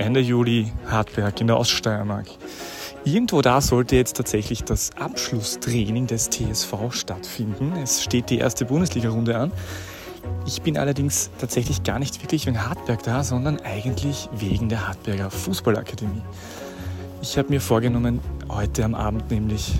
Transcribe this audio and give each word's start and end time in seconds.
Ende 0.00 0.20
Juli 0.20 0.72
Hartberg 0.86 1.42
in 1.42 1.46
der 1.46 1.58
Oststeiermark. 1.58 2.26
Irgendwo 3.04 3.42
da 3.42 3.60
sollte 3.60 3.96
jetzt 3.96 4.16
tatsächlich 4.16 4.64
das 4.64 4.92
Abschlusstraining 4.96 6.06
des 6.06 6.30
TSV 6.30 6.74
stattfinden. 6.90 7.74
Es 7.82 8.02
steht 8.02 8.30
die 8.30 8.38
erste 8.38 8.64
Bundesliga-Runde 8.64 9.36
an. 9.36 9.52
Ich 10.46 10.62
bin 10.62 10.78
allerdings 10.78 11.30
tatsächlich 11.38 11.82
gar 11.82 11.98
nicht 11.98 12.22
wirklich 12.22 12.46
wegen 12.46 12.66
Hartberg 12.66 13.02
da, 13.02 13.22
sondern 13.22 13.60
eigentlich 13.60 14.30
wegen 14.32 14.70
der 14.70 14.88
Hartberger 14.88 15.30
Fußballakademie. 15.30 16.22
Ich 17.20 17.36
habe 17.36 17.50
mir 17.50 17.60
vorgenommen, 17.60 18.20
heute 18.48 18.86
am 18.86 18.94
Abend 18.94 19.30
nämlich 19.30 19.74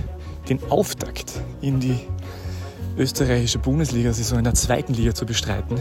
den 0.51 0.61
Auftakt 0.71 1.33
in 1.63 1.81
die 1.81 1.99
österreichische 2.99 3.59
Bundesliga-Saison 3.59 4.39
in 4.39 4.45
der 4.45 4.55
zweiten 4.55 4.93
Liga 4.93 5.15
zu 5.15 5.25
bestreiten, 5.25 5.79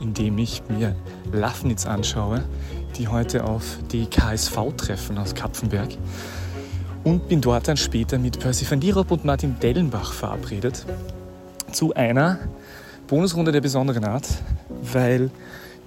indem 0.00 0.38
ich 0.38 0.62
mir 0.70 0.96
Lafnitz 1.30 1.84
anschaue, 1.84 2.42
die 2.96 3.08
heute 3.08 3.44
auf 3.44 3.78
die 3.90 4.06
KSV 4.06 4.56
treffen 4.76 5.18
aus 5.18 5.34
Kapfenberg 5.34 5.90
und 7.04 7.28
bin 7.28 7.40
dort 7.40 7.68
dann 7.68 7.76
später 7.76 8.18
mit 8.18 8.38
Percy 8.38 8.70
van 8.70 8.80
Dierop 8.80 9.10
und 9.10 9.24
Martin 9.24 9.58
Dellenbach 9.60 10.12
verabredet 10.12 10.84
zu 11.72 11.94
einer 11.94 12.38
Bonusrunde 13.08 13.52
der 13.52 13.60
besonderen 13.60 14.04
Art, 14.04 14.28
weil 14.92 15.30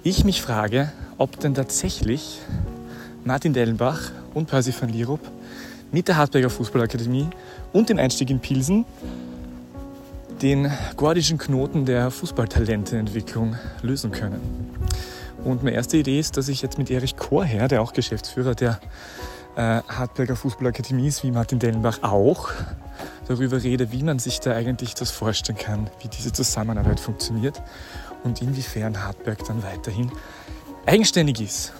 ich 0.02 0.24
mich 0.24 0.42
frage, 0.42 0.92
ob 1.18 1.38
denn 1.40 1.54
tatsächlich 1.54 2.40
Martin 3.24 3.52
Dellenbach 3.52 4.12
und 4.34 4.46
Percy 4.46 4.72
van 4.78 4.92
Dierop 4.92 5.20
mit 5.92 6.08
der 6.08 6.16
Hartberger 6.16 6.50
Fußballakademie 6.50 7.28
und 7.72 7.88
dem 7.88 7.98
Einstieg 7.98 8.30
in 8.30 8.40
Pilsen 8.40 8.84
den 10.42 10.70
gordischen 10.96 11.38
Knoten 11.38 11.86
der 11.86 12.10
Fußballtalenteentwicklung 12.10 13.56
lösen 13.82 14.10
können. 14.10 14.40
Und 15.46 15.62
meine 15.62 15.76
erste 15.76 15.96
Idee 15.96 16.18
ist, 16.18 16.36
dass 16.36 16.48
ich 16.48 16.60
jetzt 16.60 16.76
mit 16.76 16.90
Erich 16.90 17.16
Chorherr, 17.16 17.68
der 17.68 17.80
auch 17.80 17.92
Geschäftsführer 17.92 18.56
der 18.56 18.80
äh, 19.54 19.80
Hartberger 19.86 20.34
Fußballakademie 20.34 21.06
ist, 21.06 21.22
wie 21.22 21.30
Martin 21.30 21.60
Dellenbach 21.60 22.02
auch, 22.02 22.50
darüber 23.28 23.62
rede, 23.62 23.92
wie 23.92 24.02
man 24.02 24.18
sich 24.18 24.40
da 24.40 24.56
eigentlich 24.56 24.94
das 24.94 25.12
vorstellen 25.12 25.56
kann, 25.56 25.88
wie 26.00 26.08
diese 26.08 26.32
Zusammenarbeit 26.32 26.98
funktioniert 26.98 27.62
und 28.24 28.42
inwiefern 28.42 29.04
Hartberg 29.04 29.44
dann 29.46 29.62
weiterhin 29.62 30.10
eigenständig 30.84 31.40
ist. 31.40 31.72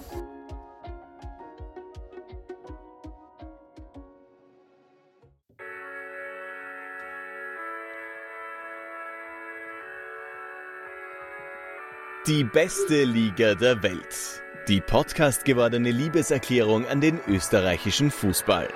Die 12.27 12.43
beste 12.43 13.05
Liga 13.05 13.55
der 13.55 13.85
Welt. 13.85 14.43
Die 14.67 14.81
Podcast 14.81 15.45
gewordene 15.45 15.93
Liebeserklärung 15.93 16.85
an 16.89 17.01
den 17.01 17.21
österreichischen 17.29 18.11
Fußball. 18.11 18.69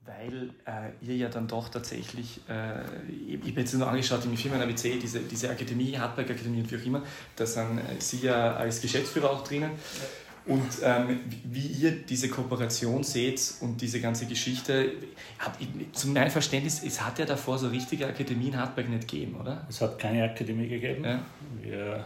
Weil 0.00 0.50
äh, 0.66 0.90
ihr 1.00 1.14
ja 1.16 1.28
dann 1.28 1.46
doch 1.46 1.68
tatsächlich, 1.68 2.40
äh, 2.48 2.82
ich, 3.08 3.34
ich 3.34 3.50
habe 3.50 3.60
jetzt 3.60 3.74
nur 3.74 3.86
angeschaut, 3.86 4.24
in 4.24 4.36
Firmen 4.36 4.60
ABC, 4.60 4.98
diese, 4.98 5.20
diese 5.20 5.48
Akademie, 5.48 5.96
Hartberg 5.96 6.28
Akademie 6.28 6.62
und 6.62 6.72
wie 6.72 6.76
auch 6.76 6.86
immer, 6.86 7.02
da 7.36 7.46
sind 7.46 7.78
äh, 7.78 8.00
Sie 8.00 8.22
ja 8.22 8.56
als 8.56 8.80
Geschäftsführer 8.80 9.30
auch 9.30 9.44
drinnen. 9.44 9.70
Ja 9.70 10.23
und 10.46 10.62
ähm, 10.82 11.20
wie 11.44 11.66
ihr 11.66 11.92
diese 12.02 12.28
Kooperation 12.28 13.02
seht 13.02 13.54
und 13.60 13.80
diese 13.80 14.00
ganze 14.00 14.26
Geschichte, 14.26 14.92
hab, 15.38 15.56
zu 15.92 16.08
meinem 16.08 16.30
Verständnis, 16.30 16.82
es 16.84 17.00
hat 17.00 17.18
ja 17.18 17.24
davor 17.24 17.56
so 17.56 17.68
richtige 17.68 18.06
Akademie 18.06 18.48
in 18.48 18.58
Hartberg 18.58 18.90
nicht 18.90 19.08
gegeben, 19.08 19.36
oder? 19.40 19.66
Es 19.70 19.80
hat 19.80 19.98
keine 19.98 20.22
Akademie 20.22 20.68
gegeben. 20.68 21.04
Ja. 21.04 21.20
Wir 21.62 22.04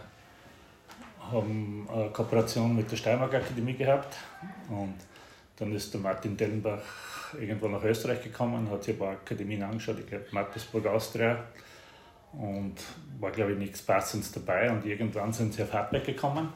haben 1.19 1.85
eine 1.93 2.09
Kooperation 2.11 2.77
mit 2.77 2.89
der 2.89 2.95
Steiermark 2.95 3.33
Akademie 3.33 3.73
gehabt 3.73 4.15
und 4.69 4.95
dann 5.57 5.75
ist 5.75 5.93
der 5.93 5.99
Martin 5.99 6.37
Dellenbach 6.37 7.33
irgendwo 7.37 7.67
nach 7.67 7.83
Österreich 7.83 8.23
gekommen, 8.23 8.69
hat 8.71 8.85
sich 8.85 8.95
ein 8.95 8.99
paar 8.99 9.11
Akademien 9.11 9.63
angeschaut, 9.63 9.99
ich 9.99 10.07
glaube 10.07 10.25
Mattersburg, 10.31 10.87
Austria 10.87 11.43
und 12.31 12.75
war 13.19 13.31
glaube 13.31 13.51
ich 13.51 13.57
nichts 13.57 13.81
Passendes 13.81 14.31
dabei 14.31 14.71
und 14.71 14.85
irgendwann 14.85 15.33
sind 15.33 15.53
sie 15.53 15.63
auf 15.63 15.73
Hartberg 15.73 16.05
gekommen 16.05 16.53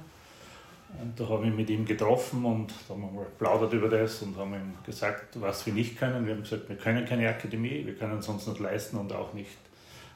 und 1.02 1.20
da 1.20 1.28
habe 1.28 1.48
ich 1.48 1.54
mit 1.54 1.70
ihm 1.70 1.86
getroffen 1.86 2.46
und 2.46 2.74
da 2.88 2.94
haben 2.94 3.02
wir 3.02 3.12
mal 3.12 3.26
plaudert 3.38 3.74
über 3.74 3.90
das 3.90 4.22
und 4.22 4.38
haben 4.38 4.54
ihm 4.54 4.74
gesagt, 4.86 5.40
was 5.42 5.66
wir 5.66 5.74
nicht 5.74 5.98
können. 5.98 6.26
Wir 6.26 6.34
haben 6.34 6.44
gesagt, 6.44 6.70
wir 6.70 6.76
können 6.76 7.06
keine 7.06 7.28
Akademie, 7.30 7.86
wir 7.86 7.96
können 7.96 8.20
es 8.20 8.28
uns 8.28 8.48
nicht 8.48 8.60
leisten 8.60 8.98
und 8.98 9.12
auch 9.12 9.34
nicht 9.34 9.58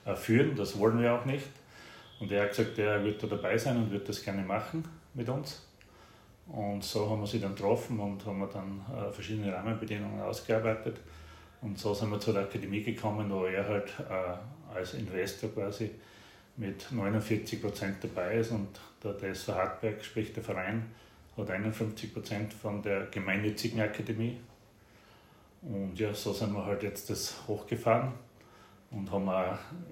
äh, 0.05 0.15
führen, 0.15 0.55
das 0.55 0.77
wollen 0.77 0.99
wir 1.01 1.13
auch 1.13 1.25
nicht. 1.25 1.45
Und 2.19 2.31
er 2.31 2.43
hat 2.43 2.49
gesagt, 2.49 2.77
er 2.79 3.03
wird 3.03 3.21
da 3.21 3.27
dabei 3.27 3.57
sein 3.57 3.77
und 3.77 3.91
wird 3.91 4.07
das 4.09 4.23
gerne 4.23 4.41
machen 4.41 4.83
mit 5.13 5.29
uns. 5.29 5.63
Und 6.47 6.83
so 6.83 7.09
haben 7.09 7.21
wir 7.21 7.27
sie 7.27 7.39
dann 7.39 7.55
getroffen 7.55 7.99
und 7.99 8.25
haben 8.25 8.39
wir 8.39 8.47
dann 8.47 8.81
äh, 8.95 9.11
verschiedene 9.11 9.53
Rahmenbedingungen 9.53 10.21
ausgearbeitet. 10.21 10.97
Und 11.61 11.77
so 11.77 11.93
sind 11.93 12.09
wir 12.09 12.19
zur 12.19 12.37
Akademie 12.37 12.83
gekommen, 12.83 13.29
wo 13.29 13.45
er 13.45 13.67
halt 13.67 13.93
äh, 14.09 14.75
als 14.75 14.93
Investor 14.93 15.49
quasi 15.49 15.91
mit 16.57 16.91
49 16.91 17.61
Prozent 17.61 18.03
dabei 18.03 18.35
ist 18.35 18.51
und 18.51 18.67
der 19.03 19.17
TSV 19.17 19.49
Hartberg, 19.49 20.03
sprich 20.03 20.33
der 20.33 20.43
Verein, 20.43 20.87
hat 21.37 21.49
51 21.49 22.13
Prozent 22.13 22.53
von 22.53 22.81
der 22.81 23.05
gemeinnützigen 23.05 23.79
Akademie. 23.79 24.37
Und 25.61 25.97
ja, 25.99 26.13
so 26.13 26.33
sind 26.33 26.53
wir 26.53 26.65
halt 26.65 26.83
jetzt 26.83 27.09
das 27.09 27.35
hochgefahren 27.47 28.13
und 28.91 29.11
haben 29.11 29.29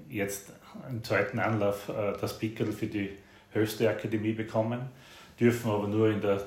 jetzt 0.10 0.54
im 0.90 1.04
zweiten 1.04 1.40
Anlauf 1.40 1.90
äh, 1.90 2.14
das 2.20 2.38
Pickel 2.38 2.72
für 2.72 2.88
die 2.88 3.12
höchste 3.52 3.90
Akademie 3.90 4.34
bekommen, 4.34 4.90
dürfen 5.40 5.70
aber 5.70 5.88
nur 5.88 6.10
in 6.10 6.22
der 6.22 6.46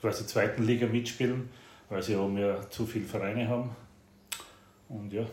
quasi 0.00 0.26
zweiten 0.26 0.62
Liga 0.62 0.86
mitspielen, 0.86 1.50
weil 1.88 2.02
sie 2.02 2.16
oben 2.16 2.38
ja 2.38 2.68
zu 2.70 2.86
viele 2.86 3.04
Vereine 3.04 3.48
haben. 3.48 3.70
Und 4.88 5.12
ja, 5.12 5.26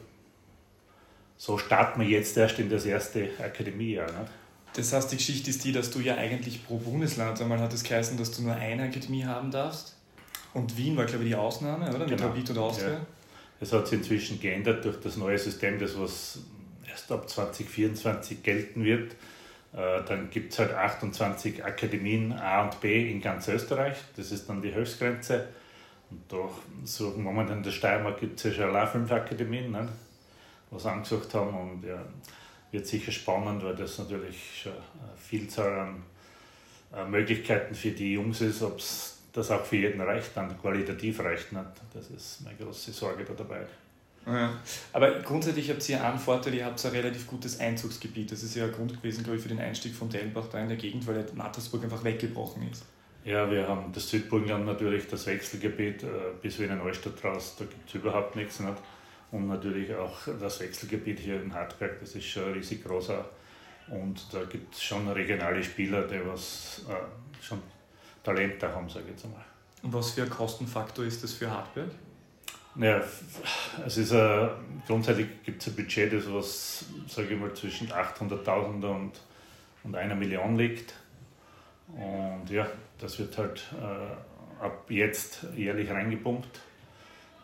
so 1.38 1.58
starten 1.58 2.02
wir 2.02 2.08
jetzt 2.08 2.36
erst 2.38 2.60
in 2.60 2.70
das 2.70 2.86
erste 2.86 3.30
Akademiejahr. 3.40 4.08
Nicht? 4.08 4.32
Das 4.74 4.94
heißt, 4.94 5.12
die 5.12 5.18
Geschichte 5.18 5.50
ist 5.50 5.64
die, 5.64 5.72
dass 5.72 5.90
du 5.92 6.00
ja 6.00 6.16
eigentlich 6.16 6.66
pro 6.66 6.78
Bundesland, 6.78 7.42
einmal 7.42 7.60
hat 7.60 7.74
es 7.74 7.84
geheißen, 7.84 8.18
dass 8.18 8.32
du 8.32 8.44
nur 8.44 8.56
eine 8.56 8.84
Akademie 8.84 9.26
haben 9.26 9.50
darfst. 9.52 9.96
Und 10.54 10.78
Wien 10.78 10.96
war, 10.98 11.06
glaube 11.06 11.24
ich, 11.24 11.30
die 11.32 11.36
Ausnahme, 11.36 11.90
oder? 11.90 12.00
Mit 12.00 12.10
genau. 12.10 12.28
Rapid 12.28 12.50
und 12.52 12.58
Austria. 12.58 12.94
Ja. 12.94 13.06
Es 13.60 13.74
hat 13.74 13.88
sich 13.88 14.00
inzwischen 14.00 14.40
geändert 14.40 14.86
durch 14.86 15.00
das 15.00 15.18
neue 15.18 15.38
System, 15.38 15.80
das 15.80 16.00
was 16.00 16.40
erst 16.88 17.12
ab 17.12 17.30
2024 17.30 18.44
gelten 18.44 18.84
wird. 18.84 19.14
Äh, 19.74 20.04
dann 20.08 20.30
gibt 20.30 20.54
es 20.54 20.60
halt 20.60 20.74
28 20.74 21.64
Akademien 21.64 22.34
A 22.34 22.64
und 22.64 22.80
B 22.82 23.12
in 23.12 23.22
ganz 23.22 23.48
Österreich. 23.48 23.98
Das 24.16 24.32
ist 24.32 24.48
dann 24.50 24.62
die 24.62 24.74
Höchstgrenze. 24.74 25.48
Und 26.10 26.22
da 26.30 26.50
so 26.86 27.14
momentan 27.18 27.58
in 27.58 27.64
der 27.64 27.72
Steiermark 27.72 28.20
gibt 28.20 28.38
es 28.38 28.46
ja 28.46 28.52
schon 28.52 28.76
allein 28.76 28.88
fünf 28.88 29.12
Akademien. 29.12 29.72
Ne? 29.72 29.90
Was 30.72 30.86
angesucht 30.86 31.34
haben. 31.34 31.56
Und 31.56 31.84
ja, 31.84 32.04
wird 32.72 32.86
sicher 32.86 33.12
spannend, 33.12 33.64
weil 33.64 33.76
das 33.76 33.98
natürlich 33.98 34.62
schon 34.64 34.74
eine 34.74 35.18
Vielzahl 35.18 35.80
an 35.80 37.12
Möglichkeiten 37.12 37.76
für 37.76 37.92
die 37.92 38.14
Jungs 38.14 38.42
ist, 38.42 38.62
ob 38.62 38.80
es 38.80 39.18
das 39.34 39.52
auch 39.52 39.64
für 39.64 39.76
jeden 39.76 40.02
reicht, 40.02 40.36
dann 40.36 40.60
qualitativ 40.60 41.20
reicht 41.20 41.52
nicht. 41.52 41.66
Das 41.94 42.10
ist 42.10 42.42
meine 42.42 42.58
große 42.58 42.92
Sorge 42.92 43.24
da 43.24 43.34
dabei. 43.34 43.66
Ja. 44.26 44.60
Aber 44.92 45.20
grundsätzlich 45.20 45.70
habt 45.70 45.88
ihr 45.88 46.04
einen 46.04 46.20
Vorteil, 46.20 46.54
ihr 46.56 46.66
habt 46.66 46.84
ein 46.86 46.92
relativ 46.92 47.28
gutes 47.28 47.60
Einzugsgebiet. 47.60 48.32
Das 48.32 48.44
ist 48.44 48.56
ja 48.56 48.66
ein 48.66 48.72
Grund 48.72 48.94
gewesen, 48.94 49.24
glaube 49.24 49.38
ich, 49.38 49.44
für 49.44 49.50
den 49.50 49.60
Einstieg 49.60 49.94
von 49.94 50.10
Dellenbach 50.10 50.48
da 50.52 50.60
in 50.60 50.68
der 50.68 50.78
Gegend, 50.78 51.08
weil 51.08 51.26
Mattersburg 51.34 51.84
einfach 51.84 52.04
weggebrochen 52.04 52.70
ist. 52.70 52.84
Ja, 53.24 53.50
wir 53.50 53.68
haben 53.68 53.92
das 53.94 54.10
Südburgenland 54.10 54.66
natürlich, 54.66 55.08
das 55.08 55.28
Wechselgebiet 55.28 56.04
äh, 56.04 56.08
bis 56.42 56.60
Wiener 56.60 56.76
Neustadt 56.76 57.24
raus, 57.24 57.56
da 57.58 57.66
gibt 57.66 57.88
es 57.88 57.96
überhaupt 57.96 58.36
nichts. 58.36 58.60
Nicht? 58.60 58.78
Und 59.32 59.48
natürlich 59.48 59.94
auch 59.94 60.18
das 60.40 60.60
Wechselgebiet 60.60 61.20
hier 61.20 61.42
in 61.42 61.54
Hartberg, 61.54 62.00
das 62.00 62.16
ist 62.16 62.26
schon 62.26 62.54
riesig 62.54 62.84
groß. 62.84 63.12
Und 63.90 64.34
da 64.34 64.44
gibt 64.46 64.74
es 64.76 64.84
schon 64.84 65.08
regionale 65.10 65.64
Spieler, 65.64 66.08
die 66.08 66.26
was 66.26 66.86
äh, 66.90 67.44
schon 67.44 67.62
Talent 68.24 68.62
da 68.62 68.74
haben, 68.74 68.90
sage 68.90 69.06
ich 69.06 69.12
jetzt 69.12 69.26
einmal. 69.26 69.46
Und 69.84 69.94
was 69.94 70.12
für 70.12 70.24
ein 70.24 70.30
Kostenfaktor 70.30 71.06
ist 71.06 71.24
das 71.24 71.34
für 71.34 71.50
Hartberg? 71.50 71.90
Naja, 72.76 73.02
es 73.86 73.98
ist 73.98 74.14
ein, 74.14 74.50
grundsätzlich 74.86 75.28
gibt 75.44 75.62
es 75.62 75.70
ein 75.70 75.76
Budget, 75.76 76.14
das 76.14 76.32
was, 76.32 76.86
sage 77.08 77.34
ich 77.34 77.40
mal, 77.40 77.54
zwischen 77.54 77.88
800.000 77.88 78.86
und, 78.86 79.12
und 79.84 79.96
einer 79.96 80.16
Million 80.16 80.58
liegt. 80.58 80.94
Und 81.88 82.50
ja, 82.50 82.68
das 83.00 83.18
wird 83.18 83.38
halt 83.38 83.66
äh, 83.82 84.64
ab 84.64 84.86
jetzt 84.90 85.46
jährlich 85.56 85.90
reingepumpt. 85.90 86.60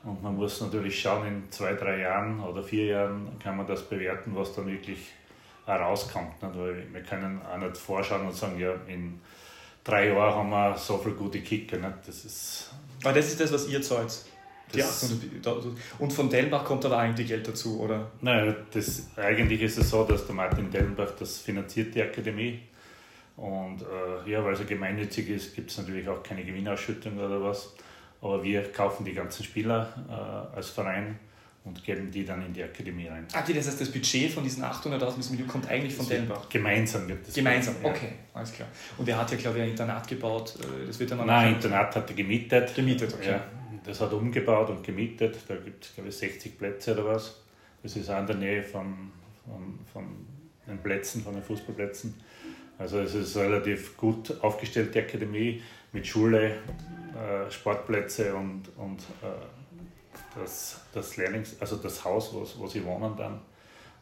Und 0.04 0.22
man 0.22 0.36
muss 0.36 0.60
natürlich 0.60 1.00
schauen, 1.00 1.28
in 1.28 1.52
zwei, 1.52 1.74
drei 1.74 2.02
Jahren 2.02 2.42
oder 2.42 2.62
vier 2.62 2.86
Jahren 2.86 3.40
kann 3.42 3.58
man 3.58 3.66
das 3.66 3.84
bewerten, 3.84 4.36
was 4.36 4.54
dann 4.54 4.68
wirklich 4.68 5.00
herauskommt. 5.66 6.42
Nicht? 6.42 6.58
Weil 6.58 6.86
wir 6.92 7.02
können 7.02 7.42
auch 7.42 7.58
nicht 7.58 7.78
vorschauen 7.78 8.28
und 8.28 8.36
sagen, 8.36 8.60
ja, 8.60 8.74
in 8.88 9.22
drei 9.84 10.10
Jahren 10.10 10.36
haben 10.36 10.50
wir 10.50 10.78
so 10.78 10.98
viele 10.98 11.16
gute 11.16 11.40
Kicker. 11.40 11.78
Nicht? 11.78 11.94
Das 12.06 12.26
ist 12.26 12.74
Aber 13.04 13.14
das 13.14 13.28
ist 13.28 13.40
das, 13.40 13.54
was 13.54 13.68
ihr 13.68 13.82
zahlt? 13.82 14.14
800, 14.76 15.66
und 16.00 16.12
von 16.12 16.30
Dellenbach 16.30 16.66
kommt 16.66 16.84
aber 16.86 16.98
eigentlich 16.98 17.28
Geld 17.28 17.48
dazu, 17.48 17.80
oder? 17.80 18.10
Nein, 18.22 18.56
das, 18.72 19.08
eigentlich 19.18 19.62
ist 19.62 19.78
es 19.78 19.92
so, 19.92 20.04
dass 20.04 20.26
der 20.26 20.34
Martin 20.34 20.72
Dellenbach 20.72 21.12
das 21.20 21.38
finanziert, 21.38 21.94
die 21.94 22.02
Akademie. 22.02 22.60
Und 23.38 23.82
äh, 23.82 24.32
ja, 24.32 24.44
weil 24.44 24.54
es 24.54 24.66
gemeinnützig 24.66 25.30
ist, 25.30 25.56
gibt 25.56 25.70
es 25.70 25.78
natürlich 25.78 26.08
auch 26.08 26.24
keine 26.24 26.44
Gewinnausschüttung 26.44 27.18
oder 27.20 27.42
was. 27.44 27.74
Aber 28.24 28.42
wir 28.42 28.64
kaufen 28.72 29.04
die 29.04 29.14
ganzen 29.14 29.44
Spieler 29.44 29.94
äh, 30.08 30.56
als 30.56 30.70
Verein 30.70 31.20
und 31.66 31.84
geben 31.84 32.10
die 32.10 32.24
dann 32.24 32.46
in 32.46 32.54
die 32.54 32.64
Akademie 32.64 33.08
rein. 33.08 33.28
Ah, 33.34 33.42
das 33.46 33.68
heißt, 33.68 33.81
das 33.81 33.92
Budget 33.92 34.31
von 34.31 34.46
diesen 34.46 34.64
800.000 34.64 35.31
Millionen 35.31 35.50
kommt 35.50 35.70
eigentlich 35.70 35.94
von 35.94 36.08
Dellenbach? 36.08 36.48
Gemeinsam 36.48 37.06
wird 37.10 37.28
das. 37.28 37.34
Gemeinsam, 37.34 37.75
ja. 37.84 37.90
okay, 37.90 38.14
alles 38.34 38.54
klar. 38.54 38.70
Und 38.98 39.10
er 39.10 39.18
hat 39.18 39.30
ja, 39.30 39.38
glaube 39.38 39.58
ich, 39.58 39.64
ein 39.66 39.70
Internat 39.72 40.08
gebaut. 40.08 40.56
Äh, 40.58 40.88
das 40.88 40.98
wird 41.02 41.12
dann 41.12 41.25
Nein, 41.25 41.56
Internat 41.56 41.94
hat 41.98 42.10
er 42.10 42.16
gemietet. 42.16 42.74
Gemietet, 42.74 43.14
okay. 43.14 43.31
Ja, 43.31 43.44
das 43.84 44.00
hat 44.00 44.14
er 44.14 44.18
umgebaut 44.18 44.70
und 44.70 44.86
gemietet. 44.86 45.38
Da 45.50 45.56
gibt 45.58 45.84
es, 45.84 45.94
glaube 45.94 46.08
ich, 46.08 46.16
60 46.16 46.58
Plätze 46.58 46.94
oder 46.94 47.06
was. 47.06 47.42
Das 47.81 47.98
ist 47.98 48.10
auch 48.10 48.20
in 48.20 48.28
der 48.28 48.38
Nähe 48.38 48.64
von, 48.64 49.12
von, 49.46 49.80
von 49.92 50.06
den 50.66 50.78
Plätzen, 50.78 51.22
von 51.22 51.34
den 51.34 51.44
Fußballplätzen. 51.44 52.14
Also 52.78 53.00
es 53.00 53.14
ist 53.14 53.36
relativ 53.36 53.98
gut 53.98 54.34
aufgestellte 54.42 55.00
Akademie 55.00 55.62
mit 55.94 56.06
Schule, 56.06 56.57
äh, 57.16 57.50
Sportplätze 57.50 58.36
und, 58.36 58.63
und 58.78 59.00
äh, 59.22 60.40
das, 60.40 60.81
das 60.94 61.18
Lehrlings-, 61.18 61.56
also 61.60 61.78
das 61.78 62.04
Haus, 62.04 62.34
wo, 62.34 62.45
wo 62.57 62.68
sie 62.68 62.84
wohnen 62.84 63.16
dann. 63.16 63.40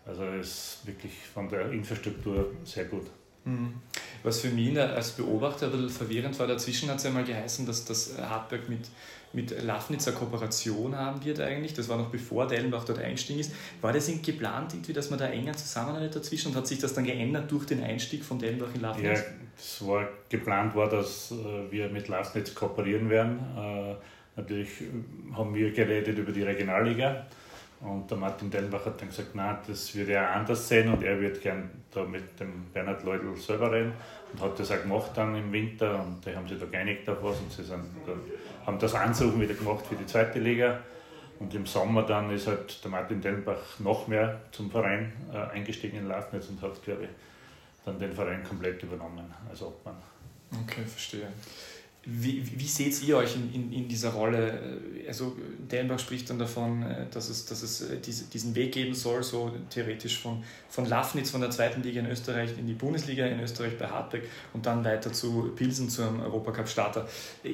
Also 0.05 0.23
ist 0.25 0.79
wirklich 0.85 1.13
von 1.33 1.47
der 1.47 1.71
Infrastruktur 1.71 2.51
sehr 2.63 2.85
gut. 2.85 3.05
Mhm. 3.43 3.75
Was 4.23 4.39
für 4.39 4.49
mich 4.49 4.79
als 4.79 5.11
Beobachter 5.11 5.67
ein 5.67 5.71
bisschen 5.71 5.89
verwirrend 5.89 6.38
war, 6.39 6.47
dazwischen 6.47 6.89
hat 6.89 6.97
es 6.97 7.03
ja 7.03 7.11
mal 7.11 7.23
geheißen, 7.23 7.65
dass 7.65 7.85
das 7.85 8.17
Hartberg 8.17 8.69
mit, 8.69 8.87
mit 9.33 9.63
Lafnitz 9.63 10.07
eine 10.07 10.18
Kooperation 10.18 10.95
haben 10.95 11.24
wird 11.24 11.39
eigentlich. 11.39 11.74
Das 11.74 11.88
war 11.89 11.98
noch 11.98 12.10
bevor 12.10 12.48
Dellenbach 12.48 12.83
dort 12.83 13.00
eingestiegen 13.00 13.39
ist. 13.39 13.54
War 13.81 13.94
das 13.94 14.12
geplant, 14.22 14.74
irgendwie, 14.74 14.94
dass 14.94 15.10
man 15.10 15.19
da 15.19 15.28
enger 15.28 15.54
zusammenarbeitet 15.54 16.18
dazwischen 16.18 16.50
und 16.50 16.57
hat 16.57 16.68
sich 16.68 16.80
das 16.80 16.94
dann 16.94 17.06
geändert 17.06 17.51
durch 17.51 17.66
den 17.66 17.83
Einstieg 17.83 18.24
von 18.24 18.39
Dellenbach 18.39 18.74
in 18.74 18.81
Lafnitz? 18.81 19.19
Ja, 19.19 19.25
es 19.57 19.88
war 19.88 20.07
geplant 20.30 20.75
war, 20.75 20.89
dass 20.89 21.31
äh, 21.31 21.72
wir 21.72 21.89
mit 21.89 22.07
Lafnitz 22.07 22.54
kooperieren 22.54 23.10
werden. 23.10 23.39
Äh, 23.57 23.95
natürlich 24.36 24.69
haben 25.33 25.54
wir 25.54 25.72
geredet 25.72 26.18
über 26.18 26.31
die 26.31 26.44
Regionalliga 26.44 27.25
und 27.81 28.10
der 28.12 28.18
Martin 28.18 28.50
Dellenbach 28.50 28.86
hat 28.86 29.01
dann 29.01 29.10
gesagt, 29.10 29.33
nein, 29.33 29.57
das 29.68 29.95
würde 29.95 30.13
er 30.13 30.36
anders 30.36 30.68
sehen 30.68 30.94
und 30.94 31.04
er 31.04 31.19
wird 31.19 31.42
gern 31.42 31.69
da 31.92 32.04
mit 32.04 32.39
dem 32.39 32.66
Bernhard 32.72 33.04
Leudl 33.04 33.36
selber 33.36 33.72
reden 33.72 33.94
und 34.31 34.42
hat 34.42 34.60
das 34.60 34.72
auch 34.72 34.81
gemacht 34.81 35.12
dann 35.16 35.36
im 35.36 35.51
Winter 35.51 36.00
und 36.00 36.24
die 36.24 36.36
haben 36.36 36.48
sich 36.48 36.60
da 36.60 36.66
geeinigt 36.66 37.10
auf 37.10 37.18
was 37.24 37.39
und 37.39 37.51
sie 37.51 37.63
sind, 37.63 37.83
haben 38.65 38.79
das 38.79 38.95
Ansuchen 38.95 39.39
wieder 39.41 39.53
gemacht 39.53 39.85
für 39.87 39.95
die 39.95 40.05
zweite 40.05 40.39
Liga 40.39 40.79
und 41.39 41.53
im 41.55 41.65
Sommer 41.65 42.03
dann 42.03 42.29
ist 42.31 42.47
halt 42.47 42.83
der 42.83 42.91
Martin 42.91 43.19
Dellenbach 43.19 43.79
noch 43.79 44.07
mehr 44.07 44.41
zum 44.51 44.69
Verein 44.69 45.11
äh, 45.33 45.37
eingestiegen 45.55 45.97
in 45.97 46.07
Lafnitz 46.07 46.49
und 46.49 46.61
hat, 46.61 46.81
glaube 46.83 47.03
ich, 47.05 47.09
dann 47.83 47.97
den 47.97 48.13
Verein 48.13 48.43
komplett 48.43 48.83
übernommen 48.83 49.33
als 49.49 49.63
Obmann. 49.63 49.95
Okay, 50.63 50.83
verstehe. 50.85 51.27
Wie, 52.03 52.44
wie 52.59 52.65
seht 52.65 53.00
ihr 53.03 53.18
euch 53.18 53.36
in, 53.36 53.53
in, 53.53 53.71
in 53.71 53.88
dieser 53.88 54.09
Rolle? 54.09 54.80
Also 55.07 55.36
Dellenbach 55.71 56.00
spricht 56.00 56.27
dann 56.31 56.39
davon, 56.39 56.81
äh, 56.81 57.06
dass 57.12 57.30
es, 57.30 57.45
dass 57.45 57.62
es 57.62 57.81
äh, 57.81 57.98
diesen 58.00 58.56
Weg 58.56 58.71
geben 58.71 58.95
soll, 58.95 59.21
so 59.21 59.51
theoretisch 59.69 60.19
von, 60.19 60.44
von 60.68 60.86
Lafnitz, 60.86 61.30
von 61.30 61.42
der 61.42 61.51
zweiten 61.51 61.83
Liga 61.83 62.00
in 62.00 62.09
Österreich 62.09 62.57
in 62.57 62.65
die 62.65 62.74
Bundesliga 62.74 63.27
in 63.27 63.39
Österreich 63.39 63.77
bei 63.77 63.86
Hartberg 63.86 64.24
und 64.53 64.65
dann 64.65 64.83
weiter 64.83 65.13
zu 65.13 65.51
Pilsen 65.56 65.89
zum 65.89 66.21
Europacup-Starter. 66.21 67.07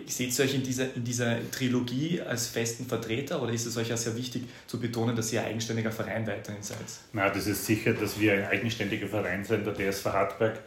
Seht 0.05 0.39
ihr 0.39 0.45
euch 0.45 0.55
in 0.55 0.63
dieser, 0.63 0.95
in 0.95 1.03
dieser 1.03 1.51
Trilogie 1.51 2.21
als 2.21 2.47
festen 2.47 2.85
Vertreter 2.85 3.41
oder 3.41 3.51
ist 3.51 3.65
es 3.65 3.75
euch 3.75 3.89
ja 3.89 3.97
sehr 3.97 4.15
wichtig 4.15 4.43
zu 4.65 4.79
betonen, 4.79 5.17
dass 5.17 5.33
ihr 5.33 5.41
ein 5.41 5.47
eigenständiger 5.47 5.91
Verein 5.91 6.25
weiterhin 6.25 6.63
seid? 6.63 6.77
Na, 7.11 7.29
das 7.29 7.47
ist 7.47 7.65
sicher, 7.65 7.91
dass 7.91 8.17
wir 8.17 8.31
ein 8.31 8.45
eigenständiger 8.45 9.07
Verein 9.07 9.43
sind, 9.43 9.65
der 9.65 9.73
DSV 9.73 10.05
Hartberg. 10.05 10.59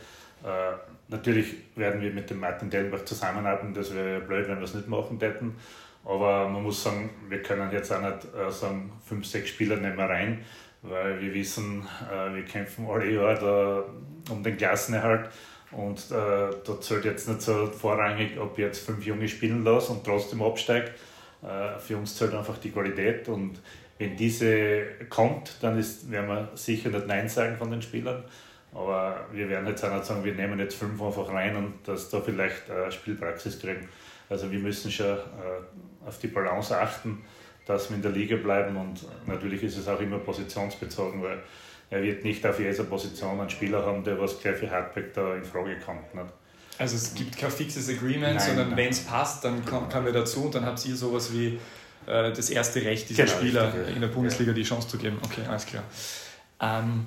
Äh, 0.43 0.47
Natürlich 1.11 1.55
werden 1.75 2.01
wir 2.01 2.13
mit 2.13 2.31
dem 2.31 2.39
Martin 2.39 2.71
Dellenbach 2.71 3.05
zusammenarbeiten, 3.05 3.75
das 3.75 3.93
wäre 3.95 4.21
blöd, 4.21 4.49
wenn 4.49 4.59
wir 4.59 4.65
es 4.65 4.75
nicht 4.75 4.87
machen 4.87 5.19
täten. 5.19 5.57
Aber 6.05 6.49
man 6.49 6.63
muss 6.63 6.83
sagen, 6.83 7.11
wir 7.29 7.43
können 7.43 7.71
jetzt 7.73 7.93
auch 7.93 8.01
nicht 8.01 8.27
äh, 8.35 8.51
sagen, 8.51 8.93
fünf, 9.05 9.27
sechs 9.27 9.51
Spieler 9.51 9.77
nehmen 9.77 9.99
wir 9.99 10.05
rein, 10.05 10.45
weil 10.83 11.21
wir 11.21 11.35
wissen, 11.35 11.87
äh, 12.11 12.35
wir 12.35 12.45
kämpfen 12.45 12.87
alle 12.89 13.11
Jahre 13.11 13.39
da 14.29 14.33
um 14.33 14.43
den 14.43 14.57
Klassenerhalt. 14.57 15.29
Und 15.73 15.99
äh, 16.11 16.51
da 16.65 16.81
zählt 16.81 17.05
jetzt 17.05 17.29
nicht 17.29 17.43
so 17.43 17.67
vorrangig, 17.67 18.39
ob 18.39 18.59
ich 18.59 18.65
jetzt 18.65 18.85
fünf 18.85 19.05
Junge 19.05 19.29
spielen 19.29 19.65
lasse 19.65 19.93
und 19.93 20.05
trotzdem 20.05 20.43
absteige. 20.43 20.91
Äh, 21.43 21.79
für 21.79 21.97
uns 21.97 22.17
zählt 22.17 22.35
einfach 22.35 22.59
die 22.59 22.71
Qualität. 22.71 23.29
Und 23.29 23.61
wenn 23.99 24.17
diese 24.17 24.85
kommt, 25.09 25.57
dann 25.61 25.79
ist, 25.79 26.11
werden 26.11 26.29
wir 26.29 26.49
sicher 26.55 26.91
nicht 26.91 27.07
Nein 27.07 27.29
sagen 27.29 27.57
von 27.57 27.71
den 27.71 27.83
Spielern. 27.83 28.25
Aber 28.73 29.27
wir 29.33 29.49
werden 29.49 29.67
jetzt 29.67 29.85
auch 29.85 29.93
nicht 29.93 30.05
sagen, 30.05 30.25
wir 30.25 30.35
nehmen 30.35 30.59
jetzt 30.59 30.77
fünf 30.77 31.03
einfach 31.03 31.29
rein 31.33 31.57
und 31.57 31.75
dass 31.87 32.09
da 32.09 32.21
vielleicht 32.21 32.69
äh, 32.69 32.91
Spielpraxis 32.91 33.59
kriegen. 33.59 33.89
Also 34.29 34.51
wir 34.51 34.61
müssen 34.61 34.91
schon 34.93 35.07
äh, 35.07 36.07
auf 36.07 36.19
die 36.19 36.29
Balance 36.29 36.79
achten, 36.79 37.25
dass 37.67 37.91
wir 37.91 37.97
in 37.97 38.03
der 38.03 38.13
Liga 38.13 38.37
bleiben 38.37 38.77
und 38.77 39.05
natürlich 39.27 39.63
ist 39.65 39.77
es 39.77 39.89
auch 39.89 40.01
immer 40.01 40.19
positionsbezogen, 40.19 41.23
weil 41.23 41.43
er 41.91 42.03
wird 42.03 42.23
nicht 42.23 42.47
auf 42.47 42.61
jeder 42.61 42.85
Position 42.85 43.41
einen 43.41 43.51
Spieler 43.51 43.85
haben, 43.85 44.05
der 44.05 44.21
was 44.21 44.41
gleich 44.41 44.57
für 44.57 44.71
Hardback 44.71 45.13
da 45.15 45.35
in 45.35 45.45
Frage 45.45 45.77
kommt. 45.85 46.15
Nicht? 46.15 46.33
Also 46.79 46.97
es 46.97 47.15
gibt 47.15 47.37
kein 47.37 47.51
fixes 47.51 47.89
Agreement, 47.89 48.37
nein, 48.37 48.41
sondern 48.41 48.77
wenn 48.77 48.89
es 48.89 49.01
passt, 49.01 49.45
dann 49.45 49.65
kommen 49.67 50.05
wir 50.05 50.13
dazu 50.13 50.45
und 50.45 50.55
dann 50.55 50.65
habt 50.65 50.85
ihr 50.87 50.95
sowas 50.95 51.33
wie 51.33 51.59
äh, 52.07 52.33
das 52.33 52.49
erste 52.51 52.83
Recht, 52.83 53.11
diesem 53.11 53.27
genau, 53.27 53.37
Spieler 53.37 53.75
richtig, 53.75 53.97
in 53.97 54.01
der 54.01 54.09
Bundesliga 54.09 54.53
ja. 54.53 54.55
die 54.55 54.63
Chance 54.63 54.89
zu 54.89 54.97
geben. 54.97 55.19
Okay, 55.23 55.43
alles 55.49 55.67
klar. 55.67 55.83
Ähm, 56.61 57.07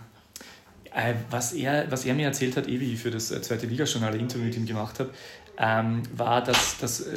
äh, 0.95 1.13
was, 1.29 1.53
er, 1.53 1.89
was 1.91 2.05
er 2.05 2.13
mir 2.13 2.27
erzählt 2.27 2.55
hat, 2.57 2.67
ewig 2.67 2.99
für 2.99 3.11
das 3.11 3.31
äh, 3.31 3.41
zweite 3.41 3.65
Liga-Journal 3.65 4.15
Interview 4.15 4.45
mit 4.45 4.55
ihm 4.55 4.65
gemacht 4.65 4.99
habe, 4.99 5.09
ähm, 5.57 6.03
war, 6.15 6.43
dass. 6.43 6.77
dass 6.77 7.01
äh, 7.01 7.15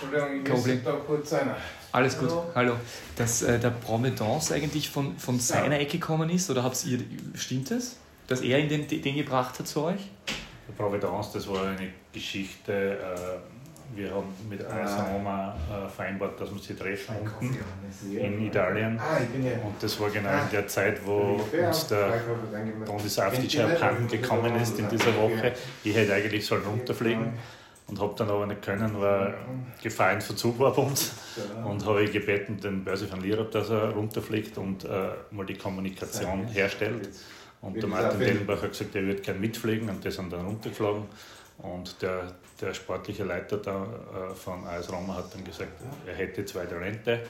Entschuldigung, 0.00 0.44
ich 0.44 0.50
muss 0.50 0.84
da 0.84 0.92
kurz 0.92 1.30
sein. 1.30 1.50
Alles 1.90 2.18
gut, 2.18 2.28
hallo. 2.28 2.44
hallo. 2.54 2.74
Dass 3.16 3.42
äh, 3.42 3.58
der 3.58 3.70
Promedance 3.70 4.54
eigentlich 4.54 4.90
von, 4.90 5.16
von 5.18 5.40
seiner 5.40 5.76
ja. 5.76 5.82
Ecke 5.82 5.98
gekommen 5.98 6.30
ist, 6.30 6.50
oder 6.50 6.62
habt 6.62 6.84
ihr, 6.84 7.00
stimmt 7.34 7.70
das? 7.70 7.96
Dass 8.26 8.42
er 8.42 8.58
ihn 8.58 8.68
den, 8.68 8.86
den 8.86 9.16
gebracht 9.16 9.58
hat 9.58 9.66
zu 9.66 9.82
euch? 9.82 10.10
Der 10.68 10.74
Providence, 10.74 11.32
das 11.32 11.48
war 11.48 11.66
eine 11.66 11.88
Geschichte. 12.12 12.98
Wir 13.94 14.10
haben 14.14 14.26
mit 14.48 14.64
AS 14.64 14.96
Roma 15.12 15.56
äh, 15.70 15.88
vereinbart, 15.88 16.40
dass 16.40 16.52
wir 16.52 16.60
sie 16.60 16.74
treffen 16.74 17.16
unten 17.40 18.16
in 18.16 18.46
Italien. 18.46 18.98
Ah, 18.98 19.18
Und 19.64 19.82
das 19.82 19.98
war 19.98 20.10
genau 20.10 20.30
in 20.30 20.50
der 20.52 20.68
Zeit, 20.68 21.04
wo 21.04 21.40
uns 21.66 21.86
der 21.88 22.20
Bondi 22.84 23.08
Saftic 23.08 23.58
abhanden 23.60 24.06
gekommen 24.06 24.54
ist 24.56 24.78
in 24.78 24.88
dieser 24.88 25.16
Woche. 25.16 25.52
Ich 25.82 25.96
hätte 25.96 26.14
eigentlich 26.14 26.46
sollen 26.46 26.64
runterfliegen 26.64 27.32
und 27.88 28.00
habe 28.00 28.14
dann 28.16 28.28
aber 28.28 28.46
nicht 28.46 28.62
können, 28.62 29.00
weil 29.00 29.34
Gefahr 29.82 30.12
in 30.12 30.20
Verzug 30.20 30.58
war 30.58 30.72
bei 30.72 30.82
uns. 30.82 31.12
Und 31.64 31.84
habe 31.86 32.04
gebeten, 32.06 32.60
den 32.60 32.84
Börse 32.84 33.06
von 33.06 33.20
Lirab, 33.22 33.50
dass 33.50 33.70
er 33.70 33.90
runterfliegt 33.90 34.58
und 34.58 34.84
äh, 34.84 35.10
mal 35.30 35.46
die 35.46 35.54
Kommunikation 35.54 36.46
herstellt. 36.46 37.08
Und 37.60 37.76
der 37.76 37.88
Martin 37.88 38.20
Dellenbach 38.20 38.62
hat 38.62 38.70
gesagt, 38.70 38.94
er 38.94 39.02
würde 39.02 39.20
gerne 39.20 39.40
mitfliegen 39.40 39.88
und 39.88 40.04
die 40.04 40.10
sind 40.10 40.32
dann 40.32 40.44
runtergeflogen. 40.46 41.04
Und 41.58 42.00
der, 42.02 42.34
der 42.60 42.74
sportliche 42.74 43.24
Leiter 43.24 43.58
da, 43.58 43.84
äh, 43.84 44.34
von 44.34 44.66
AS 44.66 44.92
Roma 44.92 45.16
hat 45.16 45.34
dann 45.34 45.44
gesagt, 45.44 45.70
er 46.06 46.14
hätte 46.14 46.44
zwei 46.44 46.66
Talente, 46.66 47.20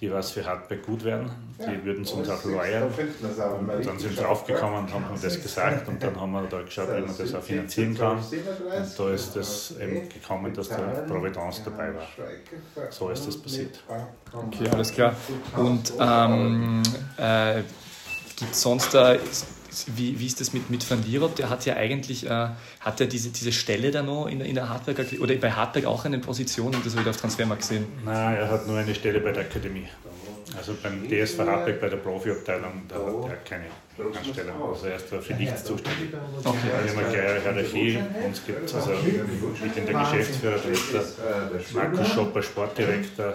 die 0.00 0.12
was 0.12 0.30
für 0.30 0.44
Hardback 0.44 0.86
gut 0.86 1.02
wären, 1.04 1.30
die 1.58 1.64
ja, 1.64 1.84
würden 1.84 2.04
es 2.04 2.12
uns 2.12 2.28
auch 2.28 2.44
leihen. 2.44 2.84
Und 2.84 3.86
dann 3.86 3.98
sind 3.98 4.16
wir 4.16 4.22
draufgekommen 4.22 4.84
und 4.84 4.94
haben 4.94 5.04
das 5.20 5.42
gesagt 5.42 5.88
und 5.88 6.00
dann 6.02 6.20
haben 6.20 6.32
wir 6.32 6.42
da 6.42 6.62
geschaut, 6.62 6.88
wie 6.88 7.00
man 7.00 7.16
das 7.18 7.34
auch 7.34 7.42
finanzieren 7.42 7.96
kann. 7.96 8.18
Und 8.18 8.98
da 8.98 9.10
ist 9.10 9.34
es 9.36 9.76
eben 9.80 10.08
gekommen, 10.08 10.54
dass 10.54 10.68
der 10.68 11.04
Providence 11.08 11.62
dabei 11.64 11.92
war. 11.94 12.06
So 12.90 13.10
ist 13.10 13.26
das 13.26 13.36
passiert. 13.36 13.82
Okay, 14.32 14.68
alles 14.70 14.92
klar. 14.92 15.16
Und 15.56 15.92
ähm, 15.98 16.82
äh, 17.16 17.62
gibt 18.36 18.52
es 18.52 18.62
sonst 18.62 18.94
da 18.94 19.16
wie, 19.94 20.18
wie 20.18 20.26
ist 20.26 20.40
das 20.40 20.52
mit, 20.52 20.70
mit 20.70 20.88
Van 20.88 21.02
Lierop? 21.04 21.36
Der 21.36 21.50
hat 21.50 21.64
ja 21.66 21.76
eigentlich, 21.76 22.26
äh, 22.26 22.48
hat 22.80 23.00
er 23.00 23.06
diese, 23.06 23.30
diese 23.30 23.52
Stelle 23.52 23.90
da 23.90 24.02
noch 24.02 24.26
in, 24.26 24.40
in 24.40 24.54
der 24.54 24.68
Hardberg, 24.68 25.20
oder 25.20 25.34
bei 25.36 25.52
Hardberg 25.52 25.86
auch 25.86 26.04
eine 26.04 26.18
Position 26.18 26.74
und 26.74 26.84
das 26.84 26.92
habe 26.94 27.02
ich 27.02 27.08
auf 27.08 27.16
Transfermarkt 27.16 27.62
gesehen? 27.62 27.86
Nein, 28.04 28.36
er 28.36 28.50
hat 28.50 28.66
nur 28.66 28.78
eine 28.78 28.94
Stelle 28.94 29.20
bei 29.20 29.32
der 29.32 29.44
Akademie. 29.44 29.86
Also 30.56 30.74
beim 30.82 31.08
DSV 31.08 31.38
Hartberg 31.40 31.80
bei 31.80 31.88
der 31.88 31.98
Profiabteilung, 31.98 32.82
da 32.88 32.94
hat 32.96 33.30
er 33.30 33.36
keine 33.48 33.66
Anstellung. 34.16 34.70
Also 34.70 34.86
er 34.86 34.96
ist 34.96 35.08
für 35.08 35.34
nichts 35.34 35.64
zuständig. 35.64 36.10
Okay, 36.42 36.56
also 36.76 36.96
wir 36.96 37.04
haben 37.04 37.14
eine 37.14 37.40
klare 37.40 37.40
Hierarchie. 37.40 37.98
Uns 38.24 38.46
gibt 38.46 38.64
es 38.64 38.74
also 38.74 38.92
ich 38.92 39.72
bin 39.72 39.86
der 39.86 39.94
Geschäftsführer, 40.00 40.56
der 40.58 41.02
der 41.50 41.60
Markus 41.74 42.08
Schopper, 42.08 42.42
Sportdirektor. 42.42 43.34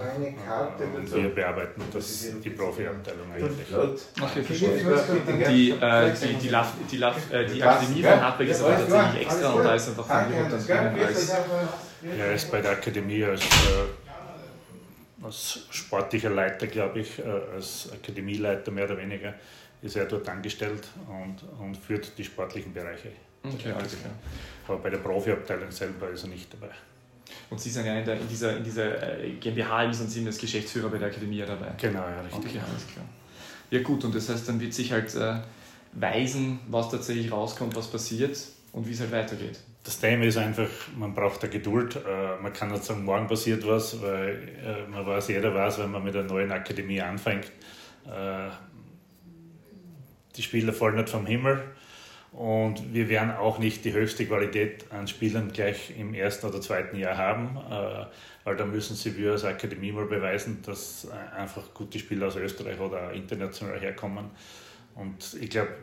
Und 0.95 1.15
wir 1.15 1.29
bearbeiten 1.35 1.81
das, 1.93 2.27
die 2.43 2.49
Profiabteilung 2.49 3.31
eigentlich. 3.31 3.67
Okay, 4.21 4.43
verstehe. 4.43 5.49
Die, 5.49 5.71
äh, 5.71 6.11
die, 6.13 6.33
die, 6.35 6.49
Laf, 6.49 6.73
die, 6.89 6.97
Laf, 6.97 7.31
äh, 7.31 7.45
die 7.45 7.61
Akademie 7.61 8.01
von 8.01 8.21
Hartberg 8.21 8.49
ist 8.49 8.63
aber 8.63 8.77
tatsächlich 8.77 9.21
extra 9.21 9.49
und 9.51 9.63
da 9.63 9.75
ist 9.75 9.89
einfach 9.89 10.05
von 10.05 10.31
Liverpool 10.31 10.59
dann 10.67 10.99
als. 10.99 11.35
Er 12.17 12.33
ist 12.33 12.51
bei 12.51 12.61
der 12.61 12.71
Akademie 12.71 13.23
als 13.23 13.41
äh, 13.41 14.02
als 15.23 15.67
sportlicher 15.69 16.29
Leiter, 16.29 16.67
glaube 16.67 17.01
ich, 17.01 17.19
äh, 17.19 17.23
als 17.53 17.89
Akademieleiter 17.91 18.71
mehr 18.71 18.85
oder 18.85 18.97
weniger, 18.97 19.33
ist 19.81 19.95
er 19.95 20.05
dort 20.05 20.27
angestellt 20.29 20.87
und, 21.07 21.43
und 21.59 21.77
führt 21.77 22.17
die 22.17 22.23
sportlichen 22.23 22.73
Bereiche. 22.73 23.09
Okay, 23.43 23.71
alles 23.71 23.99
klar. 23.99 24.13
Aber 24.67 24.77
bei 24.77 24.89
der 24.89 24.99
Profiabteilung 24.99 25.69
selber 25.71 26.09
ist 26.09 26.23
er 26.23 26.29
nicht 26.29 26.53
dabei. 26.53 26.73
Und 27.49 27.59
Sie 27.59 27.69
sind 27.69 27.85
ja 27.85 27.97
in, 27.99 28.05
der, 28.05 28.19
in 28.19 28.27
dieser, 28.27 28.57
in 28.57 28.63
dieser 28.63 29.19
äh, 29.19 29.31
GmbH 29.33 29.83
im 29.83 29.93
Sinne 29.93 30.27
als 30.27 30.37
Geschäftsführer 30.37 30.89
bei 30.89 30.97
der 30.97 31.09
Akademie 31.09 31.39
dabei. 31.39 31.73
Genau, 31.77 31.99
ja, 31.99 32.21
richtig. 32.21 32.45
Okay, 32.45 32.59
alles 32.59 32.87
klar. 32.87 33.05
Ja 33.71 33.81
gut, 33.81 34.03
und 34.05 34.15
das 34.15 34.29
heißt, 34.29 34.47
dann 34.47 34.59
wird 34.59 34.73
sich 34.73 34.91
halt 34.91 35.13
äh, 35.15 35.39
weisen, 35.93 36.59
was 36.67 36.89
tatsächlich 36.89 37.31
rauskommt, 37.31 37.75
was 37.75 37.87
passiert 37.87 38.37
und 38.71 38.87
wie 38.87 38.93
es 38.93 38.99
halt 38.99 39.11
weitergeht. 39.11 39.59
Das 39.83 39.99
Thema 39.99 40.23
ist 40.23 40.37
einfach, 40.37 40.69
man 40.97 41.13
braucht 41.13 41.43
da 41.43 41.47
Geduld. 41.47 41.97
Äh, 41.97 42.41
man 42.41 42.53
kann 42.53 42.71
nicht 42.71 42.85
sagen, 42.85 43.03
morgen 43.03 43.27
passiert 43.27 43.67
was, 43.67 44.01
weil 44.01 44.49
äh, 44.65 44.89
man 44.89 45.05
weiß, 45.05 45.27
jeder 45.27 45.53
weiß, 45.53 45.79
wenn 45.79 45.91
man 45.91 46.03
mit 46.03 46.15
einer 46.15 46.27
neuen 46.27 46.53
Akademie 46.53 47.01
anfängt, 47.01 47.51
äh, 48.05 48.49
die 50.37 50.41
Spieler 50.41 50.71
fallen 50.71 50.95
nicht 50.95 51.09
vom 51.09 51.25
Himmel 51.25 51.61
und 52.31 52.93
wir 52.93 53.09
werden 53.09 53.31
auch 53.31 53.59
nicht 53.59 53.83
die 53.83 53.91
höchste 53.91 54.25
Qualität 54.25 54.85
an 54.89 55.07
Spielern 55.07 55.51
gleich 55.51 55.93
im 55.99 56.13
ersten 56.13 56.47
oder 56.47 56.61
zweiten 56.61 56.97
Jahr 56.97 57.15
haben, 57.15 57.59
weil 58.43 58.55
da 58.55 58.65
müssen 58.65 58.95
sie 58.95 59.15
wir 59.15 59.33
als 59.33 59.43
Akademie 59.43 59.91
mal 59.91 60.07
beweisen, 60.07 60.63
dass 60.65 61.07
einfach 61.37 61.75
gute 61.75 61.99
Spieler 61.99 62.25
aus 62.25 62.35
Österreich 62.35 62.79
oder 62.79 63.13
international 63.13 63.79
herkommen. 63.79 64.31
Und 64.95 65.37
ich 65.39 65.51
glaube, 65.51 65.75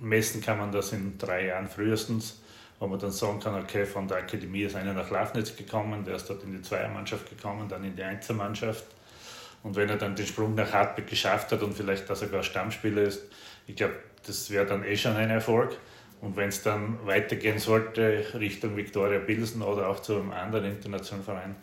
messen 0.00 0.40
kann 0.40 0.56
man 0.56 0.72
das 0.72 0.94
in 0.94 1.18
drei 1.18 1.48
Jahren 1.48 1.68
frühestens 1.68 2.40
wo 2.84 2.88
man 2.88 2.98
dann 2.98 3.10
sagen 3.10 3.40
kann, 3.40 3.54
okay, 3.54 3.86
von 3.86 4.06
der 4.06 4.18
Akademie 4.18 4.64
ist 4.64 4.76
einer 4.76 4.92
nach 4.92 5.10
Lafnitz 5.10 5.56
gekommen, 5.56 6.04
der 6.04 6.16
ist 6.16 6.28
dort 6.28 6.42
in 6.42 6.52
die 6.52 6.60
Zweiermannschaft 6.60 7.30
gekommen, 7.30 7.66
dann 7.66 7.82
in 7.82 7.96
die 7.96 8.02
Einzelmannschaft. 8.02 8.84
Und 9.62 9.74
wenn 9.74 9.88
er 9.88 9.96
dann 9.96 10.14
den 10.14 10.26
Sprung 10.26 10.54
nach 10.54 10.70
Hartberg 10.70 11.08
geschafft 11.08 11.50
hat 11.50 11.62
und 11.62 11.72
vielleicht 11.72 12.10
da 12.10 12.14
sogar 12.14 12.42
Stammspieler 12.42 13.00
ist, 13.00 13.22
ich 13.66 13.76
glaube, 13.76 13.94
das 14.26 14.50
wäre 14.50 14.66
dann 14.66 14.84
eh 14.84 14.98
schon 14.98 15.16
ein 15.16 15.30
Erfolg. 15.30 15.78
Und 16.20 16.36
wenn 16.36 16.50
es 16.50 16.62
dann 16.62 16.98
weitergehen 17.06 17.58
sollte 17.58 18.22
Richtung 18.34 18.76
Viktoria 18.76 19.20
Pilsen 19.20 19.62
oder 19.62 19.88
auch 19.88 20.00
zu 20.00 20.16
einem 20.16 20.32
anderen 20.32 20.66
internationalen 20.66 21.24
Verein, 21.24 21.56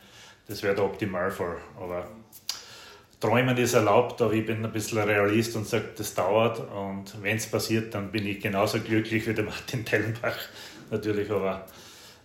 das 0.47 0.63
wäre 0.63 0.73
der 0.73 0.85
Optimalfall. 0.85 1.57
Aber 1.79 2.07
Träumen 3.19 3.55
ist 3.57 3.75
erlaubt, 3.75 4.19
aber 4.23 4.33
ich 4.33 4.47
bin 4.47 4.65
ein 4.65 4.71
bisschen 4.71 4.97
Realist 4.97 5.55
und 5.55 5.67
sage, 5.67 5.89
das 5.95 6.15
dauert. 6.15 6.59
Und 6.71 7.21
wenn 7.21 7.37
es 7.37 7.45
passiert, 7.45 7.93
dann 7.93 8.11
bin 8.11 8.25
ich 8.25 8.39
genauso 8.39 8.79
glücklich 8.79 9.27
wie 9.27 9.35
der 9.35 9.43
Martin 9.43 9.85
Tellenbach, 9.85 10.39
natürlich, 10.91 11.29
aber 11.31 11.65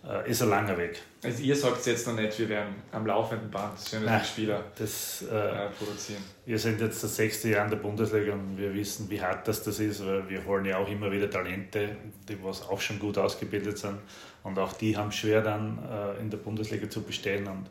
äh, 0.07 0.29
ist 0.29 0.41
ein 0.41 0.49
langer 0.49 0.77
Weg. 0.77 1.01
Also 1.23 1.41
ihr 1.43 1.55
sagt 1.55 1.85
jetzt 1.85 2.07
noch 2.07 2.15
nicht, 2.15 2.37
wir 2.39 2.49
werden 2.49 2.75
am 2.91 3.05
laufenden 3.05 3.49
Band 3.49 3.73
schöne 3.79 4.21
Spieler 4.23 4.63
das, 4.77 5.23
äh, 5.29 5.35
äh, 5.35 5.69
produzieren. 5.69 6.23
Wir 6.45 6.59
sind 6.59 6.79
jetzt 6.79 7.03
das 7.03 7.15
sechste 7.15 7.49
Jahr 7.49 7.65
in 7.65 7.71
der 7.71 7.77
Bundesliga 7.77 8.33
und 8.33 8.57
wir 8.57 8.73
wissen, 8.73 9.09
wie 9.09 9.21
hart 9.21 9.47
das, 9.47 9.63
das 9.63 9.79
ist, 9.79 10.05
weil 10.05 10.29
wir 10.29 10.45
holen 10.45 10.65
ja 10.65 10.77
auch 10.77 10.87
immer 10.87 11.11
wieder 11.11 11.29
Talente, 11.29 11.97
die 12.29 12.37
was 12.43 12.61
auch 12.61 12.79
schon 12.79 12.99
gut 12.99 13.17
ausgebildet 13.17 13.77
sind 13.77 13.97
und 14.43 14.57
auch 14.59 14.73
die 14.73 14.95
haben 14.95 15.11
schwer 15.11 15.41
dann 15.41 15.79
äh, 15.89 16.21
in 16.21 16.29
der 16.29 16.37
Bundesliga 16.37 16.89
zu 16.89 17.01
bestehen 17.01 17.47
und 17.47 17.69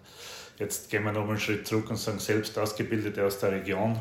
jetzt 0.58 0.90
gehen 0.90 1.04
wir 1.04 1.12
noch 1.12 1.28
einen 1.28 1.38
Schritt 1.38 1.66
zurück 1.66 1.88
und 1.90 1.96
sagen, 1.96 2.18
selbst 2.18 2.58
Ausgebildete 2.58 3.24
aus 3.24 3.38
der 3.38 3.52
Region, 3.52 3.98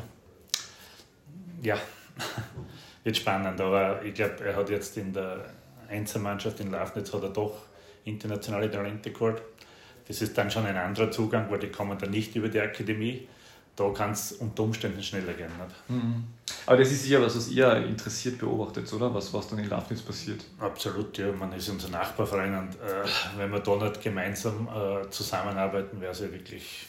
ja, 1.62 1.78
wird 3.04 3.16
spannend, 3.16 3.60
aber 3.60 4.02
ich 4.02 4.14
glaube, 4.14 4.44
er 4.44 4.56
hat 4.56 4.68
jetzt 4.68 4.96
in 4.96 5.12
der 5.12 5.46
Einzelmannschaft 5.88 6.60
in 6.60 6.70
Lafnitz 6.70 7.12
hat 7.12 7.22
er 7.22 7.30
doch 7.30 7.62
internationale 8.04 8.70
Talente 8.70 9.10
geholt. 9.12 9.42
Das 10.06 10.22
ist 10.22 10.38
dann 10.38 10.50
schon 10.50 10.66
ein 10.66 10.76
anderer 10.76 11.10
Zugang, 11.10 11.50
weil 11.50 11.58
die 11.58 11.68
kommen 11.68 11.98
dann 11.98 12.10
nicht 12.10 12.34
über 12.36 12.48
die 12.48 12.60
Akademie. 12.60 13.28
Da 13.74 13.90
kann 13.90 14.12
es 14.12 14.32
unter 14.32 14.62
Umständen 14.62 15.02
schneller 15.02 15.34
gehen. 15.34 15.50
Mhm. 15.88 16.24
Aber 16.64 16.78
das 16.78 16.90
ist 16.90 17.02
sicher 17.02 17.20
was, 17.20 17.36
was 17.36 17.48
ihr 17.48 17.76
interessiert 17.76 18.38
beobachtet, 18.38 18.90
oder? 18.92 19.12
Was, 19.12 19.34
was 19.34 19.48
dann 19.48 19.58
in 19.58 19.68
Lafnitz 19.68 20.00
passiert? 20.00 20.44
Absolut, 20.58 21.18
ja. 21.18 21.30
Man 21.32 21.52
ist 21.52 21.68
unser 21.68 21.90
Nachbarverein 21.90 22.56
und 22.56 22.74
äh, 22.76 23.04
wenn 23.36 23.50
wir 23.50 23.60
da 23.60 23.76
nicht 23.76 24.00
gemeinsam 24.00 24.66
äh, 24.68 25.10
zusammenarbeiten, 25.10 26.00
wäre 26.00 26.12
es 26.12 26.20
ja 26.20 26.32
wirklich 26.32 26.86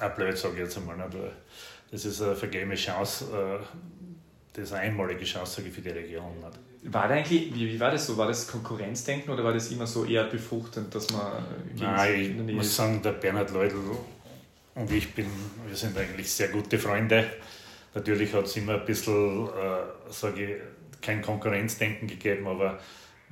ein 0.00 0.14
blöd, 0.14 0.38
sage 0.38 0.54
ich 0.54 0.60
jetzt 0.60 0.78
einmal. 0.78 0.96
Nicht? 0.96 1.18
Das 1.90 2.04
ist 2.04 2.22
eine 2.22 2.34
vergebene 2.34 2.74
Chance, 2.74 3.26
äh, 3.26 3.64
das 4.54 4.64
ist 4.64 4.72
eine 4.72 4.82
einmalige 4.82 5.24
Chance 5.24 5.60
für 5.60 5.80
die 5.82 5.90
Region. 5.90 6.40
Nicht? 6.40 6.58
War 6.84 7.04
eigentlich, 7.10 7.54
wie, 7.54 7.72
wie 7.72 7.80
war 7.80 7.90
das 7.90 8.06
so? 8.06 8.16
War 8.16 8.28
das 8.28 8.46
Konkurrenzdenken 8.46 9.30
oder 9.30 9.42
war 9.42 9.52
das 9.52 9.70
immer 9.70 9.86
so 9.86 10.04
eher 10.04 10.24
befruchtend, 10.24 10.94
dass 10.94 11.10
man 11.10 11.44
Nein, 11.76 12.48
ich 12.48 12.54
muss 12.54 12.76
sagen, 12.76 13.02
der 13.02 13.12
Bernhard 13.12 13.50
Leudl 13.50 13.76
und 14.74 14.92
ich 14.92 15.12
bin, 15.12 15.26
wir 15.66 15.76
sind 15.76 15.98
eigentlich 15.98 16.30
sehr 16.30 16.48
gute 16.48 16.78
Freunde. 16.78 17.26
Natürlich 17.94 18.32
hat 18.32 18.44
es 18.44 18.56
immer 18.56 18.74
ein 18.74 18.84
bisschen, 18.84 19.48
äh, 19.48 20.10
sage 20.10 20.44
ich, 20.44 21.00
kein 21.00 21.20
Konkurrenzdenken 21.20 22.06
gegeben, 22.06 22.46
aber 22.46 22.78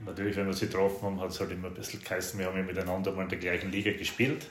natürlich, 0.05 0.37
wenn 0.37 0.47
wir 0.47 0.55
sie 0.55 0.67
getroffen 0.67 1.03
haben, 1.03 1.21
hat 1.21 1.31
es 1.31 1.39
halt 1.39 1.53
immer 1.53 1.69
ein 1.69 1.75
bisschen 1.75 2.03
geheißen, 2.03 2.39
wir 2.39 2.47
haben 2.47 2.57
ja 2.57 2.65
miteinander 2.65 3.13
mal 3.13 3.23
in 3.23 3.29
der 3.29 3.39
gleichen 3.39 3.71
Liga 3.71 3.93
gespielt. 3.93 4.47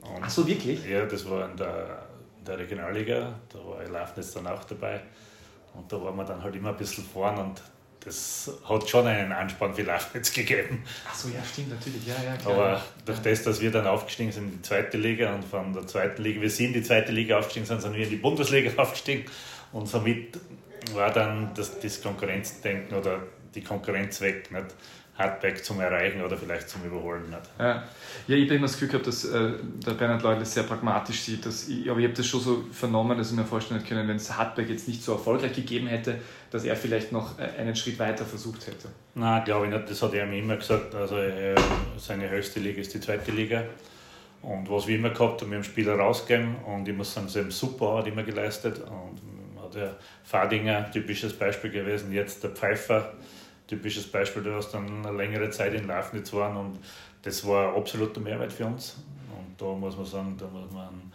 Und 0.00 0.22
Ach 0.22 0.30
so, 0.30 0.46
wirklich? 0.46 0.86
Ja, 0.86 1.04
das 1.04 1.28
war 1.28 1.50
in 1.50 1.56
der, 1.56 2.06
in 2.38 2.44
der 2.44 2.58
Regionalliga, 2.58 3.38
da 3.52 3.58
war 3.58 3.82
ich 3.82 3.90
Lafnitz 3.90 4.32
dann 4.32 4.46
auch 4.46 4.64
dabei. 4.64 5.02
Und 5.74 5.92
da 5.92 6.00
waren 6.00 6.16
wir 6.16 6.24
dann 6.24 6.42
halt 6.42 6.56
immer 6.56 6.70
ein 6.70 6.76
bisschen 6.76 7.04
vorn 7.04 7.36
und 7.36 7.62
das 8.06 8.48
hat 8.68 8.88
schon 8.88 9.04
einen 9.04 9.32
Anspann 9.32 9.74
für 9.74 9.82
Lafnitz 9.82 10.32
gegeben. 10.32 10.84
Ach 11.10 11.14
so, 11.14 11.28
ja, 11.28 11.42
stimmt, 11.44 11.70
natürlich, 11.70 12.06
ja, 12.06 12.14
ja, 12.24 12.36
klar. 12.36 12.54
Aber 12.54 12.82
durch 13.04 13.18
das, 13.18 13.42
dass 13.42 13.60
wir 13.60 13.72
dann 13.72 13.84
aufgestiegen 13.84 14.30
sind 14.30 14.44
in 14.44 14.52
die 14.58 14.62
zweite 14.62 14.96
Liga 14.96 15.34
und 15.34 15.44
von 15.44 15.72
der 15.72 15.88
zweiten 15.88 16.22
Liga, 16.22 16.40
wir 16.40 16.48
sind 16.48 16.66
in 16.66 16.72
die 16.74 16.82
zweite 16.84 17.10
Liga 17.10 17.36
aufgestiegen, 17.36 17.66
sind, 17.66 17.82
sind 17.82 17.94
wir 17.94 18.04
in 18.04 18.10
die 18.10 18.16
Bundesliga 18.16 18.70
aufgestiegen 18.80 19.24
und 19.72 19.88
somit 19.88 20.38
war 20.94 21.12
dann 21.12 21.50
das, 21.54 21.80
das 21.80 22.00
Konkurrenzdenken 22.00 22.96
oder 22.96 23.24
die 23.56 23.62
Konkurrenz 23.62 24.20
weg. 24.20 24.52
Nicht? 24.52 24.66
Hardback 25.18 25.64
zum 25.64 25.80
Erreichen 25.80 26.22
oder 26.22 26.36
vielleicht 26.36 26.68
zum 26.68 26.84
Überholen 26.84 27.34
hat. 27.34 27.48
Ja, 27.58 27.84
ja 28.26 28.36
ich 28.36 28.44
habe 28.44 28.56
immer 28.56 28.66
das 28.66 28.74
Gefühl 28.74 28.88
gehabt, 28.88 29.06
dass 29.06 29.24
äh, 29.24 29.52
der 29.86 29.92
Bernhard 29.92 30.22
Leudl 30.22 30.44
sehr 30.44 30.64
pragmatisch 30.64 31.20
sieht. 31.20 31.46
Dass 31.46 31.68
ich, 31.68 31.90
aber 31.90 32.00
ich 32.00 32.06
habe 32.06 32.14
das 32.14 32.26
schon 32.26 32.40
so 32.40 32.64
vernommen, 32.70 33.16
dass 33.16 33.30
ich 33.30 33.36
mir 33.36 33.44
vorstellen 33.44 33.82
können, 33.82 34.06
wenn 34.08 34.16
es 34.16 34.36
Hardback 34.36 34.68
jetzt 34.68 34.88
nicht 34.88 35.02
so 35.02 35.12
erfolgreich 35.12 35.54
gegeben 35.54 35.86
hätte, 35.86 36.18
dass 36.50 36.64
er 36.64 36.76
vielleicht 36.76 37.12
noch 37.12 37.38
äh, 37.38 37.60
einen 37.60 37.74
Schritt 37.74 37.98
weiter 37.98 38.24
versucht 38.24 38.66
hätte. 38.66 38.88
Nein, 39.14 39.44
glaube 39.44 39.66
ich 39.66 39.72
nicht. 39.72 39.90
Das 39.90 40.02
hat 40.02 40.12
er 40.12 40.26
mir 40.26 40.38
immer 40.38 40.56
gesagt. 40.56 40.94
Also 40.94 41.16
äh, 41.16 41.54
seine 41.96 42.28
höchste 42.28 42.60
Liga 42.60 42.80
ist 42.80 42.92
die 42.92 43.00
zweite 43.00 43.30
Liga. 43.30 43.64
Und 44.42 44.70
was 44.70 44.86
wir 44.86 44.96
immer 44.96 45.10
gehabt 45.10 45.40
haben, 45.40 45.50
wir 45.50 45.56
haben 45.56 45.64
Spieler 45.64 45.94
rausgegeben 45.94 46.56
und 46.66 46.86
ich 46.86 46.94
muss 46.94 47.12
sagen, 47.12 47.28
sie 47.28 47.40
haben 47.40 47.50
super 47.50 47.86
Arbeit 47.86 48.08
immer 48.08 48.22
geleistet. 48.22 48.80
Und 48.80 49.62
hat 49.62 49.74
der 49.74 49.96
Fadinger, 50.24 50.90
typisches 50.90 51.32
Beispiel 51.32 51.70
gewesen, 51.70 52.12
jetzt 52.12 52.44
der 52.44 52.50
Pfeiffer 52.50 53.14
typisches 53.66 54.10
Beispiel, 54.10 54.42
du 54.42 54.54
hast 54.54 54.72
dann 54.72 55.04
eine 55.04 55.16
längere 55.16 55.50
Zeit 55.50 55.74
in 55.74 55.86
Lafnitz 55.86 56.32
waren 56.32 56.56
und 56.56 56.78
das 57.22 57.46
war 57.46 57.76
absoluter 57.76 58.20
Mehrwert 58.20 58.52
für 58.52 58.66
uns. 58.66 58.96
Und 59.36 59.60
da 59.60 59.66
muss 59.74 59.96
man 59.96 60.06
sagen, 60.06 60.36
da 60.38 60.46
muss 60.46 60.70
man 60.70 61.12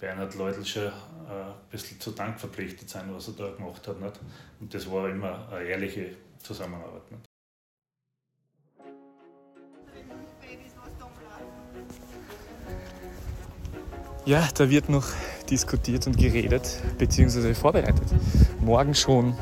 Bernhard 0.00 0.34
Leutl 0.34 0.64
schon 0.64 0.82
äh, 0.82 0.88
ein 0.88 1.54
bisschen 1.70 2.00
zu 2.00 2.10
Dank 2.10 2.40
verpflichtet 2.40 2.90
sein, 2.90 3.08
was 3.12 3.28
er 3.28 3.34
da 3.34 3.50
gemacht 3.50 3.86
hat. 3.86 4.00
Nicht? 4.00 4.20
Und 4.60 4.74
das 4.74 4.90
war 4.90 5.08
immer 5.08 5.48
eine 5.52 5.64
ehrliche 5.64 6.16
Zusammenarbeit. 6.42 7.10
Nicht? 7.10 7.24
Ja, 14.24 14.48
da 14.54 14.70
wird 14.70 14.88
noch 14.88 15.06
diskutiert 15.50 16.06
und 16.06 16.16
geredet, 16.16 16.80
beziehungsweise 16.98 17.54
vorbereitet. 17.54 18.06
Morgen 18.60 18.94
schon 18.94 19.36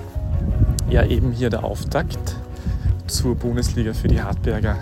ja 0.88 1.06
eben 1.06 1.32
hier 1.32 1.50
der 1.50 1.64
Auftakt 1.64 2.36
zur 3.10 3.34
Bundesliga 3.34 3.92
für 3.92 4.08
die 4.08 4.22
Hartberger 4.22 4.76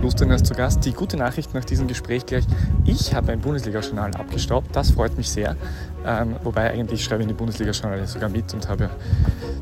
Lusteners 0.00 0.42
zu 0.42 0.54
Gast. 0.54 0.84
Die 0.84 0.92
gute 0.92 1.16
Nachricht 1.16 1.52
nach 1.54 1.64
diesem 1.64 1.88
Gespräch 1.88 2.24
gleich, 2.24 2.44
ich 2.84 3.14
habe 3.14 3.32
ein 3.32 3.40
Bundesliga-Journal 3.40 4.12
abgestaubt, 4.14 4.74
das 4.74 4.92
freut 4.92 5.16
mich 5.16 5.28
sehr. 5.30 5.56
Ähm, 6.06 6.36
wobei 6.44 6.70
eigentlich 6.70 7.02
schreibe 7.02 7.22
ich 7.22 7.28
in 7.28 7.34
die 7.34 7.38
Bundesliga-Journale 7.38 8.06
sogar 8.06 8.28
mit 8.28 8.54
und 8.54 8.68
habe 8.68 8.90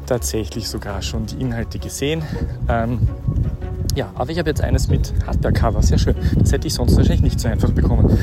tatsächlich 0.06 0.68
sogar 0.68 1.00
schon 1.02 1.26
die 1.26 1.40
Inhalte 1.40 1.78
gesehen. 1.78 2.22
Ähm, 2.68 3.08
ja, 3.94 4.10
aber 4.14 4.30
ich 4.30 4.38
habe 4.38 4.50
jetzt 4.50 4.60
eines 4.60 4.88
mit 4.88 5.12
Hartberg-Cover, 5.26 5.82
sehr 5.82 5.98
schön. 5.98 6.16
Das 6.38 6.52
hätte 6.52 6.66
ich 6.66 6.74
sonst 6.74 6.96
wahrscheinlich 6.96 7.22
nicht 7.22 7.40
so 7.40 7.48
einfach 7.48 7.70
bekommen. 7.70 8.18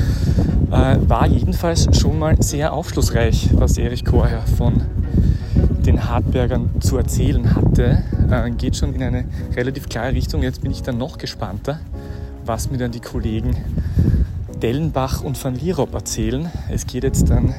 Äh, 0.70 0.96
war 1.08 1.26
jedenfalls 1.26 1.88
schon 1.98 2.18
mal 2.18 2.40
sehr 2.40 2.72
aufschlussreich, 2.72 3.50
was 3.54 3.78
Erich 3.78 4.04
Korher 4.04 4.42
von 4.58 4.82
den 5.82 6.08
Hartbergern 6.08 6.70
zu 6.80 6.96
erzählen 6.96 7.54
hatte, 7.54 8.02
äh, 8.30 8.50
geht 8.50 8.76
schon 8.76 8.94
in 8.94 9.02
eine 9.02 9.24
relativ 9.54 9.88
klare 9.88 10.12
Richtung. 10.12 10.42
Jetzt 10.42 10.62
bin 10.62 10.70
ich 10.70 10.82
dann 10.82 10.98
noch 10.98 11.18
gespannter, 11.18 11.80
was 12.44 12.70
mir 12.70 12.78
dann 12.78 12.92
die 12.92 13.00
Kollegen 13.00 13.56
Dellenbach 14.62 15.22
und 15.22 15.42
Van 15.42 15.56
Lierop 15.56 15.92
erzählen. 15.92 16.48
Es 16.70 16.86
geht 16.86 17.02
jetzt 17.02 17.28
dann 17.30 17.54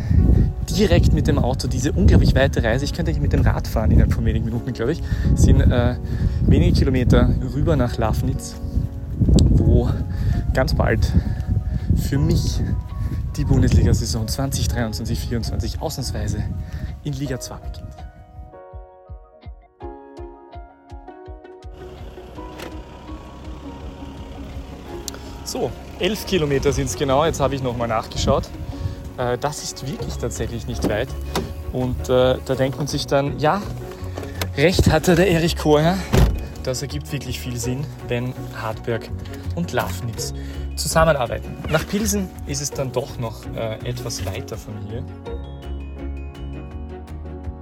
direkt 0.69 1.13
mit 1.13 1.27
dem 1.27 1.37
Auto 1.37 1.67
diese 1.67 1.91
unglaublich 1.91 2.33
weite 2.33 2.63
Reise. 2.63 2.85
Ich 2.85 2.93
könnte 2.93 3.11
nicht 3.11 3.21
mit 3.21 3.33
dem 3.33 3.41
Rad 3.41 3.67
fahren 3.67 3.91
innerhalb 3.91 4.13
von 4.13 4.25
wenigen 4.25 4.45
Minuten, 4.45 4.71
glaube 4.71 4.93
ich. 4.93 5.03
Es 5.35 5.43
sind 5.43 5.59
äh, 5.59 5.95
wenige 6.47 6.71
Kilometer 6.71 7.29
rüber 7.53 7.75
nach 7.75 7.97
Lafnitz, 7.97 8.55
wo 9.49 9.89
ganz 10.53 10.73
bald 10.75 11.11
für 11.95 12.17
mich 12.17 12.61
die 13.37 13.45
Bundesliga-Saison 13.45 14.27
2023-24 14.27 15.79
ausnahmsweise 15.79 16.43
in 17.03 17.13
Liga 17.13 17.39
2 17.39 17.55
beginnt. 17.55 18.02
So, 25.53 25.69
11 25.99 26.25
Kilometer 26.25 26.73
sind 26.73 26.85
es 26.85 26.97
genau, 26.97 27.25
jetzt 27.25 27.39
habe 27.39 27.53
ich 27.53 27.61
nochmal 27.61 27.87
nachgeschaut. 27.87 28.45
Äh, 29.19 29.37
das 29.37 29.61
ist 29.61 29.85
wirklich 29.87 30.15
tatsächlich 30.15 30.65
nicht 30.65 30.89
weit. 30.89 31.09
Und 31.71 32.09
äh, 32.09 32.39
da 32.43 32.55
denkt 32.55 32.79
man 32.79 32.87
sich 32.87 33.05
dann, 33.05 33.37
ja, 33.37 33.61
recht 34.57 34.91
hatte 34.91 35.13
der 35.13 35.29
Erich 35.29 35.55
Koher. 35.55 35.95
Das 36.63 36.81
ergibt 36.81 37.11
wirklich 37.11 37.39
viel 37.39 37.57
Sinn, 37.57 37.85
wenn 38.07 38.33
Hartberg 38.59 39.07
und 39.53 39.73
Lafnitz 39.73 40.33
zusammenarbeiten. 40.75 41.55
Nach 41.69 41.87
Pilsen 41.87 42.29
ist 42.47 42.63
es 42.63 42.71
dann 42.71 42.91
doch 42.91 43.19
noch 43.19 43.45
äh, 43.55 43.75
etwas 43.87 44.25
weiter 44.25 44.57
von 44.57 44.73
hier. 44.89 45.05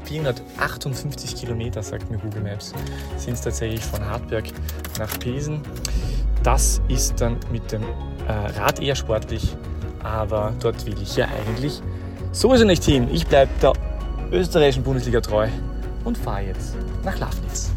458 0.05 1.35
Kilometer, 1.35 1.83
sagt 1.83 2.09
mir 2.09 2.19
Google 2.19 2.43
Maps, 2.43 2.73
sind 3.17 3.33
es 3.33 3.41
tatsächlich 3.41 3.81
von 3.81 4.05
Hartberg 4.05 4.45
nach 4.97 5.19
Pilsen. 5.19 5.61
Das 6.43 6.81
ist 6.87 7.21
dann 7.21 7.37
mit 7.51 7.71
dem 7.71 7.83
äh, 8.27 8.31
Rad 8.31 8.79
eher 8.79 8.95
sportlich, 8.95 9.55
aber 10.03 10.53
dort 10.59 10.85
will 10.87 10.99
ich 10.99 11.15
ja 11.15 11.27
eigentlich 11.27 11.81
sowieso 12.31 12.65
nicht 12.65 12.83
hin. 12.83 13.07
Ich 13.11 13.27
bleibe 13.27 13.51
der 13.61 13.73
österreichischen 14.31 14.83
Bundesliga 14.83 15.21
treu 15.21 15.47
und 16.03 16.17
fahre 16.17 16.45
jetzt 16.45 16.75
nach 17.03 17.19
Lafnitz. 17.19 17.71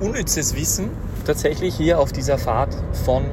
Unnützes 0.00 0.54
Wissen 0.54 0.90
tatsächlich 1.26 1.74
hier 1.74 1.98
auf 1.98 2.12
dieser 2.12 2.38
Fahrt 2.38 2.74
von 3.04 3.24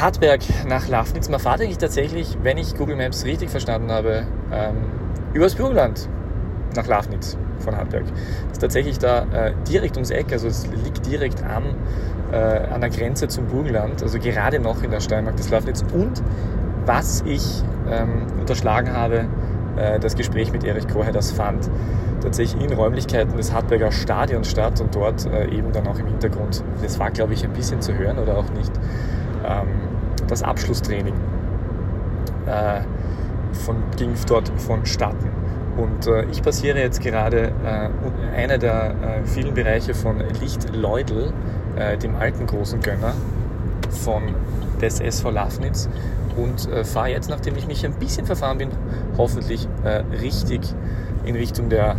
Hartberg 0.00 0.40
nach 0.66 0.88
Lafnitz. 0.88 1.28
Man 1.28 1.40
fahrt 1.40 1.60
eigentlich 1.60 1.78
tatsächlich, 1.78 2.38
wenn 2.42 2.58
ich 2.58 2.76
Google 2.76 2.96
Maps 2.96 3.24
richtig 3.24 3.50
verstanden 3.50 3.90
habe, 3.90 4.24
ähm, 4.52 4.76
übers 5.32 5.54
Burgenland 5.56 6.08
nach 6.76 6.86
Lafnitz 6.86 7.36
von 7.58 7.76
Hartberg. 7.76 8.04
Das 8.06 8.52
ist 8.52 8.60
tatsächlich 8.60 8.98
da 8.98 9.22
äh, 9.32 9.52
direkt 9.68 9.96
ums 9.96 10.10
Eck, 10.10 10.32
also 10.32 10.46
es 10.46 10.66
liegt 10.84 11.06
direkt 11.06 11.42
am, 11.44 11.64
äh, 12.32 12.36
an 12.36 12.80
der 12.80 12.90
Grenze 12.90 13.28
zum 13.28 13.46
Burgenland, 13.46 14.02
also 14.02 14.18
gerade 14.18 14.60
noch 14.60 14.82
in 14.82 14.90
der 14.90 15.00
Steiermark 15.00 15.36
des 15.36 15.50
Lafnitz. 15.50 15.84
Und 15.92 16.22
was 16.86 17.22
ich 17.26 17.62
ähm, 17.90 18.26
unterschlagen 18.38 18.92
habe, 18.92 19.26
äh, 19.76 19.98
das 19.98 20.14
Gespräch 20.14 20.52
mit 20.52 20.64
Erich 20.64 20.86
Koher, 20.88 21.12
das 21.12 21.32
fand 21.32 21.68
tatsächlich 22.20 22.62
in 22.62 22.72
Räumlichkeiten 22.72 23.36
des 23.36 23.52
Hartberger 23.52 23.92
Stadions 23.92 24.48
statt 24.50 24.80
und 24.80 24.94
dort 24.94 25.26
äh, 25.26 25.48
eben 25.48 25.72
dann 25.72 25.86
auch 25.86 25.98
im 25.98 26.06
Hintergrund, 26.06 26.62
das 26.82 26.98
war 26.98 27.10
glaube 27.10 27.34
ich 27.34 27.44
ein 27.44 27.52
bisschen 27.52 27.80
zu 27.80 27.94
hören 27.94 28.18
oder 28.18 28.36
auch 28.36 28.50
nicht, 28.50 28.72
ähm, 29.46 29.68
das 30.28 30.42
Abschlusstraining 30.42 31.14
äh, 32.46 32.80
von, 33.52 33.76
ging 33.96 34.12
dort 34.26 34.50
vonstatten. 34.56 35.30
Und 35.76 36.08
äh, 36.08 36.24
ich 36.24 36.42
passiere 36.42 36.78
jetzt 36.80 37.00
gerade 37.00 37.52
äh, 37.64 38.36
einer 38.36 38.58
der 38.58 38.90
äh, 38.90 39.24
vielen 39.24 39.54
Bereiche 39.54 39.94
von 39.94 40.18
Lichtleudel, 40.40 41.32
äh, 41.76 41.96
dem 41.96 42.16
alten 42.16 42.46
großen 42.46 42.80
Gönner 42.80 43.14
von 43.90 44.34
des 44.80 45.00
SV 45.00 45.30
Lafnitz 45.30 45.88
und 46.36 46.70
äh, 46.70 46.84
fahre 46.84 47.10
jetzt, 47.10 47.30
nachdem 47.30 47.56
ich 47.56 47.66
mich 47.66 47.84
ein 47.86 47.94
bisschen 47.94 48.26
verfahren 48.26 48.58
bin, 48.58 48.70
hoffentlich 49.16 49.68
richtig 50.20 50.60
in 51.24 51.34
Richtung 51.34 51.68
der 51.68 51.96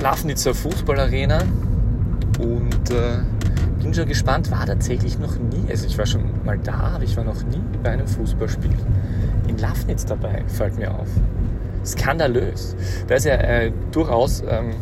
Lafnitzer 0.00 0.52
Fußballarena 0.52 1.42
und 2.40 2.90
bin 3.82 3.94
schon 3.94 4.08
gespannt, 4.08 4.50
war 4.50 4.66
tatsächlich 4.66 5.18
noch 5.18 5.36
nie, 5.36 5.70
also 5.70 5.86
ich 5.86 5.96
war 5.98 6.06
schon 6.06 6.44
mal 6.44 6.58
da, 6.58 6.92
aber 6.94 7.04
ich 7.04 7.16
war 7.16 7.24
noch 7.24 7.42
nie 7.44 7.60
bei 7.82 7.90
einem 7.90 8.06
Fußballspiel 8.06 8.76
in 9.48 9.58
Lafnitz 9.58 10.04
dabei, 10.04 10.42
fällt 10.46 10.78
mir 10.78 10.94
auf. 10.94 11.08
Skandalös. 11.84 12.76
Da 13.08 13.16
ist 13.16 13.26
ja 13.26 13.34
äh, 13.34 13.72
durchaus 13.90 14.42
ähm, 14.48 14.74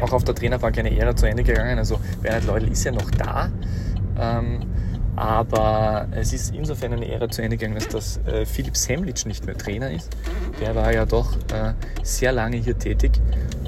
auch 0.00 0.12
auf 0.12 0.24
der 0.24 0.34
Trainerbank 0.34 0.78
eine 0.78 0.96
Ära 0.96 1.14
zu 1.14 1.26
Ende 1.26 1.42
gegangen. 1.42 1.78
Also 1.78 2.00
Bernhard 2.22 2.46
Leudl 2.46 2.68
ist 2.68 2.84
ja 2.84 2.92
noch 2.92 3.10
da. 3.10 3.50
Ähm, 4.18 4.60
aber 5.16 6.06
es 6.12 6.32
ist 6.32 6.54
insofern 6.54 6.92
eine 6.92 7.08
Ära 7.08 7.28
zu 7.28 7.42
Ende 7.42 7.56
gegangen, 7.56 7.74
dass 7.74 7.88
das 7.88 8.20
äh, 8.26 8.46
Philipp 8.46 8.76
Semlitsch 8.76 9.26
nicht 9.26 9.44
mehr 9.46 9.58
Trainer 9.58 9.90
ist. 9.90 10.16
Der 10.60 10.74
war 10.76 10.92
ja 10.92 11.04
doch 11.04 11.36
äh, 11.52 11.74
sehr 12.04 12.32
lange 12.32 12.56
hier 12.56 12.78
tätig 12.78 13.20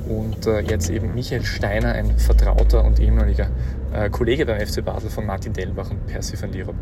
und 0.08 0.46
äh, 0.46 0.60
jetzt 0.60 0.88
eben 0.90 1.12
Michael 1.14 1.44
Steiner, 1.44 1.92
ein 1.92 2.16
Vertrauter 2.18 2.84
und 2.84 3.00
ehemaliger 3.00 3.48
äh, 3.92 4.10
Kollege 4.10 4.46
beim 4.46 4.64
FC 4.64 4.84
Basel 4.84 5.10
von 5.10 5.26
Martin 5.26 5.52
Dellenbach 5.52 5.90
und 5.90 6.06
Percy 6.06 6.40
van 6.40 6.52
Lierop, 6.52 6.74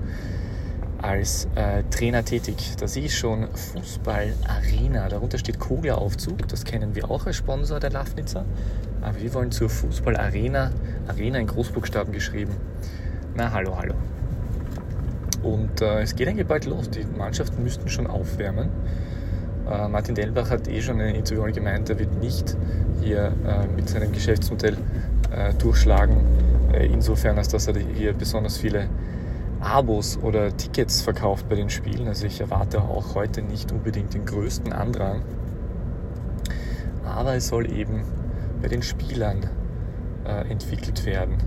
als 1.00 1.48
äh, 1.54 1.84
Trainer 1.90 2.24
tätig. 2.24 2.74
Da 2.78 2.88
sehe 2.88 3.04
ich 3.04 3.16
schon 3.16 3.48
Fußball 3.54 4.34
Arena. 4.46 5.08
Darunter 5.08 5.38
steht 5.38 5.58
Kogler-Aufzug. 5.58 6.48
Das 6.48 6.64
kennen 6.64 6.94
wir 6.94 7.10
auch 7.10 7.26
als 7.26 7.36
Sponsor 7.36 7.80
der 7.80 7.90
Lafnitzer. 7.90 8.44
Aber 9.00 9.20
wir 9.20 9.32
wollen 9.34 9.52
zur 9.52 9.70
Fußball 9.70 10.16
Arena. 10.16 10.72
Arena 11.06 11.38
in 11.38 11.46
Großbuchstaben 11.46 12.12
geschrieben. 12.12 12.52
Na, 13.34 13.52
hallo, 13.52 13.76
hallo. 13.78 13.94
Und 15.42 15.80
äh, 15.80 16.02
es 16.02 16.16
geht 16.16 16.28
eigentlich 16.28 16.46
bald 16.46 16.66
los. 16.66 16.90
Die 16.90 17.04
Mannschaften 17.04 17.62
müssten 17.62 17.88
schon 17.88 18.08
aufwärmen. 18.08 18.68
Äh, 19.70 19.88
Martin 19.88 20.14
Delbach 20.14 20.50
hat 20.50 20.66
eh 20.68 20.80
schon 20.80 20.98
in 21.00 21.14
Interview 21.14 21.44
gemeint, 21.52 21.90
er 21.90 21.98
wird 21.98 22.14
nicht 22.20 22.56
hier 23.02 23.32
äh, 23.46 23.66
mit 23.76 23.88
seinem 23.88 24.12
Geschäftsmodell 24.12 24.76
äh, 25.30 25.52
durchschlagen, 25.54 26.16
insofern 26.72 27.38
als 27.38 27.48
dass 27.48 27.66
er 27.66 27.78
hier 27.78 28.12
besonders 28.12 28.58
viele 28.58 28.88
Abos 29.60 30.18
oder 30.22 30.56
Tickets 30.56 31.02
verkauft 31.02 31.48
bei 31.48 31.56
den 31.56 31.70
Spielen. 31.70 32.06
Also 32.06 32.26
ich 32.26 32.40
erwarte 32.40 32.82
auch 32.82 33.14
heute 33.14 33.42
nicht 33.42 33.72
unbedingt 33.72 34.14
den 34.14 34.24
größten 34.24 34.72
Andrang. 34.72 35.22
Aber 37.04 37.34
es 37.34 37.48
soll 37.48 37.72
eben 37.72 38.04
bei 38.62 38.68
den 38.68 38.82
Spielern 38.82 39.48
äh, 40.24 40.48
entwickelt 40.50 41.04
werden. 41.06 41.38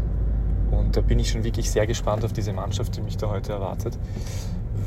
Und 0.72 0.98
da 0.98 1.02
bin 1.02 1.20
ich 1.20 1.30
schon 1.30 1.44
wirklich 1.44 1.70
sehr 1.70 1.88
gespannt 1.88 2.26
auf 2.26 2.34
diese 2.34 2.54
Mannschaft, 2.54 2.96
die 2.98 3.02
mich 3.02 3.18
da 3.18 3.30
heute 3.30 3.54
erwartet, 3.54 3.98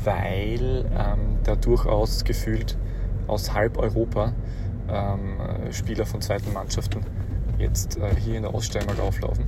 weil 0.03 0.85
ähm, 0.97 1.37
da 1.43 1.55
durchaus 1.55 2.23
gefühlt 2.23 2.77
aus 3.27 3.53
halb 3.53 3.77
Europa 3.77 4.33
ähm, 4.89 5.37
Spieler 5.71 6.05
von 6.05 6.21
zweiten 6.21 6.53
Mannschaften 6.53 7.01
jetzt 7.57 7.97
äh, 7.97 8.15
hier 8.15 8.35
in 8.35 8.43
der 8.43 8.53
Oststeiermark 8.53 8.99
auflaufen. 8.99 9.45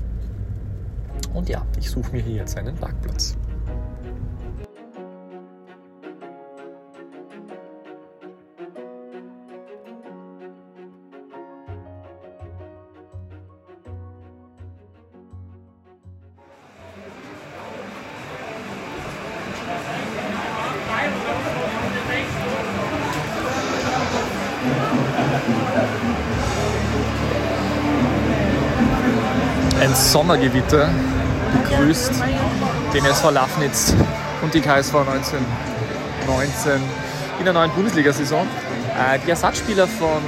Und 1.37 1.49
ja, 1.49 1.63
ich 1.77 1.87
suche 1.87 2.13
mir 2.13 2.21
hier 2.23 2.37
jetzt 2.37 2.57
einen 2.57 2.75
Parkplatz. 2.75 3.37
Ein 29.79 29.93
Sommergewitter 29.93 30.89
begrüßt 31.69 32.11
den 32.93 33.05
SV 33.05 33.31
Lafnitz 33.31 33.95
und 34.41 34.53
die 34.53 34.59
KSV 34.61 34.95
1919 34.95 36.81
in 37.39 37.45
der 37.45 37.53
neuen 37.53 37.71
Bundesliga-Saison. 37.71 38.45
Äh, 38.97 39.19
die 39.25 39.29
Ersatzspieler 39.29 39.87
von 39.87 40.21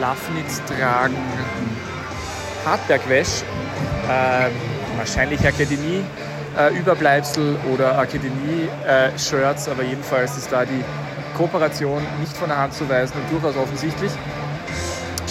Lafnitz 0.00 0.62
tragen 0.64 1.16
Hartberg-Wäsch, 2.64 3.42
äh, 4.08 4.48
wahrscheinlich 4.96 5.46
Akademie-Überbleibsel 5.46 7.56
oder 7.72 7.98
Akademie-Shirts, 7.98 9.68
aber 9.68 9.82
jedenfalls 9.82 10.36
ist 10.36 10.50
da 10.50 10.64
die 10.64 10.84
Kooperation 11.36 12.02
nicht 12.20 12.36
von 12.36 12.48
der 12.48 12.58
Hand 12.58 12.74
zu 12.74 12.88
weisen 12.88 13.16
und 13.18 13.30
durchaus 13.30 13.56
offensichtlich. 13.56 14.10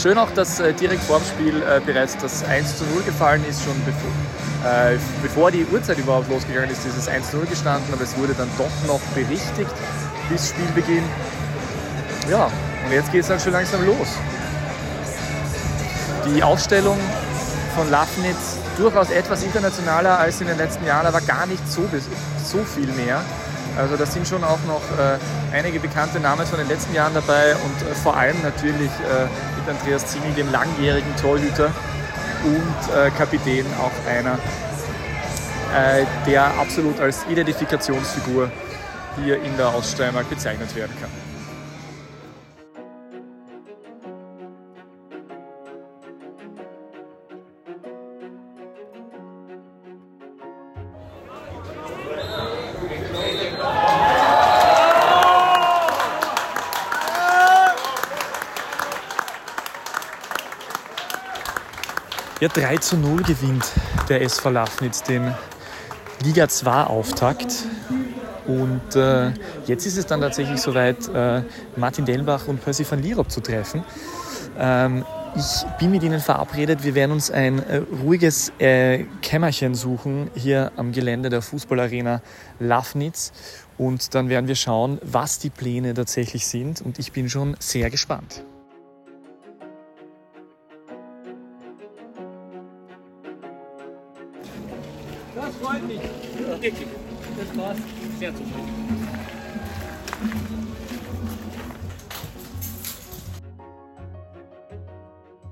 Schön 0.05 0.19
auch, 0.19 0.29
dass 0.29 0.59
äh, 0.59 0.71
direkt 0.71 1.01
vor 1.01 1.17
dem 1.17 1.25
Spiel 1.25 1.63
äh, 1.63 1.81
bereits 1.83 2.15
das 2.17 2.43
1 2.43 2.77
zu 2.77 2.83
0 2.93 3.01
gefallen 3.01 3.43
ist, 3.49 3.63
schon 3.63 3.73
bevor, 3.85 4.11
äh, 4.63 4.99
bevor 5.23 5.49
die 5.49 5.65
Uhrzeit 5.65 5.97
überhaupt 5.97 6.29
losgegangen 6.29 6.69
ist, 6.69 6.85
dieses 6.85 7.07
1 7.07 7.31
zu 7.31 7.37
0 7.37 7.47
gestanden, 7.47 7.91
aber 7.91 8.03
es 8.03 8.15
wurde 8.15 8.35
dann 8.35 8.47
doch 8.55 8.69
noch 8.87 8.99
berichtigt 9.15 9.71
bis 10.29 10.49
Spielbeginn. 10.49 11.01
Ja, 12.29 12.51
und 12.85 12.91
jetzt 12.91 13.11
geht 13.11 13.21
es 13.21 13.29
dann 13.29 13.39
schon 13.39 13.53
langsam 13.53 13.83
los. 13.83 14.09
Die 16.27 16.43
Ausstellung 16.43 16.99
von 17.75 17.89
Lafnitz 17.89 18.57
durchaus 18.77 19.09
etwas 19.09 19.41
internationaler 19.41 20.19
als 20.19 20.39
in 20.39 20.45
den 20.45 20.59
letzten 20.59 20.85
Jahren, 20.85 21.07
aber 21.07 21.21
gar 21.21 21.47
nicht 21.47 21.67
so, 21.67 21.81
so 22.43 22.63
viel 22.63 22.89
mehr. 22.89 23.21
Also 23.77 23.97
da 23.97 24.05
sind 24.05 24.27
schon 24.27 24.43
auch 24.43 24.59
noch 24.67 24.81
äh, 24.97 25.17
einige 25.53 25.79
bekannte 25.79 26.19
Namen 26.19 26.45
von 26.45 26.57
den 26.57 26.67
letzten 26.67 26.93
Jahren 26.93 27.13
dabei 27.13 27.55
und 27.55 27.89
äh, 27.89 27.93
vor 27.95 28.15
allem 28.15 28.41
natürlich 28.41 28.89
äh, 28.89 29.25
mit 29.59 29.69
Andreas 29.69 30.07
Zingel, 30.07 30.31
dem 30.33 30.51
langjährigen 30.51 31.13
Torhüter 31.17 31.71
und 32.45 32.95
äh, 32.95 33.09
Kapitän, 33.11 33.65
auch 33.81 34.09
einer, 34.09 34.39
äh, 35.75 36.05
der 36.25 36.45
absolut 36.57 36.99
als 36.99 37.25
Identifikationsfigur 37.29 38.49
hier 39.23 39.41
in 39.41 39.57
der 39.57 39.75
Oststeiermark 39.75 40.29
bezeichnet 40.29 40.73
werden 40.75 40.95
kann. 40.99 41.24
Ja, 62.45 62.51
3 62.51 62.77
zu 62.77 62.95
0 62.95 63.23
gewinnt 63.23 63.65
der 64.07 64.21
SV 64.21 64.51
Lafnitz 64.51 65.01
den 65.01 65.33
Liga 66.23 66.47
2 66.47 66.83
Auftakt. 66.83 67.51
Und 68.45 68.95
äh, 68.95 69.31
jetzt 69.65 69.87
ist 69.87 69.97
es 69.97 70.05
dann 70.05 70.21
tatsächlich 70.21 70.61
soweit, 70.61 71.07
äh, 71.07 71.41
Martin 71.75 72.05
Dellenbach 72.05 72.47
und 72.47 72.63
Percy 72.63 72.85
van 72.87 73.01
Lierop 73.01 73.31
zu 73.31 73.41
treffen. 73.41 73.83
Ähm, 74.59 75.03
ich 75.35 75.65
bin 75.79 75.89
mit 75.89 76.03
Ihnen 76.03 76.19
verabredet. 76.19 76.83
Wir 76.83 76.93
werden 76.93 77.13
uns 77.13 77.31
ein 77.31 77.67
äh, 77.67 77.81
ruhiges 78.03 78.51
äh, 78.59 79.05
Kämmerchen 79.23 79.73
suchen 79.73 80.29
hier 80.35 80.71
am 80.75 80.91
Gelände 80.91 81.29
der 81.29 81.41
Fußballarena 81.41 82.21
Lafnitz. 82.59 83.31
Und 83.79 84.13
dann 84.13 84.29
werden 84.29 84.47
wir 84.47 84.55
schauen, 84.55 84.99
was 85.01 85.39
die 85.39 85.49
Pläne 85.49 85.95
tatsächlich 85.95 86.45
sind. 86.45 86.79
Und 86.79 86.99
ich 86.99 87.11
bin 87.11 87.27
schon 87.27 87.55
sehr 87.57 87.89
gespannt. 87.89 88.43
Wirklich. 95.81 96.87
Das 97.37 97.57
war's. 97.57 97.77
Sehr 98.19 98.33
zufrieden. 98.33 99.07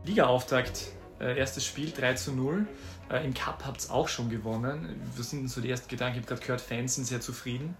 Liga-Auftakt, 0.05 0.91
äh, 1.19 1.37
erstes 1.37 1.65
Spiel 1.65 1.91
3 1.91 2.13
zu 2.13 2.33
0. 2.33 2.67
Äh, 3.09 3.25
Im 3.25 3.33
Cup 3.33 3.65
habt 3.65 3.85
ihr 3.85 3.91
auch 3.91 4.07
schon 4.07 4.29
gewonnen. 4.29 5.01
Was 5.17 5.31
sind 5.31 5.41
denn 5.41 5.47
so 5.49 5.59
die 5.59 5.69
ersten 5.69 5.87
Gedanken? 5.89 6.19
Ich 6.19 6.25
habe 6.25 6.35
gerade 6.35 6.41
gehört, 6.41 6.61
Fans 6.61 6.95
sind 6.95 7.05
sehr 7.05 7.21
zufrieden. 7.21 7.75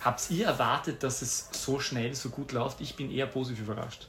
Habt 0.00 0.30
ihr 0.30 0.46
erwartet, 0.46 1.02
dass 1.02 1.22
es 1.22 1.48
so 1.52 1.80
schnell, 1.80 2.14
so 2.14 2.28
gut 2.28 2.52
läuft? 2.52 2.80
Ich 2.80 2.96
bin 2.96 3.10
eher 3.10 3.26
positiv 3.26 3.64
überrascht. 3.64 4.08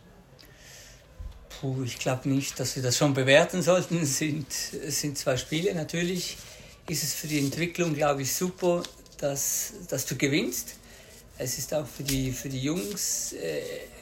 Puh, 1.49 1.83
ich 1.83 1.97
glaube 1.97 2.29
nicht, 2.29 2.59
dass 2.59 2.75
wir 2.75 2.83
das 2.83 2.97
schon 2.97 3.13
bewerten 3.13 3.61
sollten. 3.61 4.01
Es 4.01 4.17
sind, 4.17 4.47
es 4.51 5.01
sind 5.01 5.17
zwei 5.17 5.37
Spiele 5.37 5.73
natürlich 5.73 6.37
ist 6.89 7.03
es 7.03 7.13
für 7.13 7.27
die 7.27 7.39
Entwicklung, 7.39 7.93
glaube 7.93 8.21
ich, 8.21 8.33
super, 8.33 8.83
dass, 9.17 9.73
dass 9.89 10.05
du 10.05 10.15
gewinnst. 10.15 10.75
Es 11.37 11.57
ist 11.57 11.73
auch 11.73 11.85
für 11.85 12.03
die, 12.03 12.31
für 12.31 12.49
die 12.49 12.61
Jungs, 12.61 13.33
äh, 13.33 13.61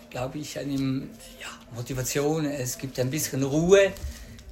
glaube 0.10 0.38
ich, 0.38 0.58
eine 0.58 1.08
ja, 1.42 1.48
Motivation. 1.76 2.46
Es 2.46 2.78
gibt 2.78 3.00
ein 3.00 3.10
bisschen 3.10 3.44
Ruhe. 3.44 3.92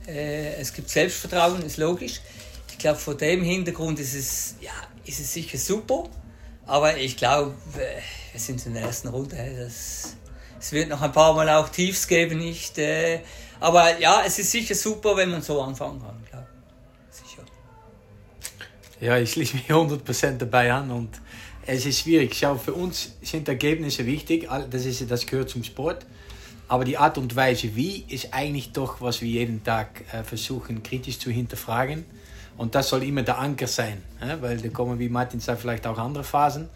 Äh, 0.08 0.56
es 0.56 0.74
gibt 0.74 0.90
Selbstvertrauen, 0.90 1.62
ist 1.62 1.78
logisch. 1.78 2.22
Ich 2.72 2.78
glaube, 2.78 3.00
vor 3.00 3.16
dem 3.16 3.44
Hintergrund 3.44 4.00
ist 4.00 4.16
es, 4.16 4.56
ja, 4.60 4.74
ist 5.06 5.20
es 5.20 5.32
sicher 5.32 5.58
super. 5.58 6.10
Aber 6.66 6.98
ich 6.98 7.16
glaube, 7.16 7.56
äh, 7.78 8.02
wir 8.32 8.40
sind 8.40 8.66
in 8.66 8.74
der 8.74 8.84
ersten 8.84 9.10
Runde. 9.10 9.38
Das, 9.58 10.16
es 10.60 10.72
wird 10.72 10.90
noch 10.90 11.02
ein 11.02 11.12
paar 11.12 11.34
Mal 11.34 11.50
auch 11.50 11.70
Tiefs 11.70 12.08
geben, 12.08 12.40
nicht? 12.40 12.78
Äh, 12.78 13.22
aber 13.60 14.00
ja, 14.00 14.24
es 14.26 14.40
ist 14.40 14.52
sicher 14.52 14.76
super, 14.76 15.16
wenn 15.16 15.30
man 15.30 15.42
so 15.42 15.62
anfangen 15.62 16.02
kann. 16.02 16.23
Ja, 19.04 19.18
ich 19.18 19.32
schließe 19.32 19.58
mich 19.58 19.70
100% 19.70 20.38
dabei 20.38 20.72
an 20.72 20.90
und 20.90 21.10
es 21.66 21.86
ist 21.86 22.00
schwierig. 22.00 22.38
Schau, 22.40 22.56
für 22.56 22.74
uns 22.74 23.18
sind 23.22 23.50
Ergebnisse 23.50 24.06
wichtig, 24.06 24.48
das, 24.70 24.86
ist, 24.86 25.12
das 25.12 25.26
gehört 25.26 25.50
zum 25.50 25.66
Sport. 25.66 26.06
Aber 26.70 26.86
die 26.86 26.98
Art 26.98 27.18
und 27.18 27.36
Weise 27.36 27.76
wie 27.76 28.06
ist 28.08 28.34
eigentlich 28.34 28.72
doch, 28.72 29.02
was 29.02 29.22
wir 29.22 29.28
jeden 29.28 29.62
Tag 29.62 30.06
äh, 30.14 30.24
versuchen 30.24 30.84
kritisch 30.84 31.20
zu 31.20 31.32
hinterfragen. 31.32 32.06
Und 32.56 32.76
das 32.76 32.88
soll 32.88 33.04
immer 33.04 33.24
der 33.24 33.40
Anker 33.40 33.68
sein, 33.68 34.02
äh? 34.22 34.38
weil 34.40 34.56
da 34.60 34.70
kommen, 34.70 34.98
wie 35.00 35.10
Martin 35.10 35.42
sagt, 35.42 35.60
vielleicht 35.60 35.86
auch 35.86 35.98
andere 35.98 36.24
Phasen. 36.24 36.70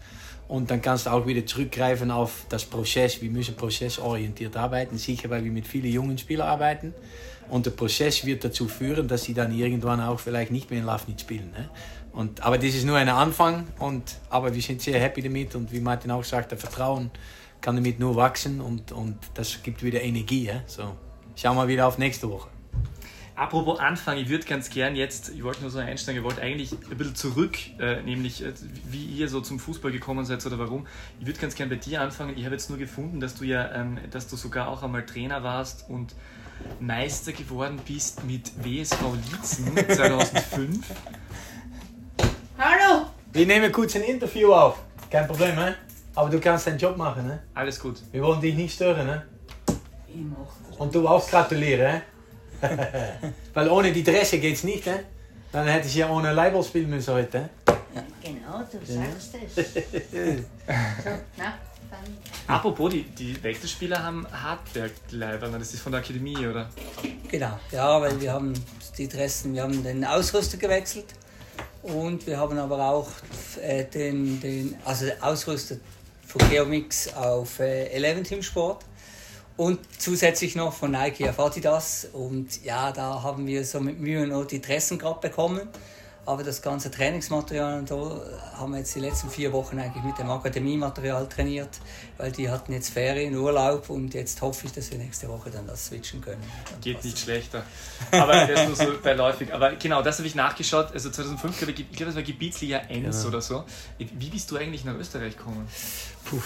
Und 0.48 0.70
dann 0.70 0.82
kannst 0.82 1.06
du 1.06 1.10
auch 1.10 1.26
wieder 1.26 1.46
zurückgreifen 1.46 2.10
auf 2.10 2.44
das 2.50 2.66
Prozess. 2.66 3.22
Wir 3.22 3.30
müssen 3.30 3.54
prozessorientiert 3.54 4.54
arbeiten, 4.54 4.98
sicher 4.98 5.30
weil 5.30 5.44
wir 5.44 5.50
mit 5.50 5.66
vielen 5.66 5.90
jungen 5.90 6.18
Spielern 6.18 6.48
arbeiten. 6.48 6.92
Und 7.48 7.64
der 7.64 7.70
Prozess 7.70 8.26
wird 8.26 8.44
dazu 8.44 8.68
führen, 8.68 9.08
dass 9.08 9.24
sie 9.24 9.32
dann 9.32 9.56
irgendwann 9.56 10.00
auch 10.00 10.20
vielleicht 10.20 10.50
nicht 10.50 10.70
mehr 10.70 10.80
in 10.80 10.86
Lafnitz 10.86 11.22
spielen. 11.22 11.54
Und, 12.18 12.42
aber 12.42 12.58
das 12.58 12.74
ist 12.74 12.84
nur 12.84 12.96
ein 12.96 13.08
Anfang, 13.08 13.68
und, 13.78 14.16
aber 14.28 14.52
wir 14.52 14.60
sind 14.60 14.82
sehr 14.82 14.98
happy 14.98 15.22
damit 15.22 15.54
und 15.54 15.70
wie 15.70 15.78
Martin 15.78 16.10
auch 16.10 16.24
sagt, 16.24 16.50
der 16.50 16.58
Vertrauen 16.58 17.12
kann 17.60 17.76
damit 17.76 18.00
nur 18.00 18.16
wachsen 18.16 18.60
und, 18.60 18.90
und 18.90 19.16
das 19.34 19.62
gibt 19.62 19.84
wieder 19.84 20.02
Energie. 20.02 20.46
Ja? 20.46 20.62
So, 20.66 20.96
schauen 21.36 21.56
wir 21.56 21.68
wieder 21.68 21.86
auf 21.86 21.96
nächste 21.96 22.28
Woche. 22.28 22.48
Apropos 23.36 23.78
Anfang, 23.78 24.18
ich 24.18 24.28
würde 24.28 24.44
ganz 24.46 24.68
gern 24.68 24.96
jetzt, 24.96 25.28
ich 25.28 25.44
wollte 25.44 25.60
nur 25.60 25.70
so 25.70 25.78
einsteigen, 25.78 26.20
ich 26.20 26.24
wollte 26.24 26.42
eigentlich 26.42 26.72
ein 26.72 26.98
bisschen 26.98 27.14
zurück, 27.14 27.56
äh, 27.78 28.02
nämlich 28.02 28.42
äh, 28.42 28.52
wie 28.90 29.04
ihr 29.04 29.28
so 29.28 29.40
zum 29.40 29.60
Fußball 29.60 29.92
gekommen 29.92 30.24
seid 30.24 30.44
oder 30.44 30.58
warum. 30.58 30.88
Ich 31.20 31.26
würde 31.26 31.38
ganz 31.38 31.54
gern 31.54 31.68
bei 31.68 31.76
dir 31.76 32.00
anfangen. 32.00 32.36
Ich 32.36 32.44
habe 32.46 32.56
jetzt 32.56 32.68
nur 32.68 32.80
gefunden, 32.80 33.20
dass 33.20 33.36
du 33.36 33.44
ja, 33.44 33.72
ähm, 33.72 33.96
dass 34.10 34.26
du 34.26 34.34
sogar 34.34 34.66
auch 34.66 34.82
einmal 34.82 35.06
Trainer 35.06 35.44
warst 35.44 35.88
und 35.88 36.16
Meister 36.80 37.30
geworden 37.30 37.78
bist 37.86 38.24
mit 38.24 38.50
WSV 38.64 38.98
Liezen 39.30 39.72
2005. 39.76 40.84
Hallo! 42.60 43.06
Wir 43.32 43.46
nehmen 43.46 43.70
kurz 43.70 43.94
ein 43.94 44.02
Interview 44.02 44.52
auf. 44.52 44.78
Kein 45.08 45.28
Problem, 45.28 45.56
hè? 45.56 45.74
Aber 46.16 46.28
du 46.28 46.40
kannst 46.40 46.66
deinen 46.66 46.76
Job 46.76 46.96
machen, 46.96 47.30
hè? 47.30 47.38
Alles 47.54 47.78
gut. 47.78 48.02
Wir 48.10 48.20
wollen 48.20 48.40
dich 48.40 48.56
nicht 48.56 48.74
stören, 48.74 49.08
hè? 49.08 49.22
Und 50.76 50.92
du 50.92 51.06
auch 51.06 51.24
gratulieren, 51.30 52.02
hè? 52.60 52.68
Weil 53.54 53.68
ohne 53.68 53.92
die 53.92 54.02
Dresse 54.02 54.40
geht's 54.40 54.64
nicht, 54.64 54.86
hè? 54.86 55.04
Dann 55.52 55.68
hätte 55.68 55.86
ich 55.86 55.94
ja 55.94 56.10
ohne 56.10 56.32
Leibel 56.32 56.60
spielen 56.64 56.90
müssen 56.90 57.14
heute, 57.14 57.38
hè? 57.38 57.48
Ja, 57.94 58.02
genau, 58.20 58.64
du 58.72 58.92
sagst 58.92 59.36
es. 59.54 59.64
so, 61.04 61.10
na, 61.36 61.54
Apropos, 62.48 62.90
die, 62.90 63.04
die 63.04 63.40
Wechselspieler 63.40 64.02
haben 64.02 64.26
Hartberg-Leiber, 64.32 65.46
das 65.46 65.74
ist 65.74 65.80
von 65.80 65.92
der 65.92 66.00
Akademie, 66.00 66.44
oder? 66.44 66.68
Genau, 67.28 67.56
ja, 67.70 68.00
weil 68.00 68.20
wir 68.20 68.32
haben 68.32 68.52
die 68.98 69.06
Dressen, 69.06 69.54
wir 69.54 69.62
haben 69.62 69.84
den 69.84 70.04
Ausrüster 70.04 70.56
gewechselt 70.56 71.14
und 71.82 72.26
wir 72.26 72.38
haben 72.38 72.58
aber 72.58 72.90
auch 72.90 73.08
äh, 73.62 73.84
den, 73.84 74.40
den 74.40 74.76
also 74.84 75.06
Ausrüster 75.20 75.76
von 76.26 76.48
Geomix 76.50 77.12
auf 77.14 77.60
äh, 77.60 77.86
Eleven 77.86 78.24
Team 78.24 78.42
Sport 78.42 78.84
und 79.56 79.80
zusätzlich 79.98 80.54
noch 80.54 80.72
von 80.72 80.92
Nike 80.92 81.28
auf 81.28 81.40
Adidas. 81.40 82.08
Und 82.12 82.64
ja, 82.64 82.92
da 82.92 83.22
haben 83.22 83.46
wir 83.46 83.64
so 83.64 83.80
mit 83.80 83.98
Mühe 83.98 84.26
noch 84.26 84.44
die 84.44 84.60
Dressen 84.60 84.98
gerade 84.98 85.20
bekommen. 85.20 85.68
Aber 86.28 86.44
das 86.44 86.60
ganze 86.60 86.90
Trainingsmaterial, 86.90 87.84
da 87.86 88.20
haben 88.58 88.72
wir 88.72 88.80
jetzt 88.80 88.94
die 88.94 89.00
letzten 89.00 89.30
vier 89.30 89.50
Wochen 89.54 89.78
eigentlich 89.78 90.04
mit 90.04 90.18
dem 90.18 90.28
Akademiematerial 90.28 91.26
trainiert, 91.26 91.70
weil 92.18 92.30
die 92.32 92.50
hatten 92.50 92.74
jetzt 92.74 92.90
Ferien, 92.90 93.34
Urlaub 93.34 93.88
und 93.88 94.12
jetzt 94.12 94.42
hoffe 94.42 94.66
ich, 94.66 94.72
dass 94.74 94.90
wir 94.90 94.98
nächste 94.98 95.26
Woche 95.30 95.50
dann 95.50 95.66
das 95.66 95.86
switchen 95.86 96.20
können. 96.20 96.42
Geht 96.82 97.02
nicht 97.02 97.18
schlechter. 97.18 97.62
Aber 98.10 98.46
das 98.46 98.60
ist 98.60 98.66
nur 98.66 98.76
so 98.76 98.98
beiläufig. 99.02 99.54
Aber 99.54 99.76
genau, 99.76 100.02
das 100.02 100.18
habe 100.18 100.28
ich 100.28 100.34
nachgeschaut. 100.34 100.92
Also 100.92 101.08
2005, 101.08 101.56
glaube 101.56 101.72
ich, 101.72 101.80
ich 101.80 101.92
glaube, 101.92 102.10
das 102.10 102.16
war 102.16 102.22
Gebietsliga 102.22 102.80
1 102.90 102.90
genau. 102.90 103.28
oder 103.28 103.40
so. 103.40 103.64
Wie 103.96 104.28
bist 104.28 104.50
du 104.50 104.58
eigentlich 104.58 104.84
nach 104.84 104.96
Österreich 104.96 105.34
gekommen? 105.34 105.66
Puh, 106.26 106.42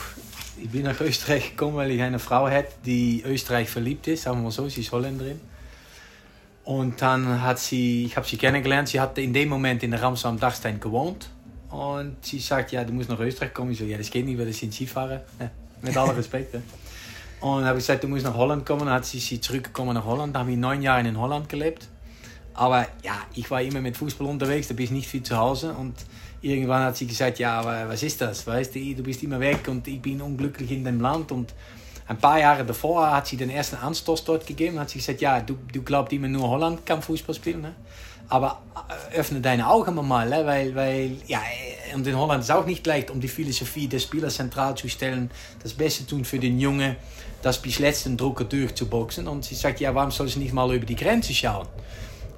ich 0.62 0.70
bin 0.70 0.84
nach 0.84 1.00
Österreich 1.00 1.50
gekommen, 1.50 1.74
weil 1.74 1.90
ich 1.90 2.00
eine 2.00 2.20
Frau 2.20 2.48
hatte, 2.48 2.70
die 2.86 3.24
Österreich 3.26 3.68
verliebt 3.68 4.06
ist, 4.06 4.22
sagen 4.22 4.38
wir 4.38 4.44
mal 4.44 4.50
so, 4.52 4.68
sie 4.68 4.82
ist 4.82 4.92
Holländerin. 4.92 5.40
Und 6.64 7.02
dann 7.02 7.42
hat 7.42 7.58
sie, 7.58 8.04
ich 8.04 8.16
habe 8.16 8.26
sie 8.26 8.36
kennengelernt, 8.36 8.88
sie 8.88 9.00
hat 9.00 9.18
in 9.18 9.32
dem 9.32 9.48
Moment 9.48 9.82
in 9.82 9.90
der 9.90 10.00
Ramsau 10.00 10.28
am 10.28 10.38
Dachstein 10.38 10.78
gewohnt. 10.78 11.28
Und 11.70 12.16
sie 12.20 12.38
sagt, 12.38 12.70
ja, 12.72 12.84
du 12.84 12.92
musst 12.92 13.08
nach 13.08 13.18
Österreich 13.18 13.52
kommen. 13.52 13.72
Ich 13.72 13.78
so, 13.78 13.84
ja, 13.84 13.98
das 13.98 14.10
geht 14.10 14.26
nicht, 14.26 14.38
weil 14.38 14.46
das 14.46 14.58
sind 14.58 14.72
Skifahrer. 14.72 15.22
Ja, 15.40 15.50
mit 15.80 15.96
aller 15.96 16.16
Respekt. 16.16 16.54
Ja. 16.54 16.60
Und 17.40 17.60
dann 17.60 17.64
habe 17.64 17.78
ich 17.78 17.86
gesagt, 17.86 18.04
du 18.04 18.08
musst 18.08 18.24
nach 18.24 18.34
Holland 18.34 18.64
kommen. 18.64 18.86
Dann 18.86 18.94
hat 18.94 19.04
sie, 19.04 19.18
sie 19.18 19.40
zurückgekommen 19.40 19.94
nach 19.94 20.04
Holland. 20.04 20.34
Da 20.34 20.40
habe 20.40 20.52
ich 20.52 20.56
neun 20.56 20.82
Jahre 20.82 21.00
in 21.00 21.18
Holland 21.18 21.48
gelebt. 21.48 21.88
Aber 22.54 22.86
ja, 23.02 23.16
ich 23.34 23.50
war 23.50 23.62
immer 23.62 23.80
mit 23.80 23.96
Fußball 23.96 24.28
unterwegs, 24.28 24.68
da 24.68 24.74
ich 24.76 24.90
nicht 24.90 25.08
viel 25.08 25.22
zu 25.22 25.36
Hause. 25.36 25.72
Und 25.72 25.94
irgendwann 26.42 26.84
hat 26.84 26.96
sie 26.96 27.06
gesagt, 27.06 27.38
ja, 27.38 27.64
was 27.88 28.02
ist 28.02 28.20
das? 28.20 28.46
Weißt 28.46 28.74
du, 28.74 28.94
du 28.94 29.02
bist 29.02 29.22
immer 29.22 29.40
weg 29.40 29.66
und 29.66 29.88
ich 29.88 30.00
bin 30.00 30.20
unglücklich 30.20 30.70
in 30.70 30.84
dem 30.84 31.00
Land. 31.00 31.32
Und 31.32 31.54
ein 32.12 32.18
paar 32.18 32.38
Jahre 32.38 32.64
davor 32.64 33.10
hat 33.10 33.26
sie 33.26 33.38
den 33.38 33.48
ersten 33.48 33.76
Anstoß 33.76 34.24
dort 34.24 34.46
gegeben. 34.46 34.78
Hat 34.78 34.90
sie 34.90 34.98
gesagt, 34.98 35.20
ja, 35.22 35.40
du, 35.40 35.56
du 35.72 35.82
glaubst 35.82 36.12
immer 36.12 36.28
nur 36.28 36.48
Holland 36.48 36.84
kann 36.84 37.00
Fußball 37.00 37.34
spielen. 37.34 37.62
Ne? 37.62 37.74
Aber 38.28 38.62
öffne 39.14 39.40
deine 39.40 39.66
Augen 39.66 39.94
mal, 40.06 40.28
ne? 40.28 40.44
weil, 40.46 40.74
weil 40.74 41.16
ja, 41.26 41.40
und 41.94 42.06
in 42.06 42.16
Holland 42.16 42.40
ist 42.40 42.50
es 42.50 42.54
auch 42.54 42.66
nicht 42.66 42.86
leicht, 42.86 43.10
um 43.10 43.20
die 43.20 43.28
Philosophie 43.28 43.88
des 43.88 44.02
Spielers 44.02 44.36
zentral 44.36 44.74
zu 44.74 44.88
stellen, 44.88 45.30
das 45.62 45.72
Beste 45.72 46.06
tun 46.06 46.24
für 46.24 46.38
den 46.38 46.58
Junge, 46.58 46.96
das 47.40 47.60
bis 47.60 47.78
letzten 47.78 48.16
Drucker 48.16 48.44
durchzuboxen. 48.44 49.26
Und 49.26 49.44
sie 49.44 49.54
sagt, 49.54 49.80
ja, 49.80 49.94
warum 49.94 50.10
soll 50.10 50.26
ich 50.26 50.36
nicht 50.36 50.52
mal 50.52 50.72
über 50.74 50.86
die 50.86 50.96
Grenze 50.96 51.32
schauen? 51.32 51.66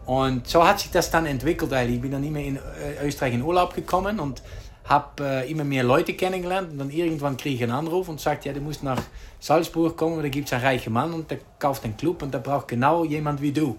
Und 0.07 0.47
so 0.47 0.67
hat 0.67 0.81
sich 0.81 0.91
das 0.91 1.11
dann 1.11 1.27
entwickelt 1.27 1.73
eigentlich. 1.73 1.97
Ich 1.97 2.03
bin 2.03 2.13
dann 2.13 2.23
immer 2.23 2.41
in 2.41 2.57
äh, 2.57 3.07
Österreich 3.07 3.35
in 3.35 3.43
Urlaub 3.43 3.75
gekommen 3.75 4.21
und 4.21 4.43
habe 4.85 5.25
äh, 5.25 5.51
immer 5.51 5.65
mehr 5.65 5.83
Leute 5.83 6.15
kennengelernt. 6.15 6.73
Und 6.73 6.79
dann 6.79 6.91
irgendwann 6.91 7.37
kriege 7.37 7.57
ich 7.57 7.63
einen 7.63 7.73
Anruf 7.73 8.09
und 8.09 8.21
sagt, 8.21 8.45
ja, 8.45 8.53
du 8.53 8.61
musst 8.61 8.83
nach 8.83 9.01
Salzburg 9.41 9.97
kommen, 9.97 10.23
da 10.23 10.29
gibt 10.29 10.49
es 10.49 10.53
einen 10.53 10.65
reichen 10.65 10.93
Mann 10.93 11.13
und 11.13 11.31
der 11.31 11.39
kauft 11.59 11.85
einen 11.85 11.97
Club 11.97 12.23
und 12.23 12.33
der 12.33 12.39
braucht 12.39 12.69
genau 12.69 13.05
jemand 13.05 13.41
wie 13.41 13.53
du. 13.53 13.79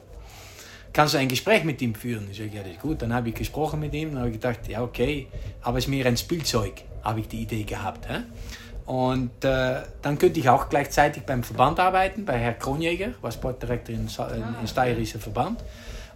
Kannst 0.93 1.13
du 1.13 1.17
ein 1.17 1.27
Gespräch 1.27 1.63
mit 1.63 1.81
ihm 1.81 1.93
führen? 1.93 2.27
Ich 2.31 2.37
sage, 2.37 2.51
ja, 2.53 2.63
das 2.63 2.71
ist 2.71 2.81
gut. 2.81 3.01
Dann 3.01 3.13
habe 3.13 3.29
ich 3.29 3.35
gesprochen 3.35 3.81
mit 3.81 3.93
ihm 3.93 4.11
und 4.11 4.19
habe 4.19 4.31
gedacht, 4.31 4.67
ja, 4.67 4.81
okay, 4.81 5.27
aber 5.61 5.77
es 5.77 5.85
ist 5.85 5.89
mehr 5.89 6.05
ein 6.05 6.15
Spielzeug, 6.15 6.73
habe 7.03 7.19
ich 7.19 7.27
die 7.27 7.41
Idee 7.41 7.63
gehabt. 7.63 8.07
Hä? 8.07 8.21
Und 8.85 9.43
äh, 9.43 9.81
dann 10.01 10.17
könnte 10.17 10.39
ich 10.39 10.47
auch 10.47 10.69
gleichzeitig 10.69 11.23
beim 11.23 11.43
Verband 11.43 11.79
arbeiten, 11.79 12.23
bei 12.23 12.37
Herr 12.37 12.53
Kronjäger, 12.53 13.09
war 13.21 13.31
Sportdirektor 13.31 13.93
im, 13.93 14.07
im 14.61 14.67
Steirischen 14.67 15.19
Verband. 15.19 15.63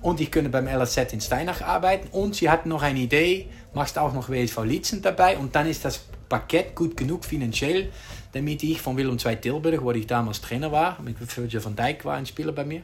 Und 0.01 0.21
ich 0.21 0.31
könnte 0.31 0.49
beim 0.49 0.67
LZ 0.67 1.11
in 1.11 1.19
Steinach 1.19 1.61
arbeiten. 1.61 2.07
Und 2.11 2.35
sie 2.35 2.49
hatten 2.49 2.69
noch 2.69 2.81
eine 2.81 2.99
Idee, 2.99 3.49
machst 3.73 3.97
auch 3.97 4.13
noch 4.13 4.29
WSV 4.29 4.63
Litzen 4.63 5.01
dabei. 5.01 5.37
Und 5.37 5.55
dann 5.55 5.67
ist 5.67 5.85
das 5.85 5.99
Paket 6.27 6.75
gut 6.75 6.95
genug 6.97 7.25
finanziell, 7.25 7.91
damit 8.33 8.63
ich 8.63 8.81
von 8.81 8.95
Willem 8.97 9.17
II 9.23 9.35
Tilburg, 9.37 9.81
wo 9.81 9.91
ich 9.91 10.05
damals 10.07 10.41
Trainer 10.41 10.71
war, 10.71 10.99
mit 11.01 11.15
Virgil 11.37 11.63
van 11.63 11.75
Dijk 11.75 12.05
war 12.05 12.15
ein 12.15 12.25
Spieler 12.25 12.51
bei 12.51 12.63
mir, 12.63 12.81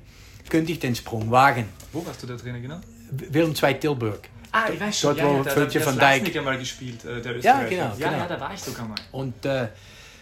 könnte 0.50 0.72
ich 0.72 0.80
den 0.80 0.96
Sprung 0.96 1.30
wagen. 1.32 1.66
Wo 1.94 2.06
warst 2.06 2.22
du 2.24 2.28
der 2.28 2.38
Trainer 2.38 2.60
genau? 2.60 2.80
Willem 3.12 3.54
II 3.54 3.74
Tilburg. 3.76 4.30
Ah, 4.52 4.70
ich 4.74 4.80
weiß 4.80 5.00
schon. 5.00 5.18
Dort, 5.18 5.28
wo 5.28 5.32
ja, 5.32 5.38
ja, 5.38 5.44
da, 5.44 5.56
Virgil 5.58 5.82
da, 5.82 5.88
van 5.88 5.98
das 6.00 6.20
Dijk. 6.22 6.44
mal 6.44 6.58
gespielt, 6.58 7.06
äh, 7.06 7.22
der 7.22 7.32
Ja, 7.34 7.38
Österreicher. 7.38 7.70
genau, 7.70 7.84
Ja, 7.98 8.08
genau. 8.10 8.18
ja, 8.24 8.28
da 8.28 8.40
war 8.40 8.54
ich 8.54 8.62
sogar 8.62 8.88
mal. 8.88 8.96
Und 9.12 9.46
äh, 9.46 9.68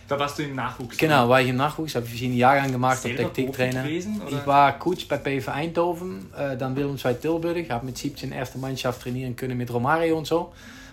Da 0.08 0.20
warst 0.20 0.38
du 0.38 0.44
im 0.44 0.56
Nachwuchs. 0.56 0.98
Genau, 0.98 1.30
war 1.30 1.42
ich 1.42 1.50
im 1.50 1.56
Nachwuchs, 1.56 1.96
habe 1.96 2.06
verschiedene 2.06 2.38
Jahrgänge 2.38 2.74
gemacht, 2.74 2.98
habe 2.98 3.10
Selber 3.10 3.24
Taktiktrainer. 3.24 3.84
Gewesen, 3.84 4.22
oder? 4.22 4.38
Ich 4.38 4.48
war 4.48 4.78
Coach 4.78 5.08
bei 5.08 5.18
PV 5.18 5.52
Eindhoven, 5.52 6.30
äh, 6.38 6.58
dann 6.58 6.76
Willem 6.76 6.98
II 7.04 7.14
Tilburg, 7.16 7.70
habe 7.70 7.86
mit 7.86 7.98
17 7.98 8.32
erste 8.32 8.58
Mannschaft 8.58 9.02
trainieren 9.02 9.36
können 9.36 9.58
mit 9.58 9.72
Romario 9.72 10.18
und 10.18 10.28
so. 10.28 10.52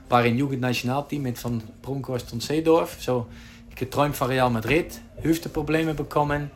War 0.08 0.24
im 0.24 0.36
Jugendnationalteam 0.36 1.22
mit 1.22 1.42
Van 1.42 1.62
Bronckhorst 1.82 2.32
und 2.32 2.42
Seedorf. 2.42 2.96
So, 3.00 3.26
geträumt 3.74 4.14
von 4.14 4.28
Real 4.28 4.50
Madrid, 4.50 5.00
Hüfteprobleme 5.22 5.94
bekommen. 5.94 6.50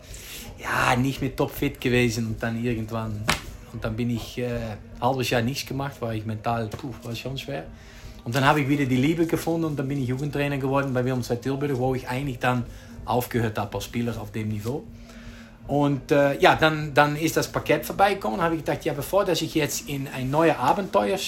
Ja, 0.59 0.97
nicht 0.97 1.21
mehr 1.21 1.35
topfit 1.35 1.81
gewesen 1.81 2.27
und 2.29 2.43
dann 2.43 2.63
irgendwann, 2.63 3.25
und 3.73 3.85
dann 3.85 3.97
bin 3.97 4.11
ich 4.11 4.39
äh, 4.39 4.47
ein 4.47 4.79
halbes 5.01 5.31
Jahr 5.31 5.43
nichts 5.43 5.67
gemacht, 5.67 6.01
war 6.01 6.15
ich 6.15 6.25
mental, 6.25 6.69
puh, 6.69 6.95
war 7.03 7.15
schon 7.15 7.37
schwer. 7.37 7.65
Und 8.25 8.35
dann 8.35 8.45
habe 8.45 8.63
ich 8.63 8.69
wieder 8.69 8.87
die 8.87 8.97
Liebe 8.97 9.27
gefunden 9.27 9.67
und 9.67 9.79
dann 9.79 9.87
bin 9.87 10.03
ich 10.03 10.09
Jugendtrainer 10.09 10.57
geworden 10.57 10.93
bei 10.95 11.05
Willem 11.05 11.23
II 11.29 11.37
Tilburg, 11.37 11.77
wo 11.77 11.95
ich 11.95 12.09
eigentlich 12.09 12.39
dann 12.39 12.65
aufgehört 13.05 13.59
habe 13.59 13.75
als 13.75 13.85
Spieler 13.85 14.19
auf 14.21 14.33
dem 14.33 14.49
Niveau. 14.49 14.83
Und 15.67 16.11
äh, 16.11 16.39
ja, 16.41 16.57
dann, 16.57 16.93
dann 16.95 17.17
ist 17.17 17.37
das 17.37 17.51
Paket 17.51 17.85
vorbeigekommen. 17.87 18.41
habe 18.41 18.55
ich 18.55 18.65
gedacht, 18.65 18.85
ja, 18.85 18.93
bevor 18.93 19.25
dass 19.25 19.41
ich 19.43 19.55
jetzt 19.55 19.89
in 19.89 20.09
ein 20.09 20.31
neues 20.31 20.57
Abenteuer 20.57 21.19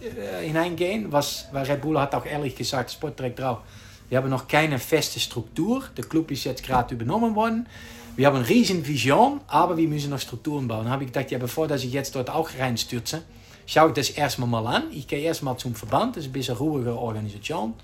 äh, 0.00 0.46
hineingehe, 0.46 1.06
was 1.10 1.48
Red 1.54 1.80
Bull 1.82 1.98
hat 1.98 2.14
auch 2.14 2.26
ehrlich 2.26 2.54
gesagt, 2.54 2.90
Sportdirektor 2.90 3.50
auch, 3.50 3.60
wir 4.08 4.18
haben 4.18 4.30
noch 4.30 4.46
keine 4.46 4.78
feste 4.78 5.18
Struktur. 5.18 5.84
Der 5.96 6.04
Club 6.04 6.30
ist 6.30 6.44
jetzt 6.44 6.62
gerade 6.62 6.94
übernommen 6.94 7.34
worden. 7.34 7.66
Wir 8.14 8.28
haben 8.28 8.36
eine 8.36 8.48
riesen 8.48 8.86
Vision, 8.86 9.40
aber 9.46 9.76
wir 9.76 9.88
müssen 9.88 10.10
noch 10.10 10.20
Strukturen 10.20 10.68
bauen. 10.68 10.88
Habe 10.88 11.04
ich 11.04 11.12
gedacht, 11.12 11.30
ja, 11.30 11.38
bevor 11.38 11.66
dass 11.66 11.82
ich 11.82 11.92
jetzt 11.92 12.14
dort 12.14 12.30
auch 12.30 12.48
reinstürze, 12.58 13.22
schaue 13.66 13.88
ich 13.88 13.94
das 13.94 14.10
erstmal 14.10 14.48
mal 14.48 14.66
an. 14.66 14.84
Ich 14.92 15.06
gehe 15.06 15.20
erstmal 15.20 15.56
zum 15.56 15.74
Verband, 15.74 16.16
das 16.16 16.24
ist 16.24 16.30
ein 16.30 16.32
bisschen 16.32 16.56
ruhige 16.56 16.96
Organisation. 16.96 17.74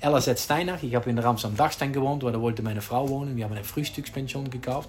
LAZ 0.00 0.42
Steinach, 0.42 0.82
ich 0.82 0.94
habe 0.94 1.10
in 1.10 1.16
der 1.16 1.24
Amsterdam 1.24 1.56
Dachstein 1.56 1.92
gewohnt, 1.92 2.24
weil 2.24 2.32
da 2.32 2.40
wollte 2.40 2.62
meine 2.62 2.80
Frau 2.80 3.08
wohnen. 3.08 3.36
Wir 3.36 3.44
haben 3.44 3.52
eine 3.52 3.64
Frühstückspension 3.64 4.50
gekauft. 4.50 4.88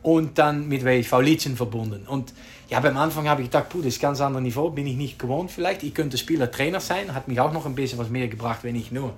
Und 0.00 0.38
dann 0.38 0.68
mit 0.68 0.84
WV 0.84 1.20
Lietzen 1.20 1.56
verbunden. 1.56 2.06
Und 2.06 2.32
ja, 2.70 2.78
beim 2.78 2.96
Anfang 2.96 3.28
habe 3.28 3.42
ich 3.42 3.48
gedacht, 3.48 3.68
puh, 3.68 3.78
das 3.78 3.88
ist 3.88 3.98
ein 3.98 4.02
ganz 4.02 4.20
anderes 4.20 4.44
Niveau, 4.44 4.70
bin 4.70 4.86
ich 4.86 4.96
nicht 4.96 5.18
gewohnt 5.18 5.50
vielleicht. 5.50 5.82
Ich 5.82 5.92
könnte 5.92 6.16
Spieler 6.18 6.50
Trainer 6.50 6.78
sein, 6.78 7.14
hat 7.14 7.26
mich 7.26 7.40
auch 7.40 7.52
noch 7.52 7.66
ein 7.66 7.74
bisschen 7.74 7.98
was 7.98 8.08
mehr 8.08 8.28
gebracht, 8.28 8.60
wenn 8.62 8.76
ich 8.76 8.92
nur 8.92 9.14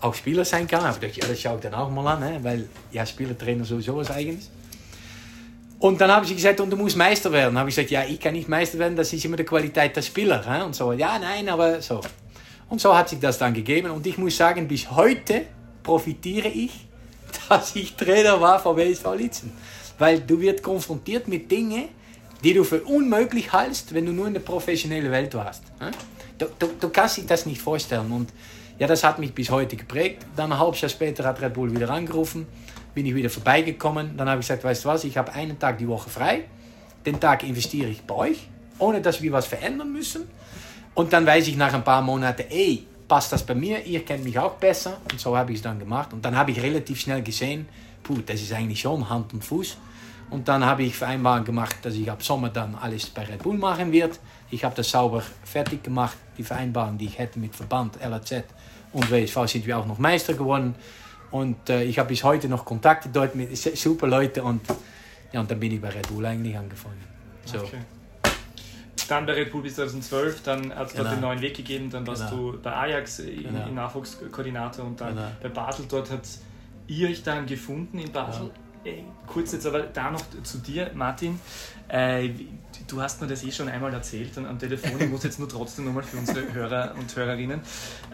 auch 0.00 0.12
Spieler 0.14 0.44
sein 0.44 0.66
kann. 0.66 0.80
Aber 0.80 0.90
ich 0.90 1.00
dachte, 1.00 1.20
ja, 1.20 1.28
das 1.28 1.40
schaue 1.40 1.56
ich 1.56 1.62
dann 1.62 1.94
mal 1.94 2.06
an, 2.08 2.22
hè, 2.24 2.42
weil 2.42 2.68
ja, 2.90 3.06
Spieler 3.06 3.38
Trainer 3.38 3.64
sowieso 3.64 3.96
was 3.96 4.10
eigenes. 4.10 4.50
Und 5.84 6.00
dann 6.00 6.10
haben 6.10 6.24
sie 6.24 6.34
gesagt, 6.34 6.58
und 6.60 6.70
du 6.70 6.78
musst 6.78 6.96
Meister 6.96 7.30
werden. 7.30 7.52
Dann 7.52 7.58
habe 7.58 7.68
ich 7.68 7.76
gesagt, 7.76 7.90
ja, 7.90 8.04
ich 8.04 8.18
kann 8.18 8.32
nicht 8.32 8.48
Meister 8.48 8.78
werden, 8.78 8.96
das 8.96 9.12
ist 9.12 9.22
immer 9.22 9.36
die 9.36 9.44
Qualität 9.44 9.94
der 9.94 10.00
Spieler. 10.00 10.42
Hè? 10.42 10.64
Und 10.64 10.74
so, 10.74 10.92
ja, 10.92 11.18
nein, 11.18 11.46
aber 11.46 11.82
so. 11.82 12.00
Und 12.70 12.80
so 12.80 12.96
hat 12.96 13.10
sich 13.10 13.20
das 13.20 13.36
dann 13.36 13.52
gegeben. 13.52 13.90
Und 13.90 14.06
ich 14.06 14.16
muss 14.16 14.34
sagen, 14.34 14.66
bis 14.66 14.90
heute 14.90 15.44
profitiere 15.82 16.48
ich, 16.48 16.86
dass 17.50 17.76
ich 17.76 17.96
Trainer 17.96 18.40
war 18.40 18.58
von 18.60 18.78
WSV 18.78 19.04
Litzen. 19.14 19.52
Weil 19.98 20.20
du 20.20 20.40
wirst 20.40 20.62
konfrontiert 20.62 21.28
mit 21.28 21.50
Dingen, 21.50 21.90
die 22.42 22.54
du 22.54 22.64
für 22.64 22.80
unmöglich 22.84 23.52
hältst, 23.52 23.92
wenn 23.92 24.06
du 24.06 24.12
nur 24.12 24.26
in 24.26 24.32
der 24.32 24.40
professionellen 24.40 25.10
Welt 25.10 25.34
warst. 25.34 25.64
Du, 26.38 26.46
du, 26.58 26.70
du 26.80 26.88
kannst 26.88 27.18
dich 27.18 27.26
das 27.26 27.44
nicht 27.44 27.60
vorstellen. 27.60 28.10
Und 28.10 28.30
ja, 28.78 28.86
das 28.86 29.04
hat 29.04 29.18
mich 29.18 29.34
bis 29.34 29.50
heute 29.50 29.76
geprägt. 29.76 30.24
Dann 30.34 30.50
ein 30.50 30.58
halbes 30.58 30.80
Jahr 30.80 30.88
später 30.88 31.24
hat 31.24 31.42
Red 31.42 31.52
Bull 31.52 31.74
wieder 31.74 31.90
angerufen, 31.90 32.46
bin 32.94 33.06
ich 33.06 33.14
wieder 33.14 33.30
vorbeigekommen. 33.30 34.16
Dann 34.16 34.28
habe 34.28 34.40
ich 34.40 34.46
gesagt, 34.46 34.64
weißt 34.64 34.84
du 34.84 34.88
was, 34.88 35.04
ich 35.04 35.16
habe 35.16 35.32
einen 35.32 35.58
Tag 35.58 35.78
die 35.78 35.88
Woche 35.88 36.08
frei. 36.08 36.44
Den 37.04 37.20
Tag 37.20 37.42
investiere 37.42 37.88
ich 37.88 38.02
bei 38.02 38.14
euch, 38.14 38.48
ohne 38.78 39.00
dass 39.00 39.20
wir 39.20 39.32
was 39.32 39.46
verändern 39.46 39.92
müssen. 39.92 40.22
Und 40.94 41.12
dann 41.12 41.26
weiß 41.26 41.48
ich 41.48 41.56
nach 41.56 41.74
ein 41.74 41.84
paar 41.84 42.02
Monaten, 42.02 42.44
ey, 42.48 42.86
passt 43.08 43.32
das 43.32 43.44
bei 43.44 43.54
mir? 43.54 43.84
Ihr 43.84 44.04
kennt 44.04 44.24
mich 44.24 44.38
auch 44.38 44.54
besser. 44.54 44.98
Und 45.10 45.20
so 45.20 45.36
habe 45.36 45.52
ich 45.52 45.58
es 45.58 45.62
dann 45.62 45.78
gemacht. 45.78 46.12
Und 46.12 46.24
dann 46.24 46.36
habe 46.36 46.52
ich 46.52 46.62
relativ 46.62 47.00
schnell 47.00 47.22
gesehen, 47.22 47.66
puh, 48.02 48.18
das 48.24 48.40
ist 48.40 48.52
eigentlich 48.52 48.80
schon 48.80 49.08
Hand 49.08 49.34
und 49.34 49.44
Fuß. 49.44 49.76
Und 50.30 50.48
dann 50.48 50.64
habe 50.64 50.84
ich 50.84 50.96
Vereinbarung 50.96 51.44
gemacht, 51.44 51.76
dass 51.82 51.94
ich 51.94 52.10
ab 52.10 52.22
Sommer 52.22 52.48
dann 52.48 52.74
alles 52.74 53.06
bei 53.06 53.24
Red 53.24 53.42
Bull 53.42 53.58
machen 53.58 53.92
wird. 53.92 54.18
Ich 54.50 54.64
habe 54.64 54.74
das 54.74 54.90
sauber 54.90 55.22
fertig 55.44 55.82
gemacht. 55.82 56.16
Die 56.38 56.42
Vereinbarung, 56.42 56.96
die 56.96 57.06
ich 57.06 57.18
hätte 57.18 57.38
mit 57.38 57.54
Verband, 57.54 57.98
LAZ 58.02 58.44
und 58.92 59.10
WSV, 59.10 59.46
sind 59.46 59.66
wir 59.66 59.78
auch 59.78 59.86
noch 59.86 59.98
Meister 59.98 60.34
geworden. 60.34 60.74
Und 61.34 61.68
äh, 61.68 61.82
ich 61.82 61.98
habe 61.98 62.10
bis 62.10 62.22
heute 62.22 62.48
noch 62.48 62.64
Kontakte 62.64 63.08
dort 63.12 63.34
mit 63.34 63.56
super 63.56 64.06
Leuten. 64.06 64.42
Und, 64.42 64.60
ja, 65.32 65.40
und 65.40 65.50
dann 65.50 65.58
bin 65.58 65.72
ich 65.72 65.80
bei 65.80 65.88
Red 65.88 66.06
Bull 66.06 66.24
eigentlich 66.24 66.56
angefangen. 66.56 67.02
So. 67.44 67.58
Okay. 67.58 67.80
Dann 69.08 69.26
bei 69.26 69.32
Red 69.32 69.50
Bull 69.50 69.62
bis 69.62 69.74
2012, 69.74 70.44
dann 70.44 70.72
hat 70.72 70.86
es 70.90 70.94
dort 70.94 71.08
Genau. 71.08 71.10
den 71.10 71.20
neuen 71.22 71.40
Weg 71.40 71.56
gegeben, 71.56 71.90
dann 71.90 72.06
warst 72.06 72.30
Genau. 72.30 72.52
du 72.52 72.60
bei 72.62 72.72
Ajax 72.72 73.18
im, 73.18 73.42
Genau. 73.42 73.66
im 73.66 73.74
Nachwuchskoordinator 73.74 74.84
und 74.84 75.00
dann 75.00 75.16
Genau. 75.16 75.26
bei 75.42 75.48
Basel. 75.48 75.86
Dort 75.88 76.08
hat 76.12 76.20
ihr 76.86 77.08
euch 77.08 77.24
dann 77.24 77.46
gefunden 77.46 77.98
in 77.98 78.12
Basel. 78.12 78.52
Äh, 78.84 79.02
Kurz 79.26 79.50
jetzt 79.50 79.66
aber 79.66 79.80
da 79.80 80.12
noch 80.12 80.22
zu 80.44 80.58
dir, 80.58 80.92
Martin. 80.94 81.40
Äh, 81.88 82.30
du 82.86 83.00
hast 83.00 83.20
mir 83.20 83.26
das 83.26 83.42
eh 83.44 83.50
schon 83.52 83.68
einmal 83.68 83.92
erzählt 83.92 84.36
und 84.36 84.46
am 84.46 84.58
Telefon. 84.58 85.00
Ich 85.00 85.08
muss 85.08 85.22
jetzt 85.24 85.38
nur 85.38 85.48
trotzdem 85.48 85.84
nochmal 85.86 86.02
für 86.02 86.16
unsere 86.16 86.52
Hörer 86.52 86.94
und 86.98 87.14
Hörerinnen, 87.14 87.60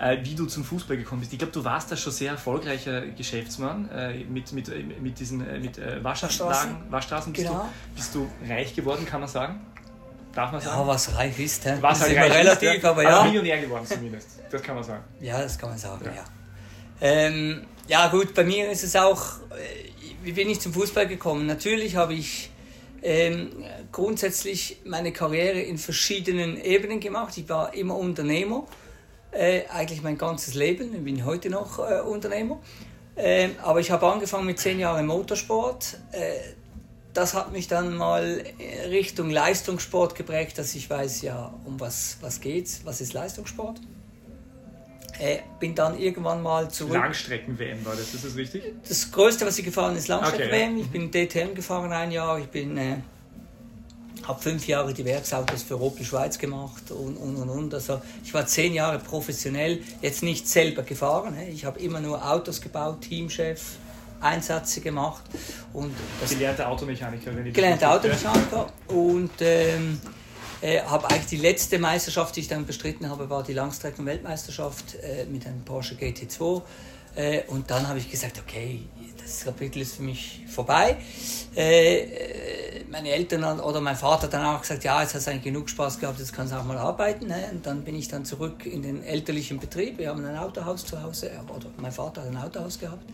äh, 0.00 0.18
wie 0.22 0.34
du 0.34 0.46
zum 0.46 0.64
Fußball 0.64 0.96
gekommen 0.96 1.20
bist. 1.20 1.32
Ich 1.32 1.38
glaube, 1.38 1.52
du 1.52 1.64
warst 1.64 1.90
da 1.90 1.96
schon 1.96 2.12
sehr 2.12 2.32
erfolgreicher 2.32 3.02
Geschäftsmann 3.02 3.88
äh, 3.90 4.24
mit, 4.24 4.52
mit, 4.52 4.68
äh, 4.68 4.82
mit 5.00 5.18
diesen 5.18 5.38
mit, 5.60 5.78
Waschanlagen, 6.02 6.76
Waschstraßen. 6.90 7.32
Bist 7.32 7.46
Genau. 7.46 7.62
du, 7.62 7.94
bist 7.96 8.14
du 8.14 8.28
reich 8.48 8.74
geworden, 8.74 9.06
kann 9.06 9.20
man 9.20 9.28
sagen? 9.28 9.60
Darf 10.32 10.52
man 10.52 10.60
sagen? 10.60 10.80
Ja, 10.80 10.86
was 10.86 11.16
reich 11.16 11.38
ist, 11.40 11.64
hä? 11.64 11.76
Was 11.80 11.98
das 11.98 12.08
halt 12.08 12.12
ist 12.12 12.22
reich 12.22 12.30
ist, 12.30 12.36
relativ, 12.62 12.82
ja. 12.82 12.90
aber 12.90 13.02
ja. 13.02 13.24
Millionär 13.24 13.60
geworden 13.60 13.86
zumindest. 13.86 14.28
Das 14.50 14.62
kann 14.62 14.74
man 14.76 14.84
sagen. 14.84 15.02
Ja, 15.20 15.42
das 15.42 15.58
kann 15.58 15.70
man 15.70 15.78
sagen, 15.78 16.04
ja. 16.04 16.24
Ähm, 17.00 17.62
ja 17.88 18.08
gut, 18.08 18.34
bei 18.34 18.44
mir 18.44 18.70
ist 18.70 18.84
es 18.84 18.94
auch, 18.94 19.22
wie 20.22 20.32
bin 20.32 20.48
ich 20.48 20.60
zum 20.60 20.72
Fußball 20.72 21.08
gekommen? 21.08 21.46
Natürlich 21.46 21.96
habe 21.96 22.14
ich 22.14 22.50
ähm, 23.02 23.50
grundsätzlich 23.92 24.78
meine 24.84 25.12
Karriere 25.12 25.60
in 25.60 25.78
verschiedenen 25.78 26.60
Ebenen 26.62 27.00
gemacht. 27.00 27.36
Ich 27.36 27.48
war 27.48 27.74
immer 27.74 27.96
Unternehmer, 27.96 28.66
äh, 29.32 29.62
eigentlich 29.68 30.02
mein 30.02 30.18
ganzes 30.18 30.54
Leben. 30.54 30.94
Ich 30.94 31.04
bin 31.04 31.24
heute 31.24 31.50
noch 31.50 31.78
äh, 31.78 32.00
Unternehmer. 32.00 32.60
Ähm, 33.16 33.56
aber 33.62 33.80
ich 33.80 33.90
habe 33.90 34.06
angefangen 34.06 34.46
mit 34.46 34.58
zehn 34.58 34.78
Jahren 34.78 35.06
Motorsport. 35.06 35.98
Äh, 36.12 36.38
das 37.12 37.34
hat 37.34 37.52
mich 37.52 37.66
dann 37.66 37.96
mal 37.96 38.44
Richtung 38.88 39.30
Leistungssport 39.30 40.14
geprägt, 40.14 40.58
dass 40.58 40.74
ich 40.74 40.88
weiß, 40.88 41.22
ja, 41.22 41.52
um 41.64 41.80
was, 41.80 42.18
was 42.20 42.40
geht's, 42.40 42.82
was 42.84 43.00
ist 43.00 43.12
Leistungssport. 43.12 43.80
Äh, 45.18 45.40
bin 45.58 45.74
dann 45.74 45.98
irgendwann 45.98 46.42
mal 46.42 46.70
zurück. 46.70 46.94
Langstrecken-WM 46.94 47.84
war 47.84 47.94
das, 47.94 48.14
ist 48.14 48.24
das 48.24 48.36
richtig? 48.36 48.62
Das 48.88 49.10
Größte, 49.12 49.44
was 49.44 49.58
ich 49.58 49.64
gefahren 49.64 49.96
ist 49.96 50.08
Langstrecken-WM. 50.08 50.72
Okay, 50.72 50.80
Ich 50.80 50.90
bin 50.90 51.10
DTM 51.10 51.54
gefahren 51.54 51.92
ein 51.92 52.10
Jahr. 52.10 52.38
Ich 52.38 52.46
bin, 52.46 52.76
äh, 52.78 52.96
habe 54.30 54.42
fünf 54.42 54.66
Jahre 54.66 54.94
die 54.94 55.04
Werksautos 55.04 55.62
für 55.62 55.80
Opel 55.80 56.04
Schweiz 56.04 56.38
gemacht 56.38 56.90
und, 56.90 57.16
und, 57.16 57.36
und, 57.36 57.48
und. 57.50 57.74
Also 57.74 58.00
ich 58.24 58.32
war 58.32 58.46
zehn 58.46 58.72
Jahre 58.74 58.98
professionell, 58.98 59.80
jetzt 60.00 60.22
nicht 60.22 60.48
selber 60.48 60.82
gefahren. 60.82 61.36
Ich 61.52 61.64
habe 61.64 61.78
immer 61.80 62.00
nur 62.00 62.24
Autos 62.24 62.60
gebaut, 62.60 63.02
Teamchef, 63.02 63.60
Einsätze 64.20 64.80
gemacht. 64.80 65.22
Und 65.72 65.94
das 66.20 66.30
Gelernter 66.30 66.68
Automechaniker, 66.68 67.34
wenn 67.34 67.46
ich 67.46 67.52
das 67.52 67.62
gelernter 67.62 67.94
richtig- 67.94 68.28
Automechaniker 68.28 68.66
und 68.88 69.30
ähm, 69.40 70.00
Äh, 70.62 70.82
habe 70.82 71.08
eigentlich 71.08 71.24
die 71.28 71.38
letzte 71.38 71.78
Meisterschaft, 71.78 72.36
die 72.36 72.40
ich 72.40 72.48
dann 72.48 72.66
bestritten 72.66 73.08
habe, 73.08 73.30
war 73.30 73.42
die 73.42 73.54
Langstrecken-Weltmeisterschaft 73.54 74.94
äh, 74.96 75.24
mit 75.24 75.46
einem 75.46 75.62
Porsche 75.64 75.94
GT2. 75.94 76.60
Äh, 77.14 77.44
und 77.46 77.70
dann 77.70 77.88
habe 77.88 77.98
ich 77.98 78.10
gesagt, 78.10 78.38
okay, 78.46 78.82
das 79.30 79.44
Kapitel 79.44 79.82
ist 79.82 79.96
für 79.96 80.02
mich 80.02 80.44
vorbei. 80.48 80.96
Äh, 81.56 81.98
äh, 81.98 82.84
meine 82.90 83.10
Eltern 83.10 83.60
oder 83.60 83.80
mein 83.80 83.96
Vater 83.96 84.24
hat 84.24 84.34
dann 84.34 84.44
auch 84.44 84.60
gesagt, 84.60 84.84
ja, 84.84 85.00
jetzt 85.00 85.14
hast 85.14 85.26
du 85.26 85.30
eigentlich 85.30 85.44
genug 85.44 85.70
Spaß 85.70 86.00
gehabt, 86.00 86.18
jetzt 86.18 86.32
kannst 86.32 86.52
du 86.52 86.56
auch 86.56 86.64
mal 86.64 86.78
arbeiten. 86.78 87.28
Ne? 87.28 87.48
Und 87.52 87.64
dann 87.64 87.84
bin 87.84 87.94
ich 87.94 88.08
dann 88.08 88.24
zurück 88.24 88.66
in 88.66 88.82
den 88.82 89.02
elterlichen 89.04 89.58
Betrieb. 89.58 89.98
Wir 89.98 90.08
haben 90.08 90.24
ein 90.24 90.36
Autohaus 90.36 90.84
zu 90.84 91.00
Hause, 91.02 91.30
oder 91.48 91.66
mein 91.78 91.92
Vater 91.92 92.22
hat 92.22 92.28
ein 92.28 92.36
Autohaus 92.36 92.78
gehabt. 92.78 93.04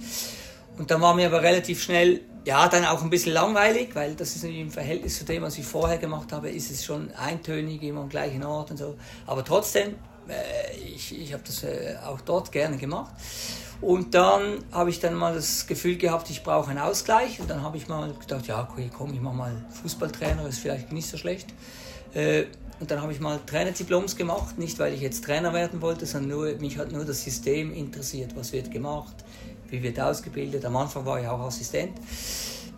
Und 0.79 0.91
dann 0.91 1.01
war 1.01 1.15
mir 1.15 1.27
aber 1.27 1.43
relativ 1.43 1.83
schnell, 1.83 2.21
ja, 2.45 2.69
dann 2.69 2.85
auch 2.85 3.03
ein 3.03 3.11
bisschen 3.11 3.33
langweilig, 3.33 3.95
weil 3.95 4.15
das 4.15 4.37
ist 4.37 4.45
im 4.45 4.71
Verhältnis 4.71 5.19
zu 5.19 5.25
dem, 5.25 5.43
was 5.43 5.57
ich 5.57 5.65
vorher 5.65 5.99
gemacht 5.99 6.33
habe, 6.33 6.51
ist 6.51 6.71
es 6.71 6.85
schon 6.85 7.11
eintönig, 7.15 7.83
immer 7.83 8.03
am 8.03 8.09
gleichen 8.09 8.45
Ort 8.45 8.71
und 8.71 8.77
so. 8.77 8.97
Aber 9.27 9.45
trotzdem, 9.45 9.95
äh, 10.29 10.77
ich, 10.77 11.19
ich 11.19 11.33
habe 11.33 11.43
das 11.47 11.65
äh, 11.65 11.97
auch 12.05 12.21
dort 12.21 12.53
gerne 12.53 12.77
gemacht. 12.77 13.13
Und 13.81 14.15
dann 14.15 14.65
habe 14.73 14.91
ich 14.91 15.01
dann 15.01 15.15
mal 15.15 15.35
das 15.35 15.67
Gefühl 15.67 15.97
gehabt, 15.97 16.31
ich 16.31 16.43
brauche 16.43 16.71
einen 16.71 16.79
Ausgleich. 16.79 17.41
Und 17.41 17.51
dann 17.51 17.63
habe 17.63 17.77
ich 17.77 17.89
mal 17.89 18.13
gedacht, 18.15 18.47
ja, 18.47 18.69
okay, 18.71 18.91
komm, 18.97 19.13
ich 19.13 19.21
mache 19.21 19.37
mal 19.37 19.65
Fußballtrainer, 19.83 20.47
ist 20.47 20.61
vielleicht 20.61 20.93
nicht 20.93 21.09
so 21.09 21.17
schlecht. 21.17 21.49
Äh, 22.15 22.45
und 22.79 22.91
dann 22.91 23.01
habe 23.01 23.13
ich 23.13 23.21
mal 23.21 23.39
Trainerdiploms 23.47 24.17
gemacht, 24.17 24.59
nicht 24.59 24.79
weil 24.79 24.93
ich 24.93 25.01
jetzt 25.01 25.25
Trainer 25.25 25.53
werden 25.53 25.81
wollte, 25.81 26.05
sondern 26.05 26.31
nur, 26.31 26.55
mich 26.57 26.77
hat 26.79 26.93
nur 26.93 27.05
das 27.05 27.23
System 27.23 27.73
interessiert, 27.73 28.37
was 28.37 28.53
wird 28.53 28.71
gemacht, 28.71 29.15
wie 29.69 29.83
wird 29.83 29.99
ausgebildet. 29.99 30.65
Am 30.65 30.77
Anfang 30.77 31.05
war 31.07 31.21
ich 31.21 31.27
auch 31.27 31.41
Assistent. 31.41 31.93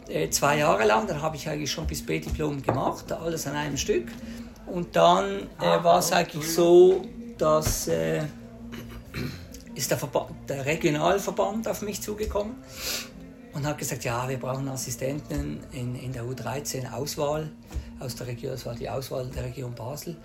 Äh, 0.08 0.30
zwei 0.30 0.58
Jahre 0.58 0.86
lang, 0.86 1.06
dann 1.06 1.20
habe 1.20 1.36
ich 1.36 1.48
eigentlich 1.48 1.70
schon 1.70 1.86
bis 1.86 2.04
B-Diplom 2.04 2.62
gemacht, 2.62 3.10
alles 3.12 3.46
an 3.46 3.56
einem 3.56 3.76
Stück. 3.76 4.06
Und 4.66 4.94
dann 4.94 5.48
äh, 5.60 5.82
war 5.82 5.98
es 5.98 6.12
eigentlich 6.12 6.52
so, 6.52 7.02
dass 7.36 7.88
äh, 7.88 8.22
ist 9.78 9.92
der, 9.92 9.98
Verband, 9.98 10.30
der 10.48 10.66
Regionalverband 10.66 11.68
auf 11.68 11.82
mich 11.82 12.02
zugekommen 12.02 12.56
und 13.52 13.64
hat 13.64 13.78
gesagt, 13.78 14.02
ja, 14.02 14.28
wir 14.28 14.36
brauchen 14.36 14.68
Assistenten 14.68 15.60
in, 15.70 15.94
in 15.94 16.12
der 16.12 16.24
U13 16.24 16.92
Auswahl 16.92 17.48
aus 18.00 18.16
der 18.16 18.26
Region, 18.26 18.50
das 18.50 18.66
war 18.66 18.74
die 18.74 18.90
Auswahl 18.90 19.28
der 19.28 19.44
Region 19.44 19.72
Basel. 19.76 20.16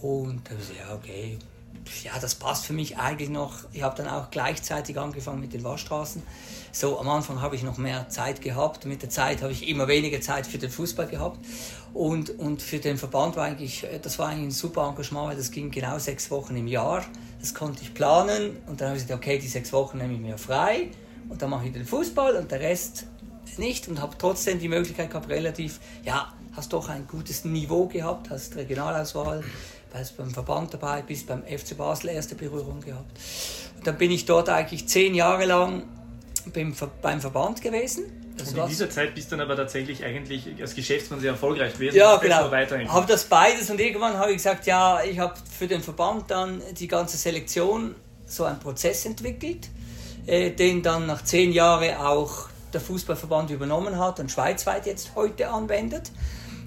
Und 0.00 0.46
da 0.46 0.50
habe 0.50 0.62
ich 0.62 0.68
gesagt, 0.68 0.88
ja, 0.88 0.94
okay, 0.94 1.38
ja, 2.04 2.12
das 2.20 2.36
passt 2.36 2.64
für 2.64 2.74
mich 2.74 2.96
eigentlich 2.96 3.28
noch. 3.28 3.64
Ich 3.72 3.82
habe 3.82 3.96
dann 3.96 4.06
auch 4.06 4.30
gleichzeitig 4.30 4.96
angefangen 4.96 5.40
mit 5.40 5.52
den 5.52 5.64
Waschstraßen. 5.64 6.22
So, 6.70 7.00
am 7.00 7.08
Anfang 7.08 7.40
habe 7.40 7.56
ich 7.56 7.64
noch 7.64 7.78
mehr 7.78 8.08
Zeit 8.08 8.40
gehabt. 8.40 8.86
Mit 8.86 9.02
der 9.02 9.10
Zeit 9.10 9.42
habe 9.42 9.50
ich 9.50 9.68
immer 9.68 9.88
weniger 9.88 10.20
Zeit 10.20 10.46
für 10.46 10.58
den 10.58 10.70
Fußball 10.70 11.08
gehabt. 11.08 11.44
Und, 11.92 12.38
und 12.38 12.62
für 12.62 12.78
den 12.78 12.98
Verband 12.98 13.34
war 13.34 13.46
eigentlich, 13.46 13.84
das 14.00 14.20
war 14.20 14.28
eigentlich 14.28 14.46
ein 14.46 14.50
super 14.52 14.86
Engagement, 14.88 15.30
weil 15.30 15.36
das 15.36 15.50
ging 15.50 15.72
genau 15.72 15.98
sechs 15.98 16.30
Wochen 16.30 16.56
im 16.56 16.68
Jahr. 16.68 17.04
Das 17.42 17.52
konnte 17.52 17.82
ich 17.82 17.92
planen. 17.92 18.56
Und 18.66 18.80
dann 18.80 18.88
habe 18.88 18.96
ich 18.96 19.04
gesagt, 19.04 19.22
okay, 19.22 19.38
die 19.38 19.48
sechs 19.48 19.72
Wochen 19.72 19.98
nehme 19.98 20.14
ich 20.14 20.20
mir 20.20 20.38
frei. 20.38 20.88
Und 21.28 21.42
dann 21.42 21.50
mache 21.50 21.66
ich 21.66 21.72
den 21.72 21.84
Fußball 21.84 22.36
und 22.36 22.50
der 22.50 22.60
Rest 22.60 23.06
nicht. 23.58 23.88
Und 23.88 24.00
habe 24.00 24.16
trotzdem 24.16 24.58
die 24.58 24.68
Möglichkeit 24.68 25.10
gehabt, 25.10 25.28
relativ, 25.28 25.80
ja, 26.04 26.32
hast 26.52 26.72
doch 26.72 26.88
ein 26.88 27.06
gutes 27.06 27.44
Niveau 27.44 27.86
gehabt, 27.86 28.30
hast 28.30 28.56
Regionalauswahl 28.56 29.44
warst 29.92 30.16
beim 30.16 30.30
Verband 30.30 30.72
dabei, 30.72 31.02
bis 31.02 31.26
beim 31.26 31.42
FC 31.42 31.76
Basel 31.76 32.10
erste 32.10 32.34
Berührung 32.34 32.80
gehabt. 32.80 33.18
Und 33.76 33.86
dann 33.86 33.98
bin 33.98 34.10
ich 34.10 34.24
dort 34.24 34.48
eigentlich 34.48 34.88
zehn 34.88 35.14
Jahre 35.14 35.44
lang 35.44 35.82
beim 36.52 36.72
Verband 36.72 37.60
gewesen. 37.60 38.04
Das 38.36 38.52
und 38.52 38.58
in 38.58 38.68
dieser 38.68 38.88
Zeit 38.88 39.14
bist 39.14 39.30
du 39.30 39.36
dann 39.36 39.44
aber 39.44 39.56
tatsächlich 39.56 40.04
eigentlich 40.04 40.48
als 40.60 40.74
Geschäftsmann 40.74 41.20
sehr 41.20 41.32
erfolgreich 41.32 41.74
gewesen. 41.74 41.96
Ja, 41.96 42.16
genau. 42.16 42.50
Habe 42.50 43.06
das 43.06 43.24
beides 43.24 43.70
und 43.70 43.80
irgendwann 43.80 44.16
habe 44.16 44.30
ich 44.30 44.38
gesagt, 44.38 44.66
ja, 44.66 45.02
ich 45.02 45.18
habe 45.18 45.34
für 45.58 45.66
den 45.66 45.82
Verband 45.82 46.30
dann 46.30 46.62
die 46.78 46.88
ganze 46.88 47.16
Selektion 47.16 47.94
so 48.26 48.44
einen 48.44 48.58
Prozess 48.58 49.04
entwickelt, 49.04 49.68
äh, 50.26 50.50
den 50.50 50.82
dann 50.82 51.06
nach 51.06 51.22
zehn 51.22 51.52
Jahren 51.52 51.96
auch 51.96 52.48
der 52.72 52.80
Fußballverband 52.80 53.50
übernommen 53.50 53.98
hat 53.98 54.18
und 54.20 54.30
schweizweit 54.30 54.86
jetzt 54.86 55.14
heute 55.14 55.50
anwendet. 55.50 56.10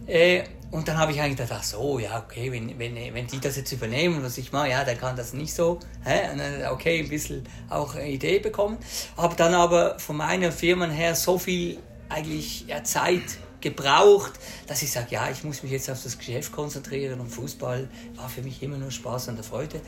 Äh, 0.08 0.44
und 0.76 0.90
dann 0.90 0.98
habe 0.98 1.14
ich 1.14 1.22
eigentlich 1.22 1.38
gedacht, 1.38 1.58
ach 1.58 1.64
so, 1.64 2.00
ja, 2.00 2.20
okay, 2.20 2.52
wenn, 2.52 2.78
wenn, 2.78 2.96
wenn 3.14 3.28
die 3.28 3.40
das 3.40 3.56
jetzt 3.56 3.72
übernehmen, 3.72 4.22
was 4.22 4.38
ich 4.38 4.52
mache, 4.52 4.72
ja, 4.72 4.84
dann 4.84 4.98
kann 4.98 5.16
das 5.16 5.32
nicht 5.32 5.54
so. 5.54 5.80
Hä? 6.04 6.68
Okay, 6.70 7.00
ein 7.00 7.08
bisschen 7.08 7.48
auch 7.70 7.96
eine 7.96 8.10
Idee 8.10 8.40
bekommen. 8.40 8.78
Habe 9.16 9.38
dann 9.38 9.54
aber 9.54 9.98
von 10.00 10.18
meiner 10.18 10.52
Firma 10.52 10.88
her 10.88 11.16
so 11.16 11.40
viel 11.40 11.78
eigentlich 12.10 12.68
ja, 12.68 12.84
Zeit 12.84 13.22
gebraucht, 13.62 14.34
dass 14.68 14.82
ich 14.82 14.92
sage, 14.92 15.08
ja, 15.12 15.30
ich 15.30 15.46
muss 15.46 15.64
mich 15.64 15.72
jetzt 15.72 15.90
auf 15.90 16.04
das 16.04 16.18
Geschäft 16.18 16.52
konzentrieren 16.52 17.22
und 17.22 17.30
Fußball 17.30 17.88
war 18.18 18.28
für 18.28 18.42
mich 18.42 18.62
immer 18.62 18.78
nur 18.78 18.92
Spaß 18.92 19.30
und 19.30 19.46
Freude. 19.46 19.80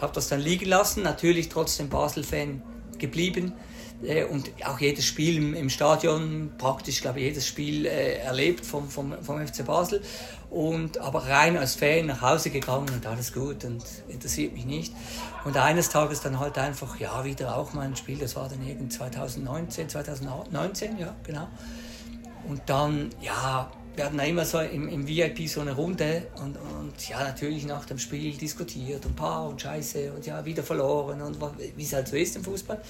Habe 0.00 0.12
das 0.12 0.28
dann 0.28 0.38
liegen 0.38 0.66
lassen, 0.66 1.02
natürlich 1.02 1.48
trotzdem 1.48 1.88
Basel-Fan 1.88 2.62
geblieben 2.96 3.54
und 4.30 4.50
auch 4.64 4.78
jedes 4.78 5.04
Spiel 5.04 5.54
im, 5.56 5.68
Stadion, 5.70 6.52
praktisch 6.56 7.00
glaube 7.00 7.18
ich 7.18 7.26
jedes 7.26 7.46
Spiel 7.46 7.84
äh, 7.86 8.18
erlebt 8.18 8.64
vom, 8.64 8.88
vom, 8.88 9.12
vom 9.22 9.44
FC 9.44 9.64
Basel. 9.64 10.02
Und, 10.50 10.98
aber 10.98 11.26
rein 11.26 11.58
als 11.58 11.74
Fan 11.74 12.06
nach 12.06 12.22
Hause 12.22 12.50
gegangen 12.50 12.88
und 12.88 13.04
alles 13.06 13.34
gut 13.34 13.64
und 13.64 13.84
interessiert 14.08 14.54
mich 14.54 14.64
nicht. 14.64 14.94
Und 15.44 15.56
eines 15.56 15.90
Tages 15.90 16.20
dann 16.20 16.38
halt 16.38 16.56
einfach, 16.56 16.98
ja, 16.98 17.24
wieder 17.24 17.56
auch 17.56 17.74
mal 17.74 17.82
ein 17.82 17.96
Spiel, 17.96 18.18
das 18.18 18.34
war 18.34 18.48
dann 18.48 18.66
irgend 18.66 18.92
2019, 18.92 19.88
2019, 19.88 20.98
ja, 20.98 21.14
genau. 21.24 21.48
Und 22.48 22.62
dann, 22.66 23.10
ja, 23.20 23.70
wir 23.98 24.04
hatten 24.04 24.18
immer 24.20 24.44
so 24.44 24.60
im, 24.60 24.88
im 24.88 25.08
VIP 25.08 25.48
so 25.48 25.60
eine 25.60 25.72
Runde 25.72 26.28
und, 26.36 26.56
und 26.56 27.08
ja, 27.08 27.24
natürlich 27.24 27.66
nach 27.66 27.84
dem 27.84 27.98
Spiel 27.98 28.32
diskutiert 28.36 29.04
und 29.04 29.16
Paar 29.16 29.48
und 29.48 29.60
Scheiße 29.60 30.12
und 30.12 30.24
ja, 30.24 30.44
wieder 30.44 30.62
verloren 30.62 31.20
und 31.20 31.36
wie 31.76 31.82
es 31.82 31.92
halt 31.92 32.06
so 32.06 32.16
ist 32.16 32.36
im 32.36 32.44
Fußball. 32.44 32.80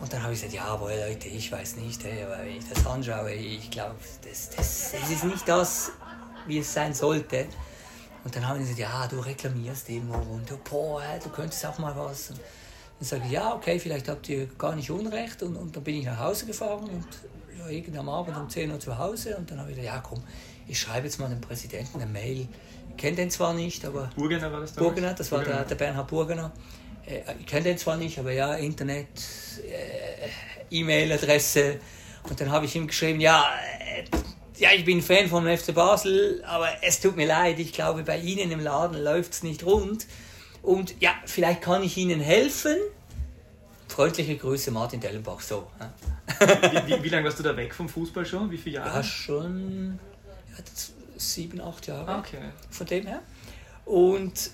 Und 0.00 0.12
dann 0.12 0.22
habe 0.22 0.32
ich 0.32 0.40
gesagt, 0.40 0.54
ja, 0.54 0.64
aber 0.64 0.94
Leute, 0.96 1.28
ich 1.28 1.52
weiß 1.52 1.76
nicht, 1.76 2.02
hey, 2.04 2.24
aber 2.24 2.38
wenn 2.38 2.56
ich 2.56 2.68
das 2.68 2.86
anschaue, 2.86 3.32
ich 3.32 3.70
glaube, 3.70 3.96
das, 4.22 4.50
das, 4.50 4.92
das 4.92 5.10
ist 5.10 5.24
nicht 5.24 5.46
das, 5.46 5.92
wie 6.46 6.58
es 6.58 6.72
sein 6.72 6.94
sollte. 6.94 7.46
Und 8.24 8.34
dann 8.34 8.46
haben 8.46 8.58
die 8.58 8.62
gesagt, 8.62 8.78
ja, 8.78 9.06
du 9.06 9.20
reklamierst 9.20 9.88
immer 9.90 10.18
und 10.30 10.48
du, 10.48 10.56
boah, 10.58 11.02
du 11.22 11.28
könntest 11.30 11.64
auch 11.66 11.78
mal 11.78 11.94
was. 11.96 12.30
Und 12.30 12.40
dann 12.98 13.08
sage 13.08 13.22
ich, 13.26 13.32
ja, 13.32 13.54
okay, 13.54 13.78
vielleicht 13.78 14.08
habt 14.08 14.28
ihr 14.28 14.46
gar 14.46 14.74
nicht 14.74 14.90
Unrecht. 14.90 15.42
Und, 15.42 15.56
und 15.56 15.76
dann 15.76 15.84
bin 15.84 15.96
ich 15.96 16.06
nach 16.06 16.18
Hause 16.18 16.46
gefahren 16.46 16.84
und 16.84 17.06
ja, 17.58 17.68
irgendwann 17.68 18.00
am 18.00 18.08
Abend 18.08 18.36
um 18.36 18.48
10 18.48 18.70
Uhr 18.70 18.80
zu 18.80 18.96
Hause. 18.96 19.36
Und 19.36 19.50
dann 19.50 19.58
habe 19.58 19.70
ich 19.70 19.76
gesagt, 19.76 19.94
ja, 19.94 20.02
komm, 20.02 20.22
ich 20.66 20.78
schreibe 20.78 21.06
jetzt 21.06 21.18
mal 21.18 21.28
dem 21.28 21.40
Präsidenten 21.40 22.00
eine 22.00 22.10
Mail. 22.10 22.48
Ich 22.90 22.96
kenne 22.96 23.16
den 23.16 23.30
zwar 23.30 23.52
nicht, 23.52 23.84
aber. 23.84 24.10
Burgener 24.16 24.52
war 24.52 24.60
das 24.60 24.74
damals? 24.74 24.92
Burgener, 24.94 25.14
das 25.14 25.32
war 25.32 25.44
Der, 25.44 25.64
der 25.64 25.74
Bernhard 25.74 26.08
Burgener. 26.08 26.52
Äh, 27.10 27.22
ich 27.38 27.46
kenne 27.46 27.64
den 27.64 27.78
zwar 27.78 27.96
nicht, 27.96 28.18
aber 28.18 28.32
ja, 28.32 28.54
Internet, 28.54 29.08
äh, 29.68 30.28
E-Mail-Adresse. 30.70 31.80
Und 32.28 32.40
dann 32.40 32.50
habe 32.50 32.66
ich 32.66 32.76
ihm 32.76 32.86
geschrieben, 32.86 33.20
ja, 33.20 33.44
äh, 33.80 34.04
ja, 34.58 34.70
ich 34.74 34.84
bin 34.84 35.00
Fan 35.00 35.28
vom 35.28 35.46
FC 35.46 35.74
Basel, 35.74 36.42
aber 36.46 36.68
es 36.82 37.00
tut 37.00 37.16
mir 37.16 37.26
leid, 37.26 37.58
ich 37.58 37.72
glaube, 37.72 38.02
bei 38.02 38.18
Ihnen 38.18 38.52
im 38.52 38.60
Laden 38.60 39.02
läuft 39.02 39.32
es 39.32 39.42
nicht 39.42 39.64
rund. 39.64 40.06
Und 40.62 41.00
ja, 41.00 41.14
vielleicht 41.24 41.62
kann 41.62 41.82
ich 41.82 41.96
Ihnen 41.96 42.20
helfen. 42.20 42.76
Freundliche 43.88 44.36
Grüße, 44.36 44.70
Martin 44.70 45.00
Dellenbach. 45.00 45.40
So. 45.40 45.66
wie, 46.38 46.92
wie, 46.92 47.02
wie, 47.02 47.08
lange 47.08 47.24
warst 47.24 47.38
du 47.38 47.42
da 47.42 47.56
weg 47.56 47.74
vom 47.74 47.88
Fußball 47.88 48.26
schon? 48.26 48.50
Wie 48.50 48.58
viele 48.58 48.76
Jahre? 48.76 48.96
Ja, 48.96 49.02
schon 49.02 49.98
ja, 50.50 50.64
sieben, 51.16 51.60
acht 51.60 51.86
Jahre. 51.86 52.18
Okay. 52.18 52.38
Von 52.70 52.86
dem 52.86 53.06
her. 53.06 53.22
Und 53.86 54.50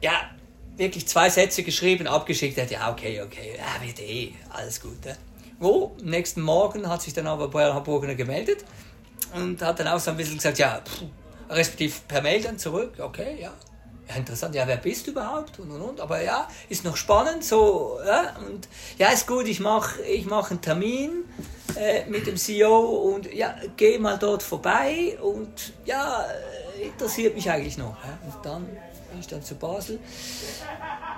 ja, 0.00 0.30
wirklich 0.80 1.06
zwei 1.06 1.30
Sätze 1.30 1.62
geschrieben, 1.62 2.06
abgeschickt 2.06 2.58
hat, 2.60 2.70
ja, 2.70 2.90
okay, 2.90 3.20
okay, 3.22 3.56
ja, 3.56 3.86
wird 3.86 4.00
eh, 4.00 4.32
alles 4.48 4.80
gut. 4.80 5.04
Ja. 5.04 5.12
Wo, 5.58 5.94
nächsten 6.02 6.40
Morgen 6.40 6.88
hat 6.88 7.02
sich 7.02 7.12
dann 7.12 7.26
aber 7.26 7.48
Bernhard 7.48 7.84
Burgener 7.84 8.14
gemeldet 8.14 8.64
und 9.34 9.60
hat 9.62 9.78
dann 9.78 9.88
auch 9.88 10.00
so 10.00 10.10
ein 10.10 10.16
bisschen 10.16 10.38
gesagt, 10.38 10.58
ja, 10.58 10.80
pff, 10.82 11.02
respektive 11.50 11.94
per 12.08 12.22
Mail 12.22 12.42
dann 12.42 12.58
zurück, 12.58 12.94
okay, 12.98 13.38
ja. 13.40 13.52
Ja, 14.08 14.16
interessant, 14.16 14.56
ja, 14.56 14.66
wer 14.66 14.78
bist 14.78 15.06
du 15.06 15.12
überhaupt? 15.12 15.60
Und, 15.60 15.70
und, 15.70 15.82
und. 15.82 16.00
Aber 16.00 16.20
ja, 16.20 16.48
ist 16.68 16.82
noch 16.84 16.96
spannend, 16.96 17.44
so, 17.44 18.00
ja, 18.04 18.34
und 18.38 18.66
ja, 18.98 19.10
ist 19.10 19.28
gut, 19.28 19.46
ich 19.46 19.60
mache 19.60 20.02
ich 20.02 20.26
mach 20.26 20.50
einen 20.50 20.60
Termin 20.60 21.24
äh, 21.76 22.06
mit 22.06 22.26
dem 22.26 22.36
CEO 22.36 22.80
und 22.80 23.32
ja, 23.32 23.54
geh 23.76 23.98
mal 23.98 24.18
dort 24.18 24.42
vorbei 24.42 25.16
und 25.22 25.74
ja, 25.84 26.26
interessiert 26.82 27.36
mich 27.36 27.48
eigentlich 27.50 27.78
noch. 27.78 27.96
Ja. 28.02 28.18
Und 28.24 28.44
dann 28.44 28.68
bin 29.10 29.20
ich 29.20 29.26
dann 29.26 29.42
zu 29.42 29.54
Basel. 29.54 29.98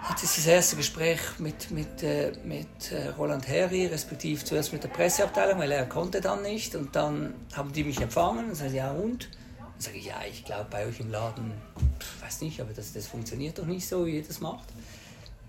Hatte 0.03 0.23
das 0.23 0.47
erste 0.47 0.77
Gespräch 0.77 1.21
mit, 1.39 1.71
mit, 1.71 2.03
äh, 2.03 2.33
mit 2.45 2.91
äh, 2.91 3.09
Roland 3.11 3.47
Herri, 3.47 3.87
respektive 3.87 4.45
zuerst 4.45 4.73
mit 4.73 4.83
der 4.83 4.89
Presseabteilung, 4.89 5.61
weil 5.61 5.71
er 5.71 5.87
konnte 5.87 6.21
dann 6.21 6.43
nicht. 6.43 6.75
Und 6.75 6.97
dann 6.97 7.35
haben 7.55 7.73
die 7.73 7.85
mich 7.85 8.01
empfangen 8.01 8.49
und 8.49 8.55
sagten, 8.55 8.75
ja 8.75 8.91
und? 8.91 9.29
Dann 9.59 9.81
sage 9.81 9.99
ich, 9.99 10.07
ja, 10.07 10.17
ich 10.29 10.45
glaube 10.45 10.67
bei 10.71 10.87
euch 10.87 11.01
im 11.01 11.11
Laden, 11.11 11.53
pff, 11.99 12.23
weiß 12.23 12.41
nicht, 12.43 12.61
aber 12.61 12.73
das, 12.73 12.93
das 12.93 13.07
funktioniert 13.07 13.59
doch 13.59 13.67
nicht 13.67 13.87
so, 13.87 14.07
wie 14.07 14.17
ihr 14.17 14.25
das 14.25 14.41
macht. 14.41 14.69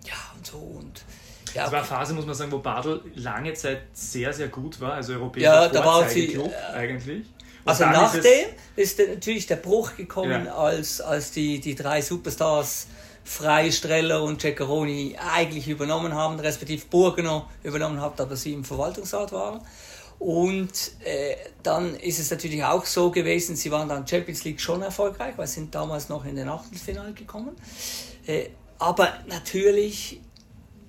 Ja, 0.06 0.14
und 0.36 0.46
so 0.46 0.58
und... 0.58 1.04
Ja, 1.54 1.64
das 1.64 1.72
war 1.72 1.80
eine 1.80 1.88
Phase, 1.88 2.14
muss 2.16 2.26
man 2.26 2.34
sagen, 2.34 2.52
wo 2.52 2.58
Badel 2.58 3.02
lange 3.14 3.54
Zeit 3.54 3.84
sehr, 3.94 4.34
sehr 4.34 4.48
gut 4.48 4.82
war, 4.82 4.94
also 4.94 5.14
europäischer 5.14 5.46
ja, 5.46 5.68
da 5.68 5.86
war 5.86 6.10
sie, 6.10 6.30
Club 6.30 6.52
eigentlich. 6.74 7.28
Also 7.66 7.84
ist 7.86 7.90
nachdem 7.92 8.46
ist, 8.76 9.00
der- 9.00 9.08
natürlich 9.10 9.48
der 9.48 9.56
Bruch 9.58 9.96
gekommen, 9.96 10.46
Ja. 10.46 10.56
als, 10.56 11.00
als 11.02 11.32
die, 11.32 11.60
die 11.60 11.76
drei 11.76 12.02
Superstars 12.02 12.88
Freistreller 13.26 14.22
und 14.24 14.42
Ceccaroni 14.42 15.16
eigentlich 15.18 15.70
übernommen 15.70 16.14
haben, 16.14 16.40
respektive 16.40 16.86
Burgener 16.88 17.50
übernommen 17.64 18.02
hat, 18.02 18.20
aber 18.20 18.36
sie 18.36 18.52
im 18.54 18.66
Verwaltungsrat 18.66 19.32
waren. 19.32 19.62
Und 20.20 20.72
äh, 21.06 21.36
dann 21.64 21.96
ist 21.96 22.20
es 22.20 22.30
natürlich 22.32 22.64
auch 22.64 22.86
so 22.86 23.12
gewesen, 23.12 23.56
sie 23.56 23.72
waren 23.72 23.88
dann 23.90 24.06
Champions 24.08 24.44
League 24.44 24.60
schon 24.62 24.82
erfolgreich, 24.82 25.34
weil 25.38 25.48
sie 25.48 25.56
sind 25.56 25.74
damals 25.74 26.10
noch 26.10 26.26
in 26.26 26.36
den 26.36 26.50
Achtelfinale 26.50 27.14
gekommen. 27.14 27.56
Äh, 28.28 28.50
aber 28.80 29.10
natürlich 29.28 30.20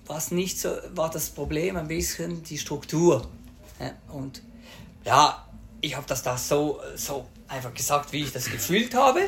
was 0.06 0.30
nicht 0.32 0.60
so, 0.60 0.70
war 0.94 1.10
das 1.10 1.30
Problem 1.30 1.76
ein 1.76 1.88
bisschen 1.88 2.42
die 2.42 2.58
Struktur. 2.58 3.26
Ja, 3.80 3.92
und 4.12 4.42
ja, 5.04 5.43
ich 5.84 5.96
habe 5.96 6.06
das 6.06 6.22
da 6.22 6.36
so, 6.36 6.80
so 6.96 7.26
einfach 7.46 7.74
gesagt, 7.74 8.12
wie 8.12 8.22
ich 8.22 8.32
das 8.32 8.50
gefühlt 8.50 8.94
habe. 8.94 9.20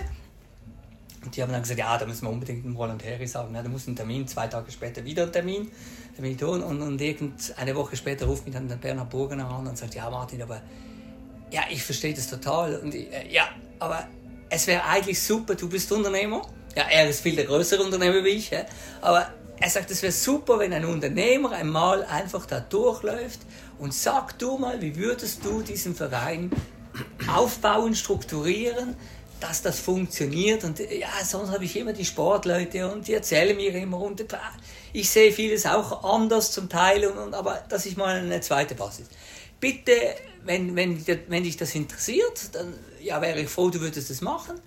Und 1.24 1.36
die 1.36 1.42
haben 1.42 1.52
dann 1.52 1.62
gesagt, 1.62 1.78
ja, 1.78 1.98
da 1.98 2.06
müssen 2.06 2.24
wir 2.26 2.30
unbedingt 2.30 2.64
einen 2.64 2.76
Volontär 2.76 3.26
sagen. 3.28 3.54
Ja, 3.54 3.62
da 3.62 3.68
muss 3.68 3.86
ein 3.86 3.96
Termin, 3.96 4.26
zwei 4.26 4.46
Tage 4.46 4.70
später 4.70 5.04
wieder 5.04 5.24
ein 5.24 5.32
Termin. 5.32 5.70
Termin 6.14 6.38
tun. 6.38 6.62
Und, 6.62 6.80
und 6.80 7.00
irgend 7.00 7.52
eine 7.58 7.74
Woche 7.74 7.96
später 7.96 8.26
ruft 8.26 8.46
mich 8.46 8.54
dann 8.54 8.68
der 8.68 8.76
Bernhard 8.76 9.10
Burgener 9.10 9.50
an 9.50 9.66
und 9.66 9.76
sagt, 9.76 9.94
ja 9.94 10.08
Martin, 10.08 10.40
aber 10.40 10.62
ja, 11.50 11.62
ich 11.70 11.82
verstehe 11.82 12.14
das 12.14 12.30
total. 12.30 12.76
Und 12.76 12.94
ich, 12.94 13.12
äh, 13.12 13.30
ja, 13.30 13.48
aber 13.78 14.06
es 14.48 14.66
wäre 14.66 14.84
eigentlich 14.84 15.20
super, 15.20 15.56
du 15.56 15.68
bist 15.68 15.90
Unternehmer. 15.92 16.42
Ja, 16.74 16.84
er 16.90 17.08
ist 17.08 17.20
viel 17.20 17.36
der 17.36 17.44
größere 17.44 17.82
Unternehmer 17.82 18.24
wie 18.24 18.28
ich. 18.28 18.50
Ja. 18.50 18.64
Aber 19.02 19.28
er 19.58 19.70
sagt, 19.70 19.90
es 19.90 20.02
wäre 20.02 20.12
super, 20.12 20.58
wenn 20.58 20.72
ein 20.72 20.84
Unternehmer 20.84 21.52
einmal 21.52 22.04
einfach 22.04 22.46
da 22.46 22.60
durchläuft 22.60 23.40
und 23.78 23.94
sag 23.94 24.38
du 24.38 24.58
mal, 24.58 24.80
wie 24.80 24.96
würdest 24.96 25.44
du 25.44 25.62
diesen 25.62 25.94
Verein 25.94 26.50
aufbauen, 27.34 27.94
strukturieren, 27.94 28.96
dass 29.40 29.62
das 29.62 29.80
funktioniert. 29.80 30.64
Und 30.64 30.78
ja, 30.78 31.08
sonst 31.24 31.50
habe 31.50 31.64
ich 31.64 31.76
immer 31.76 31.92
die 31.92 32.04
Sportleute 32.04 32.90
und 32.90 33.06
die 33.06 33.14
erzählen 33.14 33.56
mir 33.56 33.74
immer 33.74 34.00
und 34.00 34.24
ich 34.92 35.10
sehe 35.10 35.32
vieles 35.32 35.66
auch 35.66 36.04
anders 36.04 36.52
zum 36.52 36.68
Teil, 36.68 37.06
und, 37.06 37.18
und, 37.18 37.34
aber 37.34 37.62
dass 37.68 37.86
ich 37.86 37.96
mal 37.96 38.16
eine 38.16 38.40
zweite 38.40 38.74
Basis. 38.74 39.06
Bitte, 39.60 39.92
wenn, 40.44 40.76
wenn, 40.76 41.04
wenn 41.28 41.42
dich 41.42 41.56
das 41.56 41.74
interessiert, 41.74 42.54
dann 42.54 42.74
ja, 43.02 43.20
wäre 43.20 43.40
ich 43.40 43.48
froh, 43.48 43.70
du 43.70 43.80
würdest 43.80 44.10
das 44.10 44.20
machen. 44.20 44.60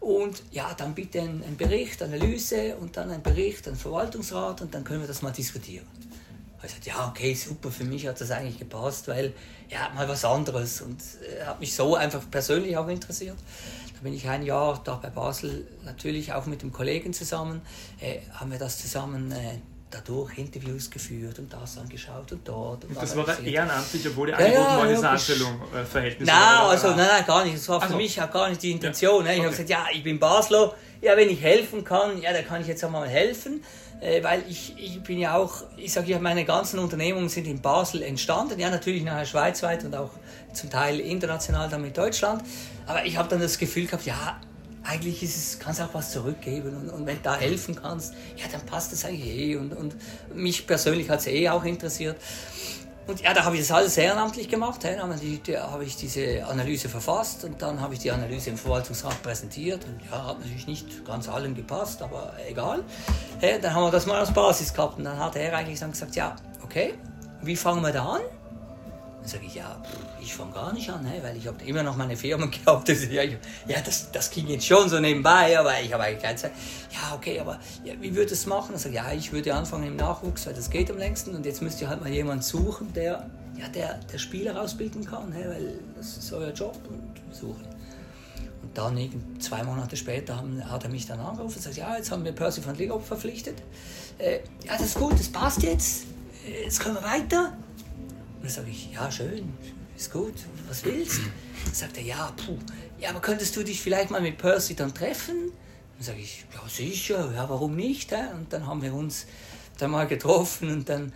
Und 0.00 0.42
ja, 0.50 0.72
dann 0.74 0.94
bitte 0.94 1.20
ein, 1.20 1.44
ein 1.46 1.56
Bericht, 1.56 2.02
Analyse 2.02 2.76
und 2.76 2.96
dann 2.96 3.10
ein 3.10 3.22
Bericht 3.22 3.68
an 3.68 3.74
den 3.74 3.80
Verwaltungsrat 3.80 4.62
und 4.62 4.74
dann 4.74 4.82
können 4.82 5.00
wir 5.00 5.08
das 5.08 5.20
mal 5.20 5.30
diskutieren. 5.30 5.86
Ich 6.62 6.70
sagte, 6.72 6.90
ja, 6.90 7.08
okay, 7.08 7.34
super, 7.34 7.70
für 7.70 7.84
mich 7.84 8.06
hat 8.06 8.20
das 8.20 8.30
eigentlich 8.30 8.58
gepasst, 8.58 9.08
weil 9.08 9.32
ja, 9.70 9.90
mal 9.94 10.08
was 10.08 10.24
anderes 10.24 10.80
und 10.82 11.00
äh, 11.22 11.44
hat 11.44 11.60
mich 11.60 11.74
so 11.74 11.94
einfach 11.94 12.22
persönlich 12.30 12.76
auch 12.76 12.88
interessiert. 12.88 13.36
Da 13.94 14.00
bin 14.02 14.12
ich 14.14 14.28
ein 14.28 14.42
Jahr 14.42 14.80
da 14.84 14.94
bei 14.96 15.10
Basel, 15.10 15.66
natürlich 15.84 16.32
auch 16.32 16.46
mit 16.46 16.62
dem 16.62 16.72
Kollegen 16.72 17.12
zusammen, 17.12 17.62
äh, 18.00 18.18
haben 18.34 18.50
wir 18.50 18.58
das 18.58 18.78
zusammen 18.78 19.30
äh, 19.32 19.58
dadurch 19.90 20.38
Interviews 20.38 20.90
geführt 20.90 21.38
und 21.38 21.52
das 21.52 21.78
angeschaut 21.78 22.30
und 22.32 22.46
dort. 22.46 22.84
Und 22.84 22.96
Das 22.96 23.16
war 23.16 23.26
ehrenamtlich, 23.40 24.06
obwohl 24.08 24.26
die 24.28 24.32
Ja, 24.32 24.38
angeboten 24.38 24.62
ja, 24.64 24.76
war, 24.78 24.86
diese. 24.88 25.08
Anstellung, 25.08 25.60
äh, 25.74 25.84
Verhältnisse. 25.84 26.30
Nein, 26.30 26.60
also, 26.60 26.88
nein, 26.88 26.98
nein, 26.98 27.26
gar 27.26 27.44
nicht. 27.44 27.56
Das 27.56 27.68
war 27.68 27.80
für 27.80 27.86
Also. 27.86 27.96
mich 27.96 28.20
auch 28.22 28.30
gar 28.30 28.48
nicht 28.48 28.62
die 28.62 28.70
Intention. 28.72 29.24
ne? 29.24 29.32
Ich 29.32 29.38
habe 29.38 29.48
okay. 29.48 29.64
gesagt, 29.64 29.70
ja, 29.70 29.86
ich 29.92 30.02
bin 30.04 30.18
Basler. 30.18 30.74
Ja, 31.00 31.16
wenn 31.16 31.30
ich 31.30 31.40
helfen 31.40 31.82
kann, 31.82 32.20
ja, 32.20 32.32
dann 32.32 32.46
kann 32.46 32.60
ich 32.60 32.66
jetzt 32.68 32.84
auch 32.84 32.90
mal 32.90 33.08
helfen. 33.08 33.64
Äh, 34.00 34.22
weil 34.24 34.42
ich, 34.48 34.74
ich 34.78 35.02
bin 35.02 35.18
ja 35.18 35.36
auch, 35.36 35.62
ich 35.76 35.92
sage 35.92 36.10
ja, 36.10 36.18
meine 36.18 36.44
ganzen 36.44 36.78
Unternehmungen 36.78 37.28
sind 37.28 37.46
in 37.46 37.60
Basel 37.60 38.02
entstanden. 38.02 38.58
Ja, 38.58 38.70
natürlich 38.70 39.04
nachher 39.04 39.26
schweizweit 39.26 39.84
und 39.84 39.94
auch 39.94 40.10
zum 40.52 40.70
Teil 40.70 41.00
international 41.00 41.68
dann 41.68 41.82
mit 41.82 41.96
Deutschland. 41.96 42.42
Aber 42.86 43.04
ich 43.04 43.16
habe 43.16 43.28
dann 43.28 43.40
das 43.40 43.58
Gefühl 43.58 43.86
gehabt, 43.86 44.06
ja, 44.06 44.40
eigentlich 44.82 45.22
ist 45.22 45.36
es, 45.36 45.58
kannst 45.58 45.80
auch 45.80 45.92
was 45.92 46.10
zurückgeben 46.10 46.74
und, 46.74 46.88
und 46.88 47.06
wenn 47.06 47.16
du 47.16 47.22
da 47.22 47.36
helfen 47.36 47.76
kannst, 47.76 48.14
ja, 48.36 48.46
dann 48.50 48.64
passt 48.64 48.92
das 48.92 49.04
eigentlich 49.04 49.26
eh. 49.26 49.56
Und, 49.56 49.72
und 49.74 49.94
mich 50.34 50.66
persönlich 50.66 51.10
hat 51.10 51.20
es 51.20 51.26
eh 51.26 51.48
auch 51.50 51.64
interessiert. 51.64 52.16
Und 53.10 53.20
ja, 53.22 53.34
da 53.34 53.44
habe 53.44 53.56
ich 53.56 53.62
das 53.62 53.72
alles 53.72 53.98
ehrenamtlich 53.98 54.48
gemacht. 54.48 54.84
Dann 54.84 55.00
habe 55.00 55.84
ich, 55.84 55.96
diese 55.96 56.46
Analyse 56.46 56.88
verfasst 56.88 57.44
und 57.44 57.60
dann 57.60 57.80
habe 57.80 57.94
ich 57.94 58.00
die 58.00 58.12
Analyse 58.12 58.50
im 58.50 58.56
Verwaltungsrat 58.56 59.20
präsentiert. 59.20 59.84
Und 59.84 60.00
ja, 60.08 60.26
hat 60.28 60.38
natürlich 60.38 60.68
nicht 60.68 61.04
ganz 61.04 61.28
allen 61.28 61.56
gepasst, 61.56 62.02
aber 62.02 62.32
egal. 62.48 62.84
Dann 63.40 63.74
haben 63.74 63.82
wir 63.82 63.90
das 63.90 64.06
mal 64.06 64.20
als 64.20 64.32
Basis 64.32 64.72
gehabt 64.72 64.98
und 64.98 65.04
dann 65.04 65.18
hat 65.18 65.34
er 65.34 65.56
eigentlich 65.56 65.80
gesagt, 65.80 66.14
ja, 66.14 66.36
okay, 66.62 66.94
wie 67.42 67.56
fangen 67.56 67.82
wir 67.82 67.92
da 67.92 68.04
an? 68.04 68.20
Sage 69.30 69.46
ich, 69.46 69.54
ja, 69.54 69.80
ich 70.20 70.34
fange 70.34 70.52
gar 70.52 70.72
nicht 70.72 70.90
an, 70.90 71.06
weil 71.22 71.36
ich 71.36 71.46
habe 71.46 71.62
immer 71.64 71.84
noch 71.84 71.96
meine 71.96 72.16
Firma 72.16 72.46
gehabt. 72.64 72.88
Ja, 72.88 73.22
ich, 73.22 73.36
das, 73.84 74.10
das 74.10 74.30
ging 74.30 74.48
jetzt 74.48 74.66
schon 74.66 74.88
so 74.88 74.98
nebenbei, 74.98 75.56
aber 75.56 75.80
ich 75.80 75.92
habe 75.92 76.02
eigentlich 76.02 76.22
keine 76.22 76.36
Zeit. 76.36 76.52
Ja, 76.90 77.14
okay, 77.14 77.38
aber 77.38 77.60
ja, 77.84 77.94
wie 78.00 78.10
du 78.10 78.22
es 78.22 78.46
machen? 78.46 78.72
Dann 78.72 78.80
sage 78.80 78.96
ich, 78.96 79.00
ja, 79.00 79.12
ich 79.12 79.32
würde 79.32 79.54
anfangen 79.54 79.86
im 79.86 79.96
Nachwuchs, 79.96 80.46
weil 80.46 80.54
das 80.54 80.68
geht 80.68 80.90
am 80.90 80.98
längsten. 80.98 81.34
Und 81.36 81.46
jetzt 81.46 81.62
müsst 81.62 81.80
ihr 81.80 81.88
halt 81.88 82.00
mal 82.00 82.10
jemanden 82.10 82.42
suchen, 82.42 82.92
der, 82.92 83.30
ja, 83.56 83.68
der, 83.68 84.00
der 84.12 84.18
Spieler 84.18 84.60
ausbilden 84.60 85.04
kann, 85.04 85.32
weil 85.32 85.78
das 85.96 86.16
ist 86.16 86.32
euer 86.32 86.50
Job 86.50 86.76
und 86.88 87.34
suchen. 87.34 87.64
Und 88.62 88.76
dann 88.76 88.98
zwei 89.38 89.62
Monate 89.62 89.96
später 89.96 90.36
haben, 90.36 90.68
hat 90.68 90.82
er 90.82 90.90
mich 90.90 91.06
dann 91.06 91.20
angerufen 91.20 91.56
und 91.56 91.62
sagt, 91.62 91.76
ja, 91.76 91.96
jetzt 91.96 92.10
haben 92.10 92.24
wir 92.24 92.32
Percy 92.32 92.66
van 92.66 92.74
Ligop 92.74 93.06
verpflichtet. 93.06 93.62
Äh, 94.18 94.40
ja, 94.66 94.72
das 94.72 94.86
ist 94.86 94.94
gut, 94.96 95.18
das 95.18 95.28
passt 95.28 95.62
jetzt. 95.62 96.04
Äh, 96.46 96.64
Jetzt 96.64 96.80
können 96.80 96.96
wir 96.96 97.04
weiter. 97.04 97.52
Und 98.40 98.44
dann 98.44 98.50
sage 98.50 98.70
ich, 98.70 98.90
ja, 98.90 99.10
schön, 99.10 99.52
ist 99.94 100.10
gut, 100.10 100.32
was 100.66 100.82
willst 100.82 101.18
du? 101.18 101.22
Dann 101.66 101.74
sagt 101.74 101.98
er, 101.98 102.02
ja, 102.02 102.32
puh, 102.34 102.56
ja, 102.98 103.10
aber 103.10 103.20
könntest 103.20 103.54
du 103.54 103.62
dich 103.62 103.82
vielleicht 103.82 104.10
mal 104.10 104.22
mit 104.22 104.38
Percy 104.38 104.74
dann 104.74 104.94
treffen? 104.94 105.52
Dann 105.98 106.06
sage 106.06 106.20
ich, 106.20 106.46
ja, 106.54 106.66
sicher, 106.66 107.32
ja, 107.34 107.50
warum 107.50 107.76
nicht? 107.76 108.10
Hä? 108.12 108.32
Und 108.34 108.50
dann 108.50 108.66
haben 108.66 108.80
wir 108.80 108.94
uns 108.94 109.26
dann 109.76 109.90
mal 109.90 110.06
getroffen 110.06 110.70
und 110.70 110.88
dann, 110.88 111.12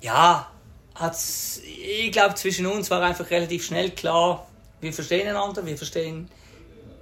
ja, 0.00 0.50
hat's, 0.96 1.60
ich 1.64 2.10
glaube, 2.10 2.34
zwischen 2.34 2.66
uns 2.66 2.90
war 2.90 3.00
einfach 3.00 3.30
relativ 3.30 3.64
schnell 3.64 3.90
klar, 3.92 4.48
wir 4.80 4.92
verstehen 4.92 5.28
einander, 5.28 5.64
wir 5.64 5.76
verstehen 5.76 6.28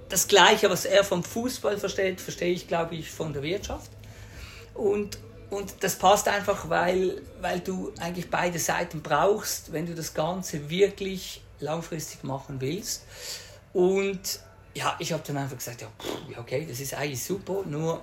das 0.09 0.27
Gleiche, 0.27 0.69
was 0.69 0.85
er 0.85 1.03
vom 1.03 1.23
Fußball 1.23 1.79
versteht, 1.79 2.21
verstehe 2.21 2.53
ich, 2.53 2.67
glaube 2.67 2.93
ich, 2.95 3.09
von 3.09 3.33
der 3.33 3.41
Wirtschaft. 3.41 3.89
Und, 4.75 5.17
und 5.55 5.75
das 5.81 5.95
passt 5.95 6.27
einfach, 6.27 6.69
weil, 6.69 7.21
weil 7.41 7.59
du 7.59 7.91
eigentlich 7.99 8.29
beide 8.29 8.59
Seiten 8.59 9.01
brauchst, 9.01 9.71
wenn 9.71 9.85
du 9.85 9.95
das 9.95 10.13
Ganze 10.13 10.69
wirklich 10.69 11.41
langfristig 11.59 12.23
machen 12.23 12.59
willst. 12.59 13.03
Und 13.73 14.39
ja, 14.73 14.95
ich 14.99 15.13
habe 15.13 15.23
dann 15.25 15.37
einfach 15.37 15.57
gesagt, 15.57 15.81
ja, 15.81 15.87
okay, 16.37 16.65
das 16.67 16.79
ist 16.79 16.93
eigentlich 16.93 17.23
super, 17.23 17.63
nur 17.65 18.01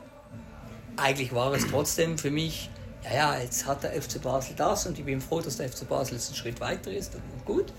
eigentlich 0.97 1.35
war 1.35 1.53
es 1.53 1.67
trotzdem 1.67 2.19
für 2.19 2.31
mich, 2.31 2.71
ja, 3.05 3.15
ja, 3.15 3.39
jetzt 3.39 3.67
hat 3.67 3.83
der 3.83 4.01
FC 4.01 4.21
Basel 4.23 4.55
das 4.57 4.87
und 4.87 4.99
ich 4.99 5.05
bin 5.05 5.21
froh, 5.21 5.41
dass 5.41 5.57
der 5.57 5.69
FC 5.69 5.89
Basel 5.89 6.15
jetzt 6.15 6.29
einen 6.29 6.37
Schritt 6.37 6.61
weiter 6.61 6.91
ist 6.91 7.15
und 7.15 7.45
gut. 7.45 7.73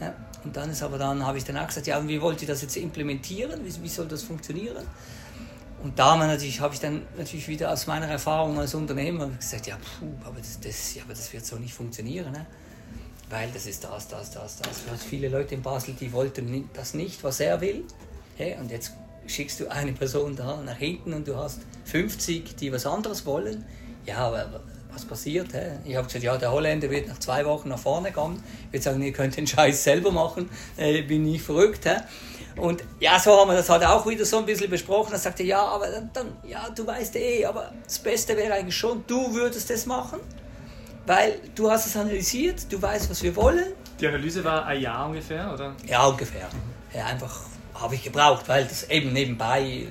Ja, 0.00 0.14
und 0.44 0.56
dann 0.56 0.70
ist 0.70 0.82
aber 0.82 0.98
dann, 0.98 1.26
habe 1.26 1.38
ich 1.38 1.44
dann 1.44 1.56
auch 1.56 1.66
gesagt, 1.66 1.86
ja, 1.86 1.98
und 1.98 2.08
wie 2.08 2.20
wollt 2.20 2.40
ihr 2.42 2.48
das 2.48 2.62
jetzt 2.62 2.76
implementieren? 2.76 3.64
Wie, 3.64 3.82
wie 3.82 3.88
soll 3.88 4.06
das 4.06 4.22
funktionieren? 4.22 4.86
Und 5.82 5.98
da 5.98 6.16
natürlich, 6.16 6.60
habe 6.60 6.74
ich 6.74 6.80
dann 6.80 7.02
natürlich 7.16 7.46
wieder 7.46 7.72
aus 7.72 7.86
meiner 7.86 8.06
Erfahrung 8.06 8.58
als 8.58 8.74
Unternehmer 8.74 9.28
gesagt, 9.28 9.66
ja, 9.68 9.76
puh, 9.76 10.06
aber 10.24 10.38
das, 10.38 10.58
das, 10.60 10.94
ja, 10.94 11.02
aber 11.04 11.14
das 11.14 11.32
wird 11.32 11.46
so 11.46 11.56
nicht 11.56 11.72
funktionieren. 11.72 12.32
Ne? 12.32 12.46
Weil 13.30 13.48
das 13.52 13.66
ist 13.66 13.84
das, 13.84 14.08
das, 14.08 14.30
das, 14.30 14.56
das. 14.56 14.84
Du 14.84 14.90
hast 14.90 15.04
viele 15.04 15.28
Leute 15.28 15.54
in 15.54 15.62
Basel, 15.62 15.94
die 15.94 16.12
wollten 16.12 16.68
das 16.74 16.94
nicht, 16.94 17.22
was 17.22 17.40
er 17.40 17.60
will. 17.60 17.84
Hey, 18.36 18.56
und 18.58 18.70
jetzt 18.70 18.92
schickst 19.26 19.60
du 19.60 19.68
eine 19.68 19.92
Person 19.92 20.34
da 20.34 20.60
nach 20.62 20.76
hinten 20.76 21.12
und 21.12 21.28
du 21.28 21.36
hast 21.36 21.60
50, 21.84 22.56
die 22.56 22.72
was 22.72 22.86
anderes 22.86 23.26
wollen. 23.26 23.64
Ja, 24.06 24.18
aber 24.18 24.60
was 24.90 25.04
passiert? 25.04 25.52
Hä? 25.52 25.78
Ich 25.84 25.96
habe 25.96 26.06
gesagt, 26.06 26.24
ja, 26.24 26.36
der 26.36 26.50
Holländer 26.50 26.90
wird 26.90 27.08
nach 27.08 27.18
zwei 27.18 27.44
Wochen 27.44 27.68
nach 27.68 27.78
vorne 27.78 28.10
kommen. 28.10 28.42
Ich 28.66 28.74
würde 28.74 28.82
sagen, 28.82 29.02
ihr 29.02 29.12
könnt 29.12 29.36
den 29.36 29.46
Scheiß 29.46 29.84
selber 29.84 30.10
machen. 30.10 30.48
Äh, 30.76 31.02
bin 31.02 31.26
ich 31.32 31.42
verrückt. 31.42 31.84
Hä? 31.84 31.98
Und 32.58 32.82
ja, 33.00 33.18
so 33.18 33.38
haben 33.38 33.50
wir 33.50 33.56
das 33.56 33.68
halt 33.68 33.84
auch 33.84 34.06
wieder 34.06 34.24
so 34.24 34.38
ein 34.38 34.46
bisschen 34.46 34.70
besprochen. 34.70 35.12
Er 35.12 35.18
sagte, 35.18 35.42
ja, 35.42 35.62
aber 35.62 35.88
dann, 35.88 36.10
dann, 36.12 36.36
ja, 36.46 36.68
du 36.70 36.86
weißt 36.86 37.16
eh, 37.16 37.44
aber 37.46 37.72
das 37.84 37.98
Beste 37.98 38.36
wäre 38.36 38.54
eigentlich 38.54 38.76
schon, 38.76 39.04
du 39.06 39.34
würdest 39.34 39.70
das 39.70 39.86
machen. 39.86 40.20
Weil 41.06 41.40
du 41.54 41.70
hast 41.70 41.86
es 41.86 41.96
analysiert, 41.96 42.70
du 42.70 42.80
weißt, 42.82 43.08
was 43.08 43.22
wir 43.22 43.34
wollen. 43.34 43.72
Die 43.98 44.06
Analyse 44.06 44.44
war 44.44 44.66
ein 44.66 44.80
Jahr 44.80 45.06
ungefähr, 45.06 45.52
oder? 45.52 45.74
Ja, 45.86 46.06
ungefähr. 46.06 46.48
Ja, 46.92 47.06
einfach 47.06 47.40
habe 47.74 47.94
ich 47.94 48.02
gebraucht, 48.02 48.48
weil 48.48 48.64
das 48.64 48.88
eben 48.90 49.12
nebenbei 49.12 49.86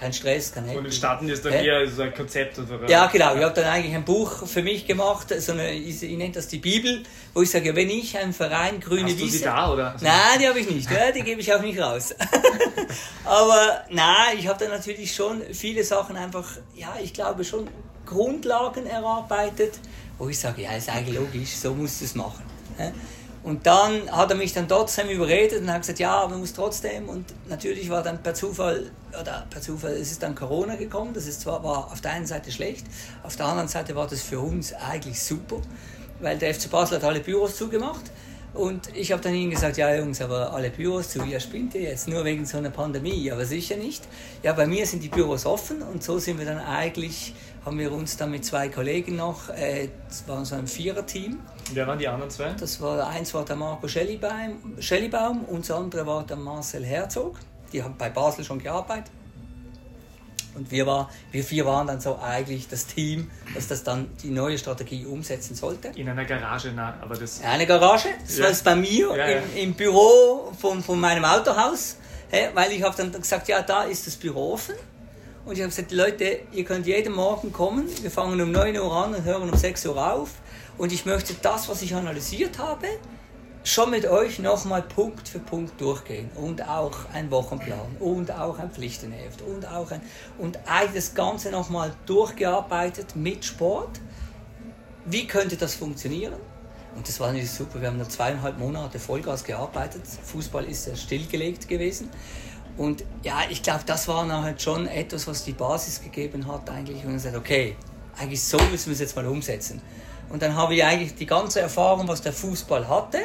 kein 0.00 0.12
Stress, 0.14 0.52
kein 0.52 0.64
Und 0.64 0.70
Happy. 0.70 0.84
entstanden 0.86 1.28
ist 1.28 1.44
dann 1.44 1.52
eher 1.52 1.86
so 1.86 2.00
ein 2.00 2.14
Konzept 2.14 2.58
oder 2.58 2.88
Ja, 2.88 3.06
genau. 3.06 3.36
Ich 3.36 3.42
habe 3.42 3.54
dann 3.54 3.66
eigentlich 3.66 3.94
ein 3.94 4.04
Buch 4.04 4.46
für 4.46 4.62
mich 4.62 4.86
gemacht, 4.86 5.34
so 5.38 5.52
eine, 5.52 5.72
ich, 5.72 6.02
ich 6.02 6.16
nenne 6.16 6.32
das 6.32 6.48
die 6.48 6.58
Bibel, 6.58 7.02
wo 7.34 7.42
ich 7.42 7.50
sage, 7.50 7.76
wenn 7.76 7.90
ich 7.90 8.16
einen 8.16 8.32
Verein 8.32 8.80
grüne 8.80 9.04
Hast 9.04 9.20
du 9.20 9.26
sie 9.26 9.32
Wiese. 9.34 9.44
da, 9.44 9.72
oder? 9.72 9.94
Nein, 10.00 10.38
die 10.40 10.48
habe 10.48 10.58
ich 10.58 10.70
nicht, 10.70 10.90
ja, 10.90 11.12
die 11.12 11.22
gebe 11.22 11.40
ich 11.42 11.52
auch 11.52 11.60
nicht 11.60 11.78
raus. 11.78 12.14
Aber 13.24 13.84
nein, 13.90 14.38
ich 14.38 14.48
habe 14.48 14.58
dann 14.58 14.70
natürlich 14.70 15.14
schon 15.14 15.42
viele 15.52 15.84
Sachen 15.84 16.16
einfach, 16.16 16.46
ja, 16.74 16.94
ich 17.02 17.12
glaube 17.12 17.44
schon 17.44 17.68
Grundlagen 18.06 18.86
erarbeitet, 18.86 19.74
wo 20.18 20.28
ich 20.30 20.38
sage, 20.38 20.62
ja, 20.62 20.72
ist 20.72 20.88
eigentlich 20.88 21.16
logisch, 21.16 21.50
so 21.56 21.74
musst 21.74 22.00
du 22.00 22.06
es 22.06 22.14
machen. 22.14 22.42
Und 23.42 23.66
dann 23.66 24.10
hat 24.12 24.30
er 24.30 24.36
mich 24.36 24.52
dann 24.52 24.68
trotzdem 24.68 25.08
überredet 25.08 25.62
und 25.62 25.72
hat 25.72 25.80
gesagt, 25.80 25.98
ja, 25.98 26.26
man 26.28 26.40
muss 26.40 26.52
trotzdem. 26.52 27.08
Und 27.08 27.24
natürlich 27.48 27.88
war 27.88 28.02
dann 28.02 28.22
per 28.22 28.34
Zufall, 28.34 28.90
oder 29.18 29.46
per 29.48 29.62
Zufall, 29.62 29.92
es 29.92 30.12
ist 30.12 30.22
dann 30.22 30.34
Corona 30.34 30.76
gekommen. 30.76 31.14
Das 31.14 31.26
ist 31.26 31.40
zwar 31.40 31.64
war 31.64 31.90
auf 31.90 32.02
der 32.02 32.12
einen 32.12 32.26
Seite 32.26 32.52
schlecht, 32.52 32.86
auf 33.22 33.36
der 33.36 33.46
anderen 33.46 33.68
Seite 33.68 33.96
war 33.96 34.06
das 34.06 34.20
für 34.20 34.40
uns 34.40 34.74
eigentlich 34.74 35.22
super, 35.22 35.56
weil 36.20 36.38
der 36.38 36.54
FC 36.54 36.70
Basel 36.70 36.98
hat 36.98 37.04
alle 37.04 37.20
Büros 37.20 37.56
zugemacht. 37.56 38.10
Und 38.52 38.94
ich 38.96 39.12
habe 39.12 39.22
dann 39.22 39.34
ihnen 39.34 39.50
gesagt, 39.50 39.76
ja 39.76 39.94
Jungs, 39.94 40.20
aber 40.20 40.52
alle 40.52 40.70
Büros 40.70 41.10
zu, 41.10 41.24
ihr 41.24 41.38
spinnt 41.38 41.74
ihr 41.74 41.82
jetzt 41.82 42.08
nur 42.08 42.24
wegen 42.24 42.44
so 42.44 42.58
einer 42.58 42.70
Pandemie, 42.70 43.30
aber 43.30 43.44
sicher 43.44 43.76
nicht. 43.76 44.02
Ja, 44.42 44.52
bei 44.52 44.66
mir 44.66 44.86
sind 44.86 45.02
die 45.02 45.08
Büros 45.08 45.46
offen 45.46 45.82
und 45.82 46.02
so 46.02 46.18
sind 46.18 46.38
wir 46.38 46.46
dann 46.46 46.58
eigentlich, 46.58 47.34
haben 47.64 47.78
wir 47.78 47.92
uns 47.92 48.16
dann 48.16 48.32
mit 48.32 48.44
zwei 48.44 48.68
Kollegen 48.68 49.16
noch, 49.16 49.48
äh, 49.50 49.88
das 50.08 50.26
war 50.26 50.44
so 50.44 50.56
ein 50.56 50.66
Viererteam. 50.66 51.38
Wer 51.72 51.86
waren 51.86 51.98
die 51.98 52.08
anderen 52.08 52.30
zwei? 52.30 52.52
Das 52.58 52.80
war, 52.80 53.06
eins 53.06 53.32
war 53.34 53.44
der 53.44 53.56
Marco 53.56 53.86
Schellibaum, 53.86 54.76
Schellibaum 54.80 55.44
und 55.44 55.60
das 55.60 55.70
andere 55.70 56.06
war 56.06 56.26
der 56.26 56.36
Marcel 56.36 56.84
Herzog. 56.84 57.38
Die 57.72 57.82
haben 57.82 57.94
bei 57.96 58.10
Basel 58.10 58.44
schon 58.44 58.58
gearbeitet. 58.58 59.12
Und 60.54 60.70
wir, 60.70 60.86
war, 60.86 61.10
wir 61.30 61.44
vier 61.44 61.64
waren 61.64 61.86
dann 61.86 62.00
so 62.00 62.18
eigentlich 62.18 62.66
das 62.68 62.86
Team, 62.86 63.30
das 63.54 63.68
das 63.68 63.84
dann 63.84 64.08
die 64.22 64.30
neue 64.30 64.58
Strategie 64.58 65.06
umsetzen 65.06 65.54
sollte. 65.54 65.88
In 65.94 66.08
einer 66.08 66.24
Garage, 66.24 66.72
na, 66.74 66.94
aber 67.00 67.14
das. 67.16 67.40
Eine 67.42 67.66
Garage, 67.66 68.08
das 68.26 68.38
Ja. 68.38 68.44
war 68.44 68.50
es 68.50 68.62
bei 68.62 68.74
mir 68.74 69.14
Ja. 69.16 69.26
Im, 69.26 69.42
im 69.56 69.74
Büro 69.74 70.52
von, 70.60 70.82
von 70.82 70.98
meinem 70.98 71.24
Autohaus, 71.24 71.96
weil 72.54 72.72
ich 72.72 72.82
habe 72.82 72.96
dann 72.96 73.12
gesagt, 73.12 73.48
ja, 73.48 73.62
da 73.62 73.84
ist 73.84 74.06
das 74.06 74.16
Büro 74.16 74.54
offen. 74.54 74.74
Und 75.44 75.54
ich 75.54 75.60
habe 75.60 75.70
gesagt, 75.70 75.90
Leute, 75.92 76.40
ihr 76.52 76.64
könnt 76.64 76.86
jeden 76.86 77.14
Morgen 77.14 77.52
kommen, 77.52 77.88
wir 78.02 78.10
fangen 78.10 78.40
um 78.40 78.52
9 78.52 78.76
Uhr 78.78 78.92
an 78.94 79.14
und 79.14 79.24
hören 79.24 79.48
um 79.50 79.56
6 79.56 79.86
Uhr 79.86 80.12
auf. 80.12 80.30
Und 80.78 80.92
ich 80.92 81.06
möchte 81.06 81.34
das, 81.40 81.68
was 81.68 81.80
ich 81.82 81.94
analysiert 81.94 82.58
habe, 82.58 82.86
schon 83.62 83.90
mit 83.90 84.06
euch 84.06 84.38
nochmal 84.38 84.82
Punkt 84.82 85.28
für 85.28 85.38
Punkt 85.38 85.80
durchgehen. 85.80 86.30
Und 86.34 86.66
auch 86.68 86.96
ein 87.12 87.30
Wochenplan 87.30 87.96
und 87.98 88.30
auch 88.32 88.58
ein 88.58 88.70
Pflichtenheft 88.70 89.42
und 89.42 89.66
auch 89.66 89.90
ein. 89.90 90.00
Und 90.38 90.58
eigentlich 90.66 90.94
das 90.94 91.14
Ganze 91.14 91.50
nochmal 91.50 91.92
durchgearbeitet 92.06 93.16
mit 93.16 93.44
Sport. 93.44 94.00
Wie 95.04 95.26
könnte 95.26 95.56
das 95.56 95.74
funktionieren? 95.74 96.34
Und 96.96 97.06
das 97.06 97.20
war 97.20 97.28
natürlich 97.28 97.52
super. 97.52 97.80
Wir 97.80 97.88
haben 97.88 97.98
noch 97.98 98.08
zweieinhalb 98.08 98.58
Monate 98.58 98.98
Vollgas 98.98 99.44
gearbeitet. 99.44 100.02
Fußball 100.06 100.64
ist 100.64 100.86
ja 100.86 100.96
stillgelegt 100.96 101.68
gewesen. 101.68 102.08
Und 102.76 103.04
ja, 103.22 103.40
ich 103.48 103.62
glaube, 103.62 103.82
das 103.86 104.08
war 104.08 104.26
dann 104.26 104.42
halt 104.42 104.60
schon 104.60 104.86
etwas, 104.86 105.26
was 105.26 105.44
die 105.44 105.52
Basis 105.52 106.02
gegeben 106.02 106.46
hat 106.50 106.68
eigentlich. 106.70 107.04
Und 107.04 107.12
gesagt, 107.12 107.36
okay, 107.36 107.76
eigentlich 108.18 108.42
so 108.42 108.58
müssen 108.70 108.86
wir 108.86 108.94
es 108.94 109.00
jetzt 109.00 109.16
mal 109.16 109.26
umsetzen. 109.26 109.80
Und 110.30 110.42
dann 110.42 110.54
habe 110.54 110.74
ich 110.74 110.84
eigentlich 110.84 111.14
die 111.14 111.26
ganze 111.26 111.60
Erfahrung, 111.60 112.08
was 112.08 112.22
der 112.22 112.32
Fußball 112.32 112.88
hatte, 112.88 113.18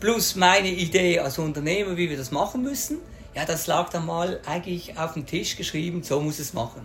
plus 0.00 0.34
meine 0.34 0.68
Idee 0.68 1.20
als 1.20 1.38
Unternehmer, 1.38 1.96
wie 1.96 2.10
wir 2.10 2.16
das 2.16 2.30
machen 2.30 2.62
müssen, 2.62 2.98
ja, 3.34 3.44
das 3.44 3.66
lag 3.66 3.90
dann 3.90 4.06
mal 4.06 4.40
eigentlich 4.46 4.98
auf 4.98 5.12
dem 5.12 5.26
Tisch 5.26 5.56
geschrieben, 5.56 6.02
so 6.02 6.20
muss 6.20 6.38
es 6.38 6.52
machen. 6.52 6.82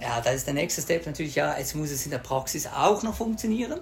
Ja, 0.00 0.20
da 0.20 0.30
ist 0.30 0.46
der 0.46 0.54
nächste 0.54 0.82
Step 0.82 1.06
natürlich, 1.06 1.36
ja, 1.36 1.56
jetzt 1.56 1.74
muss 1.76 1.90
es 1.90 2.04
in 2.04 2.10
der 2.10 2.18
Praxis 2.18 2.66
auch 2.66 3.02
noch 3.02 3.14
funktionieren. 3.14 3.80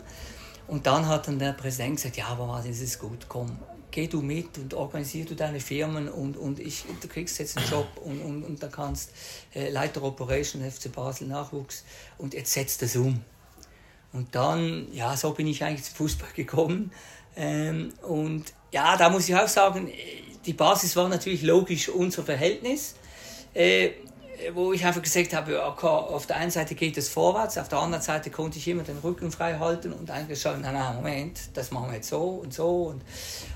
Und 0.68 0.86
dann 0.86 1.06
hat 1.06 1.28
dann 1.28 1.38
der 1.38 1.52
Präsident 1.52 1.96
gesagt, 1.96 2.16
ja, 2.16 2.26
aber 2.26 2.46
Martin, 2.46 2.70
es 2.70 2.80
ist 2.80 2.98
gut, 2.98 3.26
komm, 3.28 3.58
geh 3.90 4.06
du 4.06 4.22
mit 4.22 4.58
und 4.58 4.74
organisier 4.74 5.24
du 5.24 5.34
deine 5.34 5.60
Firmen 5.60 6.08
und, 6.08 6.36
und 6.36 6.60
ich, 6.60 6.84
du 7.00 7.08
kriegst 7.08 7.38
jetzt 7.38 7.56
einen 7.56 7.68
Job 7.68 7.88
und, 8.02 8.20
und, 8.20 8.44
und 8.44 8.62
dann 8.62 8.70
kannst 8.70 9.10
äh, 9.54 9.70
Leiter 9.70 10.02
Operation 10.02 10.62
FC 10.62 10.92
Basel 10.92 11.28
Nachwuchs 11.28 11.84
und 12.18 12.34
jetzt 12.34 12.52
setzt 12.52 12.82
das 12.82 12.96
um. 12.96 13.22
Und 14.12 14.34
dann, 14.34 14.88
ja, 14.92 15.16
so 15.16 15.32
bin 15.32 15.46
ich 15.46 15.64
eigentlich 15.64 15.84
zum 15.84 15.96
Fußball 15.96 16.30
gekommen. 16.34 16.92
Ähm, 17.36 17.92
und 18.02 18.44
ja, 18.70 18.96
da 18.96 19.10
muss 19.10 19.28
ich 19.28 19.34
auch 19.34 19.48
sagen, 19.48 19.88
äh, 19.88 19.92
die 20.44 20.52
Basis 20.52 20.96
war 20.96 21.08
natürlich 21.08 21.42
logisch 21.42 21.88
unser 21.88 22.22
Verhältnis. 22.22 22.94
Äh, 23.54 23.90
wo 24.54 24.72
ich 24.72 24.84
einfach 24.84 25.02
gesagt 25.02 25.34
habe, 25.34 25.64
okay, 25.64 25.86
auf 25.86 26.26
der 26.26 26.36
einen 26.36 26.50
Seite 26.50 26.74
geht 26.74 26.96
es 26.96 27.08
vorwärts, 27.08 27.58
auf 27.58 27.68
der 27.68 27.78
anderen 27.78 28.02
Seite 28.02 28.30
konnte 28.30 28.58
ich 28.58 28.66
immer 28.68 28.82
den 28.82 28.98
Rücken 28.98 29.30
frei 29.30 29.58
halten 29.58 29.92
und 29.92 30.10
eigentlich 30.10 30.44
nein, 30.44 30.62
nein, 30.62 30.96
Moment, 30.96 31.40
das 31.54 31.70
machen 31.70 31.90
wir 31.90 31.96
jetzt 31.96 32.08
so 32.08 32.22
und 32.22 32.52
so. 32.52 32.84
Und, 32.84 33.02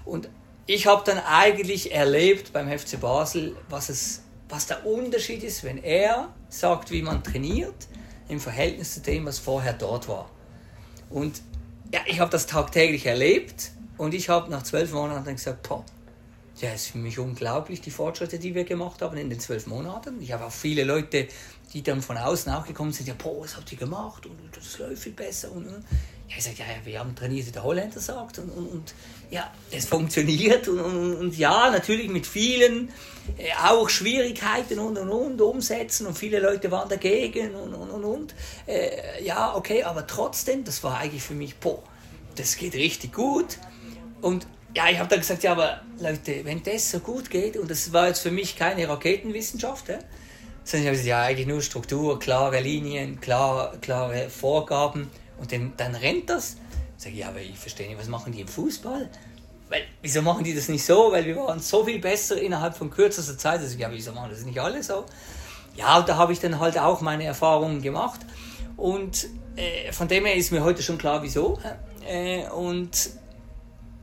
und 0.04 0.28
ich 0.66 0.86
habe 0.86 1.02
dann 1.04 1.18
eigentlich 1.18 1.92
erlebt 1.92 2.52
beim 2.52 2.68
FC 2.68 3.00
Basel, 3.00 3.56
was, 3.68 3.88
es, 3.88 4.22
was 4.48 4.66
der 4.66 4.86
Unterschied 4.86 5.42
ist, 5.42 5.64
wenn 5.64 5.82
er 5.82 6.28
sagt, 6.48 6.90
wie 6.90 7.02
man 7.02 7.22
trainiert, 7.22 7.74
im 8.28 8.40
Verhältnis 8.40 8.94
zu 8.94 9.00
dem, 9.00 9.26
was 9.26 9.38
vorher 9.38 9.72
dort 9.72 10.08
war. 10.08 10.30
Und 11.10 11.40
ja, 11.92 12.00
ich 12.06 12.20
habe 12.20 12.30
das 12.30 12.46
tagtäglich 12.46 13.06
erlebt 13.06 13.72
und 13.96 14.14
ich 14.14 14.28
habe 14.28 14.50
nach 14.50 14.62
zwölf 14.62 14.92
Monaten 14.92 15.34
gesagt, 15.34 15.68
boah, 15.68 15.84
ja, 16.60 16.72
ist 16.72 16.88
für 16.88 16.98
mich 16.98 17.18
unglaublich, 17.18 17.80
die 17.82 17.90
Fortschritte, 17.90 18.38
die 18.38 18.54
wir 18.54 18.64
gemacht 18.64 19.02
haben 19.02 19.16
in 19.18 19.28
den 19.28 19.38
zwölf 19.38 19.66
Monaten. 19.66 20.20
Ich 20.22 20.32
habe 20.32 20.46
auch 20.46 20.52
viele 20.52 20.84
Leute, 20.84 21.28
die 21.72 21.82
dann 21.82 22.00
von 22.00 22.16
außen 22.16 22.50
auch 22.52 22.66
gekommen 22.66 22.92
sind, 22.92 23.08
ja, 23.08 23.14
boah, 23.14 23.42
was 23.42 23.56
habt 23.56 23.70
ihr 23.72 23.78
gemacht? 23.78 24.24
Und 24.24 24.38
das 24.54 24.78
läuft 24.78 25.02
viel 25.02 25.12
besser. 25.12 25.52
Und, 25.52 25.66
und. 25.66 25.84
Ja, 26.28 26.36
ich 26.38 26.44
sage, 26.44 26.56
ja, 26.58 26.64
ja, 26.64 26.84
wir 26.84 26.98
haben 26.98 27.14
trainiert, 27.14 27.46
wie 27.46 27.52
der 27.52 27.62
Holländer 27.62 28.00
sagt. 28.00 28.38
Und, 28.38 28.50
und, 28.50 28.66
und 28.68 28.94
ja, 29.30 29.52
es 29.70 29.86
funktioniert. 29.86 30.68
Und, 30.68 30.80
und, 30.80 31.16
und 31.16 31.38
ja, 31.38 31.70
natürlich 31.70 32.08
mit 32.08 32.26
vielen 32.26 32.90
äh, 33.38 33.50
auch 33.64 33.88
Schwierigkeiten 33.88 34.78
und, 34.78 34.98
und, 34.98 35.10
und, 35.10 35.40
umsetzen. 35.40 36.06
Und 36.06 36.16
viele 36.16 36.40
Leute 36.40 36.70
waren 36.70 36.88
dagegen 36.88 37.54
und, 37.54 37.74
und, 37.74 37.90
und, 37.90 38.04
und. 38.04 38.34
Äh, 38.66 39.24
ja, 39.24 39.54
okay, 39.54 39.82
aber 39.82 40.06
trotzdem, 40.06 40.64
das 40.64 40.82
war 40.84 40.98
eigentlich 40.98 41.22
für 41.22 41.34
mich, 41.34 41.56
boah, 41.56 41.82
das 42.36 42.56
geht 42.56 42.74
richtig 42.74 43.12
gut. 43.12 43.58
Und 44.20 44.46
ja, 44.76 44.88
ich 44.90 44.98
habe 44.98 45.08
dann 45.08 45.20
gesagt, 45.20 45.42
ja, 45.42 45.52
aber 45.52 45.80
Leute, 45.98 46.44
wenn 46.44 46.62
das 46.62 46.90
so 46.90 47.00
gut 47.00 47.30
geht, 47.30 47.56
und 47.56 47.70
das 47.70 47.92
war 47.92 48.08
jetzt 48.08 48.20
für 48.20 48.30
mich 48.30 48.56
keine 48.56 48.88
Raketenwissenschaft, 48.88 49.88
ja, 49.88 49.98
sondern 50.64 50.82
ich 50.82 50.86
habe 50.86 50.90
gesagt, 50.90 51.06
ja, 51.08 51.22
eigentlich 51.22 51.46
nur 51.46 51.62
Struktur, 51.62 52.18
klare 52.18 52.60
Linien, 52.60 53.20
klar, 53.20 53.76
klare 53.80 54.28
Vorgaben, 54.28 55.10
und 55.38 55.52
dann, 55.52 55.72
dann 55.76 55.94
rennt 55.94 56.30
das. 56.30 56.56
Ich 56.96 57.04
sage, 57.04 57.16
ja, 57.16 57.28
aber 57.28 57.40
ich 57.40 57.58
verstehe 57.58 57.88
nicht, 57.88 57.98
was 57.98 58.08
machen 58.08 58.32
die 58.32 58.40
im 58.40 58.48
Fußball? 58.48 59.08
Weil, 59.68 59.82
wieso 60.00 60.22
machen 60.22 60.44
die 60.44 60.54
das 60.54 60.68
nicht 60.68 60.84
so? 60.84 61.10
Weil 61.12 61.24
wir 61.26 61.36
waren 61.36 61.60
so 61.60 61.84
viel 61.84 61.98
besser 61.98 62.40
innerhalb 62.40 62.76
von 62.76 62.90
kürzester 62.90 63.36
Zeit. 63.36 63.60
Also, 63.60 63.76
ja, 63.78 63.90
wieso 63.90 64.12
machen 64.12 64.30
das 64.30 64.44
nicht 64.44 64.60
alle 64.60 64.82
so? 64.82 65.04
Ja, 65.74 66.00
da 66.02 66.16
habe 66.16 66.32
ich 66.32 66.40
dann 66.40 66.58
halt 66.58 66.78
auch 66.78 67.00
meine 67.00 67.24
Erfahrungen 67.24 67.82
gemacht. 67.82 68.20
Und 68.76 69.26
äh, 69.56 69.92
von 69.92 70.08
dem 70.08 70.24
her 70.24 70.36
ist 70.36 70.52
mir 70.52 70.62
heute 70.62 70.82
schon 70.82 70.98
klar, 70.98 71.22
wieso. 71.22 71.58
Äh, 72.06 72.48
und 72.48 73.10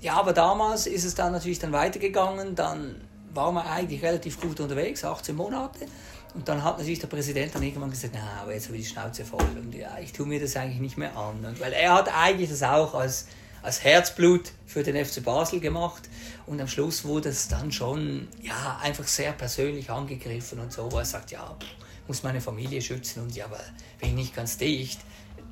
ja, 0.01 0.15
aber 0.15 0.33
damals 0.33 0.85
ist 0.85 1.05
es 1.05 1.15
dann 1.15 1.31
natürlich 1.31 1.59
dann 1.59 1.71
weitergegangen. 1.71 2.55
Dann 2.55 3.01
waren 3.33 3.55
wir 3.55 3.65
eigentlich 3.65 4.03
relativ 4.03 4.39
gut 4.41 4.59
unterwegs, 4.59 5.03
18 5.03 5.35
Monate. 5.35 5.85
Und 6.33 6.47
dann 6.47 6.63
hat 6.63 6.77
natürlich 6.77 6.99
der 6.99 7.07
Präsident 7.07 7.53
dann 7.53 7.61
irgendwann 7.61 7.91
gesagt, 7.91 8.13
na, 8.15 8.41
aber 8.41 8.53
jetzt 8.53 8.67
habe 8.67 8.77
ich 8.77 8.87
die 8.87 8.89
Schnauze 8.89 9.23
voll 9.23 9.45
und 9.55 9.73
ja, 9.75 9.99
ich 9.99 10.13
tue 10.13 10.25
mir 10.25 10.39
das 10.39 10.55
eigentlich 10.55 10.79
nicht 10.79 10.97
mehr 10.97 11.15
an. 11.15 11.45
Und 11.45 11.59
weil 11.59 11.73
er 11.73 11.93
hat 11.93 12.09
eigentlich 12.13 12.49
das 12.49 12.63
auch 12.63 12.95
als, 12.95 13.27
als 13.61 13.83
Herzblut 13.83 14.51
für 14.65 14.81
den 14.81 15.03
FC 15.05 15.23
Basel 15.23 15.59
gemacht 15.59 16.09
und 16.47 16.59
am 16.59 16.67
Schluss 16.67 17.05
wurde 17.05 17.29
es 17.29 17.47
dann 17.49 17.71
schon 17.71 18.27
ja, 18.41 18.79
einfach 18.81 19.07
sehr 19.07 19.31
persönlich 19.33 19.91
angegriffen 19.91 20.59
und 20.59 20.73
so, 20.73 20.91
wo 20.91 20.97
er 20.97 21.05
sagt, 21.05 21.29
ja, 21.29 21.55
pff, 21.59 21.67
muss 22.07 22.23
meine 22.23 22.41
Familie 22.41 22.81
schützen 22.81 23.21
und 23.21 23.35
ja, 23.35 23.45
aber 23.45 23.59
bin 23.99 24.09
ich 24.09 24.15
nicht 24.15 24.35
ganz 24.35 24.57
dicht, 24.57 24.99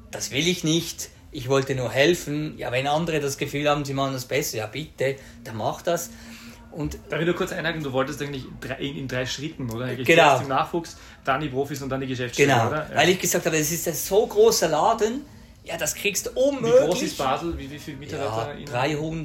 das 0.09 0.31
will 0.31 0.47
ich 0.47 0.63
nicht, 0.63 1.09
ich 1.31 1.47
wollte 1.47 1.75
nur 1.75 1.91
helfen. 1.91 2.57
Ja, 2.57 2.71
wenn 2.71 2.87
andere 2.87 3.19
das 3.19 3.37
Gefühl 3.37 3.69
haben, 3.69 3.85
sie 3.85 3.93
machen 3.93 4.13
das 4.13 4.25
besser, 4.25 4.57
ja 4.57 4.67
bitte, 4.67 5.15
dann 5.43 5.55
mach 5.55 5.81
das. 5.81 6.09
Und 6.71 6.97
Darf 7.09 7.19
ich 7.19 7.25
nur 7.25 7.35
kurz 7.35 7.51
einhaken? 7.51 7.83
Du 7.83 7.91
wolltest 7.91 8.21
eigentlich 8.21 8.45
in, 8.79 8.97
in 8.97 9.07
drei 9.07 9.25
Schritten, 9.25 9.69
oder? 9.69 9.85
Eigentlich 9.85 10.07
Genau. 10.07 10.39
Im 10.39 10.47
Nachwuchs, 10.47 10.95
dann 11.25 11.41
die 11.41 11.49
Profis 11.49 11.81
und 11.81 11.89
dann 11.89 12.01
die 12.01 12.07
Geschäftsstelle, 12.07 12.51
genau, 12.53 12.67
oder? 12.67 12.87
Ja. 12.89 12.95
weil 12.95 13.09
ich 13.09 13.19
gesagt 13.19 13.45
habe, 13.45 13.57
es 13.57 13.71
ist 13.71 13.87
ein 13.87 13.93
so 13.93 14.25
großer 14.25 14.69
Laden, 14.69 15.25
ja, 15.63 15.77
das 15.77 15.93
kriegst 15.93 16.25
du 16.25 16.31
Wie 16.33 16.39
unmöglich. 16.39 16.81
groß 16.85 17.01
ist 17.03 17.17
Basel? 17.17 17.55
Wie, 17.57 17.69
wie 17.69 17.77
viele 17.77 17.97
Mitarbeiter? 17.97 18.53
Ja, 18.53 18.59
in- 18.59 18.65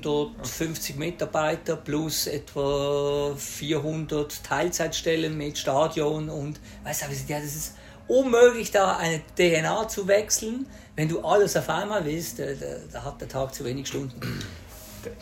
350 0.03 0.97
Mitarbeiter 0.97 1.77
plus 1.77 2.27
etwa 2.27 3.35
400 3.37 4.45
Teilzeitstellen 4.45 5.37
mit 5.37 5.57
Stadion 5.59 6.29
und 6.29 6.61
weißt 6.85 7.03
du, 7.29 7.33
ja, 7.33 7.39
das 7.41 7.55
ist 7.57 7.75
unmöglich, 8.09 8.71
da 8.71 8.97
eine 8.99 9.23
DNA 9.37 9.89
zu 9.89 10.07
wechseln. 10.09 10.67
Wenn 10.95 11.09
du 11.09 11.21
alles 11.21 11.57
auf 11.57 11.69
einmal 11.69 12.05
willst, 12.05 12.39
äh, 12.41 12.57
da, 12.57 12.67
da 12.93 13.05
hat 13.05 13.21
der 13.21 13.29
Tag 13.29 13.55
zu 13.55 13.65
wenig 13.65 13.87
Stunden. 13.89 14.21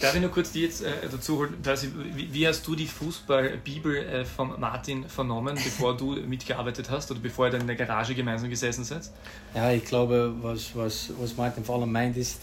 Darf 0.00 0.14
ich 0.14 0.20
nur 0.20 0.30
kurz 0.30 0.52
die 0.52 0.62
jetzt 0.62 0.82
äh, 0.82 0.90
dazu 1.10 1.38
holen? 1.38 1.56
Percy, 1.62 1.90
Wie, 2.14 2.32
wie 2.32 2.46
hast 2.46 2.66
du 2.66 2.74
die 2.74 2.86
Fußballbibel 2.86 3.96
äh, 3.96 4.24
von 4.24 4.58
Martin 4.60 5.08
vernommen, 5.08 5.54
bevor 5.54 5.96
du 5.96 6.12
mitgearbeitet 6.26 6.90
hast 6.90 7.10
oder 7.10 7.20
bevor 7.20 7.46
ihr 7.46 7.52
dann 7.52 7.62
in 7.62 7.66
der 7.66 7.76
Garage 7.76 8.14
gemeinsam 8.14 8.50
gesessen 8.50 8.84
seid? 8.84 9.10
Ja, 9.54 9.70
ich 9.70 9.84
glaube, 9.84 10.34
was, 10.40 10.74
was, 10.74 11.10
was 11.18 11.36
Martin 11.36 11.64
vor 11.64 11.76
allem 11.76 11.92
meint, 11.92 12.16
ist, 12.16 12.40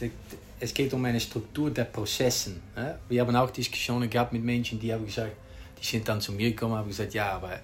es 0.59 0.73
geht 0.73 0.93
um 0.93 1.03
eine 1.05 1.19
Struktur 1.19 1.71
der 1.71 1.85
Prozessen. 1.85 2.61
hè. 2.75 2.95
Wir 3.09 3.21
haben 3.21 3.35
auch 3.35 3.49
Diskussionen 3.49 4.09
gehabt 4.09 4.33
mit 4.33 4.43
Menschen, 4.43 4.79
die 4.79 4.93
haben 4.93 5.05
gesagt, 5.05 5.33
die 5.79 5.85
sind 5.85 6.07
dann 6.07 6.21
zu 6.21 6.31
mir 6.31 6.51
gekommen 6.51 6.73
und 6.73 6.79
haben 6.79 6.87
gesagt, 6.89 7.13
ja, 7.13 7.31
aber 7.33 7.59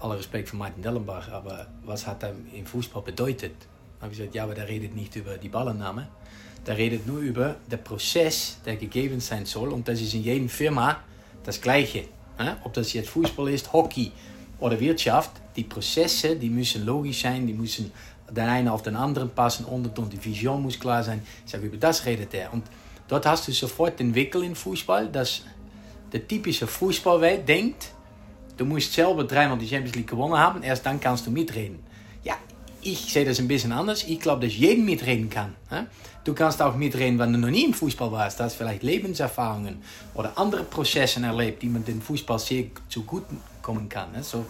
aller 0.00 0.18
Respekt 0.18 0.48
für 0.48 0.56
Martin 0.56 0.82
Dellenbach, 0.82 1.30
aber 1.30 1.66
was 1.84 2.06
hat 2.06 2.22
er 2.22 2.34
im 2.52 2.66
Fußball 2.66 3.02
bedeutet? 3.02 3.54
habe 4.00 4.12
ich 4.12 4.18
gesagt, 4.18 4.34
ja, 4.34 4.44
aber 4.44 4.54
der 4.54 4.68
redet 4.68 4.94
nicht 4.94 5.14
über 5.16 5.38
die 5.38 5.48
Ballannahme. 5.48 6.08
Der 6.66 6.76
redet 6.76 7.06
nur 7.06 7.20
über 7.20 7.56
den 7.70 7.82
Prozess, 7.82 8.58
der 8.64 8.76
gegeben 8.76 9.20
sein 9.20 9.46
soll. 9.46 9.68
Und 9.72 9.86
das 9.86 10.00
in 10.00 10.22
jedem 10.22 10.48
Firma 10.48 10.98
das 11.44 11.60
Gleiche. 11.60 12.04
Ob 12.64 12.74
das 12.74 12.92
jetzt 12.92 13.08
Fußball 13.10 13.48
ist, 13.50 13.72
Hockey 13.72 14.12
oder 14.58 14.78
Wirtschaft, 14.78 15.30
die 15.54 15.64
Prozesse, 15.64 16.36
die 16.36 16.50
müssen 16.50 16.84
logisch 16.84 17.22
sein, 17.22 17.46
die 17.46 17.54
müssen 17.54 17.92
der 18.28 18.48
eine 18.48 18.72
auf 18.72 18.82
den 18.82 18.96
anderen 18.96 19.30
passen 19.30 19.64
und 19.64 20.12
die 20.12 20.24
Vision 20.24 20.62
muss 20.62 20.78
klar 20.78 21.02
sein. 21.04 21.22
Ich 21.44 21.52
sage, 21.52 21.66
über 21.66 21.76
das 21.76 22.04
redet 22.04 22.34
er. 22.34 22.52
Und 22.52 22.64
dort 23.06 23.24
hast 23.24 23.46
du 23.46 23.52
sofort 23.52 24.00
den 24.00 24.14
Wickel 24.14 24.42
in 24.42 24.56
Fußball, 24.56 25.08
dass 25.08 25.42
der 26.12 26.26
typische 26.26 26.66
Fußballwelt 26.66 27.48
denkt, 27.48 27.92
du 28.56 28.64
musst 28.64 28.92
selber 28.92 29.24
dreimal 29.24 29.56
die 29.58 29.68
Champions 29.68 29.94
League 29.94 30.08
gewonnen 30.08 30.36
haben, 30.36 30.62
erst 30.62 30.84
dann 30.84 30.98
kannst 31.00 31.26
du 31.26 31.30
mitreden. 31.30 31.78
Ja, 32.24 32.34
ich 32.82 33.12
sehe 33.12 33.24
das 33.24 33.38
ein 33.38 33.48
bisschen 33.48 33.72
anders. 33.72 34.02
Ich 34.04 34.18
glaube, 34.18 34.46
dass 34.46 34.56
jeder 34.56 34.82
mitreden 34.82 35.30
kann. 35.30 35.54
Du 36.26 36.34
kannst 36.34 36.60
auch 36.60 36.74
mitreden, 36.74 37.20
wenn 37.20 37.32
du 37.32 37.38
noch 37.38 37.50
nie 37.50 37.66
im 37.66 37.72
Fußball 37.72 38.10
warst. 38.10 38.40
Du 38.40 38.42
hast 38.42 38.56
vielleicht 38.56 38.82
Lebenserfahrungen 38.82 39.80
oder 40.12 40.36
andere 40.36 40.64
Prozesse 40.64 41.20
erlebt, 41.22 41.62
die 41.62 41.68
man 41.68 41.84
den 41.84 42.02
Fußball 42.02 42.40
sehr 42.40 42.64
zugute 42.88 43.36
kommen 43.62 43.88
kann. 43.88 44.08
So. 44.22 44.44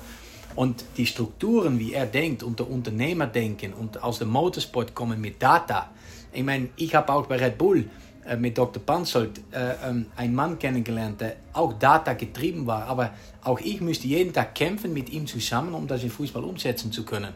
Und 0.55 0.83
die 0.97 1.05
Strukturen, 1.05 1.79
wie 1.79 1.93
er 1.93 2.07
denkt 2.07 2.43
und 2.43 2.59
der 2.59 2.70
Unternehmer 2.70 3.27
denken 3.27 3.74
und 3.74 4.03
aus 4.03 4.20
dem 4.20 4.31
Motorsport 4.31 4.95
kommen 4.95 5.20
mit 5.20 5.43
Data. 5.43 5.91
Ich 6.33 6.43
meine, 6.43 6.70
ich 6.77 6.95
habe 6.95 7.12
auch 7.12 7.27
bei 7.27 7.37
Red 7.37 7.59
Bull 7.59 7.91
äh, 8.27 8.37
mit 8.37 8.57
Dr. 8.57 8.83
Panzold 8.83 9.39
äh, 9.53 9.74
ähm, 9.87 10.07
einen 10.16 10.35
Mann 10.35 10.59
kennengelernt, 10.59 11.20
der 11.20 11.37
auch 11.53 11.74
Data 11.74 12.14
getrieben 12.14 12.66
war. 12.66 12.87
Aber 12.87 13.11
auch 13.45 13.61
ich 13.61 13.83
müsste 13.83 14.07
jeden 14.07 14.33
Tag 14.33 14.55
kämpfen 14.55 14.95
mit 14.95 15.11
ihm 15.11 15.27
zusammen, 15.27 15.74
um 15.74 15.87
das 15.87 16.03
in 16.03 16.09
Fußball 16.09 16.43
umsetzen 16.43 16.91
zu 16.91 17.05
können. 17.05 17.35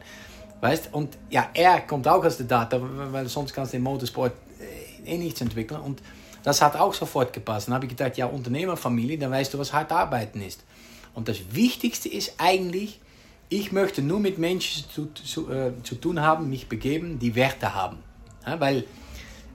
Weißt? 0.61 0.93
Und 0.93 1.17
ja, 1.31 1.49
er 1.55 1.81
kommt 1.81 2.07
auch 2.07 2.25
aus 2.25 2.37
der 2.37 2.47
Data, 2.47 2.79
weil 2.81 3.29
sonst 3.29 3.55
kannst 3.55 3.73
du 3.73 3.79
im 3.79 3.83
Motorsport 3.83 4.33
äh, 4.61 5.15
eh 5.15 5.19
nichts 5.19 5.41
entwickeln. 5.41 5.81
Und 5.81 6.03
das 6.43 6.61
hat 6.63 6.77
auch 6.77 6.95
sofort 6.95 7.33
gepasst. 7.33 7.69
Dann 7.69 7.75
habe 7.75 7.87
ich 7.87 7.91
gedacht, 7.91 8.17
ja, 8.17 8.27
Unternehmerfamilie, 8.27 9.19
dann 9.19 9.31
weißt 9.31 9.55
du, 9.55 9.59
was 9.59 9.73
hart 9.73 9.93
arbeiten 9.93 10.41
ist. 10.43 10.63
Und 11.15 11.29
das 11.29 11.39
Wichtigste 11.53 12.09
ist 12.09 12.35
eigentlich, 12.39 13.01
ich 13.49 13.73
möchte 13.73 14.01
nur 14.03 14.21
mit 14.21 14.39
Menschen 14.39 14.85
zu, 14.89 15.07
zu, 15.13 15.51
äh, 15.51 15.73
zu 15.83 15.97
tun 15.97 16.21
haben, 16.21 16.49
mich 16.49 16.69
begeben, 16.69 17.19
die 17.19 17.35
Werte 17.35 17.75
haben. 17.75 17.99
Ja, 18.47 18.61
weil 18.61 18.85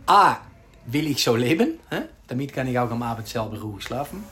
A, 0.06 0.38
will 0.86 1.08
ich 1.08 1.24
so 1.24 1.36
leben, 1.36 1.80
ja, 1.92 2.04
damit 2.28 2.54
kann 2.54 2.68
ich 2.68 2.78
auch 2.78 2.92
am 2.92 3.02
Abend 3.02 3.28
selber 3.28 3.60
ruhig 3.60 3.84
schlafen. 3.84 4.24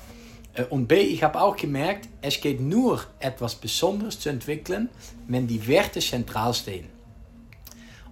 Und 0.70 0.88
B, 0.88 1.00
ich 1.00 1.24
habe 1.24 1.42
auch 1.42 1.58
gemerkt, 1.58 2.08
es 2.22 2.40
geht 2.40 2.62
nur 2.62 3.04
etwas 3.20 3.56
Besonderes 3.56 4.20
zu 4.20 4.30
entwickeln, 4.30 4.90
wenn 5.28 5.48
die 5.48 5.68
Werte 5.68 6.00
zentral 6.00 6.54
stehen. 6.54 6.90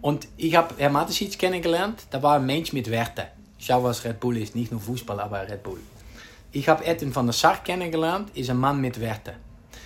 Und 0.02 0.28
ich 0.38 0.56
habe 0.56 0.74
Herr 0.78 0.90
Matesic 0.90 1.38
kennengelernt, 1.38 2.04
da 2.10 2.24
war 2.24 2.38
ein 2.38 2.46
Mensch 2.46 2.74
mit 2.74 2.90
Werten. 2.90 3.28
Schau, 3.60 3.84
was 3.84 4.04
Red 4.04 4.20
Bull 4.20 4.38
ist, 4.38 4.56
nicht 4.56 4.72
nur 4.72 4.82
Fußball, 4.82 5.20
aber 5.20 5.48
Red 5.48 5.62
Bull. 5.62 5.80
Ich 6.52 6.68
habe 6.68 6.84
Edwin 6.84 7.16
van 7.16 7.28
der 7.28 7.34
Sar 7.34 7.64
kennengelernt, 7.64 8.36
ist 8.36 8.50
ein 8.50 8.58
Mann 8.58 8.82
mit 8.82 9.00
Werten. 9.00 9.36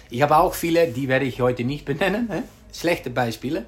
Ich 0.10 0.22
habe 0.22 0.38
auch 0.38 0.54
viele, 0.54 0.88
die 0.88 1.10
werde 1.10 1.26
ich 1.26 1.42
heute 1.42 1.66
nicht 1.66 1.84
benennen, 1.84 2.30
hè? 2.30 2.44
schlechte 2.74 3.10
Beispiele. 3.10 3.66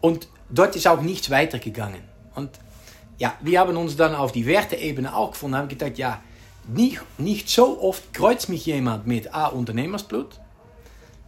Und 0.00 0.28
dort 0.48 0.74
ist 0.74 0.86
auch 0.86 1.02
nichts 1.02 1.28
weitergegangen. 1.28 2.00
Und 2.34 2.50
ja, 3.18 3.34
wir 3.42 3.60
haben 3.60 3.76
uns 3.76 3.96
dann 3.96 4.14
auf 4.14 4.32
die 4.32 4.46
Werteebene 4.46 5.14
auch 5.14 5.32
gefunden, 5.32 5.56
haben 5.56 5.68
gedacht, 5.68 5.98
ja, 5.98 6.22
nicht, 6.68 7.00
nicht 7.18 7.48
so 7.48 7.80
oft 7.82 8.12
kreuzt 8.12 8.48
mich 8.48 8.66
jemand 8.66 9.06
mit 9.06 9.34
A, 9.34 9.46
Unternehmersblut, 9.46 10.40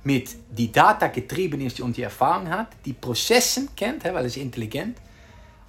mit 0.05 0.31
die 0.51 0.71
Data 0.71 1.09
getrieben 1.09 1.61
ist 1.61 1.81
und 1.81 1.97
die 1.97 2.03
Erfahrung 2.03 2.49
hat, 2.49 2.69
die 2.85 2.93
Prozessen 2.93 3.71
kennt, 3.75 4.05
weil 4.05 4.27
ist 4.27 4.37
intelligent 4.37 4.99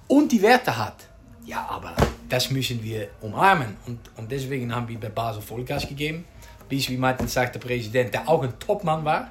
und 0.08 0.30
die 0.30 0.42
Werte 0.42 0.76
hat. 0.76 1.08
Ja, 1.44 1.66
aber 1.68 1.94
das 2.28 2.50
müssen 2.50 2.82
wir 2.82 3.08
umarmen. 3.20 3.76
Und, 3.86 4.00
und 4.16 4.30
deswegen 4.30 4.74
haben 4.74 4.88
wir 4.88 4.98
bei 4.98 5.08
Basel 5.08 5.42
Vollgas 5.42 5.88
gegeben. 5.88 6.24
Bis, 6.68 6.88
wie 6.88 6.96
Martin 6.96 7.28
sagt, 7.28 7.54
der 7.54 7.60
Präsident, 7.60 8.12
der 8.12 8.28
auch 8.28 8.42
ein 8.42 8.58
Topmann 8.58 9.04
war, 9.04 9.30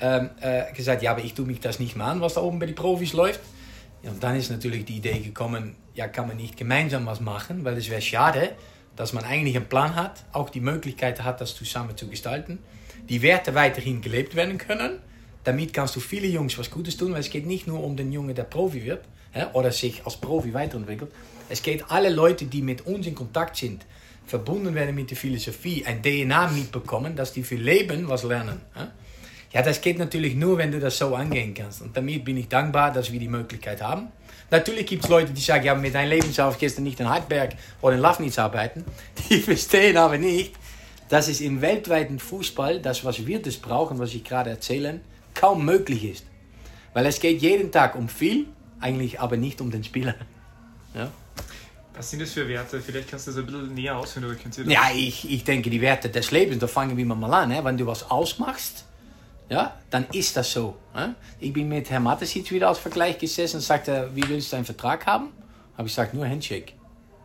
ähm, 0.00 0.30
äh, 0.40 0.72
gesagt, 0.72 1.02
ja, 1.02 1.10
aber 1.10 1.22
ich 1.22 1.34
tue 1.34 1.46
mich 1.46 1.60
das 1.60 1.78
nicht 1.78 1.96
mehr 1.96 2.16
was 2.20 2.34
da 2.34 2.40
oben 2.40 2.58
bei 2.58 2.66
den 2.66 2.74
Profis 2.74 3.12
läuft. 3.12 3.40
Ja, 4.02 4.10
und 4.10 4.22
dann 4.22 4.36
ist 4.36 4.50
natürlich 4.50 4.86
die 4.86 4.96
Idee 4.96 5.18
gekommen, 5.18 5.76
ja, 5.94 6.08
kann 6.08 6.28
man 6.28 6.36
nicht 6.36 6.56
gemeinsam 6.56 7.04
was 7.06 7.20
machen, 7.20 7.64
weil 7.64 7.76
es 7.76 7.90
wäre 7.90 8.00
schade, 8.00 8.52
dass 8.96 9.12
man 9.12 9.24
eigentlich 9.24 9.56
einen 9.56 9.68
Plan 9.68 9.94
hat, 9.94 10.24
auch 10.32 10.50
die 10.50 10.60
Möglichkeit 10.60 11.22
hat, 11.22 11.40
das 11.40 11.54
zusammen 11.54 11.96
zu 11.96 12.08
gestalten, 12.08 12.58
die 13.08 13.22
Werte 13.22 13.54
weiterhin 13.54 14.00
gelebt 14.00 14.34
werden 14.34 14.58
können. 14.58 14.98
Damit 15.44 15.72
kannst 15.72 15.94
du 15.94 16.00
viele 16.00 16.26
Jungs 16.26 16.58
was 16.58 16.70
Gutes 16.70 16.96
tun, 16.96 17.12
weil 17.12 17.20
es 17.20 17.30
geht 17.30 17.46
nicht 17.46 17.66
nur 17.66 17.84
um 17.84 17.96
den 17.96 18.10
Jungen, 18.10 18.34
der 18.34 18.44
Profi 18.44 18.84
wird 18.84 19.04
hè, 19.32 19.46
oder 19.52 19.70
sich 19.70 20.04
als 20.04 20.16
Profi 20.16 20.52
weiterentwickelt. 20.54 21.12
Es 21.48 21.62
geht 21.62 21.90
alle 21.90 22.10
Leute, 22.10 22.46
die 22.46 22.62
mit 22.62 22.86
uns 22.86 23.06
in 23.06 23.14
Kontakt 23.14 23.56
sind, 23.56 23.86
verbunden 24.26 24.74
werden 24.74 24.94
mit 24.94 25.10
der 25.10 25.16
Philosophie, 25.16 25.84
ein 25.86 26.02
DNA 26.02 26.48
mitbekommen, 26.48 27.14
dass 27.14 27.32
die 27.32 27.44
für 27.44 27.54
Leben 27.54 28.08
was 28.08 28.24
lernen. 28.24 28.60
Hè. 28.74 28.86
Ja, 29.52 29.62
das 29.62 29.80
geht 29.80 29.98
natürlich 29.98 30.34
nur, 30.34 30.58
wenn 30.58 30.72
du 30.72 30.80
das 30.80 30.98
so 30.98 31.14
angehen 31.14 31.54
kannst. 31.54 31.80
Und 31.80 31.96
damit 31.96 32.24
bin 32.24 32.36
ich 32.36 32.48
dankbar, 32.48 32.92
dass 32.92 33.12
wir 33.12 33.20
die 33.20 33.28
Möglichkeit 33.28 33.80
haben. 33.80 34.08
Natürlich 34.50 34.86
gibt 34.86 35.04
es 35.04 35.10
Leute, 35.10 35.32
die 35.32 35.40
sagen, 35.40 35.64
ja, 35.64 35.74
mit 35.74 35.94
deinem 35.94 36.10
Lebenslauf 36.10 36.58
gehst 36.58 36.78
du 36.78 36.82
nicht 36.82 37.00
in 37.00 37.08
Heidberg 37.08 37.54
oder 37.82 37.96
in 37.96 38.00
Lafnitz 38.00 38.38
arbeiten. 38.38 38.84
Die 39.28 39.40
verstehen 39.40 39.96
aber 39.96 40.18
nicht, 40.18 40.54
dass 41.08 41.28
es 41.28 41.40
im 41.40 41.60
weltweiten 41.60 42.18
Fußball, 42.18 42.80
das, 42.80 43.04
was 43.04 43.26
wir 43.26 43.42
das 43.42 43.56
brauchen, 43.56 43.98
was 43.98 44.14
ich 44.14 44.22
gerade 44.22 44.50
erzähle, 44.50 45.00
kaum 45.34 45.64
möglich 45.64 46.04
ist. 46.04 46.26
Weil 46.94 47.06
es 47.06 47.20
geht 47.20 47.42
jeden 47.42 47.72
Tag 47.72 47.96
um 47.96 48.08
viel, 48.08 48.46
eigentlich 48.80 49.20
aber 49.20 49.36
nicht 49.36 49.60
um 49.60 49.70
den 49.70 49.84
Spieler. 49.84 50.14
Ja? 50.94 51.10
Was 51.94 52.10
sind 52.10 52.20
das 52.20 52.32
für 52.32 52.46
Werte? 52.46 52.80
Vielleicht 52.80 53.10
kannst 53.10 53.26
du 53.26 53.30
das 53.30 53.40
ein 53.40 53.46
bisschen 53.46 53.74
näher 53.74 53.96
ausführen. 53.96 54.26
Oder 54.26 54.34
könnt 54.36 54.56
ihr 54.58 54.64
ja, 54.66 54.90
ich, 54.94 55.30
ich 55.30 55.44
denke, 55.44 55.70
die 55.70 55.80
Werte 55.80 56.08
des 56.08 56.30
Lebens, 56.30 56.58
da 56.58 56.66
fangen 56.66 56.96
wir 56.96 57.04
mal 57.06 57.32
an. 57.32 57.48
Ne? 57.48 57.64
Wenn 57.64 57.78
du 57.78 57.86
was 57.86 58.10
ausmachst, 58.10 58.84
ja, 59.48 59.78
dann 59.90 60.06
ist 60.12 60.36
das 60.36 60.52
so. 60.52 60.76
Ich 61.38 61.52
bin 61.52 61.68
mit 61.68 61.88
Herrn 61.90 62.02
Matesic 62.02 62.50
wieder 62.50 62.68
als 62.68 62.78
Vergleich 62.78 63.18
gesessen 63.18 63.56
und 63.56 63.62
sagte, 63.62 64.10
wie 64.14 64.28
willst 64.28 64.52
du 64.52 64.56
einen 64.56 64.64
Vertrag 64.64 65.06
haben? 65.06 65.28
Habe 65.76 65.88
ich 65.88 65.94
gesagt, 65.94 66.14
nur 66.14 66.26
Handshake. 66.26 66.72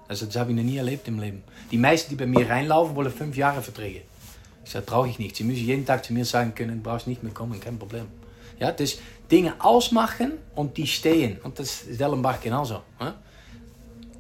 Also 0.07 0.25
das 0.25 0.35
habe 0.35 0.51
ich 0.51 0.57
noch 0.57 0.63
nie 0.63 0.77
erlebt 0.77 1.07
im 1.07 1.19
Leben. 1.19 1.41
Die 1.71 1.77
meisten, 1.77 2.09
die 2.09 2.15
bei 2.15 2.27
mir 2.27 2.47
reinlaufen, 2.47 2.95
wollen 2.95 3.11
fünf 3.11 3.37
Jahre 3.37 3.61
Verträge. 3.61 4.01
Ich 4.63 4.71
sage, 4.71 4.85
brauche 4.85 5.07
ich 5.07 5.19
nicht. 5.19 5.35
Sie 5.35 5.43
müssen 5.43 5.65
jeden 5.65 5.85
Tag 5.85 6.05
zu 6.05 6.13
mir 6.13 6.25
sagen 6.25 6.53
können, 6.53 6.83
du 6.83 6.89
brauchst 6.89 7.07
nicht 7.07 7.23
mehr 7.23 7.33
kommen, 7.33 7.59
kein 7.59 7.79
Problem. 7.79 8.07
Ja, 8.59 8.71
dus 8.71 8.99
Dinge 9.31 9.55
ausmachen 9.57 10.33
und 10.53 10.77
die 10.77 10.85
stehen. 10.85 11.39
Und 11.43 11.57
das 11.57 11.83
ist 11.83 11.99
Dellenbach 11.99 12.39
genauso. 12.41 12.81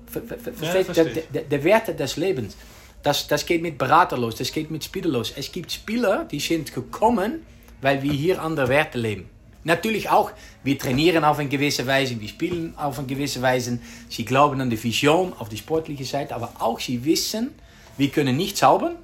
Ver, 0.07 0.23
ver, 0.23 0.37
ver, 0.39 0.81
ja, 0.81 1.03
der, 1.03 1.05
der, 1.05 1.41
der 1.43 1.63
Werte 1.63 1.93
des 1.93 2.17
Lebens. 2.17 2.57
Das, 3.03 3.27
das 3.27 3.45
geht 3.45 3.61
mit 3.61 3.77
Berater 3.77 4.17
los, 4.17 4.35
das 4.35 4.51
geht 4.51 4.71
mit 4.71 4.83
Spieler 4.83 5.09
los. 5.09 5.33
Es 5.35 5.51
gibt 5.51 5.71
Spieler, 5.71 6.25
die 6.25 6.39
sind 6.39 6.73
gekommen, 6.73 7.45
weil 7.81 8.03
wir 8.03 8.13
hier 8.13 8.41
andere 8.41 8.67
Werte 8.67 8.97
leben. 8.97 9.29
Natürlich 9.63 10.09
auch, 10.09 10.31
wir 10.63 10.77
trainieren 10.77 11.23
auf 11.23 11.37
eine 11.37 11.49
gewisse 11.49 11.85
Weise, 11.85 12.19
wir 12.19 12.27
spielen 12.27 12.73
auf 12.77 12.97
eine 12.97 13.07
gewisse 13.07 13.41
Weise. 13.41 13.79
Sie 14.09 14.25
glauben 14.25 14.59
an 14.59 14.69
die 14.69 14.83
Vision 14.83 15.33
auf 15.37 15.49
die 15.49 15.57
sportliche 15.57 16.05
Seite, 16.05 16.33
aber 16.33 16.53
auch 16.59 16.79
sie 16.79 17.05
wissen, 17.05 17.51
wir 17.97 18.09
können 18.09 18.37
nicht 18.37 18.57
zaubern. 18.57 18.95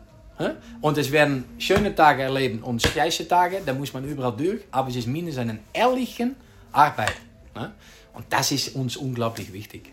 Und 0.82 0.98
es 1.00 1.12
werden 1.12 1.46
schöne 1.58 1.96
Tage 1.96 2.22
erleben 2.22 2.62
und 2.62 2.82
scheiße 2.82 3.28
Tage, 3.28 3.62
da 3.66 3.74
muss 3.74 3.92
man 3.94 4.06
überall 4.06 4.36
durch, 4.38 4.62
aber 4.70 4.90
es 4.90 4.96
ist 4.96 5.08
mindestens 5.08 5.42
eine 5.42 5.60
ehrliche 5.74 6.32
Arbeit. 6.72 7.16
Und 8.14 8.26
das 8.30 8.52
ist 8.52 8.76
uns 8.76 8.98
unglaublich 8.98 9.52
wichtig 9.52 9.92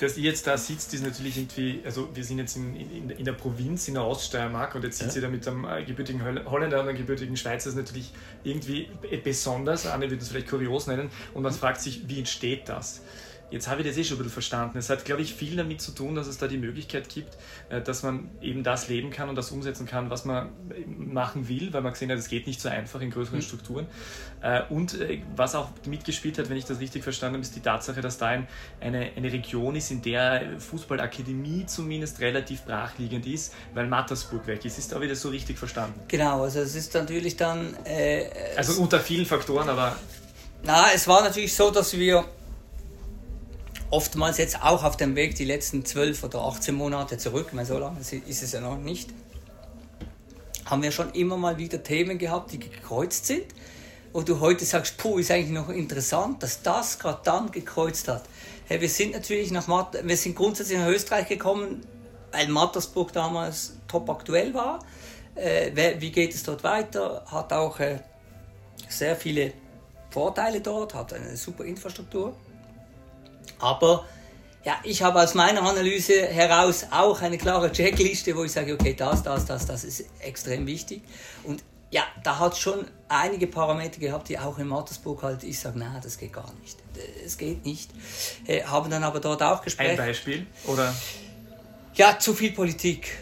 dass 0.00 0.16
ihr 0.16 0.24
jetzt 0.24 0.46
da 0.46 0.56
sitzt, 0.56 0.94
ist 0.94 1.04
natürlich 1.04 1.36
irgendwie, 1.36 1.80
also 1.84 2.08
wir 2.14 2.24
sind 2.24 2.38
jetzt 2.38 2.56
in, 2.56 2.74
in, 2.74 3.10
in 3.10 3.24
der 3.24 3.32
Provinz, 3.32 3.86
in 3.86 3.94
der 3.94 4.04
Oststeiermark 4.06 4.74
und 4.74 4.84
jetzt 4.84 4.98
sitzt 4.98 5.16
ja. 5.16 5.22
ihr 5.22 5.28
da 5.28 5.30
mit 5.30 5.46
einem 5.46 5.64
äh, 5.64 5.84
gebürtigen 5.84 6.22
Holländer 6.50 6.80
und 6.80 6.88
einem 6.88 6.96
gebürtigen 6.96 7.36
Schweizer, 7.36 7.68
ist 7.68 7.76
natürlich 7.76 8.10
irgendwie 8.42 8.88
besonders, 9.22 9.86
Anne 9.86 10.10
würde 10.10 10.22
es 10.22 10.28
vielleicht 10.28 10.48
kurios 10.48 10.86
nennen 10.86 11.10
und 11.34 11.42
man 11.42 11.52
fragt 11.52 11.82
sich, 11.82 12.08
wie 12.08 12.18
entsteht 12.18 12.68
das? 12.68 13.02
Jetzt 13.50 13.68
habe 13.68 13.82
ich 13.82 13.88
das 13.88 13.96
eh 13.96 14.04
schon 14.04 14.16
ein 14.16 14.18
bisschen 14.18 14.32
verstanden. 14.32 14.78
Es 14.78 14.90
hat, 14.90 15.04
glaube 15.04 15.22
ich, 15.22 15.34
viel 15.34 15.56
damit 15.56 15.80
zu 15.80 15.92
tun, 15.92 16.14
dass 16.14 16.28
es 16.28 16.38
da 16.38 16.46
die 16.46 16.58
Möglichkeit 16.58 17.08
gibt, 17.08 17.36
äh, 17.68 17.80
dass 17.80 18.02
man 18.02 18.30
eben 18.40 18.62
das 18.62 18.88
leben 18.88 19.10
kann 19.10 19.28
und 19.28 19.34
das 19.34 19.50
umsetzen 19.50 19.86
kann, 19.86 20.08
was 20.08 20.24
man 20.24 20.50
machen 20.86 21.48
will, 21.48 21.72
weil 21.72 21.82
man 21.82 21.92
gesehen 21.92 22.10
hat, 22.10 22.18
es 22.18 22.28
geht 22.28 22.46
nicht 22.46 22.60
so 22.60 22.68
einfach 22.68 23.00
in 23.00 23.10
größeren 23.10 23.38
mhm. 23.38 23.42
Strukturen. 23.42 23.86
Äh, 24.40 24.62
und 24.70 25.00
äh, 25.00 25.22
was 25.34 25.54
auch 25.54 25.70
mitgespielt 25.86 26.38
hat, 26.38 26.48
wenn 26.48 26.56
ich 26.56 26.64
das 26.64 26.78
richtig 26.80 27.02
verstanden 27.02 27.34
habe, 27.34 27.42
ist 27.42 27.56
die 27.56 27.60
Tatsache, 27.60 28.00
dass 28.00 28.18
da 28.18 28.26
ein, 28.26 28.46
eine, 28.80 29.10
eine 29.16 29.32
Region 29.32 29.74
ist, 29.74 29.90
in 29.90 30.02
der 30.02 30.58
Fußballakademie 30.58 31.66
zumindest 31.66 32.20
relativ 32.20 32.62
brachliegend 32.62 33.26
ist, 33.26 33.52
weil 33.74 33.86
Mattersburg 33.86 34.46
weg 34.46 34.64
ist. 34.64 34.78
Ist 34.78 34.92
da 34.92 35.00
wieder 35.00 35.16
so 35.16 35.28
richtig 35.28 35.58
verstanden? 35.58 35.98
Genau, 36.08 36.44
also 36.44 36.60
es 36.60 36.74
ist 36.74 36.94
natürlich 36.94 37.36
dann... 37.36 37.76
Äh, 37.84 38.30
also 38.56 38.80
unter 38.80 39.00
vielen 39.00 39.26
Faktoren, 39.26 39.68
aber... 39.68 39.96
Na, 40.62 40.92
es 40.94 41.08
war 41.08 41.22
natürlich 41.22 41.54
so, 41.54 41.70
dass 41.70 41.96
wir 41.96 42.24
oftmals 43.90 44.38
jetzt 44.38 44.62
auch 44.62 44.84
auf 44.84 44.96
dem 44.96 45.16
Weg 45.16 45.34
die 45.34 45.44
letzten 45.44 45.84
12 45.84 46.24
oder 46.24 46.40
18 46.40 46.74
Monate 46.74 47.18
zurück, 47.18 47.48
weil 47.52 47.66
so 47.66 47.78
lange 47.78 47.98
ist 48.00 48.42
es 48.42 48.52
ja 48.52 48.60
noch 48.60 48.78
nicht, 48.78 49.10
haben 50.64 50.82
wir 50.82 50.92
schon 50.92 51.10
immer 51.12 51.36
mal 51.36 51.58
wieder 51.58 51.82
Themen 51.82 52.18
gehabt, 52.18 52.52
die 52.52 52.60
gekreuzt 52.60 53.26
sind. 53.26 53.44
wo 54.12 54.22
du 54.22 54.40
heute 54.40 54.64
sagst, 54.64 54.96
puh, 54.96 55.18
ist 55.18 55.30
eigentlich 55.30 55.50
noch 55.50 55.68
interessant, 55.68 56.42
dass 56.42 56.62
das 56.62 56.98
gerade 56.98 57.20
dann 57.22 57.52
gekreuzt 57.52 58.08
hat. 58.08 58.24
Hey, 58.66 58.80
wir 58.80 58.88
sind 58.88 59.12
natürlich 59.12 59.52
nach 59.52 59.68
Mat 59.68 59.96
wir 60.02 60.16
sind 60.16 60.34
grundsätzlich 60.34 60.78
nach 60.78 60.88
Österreich 60.88 61.28
gekommen, 61.28 61.82
weil 62.32 62.48
Mattersburg 62.48 63.12
damals 63.12 63.74
top 63.86 64.10
aktuell 64.10 64.52
war. 64.52 64.80
Äh, 65.36 66.00
wie 66.00 66.10
geht 66.10 66.34
es 66.34 66.42
dort 66.42 66.64
weiter? 66.64 67.24
Hat 67.26 67.52
auch 67.52 67.78
äh, 67.78 68.00
sehr 68.88 69.14
viele 69.14 69.52
Vorteile 70.10 70.60
dort, 70.60 70.94
hat 70.94 71.12
eine 71.12 71.36
super 71.36 71.64
Infrastruktur. 71.64 72.34
Aber 73.60 74.06
ja, 74.64 74.78
ich 74.84 75.02
habe 75.02 75.22
aus 75.22 75.34
meiner 75.34 75.62
Analyse 75.62 76.26
heraus 76.26 76.86
auch 76.90 77.22
eine 77.22 77.38
klare 77.38 77.72
Checkliste, 77.72 78.36
wo 78.36 78.44
ich 78.44 78.52
sage, 78.52 78.74
okay, 78.74 78.94
das, 78.94 79.22
das, 79.22 79.46
das, 79.46 79.66
das 79.66 79.84
ist 79.84 80.04
extrem 80.20 80.66
wichtig. 80.66 81.02
Und 81.44 81.62
ja, 81.90 82.02
da 82.22 82.38
hat 82.38 82.52
es 82.52 82.58
schon 82.58 82.86
einige 83.08 83.46
Parameter 83.46 83.98
gehabt, 83.98 84.28
die 84.28 84.38
auch 84.38 84.58
in 84.58 84.68
Mattersburg 84.68 85.22
halt, 85.22 85.42
ich 85.42 85.58
sage, 85.58 85.78
nein, 85.78 86.00
das 86.02 86.18
geht 86.18 86.32
gar 86.32 86.52
nicht. 86.60 86.76
Es 87.24 87.36
geht 87.36 87.64
nicht. 87.64 87.90
Äh, 88.46 88.62
haben 88.62 88.90
dann 88.90 89.02
aber 89.02 89.18
dort 89.20 89.42
auch 89.42 89.62
Gespräche. 89.62 89.90
Ein 89.90 89.96
Beispiel? 89.96 90.46
Oder? 90.66 90.94
Ja, 91.94 92.18
zu 92.18 92.34
viel 92.34 92.52
Politik. 92.52 93.16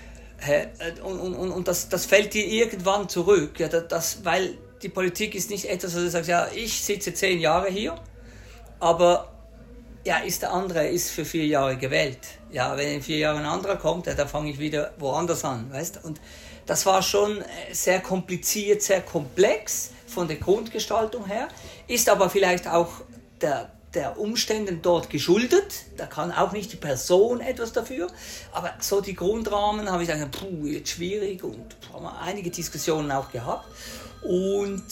Äh, 0.46 0.66
und, 1.02 1.18
und, 1.18 1.50
und 1.50 1.68
das, 1.68 1.88
das 1.88 2.04
fällt 2.04 2.34
dir 2.34 2.46
irgendwann 2.46 3.08
zurück. 3.08 3.58
Ja, 3.58 3.68
das, 3.68 4.24
weil 4.24 4.58
die 4.82 4.88
Politik 4.88 5.34
ist 5.34 5.50
nicht 5.50 5.64
etwas, 5.64 5.94
wo 5.94 6.00
du 6.00 6.10
sagst, 6.10 6.28
ja, 6.28 6.48
ich 6.54 6.82
sitze 6.82 7.14
zehn 7.14 7.40
Jahre 7.40 7.68
hier, 7.70 7.94
aber 8.80 9.32
ja, 10.04 10.18
ist 10.18 10.42
der 10.42 10.52
andere 10.52 10.88
ist 10.88 11.10
für 11.10 11.24
vier 11.24 11.46
Jahre 11.46 11.76
gewählt. 11.76 12.18
Ja, 12.50 12.76
wenn 12.76 12.88
in 12.94 13.02
vier 13.02 13.18
Jahren 13.18 13.38
ein 13.38 13.46
anderer 13.46 13.76
kommt, 13.76 14.06
ja, 14.06 14.14
dann 14.14 14.28
fange 14.28 14.50
ich 14.50 14.58
wieder 14.58 14.92
woanders 14.98 15.44
an, 15.44 15.70
weißt 15.72 16.04
Und 16.04 16.20
das 16.66 16.86
war 16.86 17.02
schon 17.02 17.40
äh, 17.40 17.44
sehr 17.72 18.00
kompliziert, 18.00 18.82
sehr 18.82 19.00
komplex 19.00 19.90
von 20.06 20.28
der 20.28 20.36
Grundgestaltung 20.36 21.26
her, 21.26 21.48
ist 21.86 22.08
aber 22.08 22.30
vielleicht 22.30 22.66
auch 22.68 22.88
der, 23.40 23.70
der 23.94 24.18
Umständen 24.18 24.80
dort 24.82 25.10
geschuldet. 25.10 25.84
Da 25.96 26.06
kann 26.06 26.32
auch 26.32 26.52
nicht 26.52 26.72
die 26.72 26.76
Person 26.76 27.40
etwas 27.40 27.72
dafür. 27.72 28.08
Aber 28.52 28.72
so 28.80 29.00
die 29.00 29.14
Grundrahmen 29.14 29.90
habe 29.90 30.02
ich 30.02 30.08
gesagt, 30.08 30.38
puh, 30.38 30.66
jetzt 30.66 30.90
schwierig 30.90 31.42
und 31.42 31.76
haben 31.92 32.04
wir 32.04 32.20
einige 32.20 32.50
Diskussionen 32.50 33.10
auch 33.12 33.30
gehabt. 33.30 33.66
Und 34.22 34.84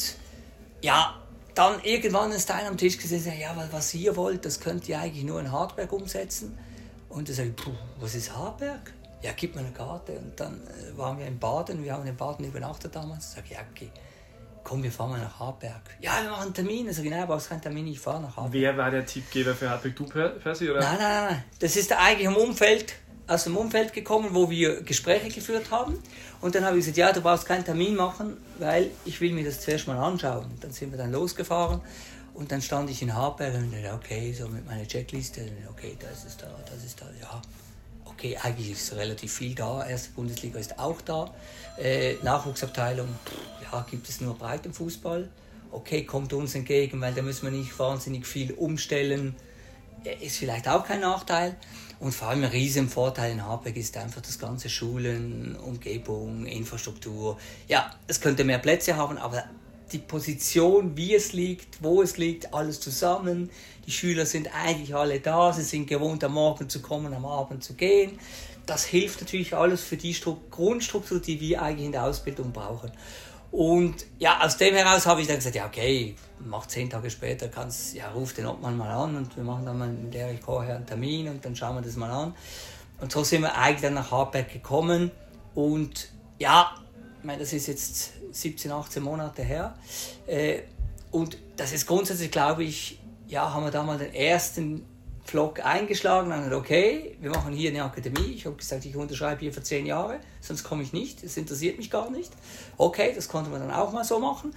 ja, 0.83 1.15
dann 1.57 1.83
irgendwann 1.83 2.33
ist 2.33 2.51
einer 2.51 2.69
am 2.69 2.77
Tisch 2.77 2.99
gesessen, 2.99 3.33
ja, 3.39 3.57
was 3.71 3.95
ihr 3.95 4.15
wollt, 4.17 4.45
das 4.45 4.61
könnt 4.61 4.89
ihr 4.89 5.01
eigentlich 5.01 5.25
nur 5.25 5.41
in 5.41 5.51
Hartberg 5.51 5.91
umsetzen. 5.93 6.57
Und 7.09 7.29
er 7.31 7.35
sagt, 7.35 7.63
was 7.99 8.15
ist 8.15 8.37
Hartberg? 8.37 8.93
Ja, 9.23 9.33
gib 9.35 9.55
mir 9.55 9.63
eine 9.63 9.73
Karte. 9.73 10.13
Und 10.13 10.39
dann 10.39 10.61
äh, 10.67 10.97
waren 10.99 11.19
wir 11.19 11.27
in 11.27 11.39
Baden, 11.39 11.83
wir 11.83 11.95
haben 11.95 12.07
in 12.07 12.17
Baden 12.17 12.45
übernachtet 12.45 12.95
damals. 12.95 13.29
Ich 13.29 13.35
sage, 13.37 13.47
ja, 13.55 13.59
okay, 13.71 13.91
komm, 14.63 14.83
wir 14.83 14.93
fahren 14.93 15.11
mal 15.11 15.21
nach 15.21 15.41
Hartberg. 15.41 15.81
Ja, 16.01 16.23
wir 16.23 16.31
machen 16.31 16.43
einen 16.43 16.55
Termin. 16.55 16.89
Ich 16.89 16.97
sage, 16.97 17.09
nein, 17.09 17.27
brauchst 17.27 17.49
keinen 17.49 17.63
Termin, 17.63 17.87
ich 17.87 17.99
fahre 17.99 18.21
nach 18.21 18.37
Hartberg. 18.37 18.53
Wer 18.53 18.77
war 18.77 18.91
der 18.91 19.07
Tippgeber 19.07 19.55
für 19.55 19.71
Hartberg? 19.71 19.97
Du, 19.97 20.05
Percy? 20.05 20.71
Oder? 20.71 20.81
Nein, 20.81 20.99
nein, 20.99 21.25
nein. 21.31 21.45
Das 21.59 21.77
ist 21.77 21.91
eigentlich 21.93 22.27
im 22.27 22.37
Umfeld 22.37 22.95
aus 23.29 23.45
dem 23.45 23.57
Umfeld 23.57 23.93
gekommen, 23.93 24.31
wo 24.33 24.51
wir 24.51 24.83
Gespräche 24.83 25.29
geführt 25.29 25.71
haben. 25.71 25.99
Und 26.41 26.55
dann 26.55 26.65
habe 26.65 26.79
ich 26.79 26.83
gesagt, 26.83 26.97
ja, 26.97 27.13
du 27.13 27.21
brauchst 27.21 27.47
keinen 27.47 27.65
Termin 27.65 27.97
machen, 27.97 28.37
weil 28.59 28.91
ich 29.05 29.21
will 29.21 29.33
mir 29.33 29.45
das 29.45 29.61
zuerst 29.61 29.89
mal 29.89 29.99
anschauen. 29.99 30.47
Dann 30.61 30.71
sind 30.71 30.93
wir 30.93 30.99
dann 30.99 31.13
losgefahren 31.13 31.81
und 32.35 32.53
dann 32.53 32.63
stand 32.63 32.91
ich 32.91 33.03
in 33.03 33.15
Hartberg 33.15 33.55
und 33.55 33.73
dachte, 33.73 33.95
okay, 33.95 34.33
so 34.33 34.47
mit 34.49 34.65
meiner 34.67 34.87
Checkliste, 34.87 35.49
okay, 35.71 35.97
das 35.99 36.25
ist 36.25 36.43
da, 36.43 36.49
das 36.71 36.85
ist 36.85 37.01
da, 37.01 37.07
ja. 37.21 37.43
Okay, 38.05 38.37
eigentlich 38.37 38.71
ist 38.71 38.95
relativ 38.95 39.33
viel 39.33 39.55
da. 39.55 39.87
Erste 39.87 40.11
Bundesliga 40.13 40.59
ist 40.59 40.79
auch 40.79 41.01
da. 41.03 41.35
Äh, 41.77 42.15
Nachwuchsabteilung, 42.23 43.09
ja, 43.63 43.87
gibt 43.91 44.09
es 44.09 44.21
nur 44.21 44.35
Breitenfußball. 44.39 45.29
Okay, 45.71 46.05
kommt 46.05 46.33
uns 46.33 46.55
entgegen, 46.55 47.01
weil 47.01 47.13
da 47.13 47.21
müssen 47.21 47.45
wir 47.45 47.51
nicht 47.51 47.79
wahnsinnig 47.79 48.27
viel 48.27 48.53
umstellen. 48.53 49.35
Ist 50.21 50.37
vielleicht 50.37 50.69
auch 50.69 50.87
kein 50.87 51.01
Nachteil. 51.01 51.57
Und 51.99 52.13
vor 52.13 52.29
allem 52.29 52.45
ein 52.45 52.51
riesen 52.51 52.89
Vorteil 52.89 53.33
in 53.33 53.45
Hartberg 53.45 53.77
ist 53.77 53.97
einfach 53.97 54.21
das 54.21 54.39
ganze 54.39 54.69
Schulen, 54.69 55.57
Umgebung, 55.57 56.45
Infrastruktur. 56.45 57.39
Ja, 57.69 57.95
es 58.07 58.21
könnte 58.21 58.45
mehr 58.45 58.59
Plätze 58.59 58.97
haben, 58.97 59.17
aber 59.17 59.45
die 59.93 59.99
Position, 59.99 60.97
wie 60.97 61.15
es 61.15 61.33
liegt, 61.33 61.83
wo 61.83 62.03
es 62.03 62.19
liegt, 62.19 62.53
alles 62.53 62.81
zusammen. 62.81 63.51
Die 63.87 63.93
Schüler 63.93 64.27
sind 64.27 64.49
eigentlich 64.55 64.95
alle 64.95 65.21
da, 65.21 65.53
sie 65.53 65.63
sind 65.63 65.87
gewohnt, 65.87 66.23
am 66.25 66.35
Morgen 66.35 66.69
zu 66.69 66.83
kommen, 66.83 67.15
am 67.15 67.25
Abend 67.25 67.65
zu 67.65 67.75
gehen. 67.75 68.19
Das 68.67 68.85
hilft 68.85 69.21
natürlich 69.21 69.55
alles 69.55 69.83
für 69.83 69.97
die 69.97 70.15
Grundstruktur, 70.51 71.21
die 71.21 71.41
wir 71.41 71.63
eigentlich 71.63 71.87
in 71.87 71.93
der 71.93 72.05
Ausbildung 72.05 72.53
brauchen. 72.53 72.91
Und 73.51 74.07
ja, 74.19 74.41
aus 74.45 74.57
dem 74.57 74.75
heraus 74.75 75.07
habe 75.07 75.21
ich 75.21 75.27
dann 75.27 75.37
gesagt, 75.37 75.55
ja 75.55 75.67
okay, 75.67 76.15
mach 76.41 76.67
zehn 76.67 76.91
Tage 76.91 77.11
später, 77.11 77.49
kannst, 77.49 77.95
ja, 77.95 78.11
ruf 78.11 78.33
den 78.35 78.47
Obmann 78.47 78.77
mal 78.77 78.91
an 78.91 79.17
und 79.17 79.37
wir 79.37 79.45
machen 79.45 79.65
dann 79.65 79.79
mal 79.79 79.89
mit 79.89 80.15
Erich 80.15 80.41
vorher 80.41 80.77
einen 80.77 80.87
Termin 80.87 81.29
und 81.29 81.45
dann 81.45 81.57
schauen 81.57 81.77
wir 81.77 81.83
das 81.83 81.97
mal 81.97 82.11
an. 82.11 82.35
Und 83.01 83.13
so 83.13 83.25
sind 83.25 83.43
wir 83.43 83.57
eigentlich 83.57 83.83
dann 83.83 83.95
nach 83.95 84.11
Hartberg 84.11 84.53
gekommen 84.53 85.11
und 85.55 86.11
ja, 86.39 86.75
ich 87.19 87.25
meine, 87.25 87.41
das 87.41 87.53
ist 87.53 87.67
jetzt 87.67 88.13
17, 88.33 88.71
18 88.71 89.03
Monate 89.03 89.43
her. 89.43 89.75
Äh, 90.27 90.61
und 91.11 91.39
das 91.57 91.73
ist 91.73 91.87
grundsätzlich, 91.87 92.31
glaube 92.31 92.65
ich, 92.65 92.99
ja, 93.27 93.53
haben 93.53 93.65
wir 93.65 93.71
da 93.71 93.83
mal 93.83 93.99
den 93.99 94.15
ersten 94.15 94.85
Vlog 95.27 95.65
eingeschlagen 95.65 96.33
und 96.33 96.53
okay, 96.53 97.17
wir 97.21 97.31
machen 97.31 97.53
hier 97.53 97.71
eine 97.71 97.83
Akademie. 97.83 98.33
Ich 98.35 98.47
habe 98.47 98.57
gesagt, 98.57 98.85
ich 98.85 98.97
unterschreibe 98.97 99.41
hier 99.41 99.53
für 99.53 99.63
zehn 99.63 99.85
Jahre, 99.85 100.21
sonst 100.41 100.63
komme 100.63 100.83
ich 100.83 100.93
nicht, 100.93 101.25
das 101.25 101.37
interessiert 101.37 101.79
mich 101.79 101.91
gar 101.91 102.11
nicht. 102.11 102.33
Okay, 102.77 103.13
das 103.15 103.29
konnte 103.29 103.51
man 103.51 103.61
dann 103.61 103.73
auch 103.73 103.93
mal 103.93 104.05
so 104.05 104.19
machen. 104.19 104.55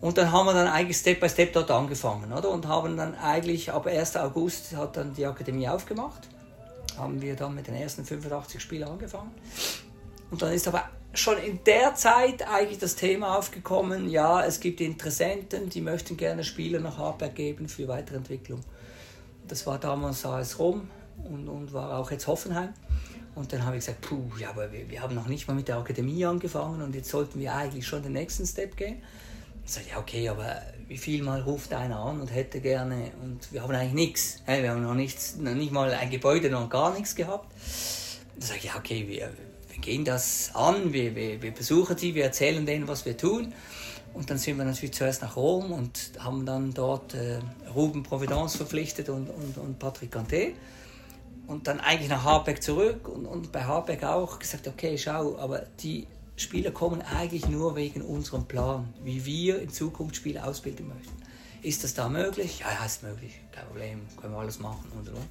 Und 0.00 0.18
dann 0.18 0.30
haben 0.30 0.46
wir 0.46 0.54
dann 0.54 0.68
eigentlich 0.68 0.96
Step 0.96 1.20
by 1.20 1.28
Step 1.28 1.52
dort 1.52 1.70
angefangen, 1.70 2.32
oder? 2.32 2.50
Und 2.50 2.66
haben 2.66 2.96
dann 2.96 3.14
eigentlich 3.16 3.72
ab 3.72 3.86
1. 3.86 4.16
August 4.16 4.76
hat 4.76 4.96
dann 4.96 5.14
die 5.14 5.26
Akademie 5.26 5.68
aufgemacht. 5.68 6.28
Haben 6.96 7.20
wir 7.20 7.34
dann 7.34 7.54
mit 7.54 7.66
den 7.66 7.74
ersten 7.74 8.04
85 8.04 8.60
Spielern 8.60 8.92
angefangen. 8.92 9.32
Und 10.30 10.42
dann 10.42 10.52
ist 10.52 10.68
aber 10.68 10.84
schon 11.14 11.38
in 11.38 11.60
der 11.64 11.94
Zeit 11.94 12.46
eigentlich 12.46 12.78
das 12.78 12.96
Thema 12.96 13.38
aufgekommen, 13.38 14.08
ja, 14.08 14.44
es 14.44 14.60
gibt 14.60 14.80
Interessenten, 14.80 15.68
die 15.68 15.80
möchten 15.80 16.16
gerne 16.16 16.44
Spieler 16.44 16.80
nach 16.80 16.98
Hartberg 16.98 17.34
geben 17.34 17.68
für 17.68 17.88
Weiterentwicklung. 17.88 18.60
Das 19.48 19.66
war 19.66 19.78
damals 19.78 20.24
AS 20.24 20.58
Rom 20.58 20.88
und, 21.24 21.48
und 21.48 21.72
war 21.72 21.98
auch 21.98 22.10
jetzt 22.10 22.26
Hoffenheim. 22.26 22.74
Und 23.34 23.52
dann 23.52 23.64
habe 23.64 23.76
ich 23.76 23.84
gesagt, 23.84 24.00
puh, 24.00 24.30
ja, 24.38 24.50
aber 24.50 24.72
wir, 24.72 24.90
wir 24.90 25.00
haben 25.00 25.14
noch 25.14 25.28
nicht 25.28 25.46
mal 25.46 25.54
mit 25.54 25.68
der 25.68 25.76
Akademie 25.76 26.24
angefangen 26.24 26.82
und 26.82 26.94
jetzt 26.94 27.08
sollten 27.08 27.38
wir 27.40 27.54
eigentlich 27.54 27.86
schon 27.86 28.02
den 28.02 28.12
nächsten 28.12 28.46
Step 28.46 28.76
gehen. 28.76 29.02
Ich 29.64 29.72
sage, 29.72 29.86
ja, 29.90 29.98
okay, 29.98 30.28
aber 30.28 30.62
wie 30.88 30.96
viel 30.96 31.22
Mal 31.22 31.42
ruft 31.42 31.72
einer 31.72 31.98
an 31.98 32.20
und 32.20 32.28
hätte 32.28 32.60
gerne, 32.60 33.12
und 33.22 33.52
wir 33.52 33.62
haben 33.62 33.74
eigentlich 33.74 33.92
nichts. 33.92 34.42
Wir 34.46 34.70
haben 34.70 34.82
noch, 34.82 34.94
nichts, 34.94 35.36
noch 35.36 35.54
nicht 35.54 35.72
mal 35.72 35.92
ein 35.92 36.10
Gebäude, 36.10 36.50
noch 36.50 36.68
gar 36.68 36.92
nichts 36.94 37.14
gehabt. 37.14 37.52
Da 38.38 38.46
sage 38.46 38.60
ich, 38.60 38.64
ja, 38.64 38.76
okay, 38.76 39.06
wir, 39.06 39.30
wir 39.70 39.78
gehen 39.80 40.04
das 40.04 40.50
an, 40.54 40.92
wir, 40.92 41.14
wir, 41.14 41.40
wir 41.42 41.52
besuchen 41.52 41.96
sie, 41.96 42.14
wir 42.14 42.24
erzählen 42.24 42.64
denen, 42.64 42.88
was 42.88 43.04
wir 43.04 43.16
tun. 43.16 43.52
Und 44.18 44.28
dann 44.30 44.36
sind 44.36 44.58
wir 44.58 44.64
natürlich 44.64 44.94
zuerst 44.94 45.22
nach 45.22 45.36
Rom 45.36 45.70
und 45.70 46.10
haben 46.18 46.44
dann 46.44 46.74
dort 46.74 47.14
äh, 47.14 47.38
Ruben 47.72 48.02
Providence 48.02 48.56
verpflichtet 48.56 49.10
und, 49.10 49.30
und, 49.30 49.56
und 49.56 49.78
Patrick 49.78 50.12
Canté. 50.12 50.54
Und 51.46 51.68
dann 51.68 51.78
eigentlich 51.78 52.08
nach 52.08 52.24
Harbeck 52.24 52.60
zurück 52.60 53.06
und, 53.08 53.26
und 53.26 53.52
bei 53.52 53.62
Harbeck 53.62 54.02
auch 54.02 54.40
gesagt, 54.40 54.66
okay, 54.66 54.98
schau, 54.98 55.38
aber 55.38 55.60
die 55.78 56.08
Spieler 56.34 56.72
kommen 56.72 57.00
eigentlich 57.00 57.48
nur 57.48 57.76
wegen 57.76 58.02
unserem 58.02 58.44
Plan, 58.46 58.92
wie 59.04 59.24
wir 59.24 59.62
in 59.62 59.70
Zukunft 59.70 60.16
Spieler 60.16 60.48
ausbilden 60.48 60.88
möchten. 60.88 61.14
Ist 61.62 61.84
das 61.84 61.94
da 61.94 62.08
möglich? 62.08 62.58
Ja, 62.58 62.72
ja, 62.72 62.84
ist 62.86 63.04
möglich, 63.04 63.38
kein 63.52 63.66
Problem, 63.66 64.00
können 64.20 64.32
wir 64.32 64.40
alles 64.40 64.58
machen 64.58 64.90
und 64.98 65.08
und 65.08 65.14
und. 65.14 65.28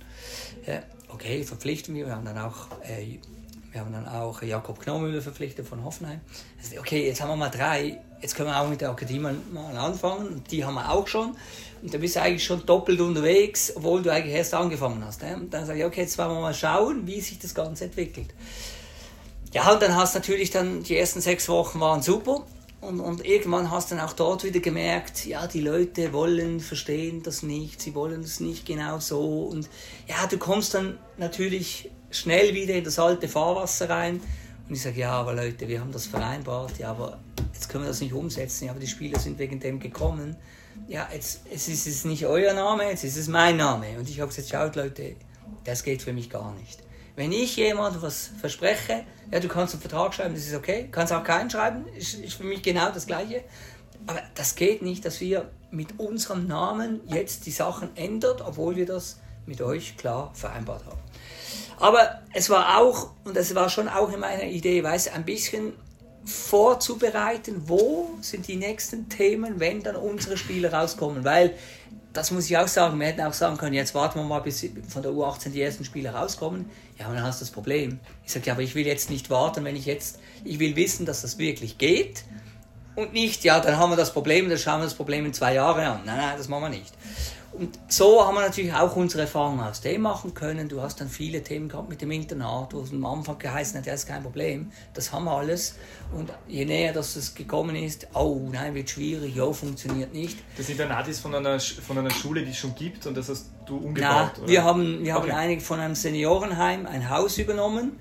Ja, 0.66 0.82
okay, 1.10 1.44
verpflichten 1.44 1.94
wir. 1.94 2.06
Wir 2.06 2.16
haben 2.16 2.26
dann 2.26 2.38
auch 2.38 2.68
äh, 2.84 3.20
wir 3.72 3.82
haben 3.82 3.92
dann 3.92 4.08
auch 4.08 4.42
Jakob 4.42 4.80
Knomüller 4.80 5.22
verpflichtet 5.22 5.68
von 5.68 5.84
Hoffenheim. 5.84 6.22
Also, 6.62 6.80
okay, 6.80 7.06
jetzt 7.06 7.22
haben 7.22 7.30
wir 7.30 7.36
mal 7.36 7.50
drei, 7.50 8.00
jetzt 8.22 8.36
können 8.36 8.50
wir 8.50 8.60
auch 8.60 8.70
mit 8.70 8.82
der 8.82 8.90
Akademie 8.90 9.20
mal 9.20 9.78
anfangen. 9.78 10.44
Die 10.50 10.64
haben 10.66 10.76
wir 10.76 10.92
auch 10.92 11.08
schon. 11.08 11.36
Und 11.82 11.94
da 11.94 11.98
bist 11.98 12.16
du 12.16 12.22
eigentlich 12.22 12.44
schon 12.44 12.66
doppelt 12.66 13.00
unterwegs, 13.00 13.72
obwohl 13.76 14.02
du 14.02 14.12
eigentlich 14.12 14.36
erst 14.36 14.54
angefangen 14.54 15.04
hast. 15.06 15.22
Ne? 15.22 15.36
Und 15.36 15.54
dann 15.54 15.66
sage 15.66 15.80
ich, 15.80 15.86
okay, 15.86 16.02
jetzt 16.02 16.18
wollen 16.18 16.30
wir 16.30 16.42
mal 16.42 16.54
schauen, 16.54 17.06
wie 17.06 17.22
sich 17.22 17.40
das 17.40 17.54
Ganze 17.54 17.86
entwickelt. 17.86 18.34
Ja, 19.54 19.72
und 19.72 19.82
dann 19.82 19.96
hast 19.96 20.16
du 20.16 20.20
natürlich 20.20 20.50
dann, 20.50 20.84
die 20.84 20.98
ersten 20.98 21.22
sechs 21.22 21.48
Wochen 21.48 21.80
waren 21.80 22.02
super. 22.02 22.46
Und, 22.80 23.00
und 23.00 23.26
irgendwann 23.26 23.72
hast 23.72 23.92
du 23.92 23.96
dann 23.96 24.06
auch 24.06 24.14
dort 24.14 24.44
wieder 24.44 24.60
gemerkt, 24.60 25.26
ja, 25.26 25.48
die 25.48 25.62
Leute 25.62 26.14
wollen, 26.14 26.60
verstehen 26.60 27.24
das 27.24 27.42
nicht, 27.42 27.82
sie 27.82 27.96
wollen 27.96 28.22
es 28.22 28.40
nicht 28.40 28.66
genau 28.66 29.00
so. 29.00 29.44
Und 29.44 29.68
ja, 30.08 30.28
du 30.28 30.38
kommst 30.38 30.74
dann 30.74 30.98
natürlich 31.18 31.90
schnell 32.10 32.54
wieder 32.54 32.74
in 32.74 32.84
das 32.84 33.00
alte 33.00 33.28
Fahrwasser 33.28 33.90
rein. 33.90 34.22
Und 34.68 34.76
ich 34.76 34.82
sage, 34.82 35.00
ja, 35.00 35.12
aber 35.12 35.34
Leute, 35.34 35.68
wir 35.68 35.80
haben 35.80 35.92
das 35.92 36.08
vereinbart, 36.08 36.78
ja, 36.78 36.92
aber 36.92 37.20
jetzt 37.54 37.70
können 37.70 37.86
wir 37.86 37.90
das 37.90 38.02
nicht 38.02 38.14
umsetzen, 38.14 38.66
ja, 38.66 38.72
aber 38.72 38.80
die 38.80 38.88
Spieler 38.88 39.20
sind 39.20 39.40
wegen 39.40 39.60
dem 39.60 39.80
gekommen. 39.80 40.36
Ja, 40.88 41.08
jetzt, 41.14 41.42
jetzt 41.50 41.68
ist 41.70 41.88
es 41.88 42.06
nicht 42.06 42.26
euer 42.26 42.54
Name, 42.54 42.90
jetzt 42.90 43.04
ist 43.04 43.18
es 43.18 43.28
mein 43.28 43.58
Name. 43.58 43.98
Und 43.98 44.10
ich 44.10 44.20
habe 44.20 44.30
gesagt, 44.30 44.50
schaut 44.50 44.76
Leute, 44.76 45.16
das 45.64 45.84
geht 45.84 46.02
für 46.02 46.14
mich 46.14 46.30
gar 46.30 46.54
nicht. 46.54 46.80
Wenn 47.16 47.32
ich 47.32 47.56
jemandem 47.56 48.02
was 48.02 48.30
verspreche, 48.40 49.04
ja, 49.32 49.40
du 49.40 49.48
kannst 49.48 49.74
einen 49.74 49.82
Vertrag 49.82 50.14
schreiben, 50.14 50.36
das 50.36 50.46
ist 50.46 50.54
okay, 50.54 50.88
kannst 50.92 51.12
auch 51.12 51.24
keinen 51.24 51.50
schreiben, 51.50 51.88
ist, 51.96 52.14
ist 52.14 52.36
für 52.36 52.44
mich 52.44 52.62
genau 52.62 52.92
das 52.92 53.08
Gleiche. 53.08 53.44
Aber 54.06 54.22
das 54.36 54.56
geht 54.56 54.82
nicht, 54.82 55.04
dass 55.04 55.20
wir 55.20 55.50
mit 55.72 56.00
unserem 56.00 56.46
Namen 56.46 57.02
jetzt 57.08 57.46
die 57.46 57.52
Sachen 57.52 57.96
ändern, 57.96 58.38
obwohl 58.42 58.76
wir 58.76 58.86
das 58.86 59.20
mit 59.46 59.62
euch 59.62 59.98
klar 59.98 60.32
vereinbart 60.34 60.86
haben. 60.86 61.00
Aber 61.80 62.22
es 62.34 62.50
war 62.50 62.80
auch, 62.80 63.12
und 63.24 63.38
es 63.38 63.54
war 63.56 63.70
schon 63.70 63.88
auch 63.88 64.12
in 64.12 64.20
meiner 64.20 64.44
Idee, 64.44 64.84
weiß 64.84 65.14
ein 65.14 65.26
bisschen 65.26 65.74
vorzubereiten, 66.26 67.64
wo 67.68 68.10
sind 68.22 68.48
die 68.48 68.58
nächsten 68.58 69.08
Themen, 69.10 69.60
wenn 69.60 69.82
dann 69.82 69.96
unsere 69.96 70.38
Spiele 70.38 70.72
rauskommen. 70.72 71.24
Weil, 71.24 71.54
das 72.14 72.32
muss 72.32 72.50
ich 72.50 72.58
auch 72.58 72.68
sagen, 72.68 73.00
wir 73.00 73.08
hätten 73.08 73.22
auch 73.22 73.34
sagen 73.34 73.58
können, 73.58 73.74
jetzt 73.74 73.96
warten 73.96 74.20
wir 74.20 74.24
mal, 74.26 74.40
bis 74.40 74.68
von 74.90 75.04
der 75.04 75.12
U18 75.12 75.50
die 75.50 75.62
ersten 75.62 75.86
Spiele 75.86 76.10
rauskommen. 76.10 76.70
Ja, 77.00 77.08
und 77.08 77.16
dann 77.16 77.24
hast 77.24 77.40
du 77.40 77.46
das 77.46 77.52
Problem. 77.52 78.00
Ich 78.26 78.34
sage, 78.34 78.48
ja, 78.48 78.54
aber 78.54 78.64
ich 78.64 78.76
will 78.76 78.86
jetzt 78.86 79.10
nicht 79.10 79.30
warten, 79.30 79.64
wenn 79.64 79.76
ich 79.76 79.86
jetzt, 79.86 80.20
ich 80.44 80.60
will 80.60 80.76
wissen, 80.76 81.06
dass 81.06 81.22
das 81.22 81.38
wirklich 81.38 81.78
geht. 81.78 82.24
Und 82.96 83.14
nicht, 83.14 83.44
ja, 83.44 83.60
dann 83.60 83.78
haben 83.78 83.92
wir 83.92 83.96
das 83.96 84.12
Problem, 84.12 84.50
dann 84.50 84.58
schauen 84.58 84.80
wir 84.80 84.86
das 84.86 84.96
Problem 84.96 85.26
in 85.26 85.34
zwei 85.34 85.54
Jahren 85.54 85.86
an. 85.86 86.02
Nein, 86.04 86.18
nein, 86.18 86.38
das 86.38 86.48
machen 86.48 86.64
wir 86.64 86.70
nicht. 86.70 86.94
Und 87.58 87.80
so 87.88 88.24
haben 88.24 88.36
wir 88.36 88.42
natürlich 88.42 88.72
auch 88.72 88.96
unsere 88.96 89.24
Erfahrungen 89.24 89.62
aus 89.62 89.82
dem 89.82 90.02
machen 90.02 90.36
können. 90.36 90.70
Du 90.70 90.80
hast 90.80 91.02
dann 91.02 91.10
viele 91.10 91.42
Themen 91.42 91.70
gehabt 91.70 91.90
mit 91.90 92.02
dem 92.04 92.12
Internat, 92.12 92.72
wo 92.72 92.82
es 92.82 92.92
am 92.92 93.04
Anfang 93.04 93.40
geheißen 93.40 93.80
hat, 93.80 93.88
ja, 93.88 93.94
ist 93.94 94.08
kein 94.08 94.22
Problem, 94.22 94.72
das 94.94 95.12
haben 95.12 95.26
wir 95.26 95.32
alles. 95.32 95.76
Und 96.16 96.32
je 96.48 96.66
näher 96.66 96.94
dass 96.94 97.16
es 97.16 97.34
gekommen 97.34 97.76
ist, 97.76 98.08
oh 98.14 98.48
nein, 98.52 98.76
wird 98.76 98.92
schwierig, 98.92 99.42
oh, 99.42 99.54
funktioniert 99.54 100.14
nicht. 100.14 100.38
Das 100.56 100.70
Internat 100.70 101.08
ist 101.08 101.20
von 101.20 101.34
einer, 101.34 101.60
von 101.60 101.98
einer 101.98 102.12
Schule, 102.12 102.44
die 102.44 102.52
es 102.52 102.58
schon 102.58 102.76
gibt 102.76 103.08
und 103.08 103.18
das 103.18 103.28
hast 103.30 103.50
du 103.66 103.78
umgebaut? 103.78 104.34
Nein, 104.38 104.48
wir 104.48 104.64
haben, 104.64 105.04
wir 105.04 105.18
okay. 105.18 105.32
haben 105.32 105.38
einig 105.40 105.64
von 105.64 105.80
einem 105.80 105.96
Seniorenheim 105.96 106.86
ein 106.86 107.10
Haus 107.10 107.40
übernommen, 107.40 108.00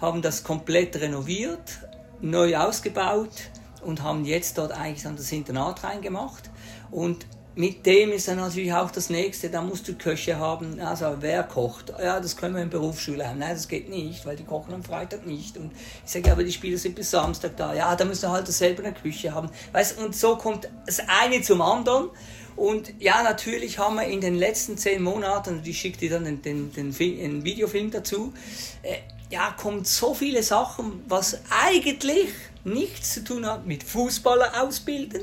haben 0.00 0.20
das 0.20 0.42
komplett 0.42 0.96
renoviert, 0.96 1.78
neu 2.20 2.56
ausgebaut 2.56 3.50
und 3.82 4.02
haben 4.02 4.24
jetzt 4.24 4.58
dort 4.58 4.72
eigentlich 4.72 5.04
dann 5.04 5.14
das 5.14 5.30
Internat 5.30 5.84
reingemacht. 5.84 6.50
Und 6.90 7.26
mit 7.56 7.86
dem 7.86 8.12
ist 8.12 8.28
dann 8.28 8.36
natürlich 8.36 8.72
auch 8.74 8.90
das 8.90 9.08
nächste, 9.08 9.48
da 9.48 9.62
musst 9.62 9.88
du 9.88 9.94
Köche 9.94 10.38
haben, 10.38 10.78
also 10.78 11.16
wer 11.20 11.42
kocht? 11.42 11.90
Ja, 11.98 12.20
das 12.20 12.36
können 12.36 12.54
wir 12.54 12.62
in 12.62 12.68
Berufsschule 12.68 13.26
haben. 13.26 13.38
Nein, 13.38 13.54
das 13.54 13.66
geht 13.66 13.88
nicht, 13.88 14.26
weil 14.26 14.36
die 14.36 14.44
kochen 14.44 14.74
am 14.74 14.84
Freitag 14.84 15.26
nicht. 15.26 15.56
Und 15.56 15.72
ich 16.04 16.12
sage, 16.12 16.26
ja, 16.26 16.32
aber 16.34 16.44
die 16.44 16.52
Spieler 16.52 16.76
sind 16.76 16.94
bis 16.94 17.10
Samstag 17.10 17.56
da. 17.56 17.72
Ja, 17.72 17.96
da 17.96 18.04
müssen 18.04 18.24
wir 18.24 18.32
halt 18.32 18.46
selber 18.48 18.84
eine 18.84 18.92
Küche 18.92 19.34
haben. 19.34 19.48
Weißt, 19.72 19.98
und 19.98 20.14
so 20.14 20.36
kommt 20.36 20.68
das 20.84 21.00
eine 21.08 21.40
zum 21.40 21.62
anderen. 21.62 22.10
Und 22.56 22.92
ja, 22.98 23.22
natürlich 23.22 23.78
haben 23.78 23.96
wir 23.96 24.04
in 24.04 24.20
den 24.20 24.34
letzten 24.34 24.76
zehn 24.76 25.02
Monaten, 25.02 25.58
und 25.58 25.66
ich 25.66 25.78
schicke 25.78 25.96
dir 25.98 26.10
dann 26.10 26.24
den, 26.24 26.42
den, 26.42 26.72
den, 26.72 26.92
den 26.92 27.44
Videofilm 27.44 27.90
dazu, 27.90 28.34
äh, 28.82 28.96
ja, 29.30 29.54
kommt 29.58 29.88
so 29.88 30.12
viele 30.12 30.42
Sachen, 30.42 31.02
was 31.08 31.40
eigentlich 31.50 32.28
nichts 32.64 33.14
zu 33.14 33.24
tun 33.24 33.46
hat 33.46 33.66
mit 33.66 33.82
Fußballer 33.82 34.62
ausbilden, 34.62 35.22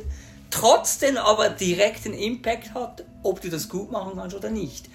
trotzdem 0.54 1.18
aber 1.18 1.50
direkten 1.50 2.14
Impact 2.14 2.74
hat, 2.74 3.04
ob 3.24 3.42
du 3.42 3.50
das 3.50 3.70
gut 3.70 3.92
machen 3.92 4.14
kannst 4.16 4.36
oder 4.36 4.50
nicht. 4.50 4.88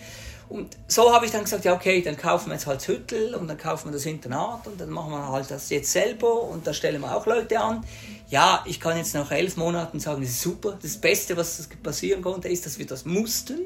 Und 0.49 0.77
so 0.87 1.13
habe 1.13 1.27
ich 1.27 1.33
dann 1.33 1.45
gesagt, 1.45 1.65
ja 1.65 1.75
okay, 1.75 2.01
dann 2.01 2.17
kaufen 2.17 2.49
wir 2.49 2.55
jetzt 2.55 2.67
halt 2.67 2.87
Hüttel 2.87 3.35
und 3.35 3.49
dann 3.49 3.59
kaufen 3.59 3.89
wir 3.89 3.93
das 3.93 4.07
Internat 4.07 4.67
und 4.67 4.81
dann 4.81 4.89
machen 4.89 5.11
wir 5.11 5.29
halt 5.29 5.51
das 5.51 5.69
jetzt 5.69 5.93
selber 5.93 6.43
und 6.43 6.67
da 6.67 6.73
stellen 6.73 7.03
wir 7.03 7.15
auch 7.15 7.27
Leute 7.27 7.61
an. 7.61 7.85
Ja, 8.31 8.63
ich 8.67 8.81
kann 8.81 8.97
jetzt 8.97 9.15
nach 9.15 9.31
elf 9.31 9.57
Monaten 9.57 10.01
sagen, 10.01 10.23
das 10.23 10.31
ist 10.31 10.43
super. 10.43 10.79
Das 10.81 10.97
Beste, 10.97 11.37
was 11.37 11.69
passieren 11.83 12.23
konnte, 12.23 12.49
ist, 12.49 12.65
dass 12.65 12.79
wir 12.79 12.87
das 12.87 13.05
mussten, 13.05 13.59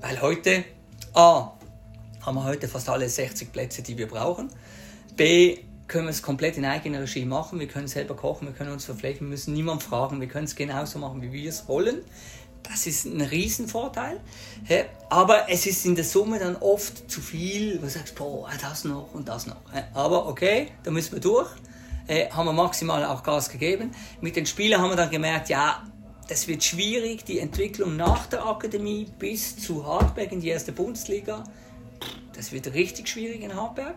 weil 0.00 0.20
heute, 0.20 0.64
A, 1.14 1.52
haben 2.20 2.34
wir 2.36 2.44
heute 2.44 2.68
fast 2.68 2.88
alle 2.88 3.08
60 3.08 3.50
Plätze, 3.50 3.82
die 3.82 3.96
wir 3.96 4.06
brauchen. 4.06 4.50
B, 5.16 5.58
können 5.90 6.06
wir 6.06 6.10
es 6.10 6.22
komplett 6.22 6.56
in 6.56 6.64
eigener 6.64 7.02
Regie 7.02 7.26
machen. 7.26 7.60
Wir 7.60 7.68
können 7.68 7.88
selber 7.88 8.16
kochen, 8.16 8.46
wir 8.46 8.54
können 8.54 8.72
uns 8.72 8.86
verpflegen, 8.86 9.20
wir 9.20 9.28
müssen 9.28 9.52
niemanden 9.52 9.82
fragen, 9.82 10.20
wir 10.20 10.28
können 10.28 10.46
es 10.46 10.54
genauso 10.54 10.98
machen, 10.98 11.20
wie 11.20 11.32
wir 11.32 11.50
es 11.50 11.68
wollen. 11.68 12.02
Das 12.62 12.86
ist 12.86 13.06
ein 13.06 13.20
Riesenvorteil. 13.20 14.20
Aber 15.08 15.50
es 15.50 15.66
ist 15.66 15.84
in 15.84 15.96
der 15.96 16.04
Summe 16.04 16.38
dann 16.38 16.56
oft 16.56 17.10
zu 17.10 17.20
viel, 17.20 17.78
wo 17.78 17.86
du 17.86 17.90
sagst, 17.90 18.14
boah, 18.14 18.48
das 18.60 18.84
noch 18.84 19.12
und 19.12 19.28
das 19.28 19.46
noch. 19.46 19.56
Aber 19.92 20.28
okay, 20.28 20.68
da 20.84 20.90
müssen 20.90 21.12
wir 21.12 21.20
durch. 21.20 21.50
Haben 22.30 22.46
wir 22.46 22.52
maximal 22.52 23.04
auch 23.04 23.22
Gas 23.22 23.50
gegeben. 23.50 23.90
Mit 24.20 24.36
den 24.36 24.46
Spielern 24.46 24.80
haben 24.80 24.90
wir 24.90 24.96
dann 24.96 25.10
gemerkt, 25.10 25.48
ja, 25.48 25.84
das 26.28 26.46
wird 26.46 26.62
schwierig, 26.62 27.24
die 27.24 27.40
Entwicklung 27.40 27.96
nach 27.96 28.26
der 28.26 28.46
Akademie 28.46 29.06
bis 29.18 29.56
zu 29.56 29.84
Hartberg 29.84 30.30
in 30.30 30.40
die 30.40 30.48
erste 30.48 30.70
Bundesliga 30.70 31.44
das 32.34 32.52
wird 32.52 32.72
richtig 32.72 33.08
schwierig 33.08 33.42
in 33.42 33.54
Hartberg, 33.54 33.96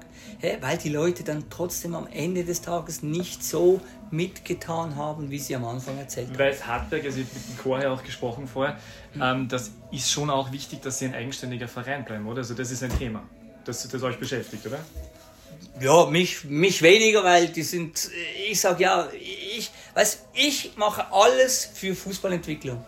weil 0.59 0.77
die 0.77 0.89
Leute 0.89 1.23
dann 1.23 1.45
trotzdem 1.49 1.95
am 1.95 2.07
Ende 2.07 2.43
des 2.43 2.61
Tages 2.61 3.01
nicht 3.01 3.43
so 3.43 3.79
mitgetan 4.11 4.97
haben, 4.97 5.31
wie 5.31 5.39
sie 5.39 5.55
am 5.55 5.63
Anfang 5.63 5.97
erzählt 5.97 6.27
haben. 6.27 6.39
Weil 6.39 6.59
Hartberg, 6.59 7.05
also 7.05 7.19
ich 7.19 7.25
habe 7.25 7.35
mit 7.35 7.47
dem 7.47 7.57
Chor 7.63 7.81
ja 7.81 7.91
auch 7.91 8.03
gesprochen 8.03 8.47
vorher, 8.47 8.77
mhm. 9.13 9.21
ähm, 9.21 9.47
das 9.47 9.71
ist 9.91 10.11
schon 10.11 10.29
auch 10.29 10.51
wichtig, 10.51 10.81
dass 10.81 10.99
sie 10.99 11.05
ein 11.05 11.15
eigenständiger 11.15 11.69
Verein 11.69 12.03
bleiben, 12.03 12.27
oder? 12.27 12.39
Also 12.39 12.53
das 12.53 12.69
ist 12.69 12.83
ein 12.83 12.97
Thema, 12.97 13.23
das, 13.63 13.87
das 13.87 14.03
euch 14.03 14.17
beschäftigt, 14.17 14.65
oder? 14.67 14.79
Ja, 15.79 16.05
mich, 16.07 16.43
mich 16.43 16.81
weniger, 16.81 17.23
weil 17.23 17.47
die 17.47 17.63
sind, 17.63 18.09
ich 18.49 18.59
sage 18.59 18.83
ja, 18.83 19.07
ich, 19.13 19.71
weiß, 19.93 20.25
ich 20.33 20.75
mache 20.75 21.11
alles 21.13 21.69
für 21.73 21.95
Fußballentwicklung 21.95 22.83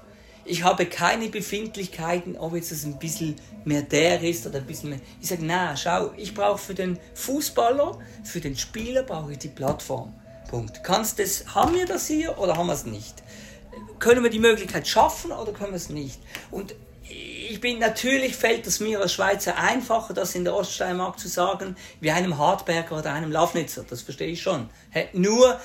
ich 0.46 0.64
habe 0.64 0.86
keine 0.86 1.30
Befindlichkeiten, 1.30 2.38
ob 2.38 2.56
jetzt 2.56 2.72
das 2.72 2.86
ein 2.86 3.00
bisschen 3.00 3.36
mehr 3.66 3.82
der 3.82 4.22
ist 4.22 4.46
oder 4.46 4.60
ein 4.60 4.66
bisschen 4.66 4.92
mehr. 4.92 5.00
Ich 5.22 5.28
sage, 5.28 5.44
na, 5.44 5.76
schau, 5.76 6.14
ich 6.18 6.34
brauche 6.34 6.60
für 6.60 6.76
den 6.76 7.00
Fußballer, 7.16 8.00
für 8.24 8.40
den 8.40 8.56
Spieler 8.56 9.04
brauche 9.04 9.34
ich 9.34 9.40
die 9.40 9.50
Plattform. 9.50 10.14
Punkt. 10.50 10.84
Kannst 10.84 11.20
das, 11.20 11.56
haben 11.56 11.74
wir 11.74 11.88
das 11.88 12.08
hier 12.08 12.38
oder 12.38 12.56
haben 12.56 12.68
wir 12.68 12.74
es 12.74 12.86
nicht? 12.86 13.24
Können 13.98 14.24
wir 14.24 14.30
die 14.30 14.40
Möglichkeit 14.40 14.88
schaffen 14.88 15.32
oder 15.32 15.52
können 15.52 15.72
wir 15.72 15.78
es 15.78 15.90
nicht? 15.90 16.20
Und 16.52 16.76
ich 17.08 17.60
bin 17.62 17.80
natürlich 17.80 18.36
fällt 18.36 18.66
es 18.68 18.80
mir 18.80 19.00
als 19.00 19.14
Schweizer 19.14 19.58
einfacher, 19.58 20.14
das 20.14 20.36
in 20.36 20.44
der 20.44 20.56
Oststeiermark 20.56 21.20
zu 21.20 21.28
sagen, 21.28 21.76
wie 22.00 22.12
einem 22.12 22.38
Hartberger 22.38 22.98
oder 22.98 23.14
einem 23.14 23.32
Lafnitzer. 23.32 23.86
Das 23.88 24.02
verstehe 24.02 24.28
ich 24.28 24.42
schon. 24.42 24.70
Nur 25.14 25.60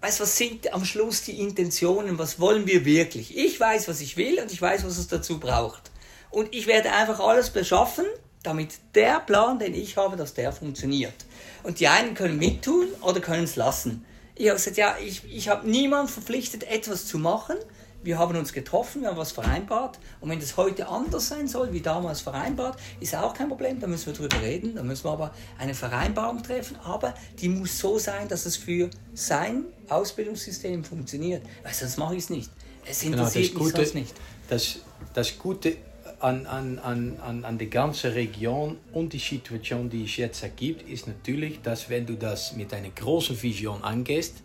weißt, 0.00 0.20
was 0.20 0.36
sind 0.36 0.72
am 0.72 0.84
Schluss 0.84 1.22
die 1.22 1.40
Intentionen, 1.40 2.18
was 2.18 2.38
wollen 2.38 2.66
wir 2.66 2.84
wirklich? 2.84 3.36
Ich 3.36 3.58
weiß, 3.58 3.88
was 3.88 4.00
ich 4.00 4.16
will 4.16 4.40
und 4.40 4.52
ich 4.52 4.60
weiß, 4.60 4.84
was 4.84 4.98
es 4.98 5.08
dazu 5.08 5.40
braucht. 5.40 5.90
Und 6.30 6.54
ich 6.54 6.66
werde 6.66 6.92
einfach 6.92 7.20
alles 7.20 7.50
beschaffen, 7.50 8.04
damit 8.42 8.74
der 8.94 9.20
Plan, 9.20 9.58
den 9.58 9.74
ich 9.74 9.96
habe, 9.96 10.16
dass 10.16 10.34
der 10.34 10.52
funktioniert. 10.52 11.14
Und 11.62 11.80
die 11.80 11.88
einen 11.88 12.14
können 12.14 12.38
mittun 12.38 12.88
oder 13.02 13.20
können 13.20 13.44
es 13.44 13.56
lassen. 13.56 14.04
Ich 14.34 14.46
habe 14.46 14.56
gesagt, 14.56 14.76
ja, 14.76 14.96
ich, 15.04 15.22
ich 15.30 15.48
habe 15.48 15.68
niemanden 15.68 16.12
verpflichtet, 16.12 16.64
etwas 16.64 17.06
zu 17.06 17.18
machen 17.18 17.56
wir 18.02 18.18
haben 18.18 18.36
uns 18.36 18.52
getroffen, 18.52 19.02
wir 19.02 19.08
haben 19.08 19.16
was 19.16 19.32
vereinbart. 19.32 19.98
Und 20.20 20.30
wenn 20.30 20.40
das 20.40 20.56
heute 20.56 20.88
anders 20.88 21.28
sein 21.28 21.48
soll, 21.48 21.72
wie 21.72 21.80
damals 21.80 22.20
vereinbart, 22.20 22.78
ist 23.00 23.14
auch 23.14 23.34
kein 23.34 23.48
Problem, 23.48 23.80
da 23.80 23.86
müssen 23.86 24.06
wir 24.06 24.12
drüber 24.14 24.40
reden. 24.42 24.76
Da 24.76 24.82
müssen 24.82 25.04
wir 25.04 25.12
aber 25.12 25.34
eine 25.58 25.74
Vereinbarung 25.74 26.42
treffen, 26.42 26.76
aber 26.84 27.14
die 27.38 27.48
muss 27.48 27.78
so 27.78 27.98
sein, 27.98 28.28
dass 28.28 28.46
es 28.46 28.56
für 28.56 28.88
sein 29.14 29.64
Ausbildungssystem 29.88 30.84
funktioniert. 30.84 31.42
Weil 31.62 31.74
sonst 31.74 31.98
mache 31.98 32.14
ich 32.14 32.24
es 32.24 32.30
nicht. 32.30 32.50
Es 32.86 33.02
interessiert 33.02 33.52
genau, 33.52 33.64
mich 33.64 33.74
sonst 33.74 33.94
nicht. 33.94 34.14
Das, 34.48 34.78
das 35.12 35.38
Gute 35.38 35.76
an, 36.20 36.46
an, 36.46 36.78
an, 36.78 37.44
an 37.44 37.58
der 37.58 37.68
ganzen 37.68 38.12
Region 38.12 38.78
und 38.92 39.12
die 39.12 39.18
Situation, 39.18 39.88
die 39.90 40.04
es 40.04 40.16
jetzt 40.16 40.42
ergibt, 40.42 40.88
ist 40.88 41.06
natürlich, 41.06 41.62
dass 41.62 41.90
wenn 41.90 42.06
du 42.06 42.14
das 42.14 42.54
mit 42.56 42.72
einer 42.74 42.90
großen 42.90 43.40
Vision 43.40 43.82
angehst, 43.84 44.42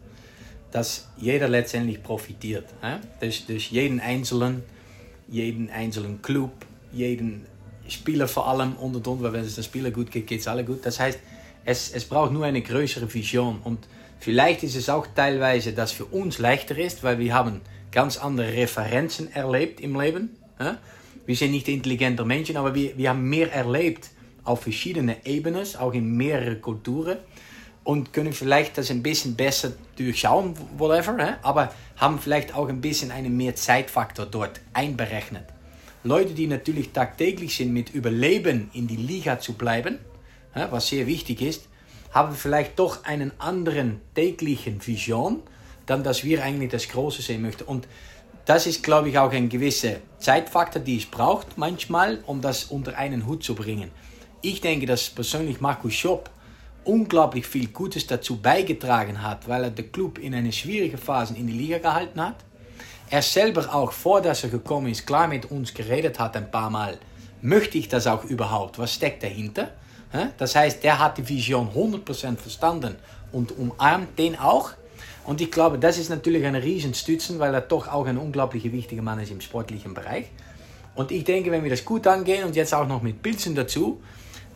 dass 0.74 1.07
jeder 1.17 1.47
letztendlich 1.47 2.01
profitiert. 2.01 2.65
Hè? 2.82 2.97
Dus, 3.21 3.45
dus 3.45 3.69
jeden 3.69 3.99
Einzelnen, 3.99 4.63
jeden 5.28 5.69
einzelnen 5.69 6.21
Club, 6.24 6.51
jeden 6.91 7.45
Spieler 7.88 8.28
vor 8.28 8.47
allem 8.47 8.76
und 8.78 8.95
und 8.95 9.07
und, 9.07 9.21
weil 9.21 9.34
wenn 9.34 9.41
es 9.41 9.53
den 9.53 9.63
Spieler 9.63 9.91
gut 9.91 10.09
geht, 10.09 10.26
geht 10.26 10.39
es 10.39 10.47
alle 10.47 10.65
gut. 10.65 10.84
Das 10.84 10.99
heißt, 10.99 11.19
es, 11.63 11.91
es 11.91 12.05
braucht 12.05 12.32
nur 12.32 12.45
eine 12.45 12.61
größere 12.61 13.13
Vision 13.13 13.59
und 13.63 13.88
vielleicht 14.19 14.63
ist 14.63 14.76
es 14.76 14.89
auch 14.89 15.05
teilweise, 15.13 15.74
dass 15.74 15.91
für 15.91 16.05
uns 16.05 16.39
leichter 16.39 16.76
ist, 16.76 17.03
weil 17.03 17.19
wir 17.19 17.36
haben 17.36 17.61
ganz 17.91 18.17
andere 18.17 18.51
Referenzen 18.53 19.32
erlebt 19.32 19.80
im 19.80 19.99
Leben. 19.99 20.32
Hè? 20.57 20.71
Wir 21.28 21.36
sind 21.36 21.51
nicht 21.51 21.67
intelligenter 21.67 22.26
Menschen, 22.26 22.57
aber 22.57 22.74
wir, 22.74 22.97
wir 22.97 23.09
haben 23.09 23.30
mehr 23.30 23.53
erlebt 23.53 24.09
auf 24.43 24.63
verschiedenen 24.63 25.17
Ebenen, 25.24 25.67
auch 25.78 25.93
in 25.93 26.17
mehreren 26.17 26.59
Kulturen 26.61 27.17
und 27.84 28.13
können 28.13 28.34
vielleicht 28.34 28.77
das 28.77 28.89
ein 28.89 29.03
bisschen 29.03 29.36
besser 29.36 29.73
durchschauen, 29.97 30.55
whatever, 30.77 31.17
hè? 31.17 31.34
aber 31.41 31.73
haben 31.97 32.19
vielleicht 32.19 32.55
auch 32.55 32.69
ein 32.69 32.81
bisschen 32.81 33.11
einen 33.11 33.36
mehr 33.36 33.55
Zeitfaktor 33.55 34.25
dort 34.25 34.61
einberechnet. 34.73 35.45
Leute, 36.03 36.34
die 36.34 36.47
natürlich 36.47 36.91
tagtäglich 36.91 37.55
sind 37.55 37.71
mit 37.73 37.89
Überleben 37.89 38.69
in 38.73 38.88
die 38.88 38.97
Liga 38.97 39.39
zu 39.39 39.53
bleiben, 39.53 39.99
hè, 40.53 40.67
was 40.69 40.88
sehr 40.88 41.07
wichtig 41.07 41.41
ist, 41.41 41.67
haben 42.11 42.36
vielleicht 42.36 42.77
doch 42.77 43.05
einen 43.05 43.31
anderen 43.39 44.01
täglichen 44.13 44.86
Vision, 44.86 45.41
dann 45.86 46.03
dass 46.03 46.23
wir 46.23 46.43
eigentlich 46.43 46.71
das 46.71 46.88
Große 46.88 47.21
sehen 47.21 47.41
möchten. 47.41 47.63
Und 47.63 47.88
das 48.45 48.67
ist, 48.67 48.84
glaube 48.84 49.09
ich, 49.09 49.17
auch 49.17 49.31
ein 49.31 49.49
gewisser 49.49 49.95
Zeitfaktor, 50.19 50.81
die 50.81 50.97
es 50.97 51.05
braucht 51.05 51.57
manchmal, 51.57 52.21
um 52.25 52.41
das 52.41 52.65
unter 52.65 52.97
einen 52.97 53.25
Hut 53.25 53.43
zu 53.43 53.55
bringen. 53.55 53.89
Ich 54.41 54.59
denke, 54.59 54.86
dass 54.86 55.09
persönlich 55.09 55.61
Markus 55.61 55.93
Schopp 55.93 56.29
unglaublich 56.86 57.45
viel 57.45 57.67
Gutes 57.67 58.07
dazu 58.07 58.41
beigetragen 58.41 59.21
hat, 59.21 59.47
weil 59.47 59.65
er 59.65 59.69
den 59.71 59.91
Club 59.91 60.17
in 60.17 60.34
eine 60.34 60.51
schwierige 60.51 60.97
Phase 60.97 61.36
in 61.36 61.47
die 61.47 61.53
Liga 61.53 61.77
gehalten 61.77 62.21
hat. 62.21 62.36
er 63.09 63.21
selber 63.21 63.73
auch, 63.73 63.91
vor 63.91 64.21
dass 64.21 64.43
er 64.43 64.49
gekommen 64.49 64.88
ist, 64.88 65.05
klar 65.05 65.27
mit 65.27 65.51
uns 65.51 65.73
geredet 65.73 66.19
hat 66.19 66.36
ein 66.36 66.49
paar 66.49 66.69
Mal, 66.69 66.97
möchte 67.41 67.77
ich 67.77 67.88
das 67.88 68.07
auch 68.07 68.23
überhaupt? 68.23 68.79
Was 68.79 68.93
steckt 68.93 69.21
dahinter? 69.21 69.69
Das 70.38 70.55
heißt, 70.55 70.84
der 70.84 70.99
hat 70.99 71.17
die 71.17 71.27
Vision 71.27 71.69
100% 71.75 72.38
verstanden 72.38 72.95
und 73.31 73.57
umarmt 73.57 74.17
den 74.19 74.38
auch. 74.38 74.71
Und 75.25 75.41
ich 75.41 75.51
glaube, 75.51 75.79
das 75.79 75.97
ist 75.97 76.09
natürlich 76.09 76.45
ein 76.45 76.55
Riesenstützen, 76.55 77.39
weil 77.39 77.53
er 77.53 77.61
doch 77.61 77.88
auch 77.88 78.05
ein 78.05 78.17
unglaublich 78.17 78.71
wichtiger 78.71 79.01
Mann 79.01 79.19
ist 79.19 79.31
im 79.31 79.41
sportlichen 79.41 79.93
Bereich. 79.93 80.25
Und 80.95 81.11
ich 81.11 81.23
denke, 81.23 81.49
wenn 81.49 81.63
wir 81.63 81.71
das 81.71 81.84
gut 81.84 82.05
angehen 82.05 82.43
und 82.43 82.55
jetzt 82.55 82.73
auch 82.73 82.88
noch 82.88 83.01
mit 83.01 83.23
Pilzen 83.23 83.55
dazu, 83.55 84.01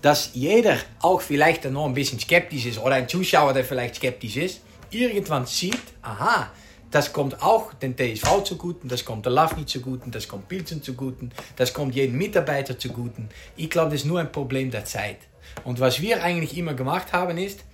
dass 0.01 0.31
jeder 0.33 0.77
auch 1.01 1.21
vielleicht 1.21 1.65
noch 1.65 1.85
ein 1.85 1.93
bisschen 1.93 2.19
skeptisch 2.19 2.65
ist 2.65 2.79
oder 2.79 2.95
ein 2.95 3.07
Zuschauer, 3.07 3.53
der 3.53 3.63
vielleicht 3.63 3.95
skeptisch 3.95 4.37
ist, 4.37 4.61
irgendwann 4.91 5.45
sieht, 5.45 5.81
aha, 6.01 6.51
das 6.91 7.11
kommt 7.11 7.41
auch 7.43 7.73
den 7.73 7.95
TSV 7.97 8.43
zuguten, 8.43 8.87
das 8.87 9.03
kommt 9.03 9.25
der 9.25 9.33
Lafni 9.33 9.65
zuguten, 9.65 10.11
das 10.11 10.27
kommt 10.27 10.47
Pilzen 10.47 10.81
zuguten, 10.81 11.31
das 11.57 11.73
kommt 11.73 11.95
jedem 11.95 12.17
Mitarbeiter 12.17 12.79
zuguten. 12.79 13.29
Ich 13.57 13.69
glaube, 13.69 13.91
das 13.91 14.01
ist 14.01 14.05
nur 14.05 14.19
ein 14.19 14.31
Problem 14.31 14.71
der 14.71 14.85
Zeit. 14.85 15.17
Und 15.63 15.79
was 15.79 16.01
wir 16.01 16.23
eigentlich 16.23 16.57
immer 16.57 16.73
gemacht 16.73 17.11
haben, 17.11 17.37
ist, 17.37 17.65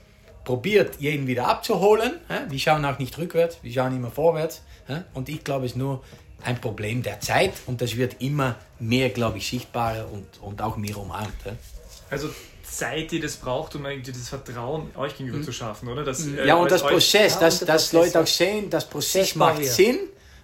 probiert 0.43 0.99
jeden 0.99 1.28
wieder 1.28 1.47
abzuholen. 1.47 2.13
Wir 2.49 2.59
schauen 2.59 2.84
auch 2.86 2.99
nicht 2.99 3.17
rückwärts, 3.17 3.59
wir 3.61 3.71
schauen 3.71 3.95
immer 3.95 4.11
vorwärts. 4.11 4.63
Und 5.13 5.30
ich 5.30 5.43
glaube, 5.43 5.65
es 5.65 5.74
ist 5.74 5.78
nur 5.78 6.03
ein 6.43 6.59
Problem 6.59 7.03
der 7.03 7.19
Zeit 7.21 7.53
und 7.67 7.82
das 7.82 7.95
wird 7.95 8.21
immer 8.21 8.57
mehr, 8.80 9.09
glaube 9.09 9.38
ich, 9.38 9.47
sichtbarer 9.47 10.11
und, 10.11 10.26
und 10.41 10.61
auch 10.61 10.76
mehr 10.76 10.97
umarmt. 10.97 11.34
Also 12.14 12.30
Zeit, 12.64 13.11
die 13.11 13.20
das 13.20 13.36
braucht, 13.38 13.76
um 13.76 13.86
irgendwie 13.86 14.11
das 14.11 14.30
Vertrauen 14.30 14.91
euch 14.95 15.18
gegenüber 15.18 15.39
mhm. 15.39 15.43
zu 15.43 15.51
schaffen, 15.51 15.89
oder? 15.89 16.03
Das, 16.03 16.26
äh, 16.26 16.47
ja, 16.47 16.55
und 16.55 16.72
das 16.72 16.82
Prozess, 16.82 17.38
dass, 17.38 17.59
dass 17.59 17.91
Leute 17.91 18.20
auch 18.20 18.28
sehen, 18.28 18.70
das 18.70 18.88
Prozess 18.88 19.36
macht 19.36 19.64
Sinn 19.66 19.99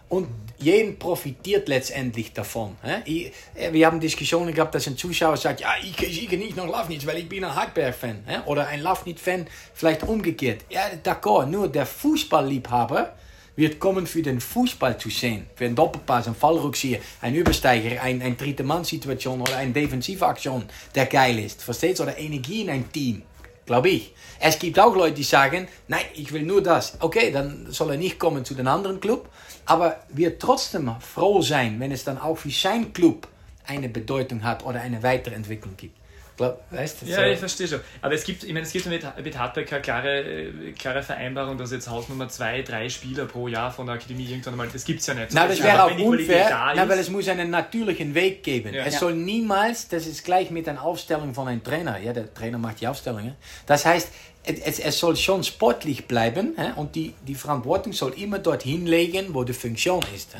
und 0.10 0.28
jeden 0.58 1.00
profitiert 1.00 1.70
letztendlich 1.70 2.34
davon. 2.34 2.76
Ich, 3.06 3.32
äh, 3.56 3.72
wir 3.72 3.86
haben 3.86 4.00
Diskussionen 4.00 4.54
gehabt, 4.54 4.76
dass 4.76 4.88
ein 4.88 4.98
Zuschauer 4.98 5.38
sagt, 5.38 5.62
ja, 5.62 5.70
ich, 5.82 5.96
gehe 5.96 6.38
nicht 6.38 6.58
nach 6.58 6.68
Lafnitz, 6.68 7.06
weil 7.06 7.20
ich 7.20 7.30
bin 7.30 7.44
ein 7.44 7.56
Hartberg-Fan. 7.56 8.24
Oder 8.46 8.68
ein 8.68 8.82
Lafnitz-Fan 8.82 9.48
vielleicht 9.74 10.04
umgekehrt. 10.04 10.66
Ja, 10.70 10.82
d'accord, 11.04 11.46
nur 11.46 11.68
der 11.70 11.86
Fußballliebhaber 11.86 13.16
wird 13.60 13.78
kommen 13.78 14.08
für 14.08 14.22
den 14.22 14.40
Fußball 14.40 14.98
zu 14.98 15.10
sehen. 15.10 15.46
Für 15.56 15.66
einen 15.66 15.76
Doppelpass, 15.76 16.28
einen 16.28 16.36
Fallrückzieher, 16.36 17.00
ein 17.22 17.36
Übersteiger, 17.36 18.02
ein, 18.02 18.22
ein 18.22 18.38
dritte 18.38 18.64
Mann-Situation 18.64 19.42
oder 19.42 19.58
eine 19.58 19.74
defensive 19.74 20.26
Aktion, 20.26 20.64
der 20.96 21.06
geil 21.08 21.38
ist. 21.40 21.62
Versteht 21.62 22.00
Oder 22.00 22.18
Energie 22.18 22.62
in 22.62 22.70
ein 22.70 22.90
Team. 22.92 23.22
Glaube 23.66 23.90
ich. 23.90 24.14
Es 24.40 24.58
gibt 24.58 24.80
auch 24.80 24.96
Leute, 24.96 25.16
die 25.16 25.24
sagen, 25.24 25.68
nein, 25.90 26.06
ich 26.16 26.32
will 26.32 26.44
nur 26.44 26.64
das. 26.64 26.98
Okay, 27.02 27.32
dann 27.32 27.68
soll 27.70 27.92
er 27.92 27.98
nicht 27.98 28.18
kommen 28.18 28.46
zu 28.46 28.56
den 28.56 28.68
anderen 28.68 29.02
Club. 29.02 29.28
Aber 29.66 29.98
wird 30.08 30.42
trotzdem 30.42 30.90
froh 31.02 31.42
sein, 31.42 31.80
wenn 31.80 31.92
es 31.92 32.06
dann 32.06 32.18
auch 32.18 32.38
für 32.38 32.50
sein 32.50 32.94
Club 32.94 33.28
eine 33.68 33.90
Bedeutung 33.90 34.44
hat 34.44 34.66
oder 34.66 34.80
eine 34.80 35.04
Weiterentwicklung 35.04 35.76
gibt. 35.76 35.99
Glaub, 36.40 36.64
weißt 36.72 37.02
du, 37.02 37.06
ja, 37.06 37.18
so. 37.18 37.24
ich 37.24 37.38
verstehe 37.38 37.68
schon. 37.68 37.82
Aber 38.02 38.14
es 38.14 38.24
gibt, 38.24 38.46
ich 38.46 38.54
meine, 38.54 38.66
es 38.66 38.72
gibt 38.72 38.86
mit, 38.86 39.04
mit 39.22 39.38
Hardback 39.38 39.68
keine 39.68 39.82
klare, 39.82 40.22
äh, 40.22 40.72
klare 40.72 41.04
Vereinbarung, 41.04 41.58
dass 41.58 41.74
jetzt 41.74 41.90
Hausnummer 41.90 42.30
zwei, 42.30 42.62
drei 42.62 42.88
Spieler 42.88 43.26
pro 43.26 43.50
Jahr 43.50 43.70
von 43.72 43.88
der 43.88 43.96
Akademie 43.96 44.24
irgendwann 44.24 44.56
mal, 44.56 44.70
das 44.72 44.86
gibt 44.86 45.02
es 45.02 45.08
ja 45.08 45.16
nicht. 45.16 45.34
Na, 45.34 45.48
das 45.48 45.62
wäre 45.62 45.84
auch 45.84 46.00
unfair, 46.00 46.74
na, 46.78 46.88
weil 46.88 46.98
es 46.98 47.10
muss 47.10 47.28
einen 47.28 47.50
natürlichen 47.50 48.16
Weg 48.16 48.42
geben. 48.44 48.74
Ja. 48.74 48.86
Es 48.86 48.94
ja. 48.94 49.00
soll 49.02 49.16
niemals, 49.16 49.90
das 49.90 50.08
ist 50.08 50.24
gleich 50.24 50.50
mit 50.50 50.70
einer 50.70 50.82
Aufstellung 50.82 51.34
von 51.34 51.50
einem 51.50 51.62
Trainer, 51.62 52.00
ja, 52.00 52.14
der 52.14 52.34
Trainer 52.34 52.58
macht 52.58 52.80
die 52.80 52.88
Aufstellung. 52.88 53.36
Das 53.66 53.86
heißt, 53.86 54.08
es, 54.44 54.80
es 54.80 54.98
soll 54.98 55.18
schon 55.18 55.44
sportlich 55.44 56.08
bleiben 56.08 56.56
und 56.78 56.96
die, 56.96 57.14
die 57.28 57.36
Verantwortung 57.36 57.92
soll 57.92 58.14
immer 58.14 58.40
dorthin 58.40 58.86
legen, 58.86 59.34
wo 59.34 59.44
die 59.44 59.52
Funktion 59.52 60.04
ist. 60.16 60.38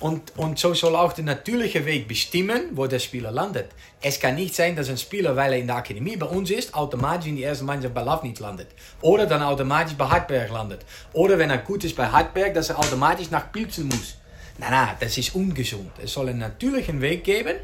Und, 0.00 0.36
und 0.36 0.58
so 0.60 0.74
soll 0.74 0.94
auch 0.94 1.12
der 1.12 1.24
natürliche 1.24 1.84
Weg 1.84 2.06
bestimmen, 2.06 2.70
wo 2.72 2.86
der 2.86 3.00
Spieler 3.00 3.32
landet. 3.32 3.70
Es 4.00 4.20
kann 4.20 4.36
nicht 4.36 4.54
sein, 4.54 4.76
dass 4.76 4.88
ein 4.88 4.96
Spieler, 4.96 5.34
weil 5.34 5.52
er 5.52 5.58
in 5.58 5.66
der 5.66 5.76
Akademie 5.76 6.16
bei 6.16 6.26
uns 6.26 6.50
ist, 6.50 6.72
automatisch 6.72 7.26
in 7.26 7.36
die 7.36 7.42
erste 7.42 7.64
Mannschaft 7.64 7.94
bei 7.94 8.02
Lafnitz 8.02 8.38
landet. 8.38 8.68
Oder 9.00 9.26
dann 9.26 9.42
automatisch 9.42 9.96
bei 9.96 10.06
Hartberg 10.06 10.52
landet. 10.52 10.84
Oder 11.12 11.36
wenn 11.38 11.50
er 11.50 11.58
gut 11.58 11.82
ist 11.82 11.96
bei 11.96 12.06
Hartberg, 12.06 12.54
dass 12.54 12.70
er 12.70 12.78
automatisch 12.78 13.30
nach 13.30 13.50
Pilzen 13.50 13.88
muss. 13.88 14.18
Nein, 14.58 14.70
nein, 14.70 14.96
das 15.00 15.18
ist 15.18 15.34
ungesund. 15.34 15.90
Es 16.02 16.12
soll 16.12 16.28
einen 16.28 16.38
natürlichen 16.38 17.00
Weg 17.00 17.24
geben. 17.24 17.56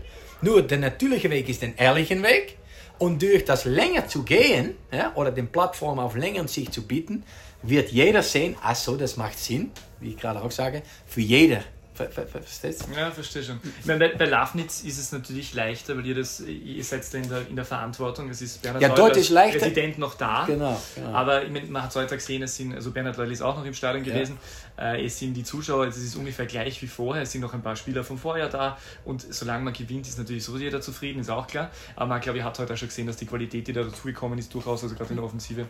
Nur 0.42 0.62
der 0.62 0.78
natürliche 0.78 1.30
Weg 1.30 1.48
ist 1.48 1.62
ein 1.62 1.76
ehrlicher 1.76 2.20
Weg. 2.20 2.58
Und 2.98 3.22
durch 3.22 3.44
das 3.44 3.64
länger 3.64 4.08
zu 4.08 4.24
gehen, 4.24 4.74
ja, 4.92 5.12
oder 5.14 5.30
den 5.30 5.48
Plattform 5.48 5.98
auf 6.00 6.16
längere 6.16 6.48
Sicht 6.48 6.72
zu 6.72 6.82
bieten, 6.82 7.24
wird 7.62 7.90
jeder 7.90 8.22
sehen, 8.22 8.56
ach 8.62 8.76
so, 8.76 8.96
das 8.96 9.16
macht 9.16 9.38
Sinn, 9.38 9.70
wie 10.00 10.10
ich 10.10 10.16
gerade 10.16 10.40
auch 10.42 10.50
sage, 10.50 10.82
für 11.06 11.20
jeder 11.20 11.62
Verstehst 11.94 12.88
du? 12.88 12.98
Ja, 12.98 13.08
verstehe 13.12 13.44
schon. 13.44 13.60
Ich 13.78 13.86
meine, 13.86 14.08
bei, 14.08 14.16
bei 14.16 14.24
Lafnitz 14.24 14.82
ist 14.82 14.98
es 14.98 15.12
natürlich 15.12 15.54
leichter, 15.54 15.96
weil 15.96 16.04
ihr 16.04 16.16
das, 16.16 16.40
ihr 16.40 16.82
seid 16.82 17.02
da 17.14 17.18
in 17.18 17.28
der, 17.28 17.48
in 17.48 17.54
der 17.54 17.64
Verantwortung. 17.64 18.28
Es 18.30 18.42
ist 18.42 18.62
Bernhard 18.62 18.82
ja, 18.82 18.88
dort 18.88 19.16
ist 19.16 19.30
leichter. 19.30 19.60
Präsident 19.60 19.98
noch 19.98 20.14
da. 20.14 20.44
Genau. 20.44 20.80
genau. 20.96 21.12
Aber 21.12 21.44
ich 21.44 21.50
meine, 21.50 21.66
man 21.66 21.82
hat 21.82 21.90
es 21.90 21.96
heute 21.96 22.16
gesehen, 22.16 22.42
es 22.42 22.56
sind, 22.56 22.74
also 22.74 22.90
Bernhard 22.90 23.16
Leul 23.16 23.30
ist 23.30 23.42
auch 23.42 23.56
noch 23.56 23.64
im 23.64 23.74
Stadion 23.74 24.02
gewesen. 24.02 24.38
Ja. 24.76 24.94
Äh, 24.94 25.04
es 25.04 25.20
sind 25.20 25.34
die 25.34 25.44
Zuschauer, 25.44 25.86
es 25.86 25.96
ist 25.96 26.16
ungefähr 26.16 26.46
gleich 26.46 26.82
wie 26.82 26.88
vorher. 26.88 27.22
Es 27.22 27.30
sind 27.30 27.42
noch 27.42 27.54
ein 27.54 27.62
paar 27.62 27.76
Spieler 27.76 28.02
vom 28.02 28.18
Vorjahr 28.18 28.48
da. 28.48 28.76
Und 29.04 29.22
solange 29.32 29.62
man 29.62 29.72
gewinnt, 29.72 30.08
ist 30.08 30.18
natürlich 30.18 30.42
so 30.42 30.56
jeder 30.56 30.80
zufrieden, 30.80 31.20
ist 31.20 31.30
auch 31.30 31.46
klar. 31.46 31.70
Aber 31.94 32.06
man, 32.06 32.20
glaube 32.20 32.38
ich, 32.38 32.44
hat 32.44 32.58
heute 32.58 32.74
auch 32.74 32.76
schon 32.76 32.88
gesehen, 32.88 33.06
dass 33.06 33.16
die 33.16 33.26
Qualität, 33.26 33.68
die 33.68 33.72
da 33.72 33.84
dazugekommen 33.84 34.36
ist, 34.38 34.52
durchaus, 34.52 34.82
also 34.82 34.96
gerade 34.96 35.10
in 35.10 35.16
der 35.16 35.24
Offensive, 35.24 35.66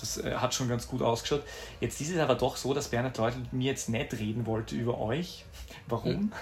das 0.00 0.18
äh, 0.18 0.34
hat 0.34 0.54
schon 0.54 0.68
ganz 0.68 0.88
gut 0.88 1.02
ausgeschaut. 1.02 1.42
Jetzt 1.80 2.00
ist 2.00 2.10
es 2.10 2.18
aber 2.18 2.34
doch 2.34 2.56
so, 2.56 2.74
dass 2.74 2.88
Bernhard 2.88 3.18
Leutl 3.18 3.38
mir 3.52 3.70
jetzt 3.70 3.88
nicht 3.88 4.12
reden 4.14 4.46
wollte 4.46 4.74
über 4.74 4.98
euch, 4.98 5.44
Warum? 5.88 6.12
Hm. 6.12 6.32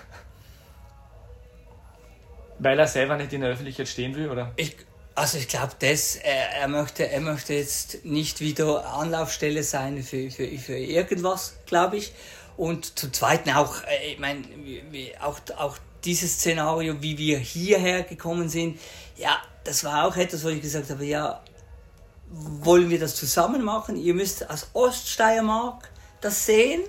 Weil 2.58 2.78
er 2.78 2.86
selber 2.86 3.16
nicht 3.16 3.32
in 3.32 3.42
der 3.42 3.50
Öffentlichkeit 3.50 3.88
stehen 3.88 4.14
will, 4.16 4.30
oder? 4.30 4.52
Ich, 4.56 4.76
also 5.14 5.38
ich 5.38 5.48
glaube, 5.48 5.72
das, 5.78 6.16
er, 6.16 6.52
er, 6.60 6.68
möchte, 6.68 7.08
er 7.08 7.20
möchte 7.20 7.54
jetzt 7.54 8.04
nicht 8.04 8.40
wieder 8.40 8.86
Anlaufstelle 8.94 9.62
sein 9.62 10.02
für, 10.02 10.30
für, 10.30 10.46
für 10.58 10.76
irgendwas, 10.76 11.56
glaube 11.66 11.98
ich. 11.98 12.12
Und 12.56 12.98
zum 12.98 13.12
Zweiten 13.12 13.50
auch, 13.50 13.82
äh, 13.84 14.12
ich 14.12 14.18
meine, 14.18 14.42
auch, 15.20 15.38
auch 15.58 15.76
dieses 16.04 16.34
Szenario, 16.34 17.02
wie 17.02 17.18
wir 17.18 17.38
hierher 17.38 18.02
gekommen 18.02 18.48
sind, 18.48 18.78
ja, 19.16 19.36
das 19.64 19.84
war 19.84 20.06
auch 20.06 20.16
etwas, 20.16 20.44
wo 20.44 20.48
ich 20.48 20.62
gesagt 20.62 20.88
habe, 20.88 21.04
ja, 21.04 21.42
wollen 22.30 22.90
wir 22.90 22.98
das 22.98 23.14
zusammen 23.14 23.62
machen? 23.62 23.96
Ihr 23.96 24.14
müsst 24.14 24.48
aus 24.50 24.68
Oststeiermark 24.72 25.90
das 26.20 26.46
sehen 26.46 26.82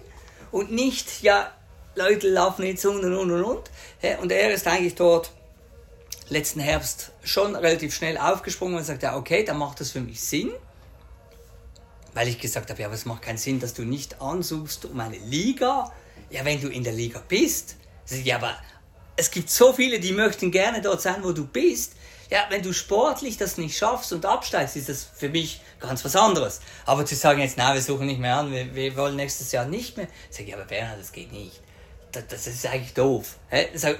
und 0.52 0.72
nicht, 0.72 1.22
ja, 1.22 1.52
Leute 1.96 2.30
laufen 2.30 2.66
jetzt 2.66 2.86
und 2.86 3.04
und 3.04 3.14
und 3.14 3.44
und. 3.44 3.72
Und 4.22 4.32
er 4.32 4.54
ist 4.54 4.68
eigentlich 4.68 4.96
dort 4.96 5.32
letzten 6.30 6.60
Herbst 6.60 7.12
schon 7.24 7.56
relativ 7.56 7.94
schnell 7.94 8.18
aufgesprungen 8.18 8.78
und 8.78 8.84
sagt, 8.84 9.04
ja, 9.04 9.16
okay, 9.16 9.44
dann 9.44 9.58
macht 9.58 9.80
das 9.80 9.92
für 9.92 10.02
mich 10.02 10.22
Sinn. 10.22 10.52
Weil 12.14 12.28
ich 12.28 12.40
gesagt 12.40 12.70
habe, 12.70 12.82
ja, 12.82 12.88
aber 12.88 12.96
es 12.96 13.06
macht 13.06 13.22
keinen 13.24 13.38
Sinn, 13.38 13.60
dass 13.60 13.74
du 13.74 13.84
nicht 13.84 14.22
ansuchst 14.22 14.86
um 14.86 15.00
eine 15.00 15.18
Liga. 15.18 15.92
Ja, 16.30 16.44
wenn 16.46 16.60
du 16.60 16.68
in 16.68 16.84
der 16.84 16.94
Liga 16.94 17.22
bist. 17.28 17.76
Ja, 18.24 18.38
aber 18.38 18.56
es 19.16 19.32
gibt 19.32 19.50
so 19.50 19.74
viele, 19.74 20.00
die 20.00 20.12
möchten 20.12 20.52
gerne 20.52 20.82
dort 20.82 21.02
sein, 21.02 21.24
wo 21.24 21.32
du 21.32 21.46
bist. 21.46 21.94
Ja, 22.30 22.46
wenn 22.50 22.62
du 22.62 22.74
sportlich 22.74 23.38
das 23.38 23.58
nicht 23.58 23.78
schaffst 23.78 24.12
und 24.12 24.26
absteigst, 24.26 24.76
ist 24.76 24.90
das 24.90 25.08
für 25.16 25.30
mich 25.30 25.62
ganz 25.80 26.04
was 26.04 26.16
anderes. 26.16 26.60
Aber 26.86 27.06
zu 27.06 27.16
sagen 27.16 27.40
jetzt, 27.40 27.58
na, 27.58 27.74
wir 27.74 27.82
suchen 27.82 28.08
nicht 28.08 28.20
mehr 28.20 28.36
an, 28.36 28.52
wir, 28.52 28.76
wir 28.76 28.96
wollen 28.98 29.16
nächstes 29.16 29.52
Jahr 29.52 29.66
nicht 29.66 29.98
mehr, 29.98 30.08
sage 30.30 30.50
ich, 30.50 30.54
aber 30.54 30.66
Bernhard, 30.66 31.00
das 31.00 31.12
geht 31.12 31.32
nicht 31.32 31.62
das 32.12 32.48
ist 32.48 32.66
eigentlich 32.66 32.94
doof. 32.94 33.38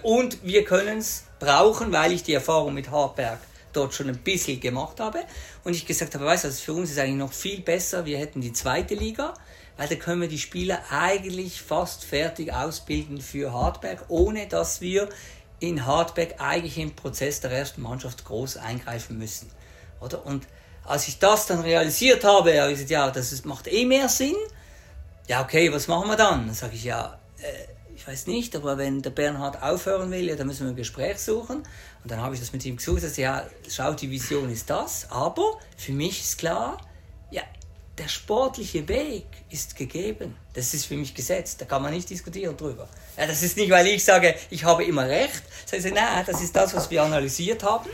Und 0.04 0.44
wir 0.44 0.64
können 0.64 1.00
es 1.00 1.24
brauchen, 1.40 1.92
weil 1.92 2.12
ich 2.12 2.24
die 2.24 2.34
Erfahrung 2.34 2.74
mit 2.74 2.90
Hartberg 2.90 3.40
dort 3.74 3.94
schon 3.94 4.10
ein 4.10 4.18
bisschen 4.18 4.60
gemacht 4.60 5.00
habe. 5.00 5.20
Und 5.64 5.76
ich 5.76 5.86
gesagt 5.86 6.16
habe, 6.16 6.26
weißt 6.26 6.46
du, 6.46 6.52
für 6.52 6.74
uns 6.74 6.92
ist 6.92 7.00
eigentlich 7.00 7.18
noch 7.18 7.34
viel 7.34 7.62
besser, 7.62 8.06
wir 8.06 8.18
hätten 8.18 8.42
die 8.42 8.54
zweite 8.54 8.96
Liga, 8.96 9.34
weil 9.76 9.88
da 9.88 9.96
können 9.96 10.22
wir 10.22 10.28
die 10.28 10.40
Spieler 10.40 10.82
eigentlich 10.90 11.62
fast 11.62 12.04
fertig 12.04 12.54
ausbilden 12.54 13.22
für 13.22 13.54
Hartberg, 13.54 14.06
ohne 14.08 14.48
dass 14.48 14.82
wir 14.82 15.10
in 15.60 15.86
Hartberg 15.86 16.36
eigentlich 16.40 16.78
im 16.78 16.96
Prozess 16.96 17.40
der 17.40 17.52
ersten 17.52 17.82
Mannschaft 17.82 18.26
groß 18.26 18.58
eingreifen 18.58 19.18
müssen. 19.18 19.50
Oder? 20.00 20.26
Und 20.26 20.48
als 20.84 21.08
ich 21.08 21.20
das 21.20 21.48
dann 21.48 21.62
realisiert 21.62 22.24
habe, 22.24 22.60
habe 22.62 22.72
ich 22.72 22.76
gesagt, 22.76 22.92
ja, 22.92 23.12
das 23.12 23.44
macht 23.46 23.68
eh 23.68 23.86
mehr 23.86 24.08
Sinn. 24.08 24.36
Ja, 25.28 25.42
okay, 25.42 25.72
was 25.74 25.88
machen 25.88 26.10
wir 26.10 26.16
dann? 26.16 26.46
Dann 26.46 26.56
sage 26.56 26.76
ich, 26.76 26.84
ja, 26.84 27.20
äh, 27.40 27.68
ich 27.96 28.08
weiß 28.08 28.28
nicht, 28.28 28.56
aber 28.56 28.78
wenn 28.78 29.02
der 29.02 29.10
Bernhard 29.10 29.62
aufhören 29.62 30.12
will, 30.12 30.30
ja, 30.30 30.36
dann 30.36 30.48
müssen 30.48 30.66
wir 30.66 30.70
ein 30.70 30.76
Gespräch 30.76 31.18
suchen. 31.18 31.58
Und 31.58 32.12
dann 32.12 32.22
habe 32.22 32.36
ich 32.36 32.40
das 32.40 32.54
mit 32.54 32.64
ihm 32.64 32.78
gesucht, 32.78 33.04
dass 33.04 33.18
ja, 33.18 33.46
schau, 33.68 33.94
die 33.94 34.10
Vision 34.10 34.50
ist 34.50 34.70
das, 34.70 35.08
aber 35.10 35.60
für 35.76 35.92
mich 35.92 36.22
ist 36.22 36.38
klar, 36.38 36.78
der 37.98 38.08
sportliche 38.08 38.88
Weg 38.88 39.26
ist 39.50 39.76
gegeben. 39.76 40.36
Das 40.54 40.74
ist 40.74 40.86
für 40.86 40.96
mich 40.96 41.14
gesetzt. 41.16 41.62
Da 41.62 41.66
kann 41.66 41.82
man 41.82 41.94
nicht 41.94 42.10
diskutieren 42.10 42.56
drüber. 42.56 42.88
Ja, 43.18 43.26
das 43.26 43.42
ist 43.42 43.58
nicht, 43.58 43.70
weil 43.72 43.88
ich 43.88 44.06
sage, 44.06 44.36
ich 44.50 44.64
habe 44.64 44.84
immer 44.84 45.08
recht. 45.08 45.44
Das 45.64 45.74
heißt, 45.74 45.94
nein, 45.94 46.24
das 46.26 46.42
ist 46.42 46.56
das, 46.56 46.76
was 46.76 46.90
wir 46.92 47.04
analysiert 47.04 47.64
haben. 47.64 47.90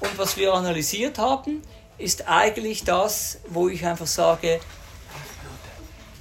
Und 0.00 0.18
was 0.18 0.36
wir 0.36 0.52
analysiert 0.52 1.18
haben, 1.18 1.62
ist 1.98 2.26
eigentlich 2.28 2.84
das, 2.84 3.38
wo 3.48 3.68
ich 3.68 3.86
einfach 3.86 4.06
sage, 4.06 4.60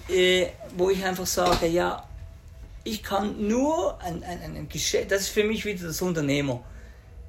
äh, 0.07 0.47
wo 0.77 0.89
ich 0.89 1.03
einfach 1.03 1.25
sage, 1.25 1.67
ja, 1.67 2.07
ich 2.83 3.01
kann 3.03 3.47
nur 3.47 3.99
ein, 4.01 4.23
ein, 4.23 4.41
ein 4.41 4.69
Geschäft, 4.69 5.11
das 5.11 5.23
ist 5.23 5.29
für 5.29 5.43
mich 5.43 5.65
wieder 5.65 5.87
das 5.87 6.01
Unternehmer. 6.01 6.63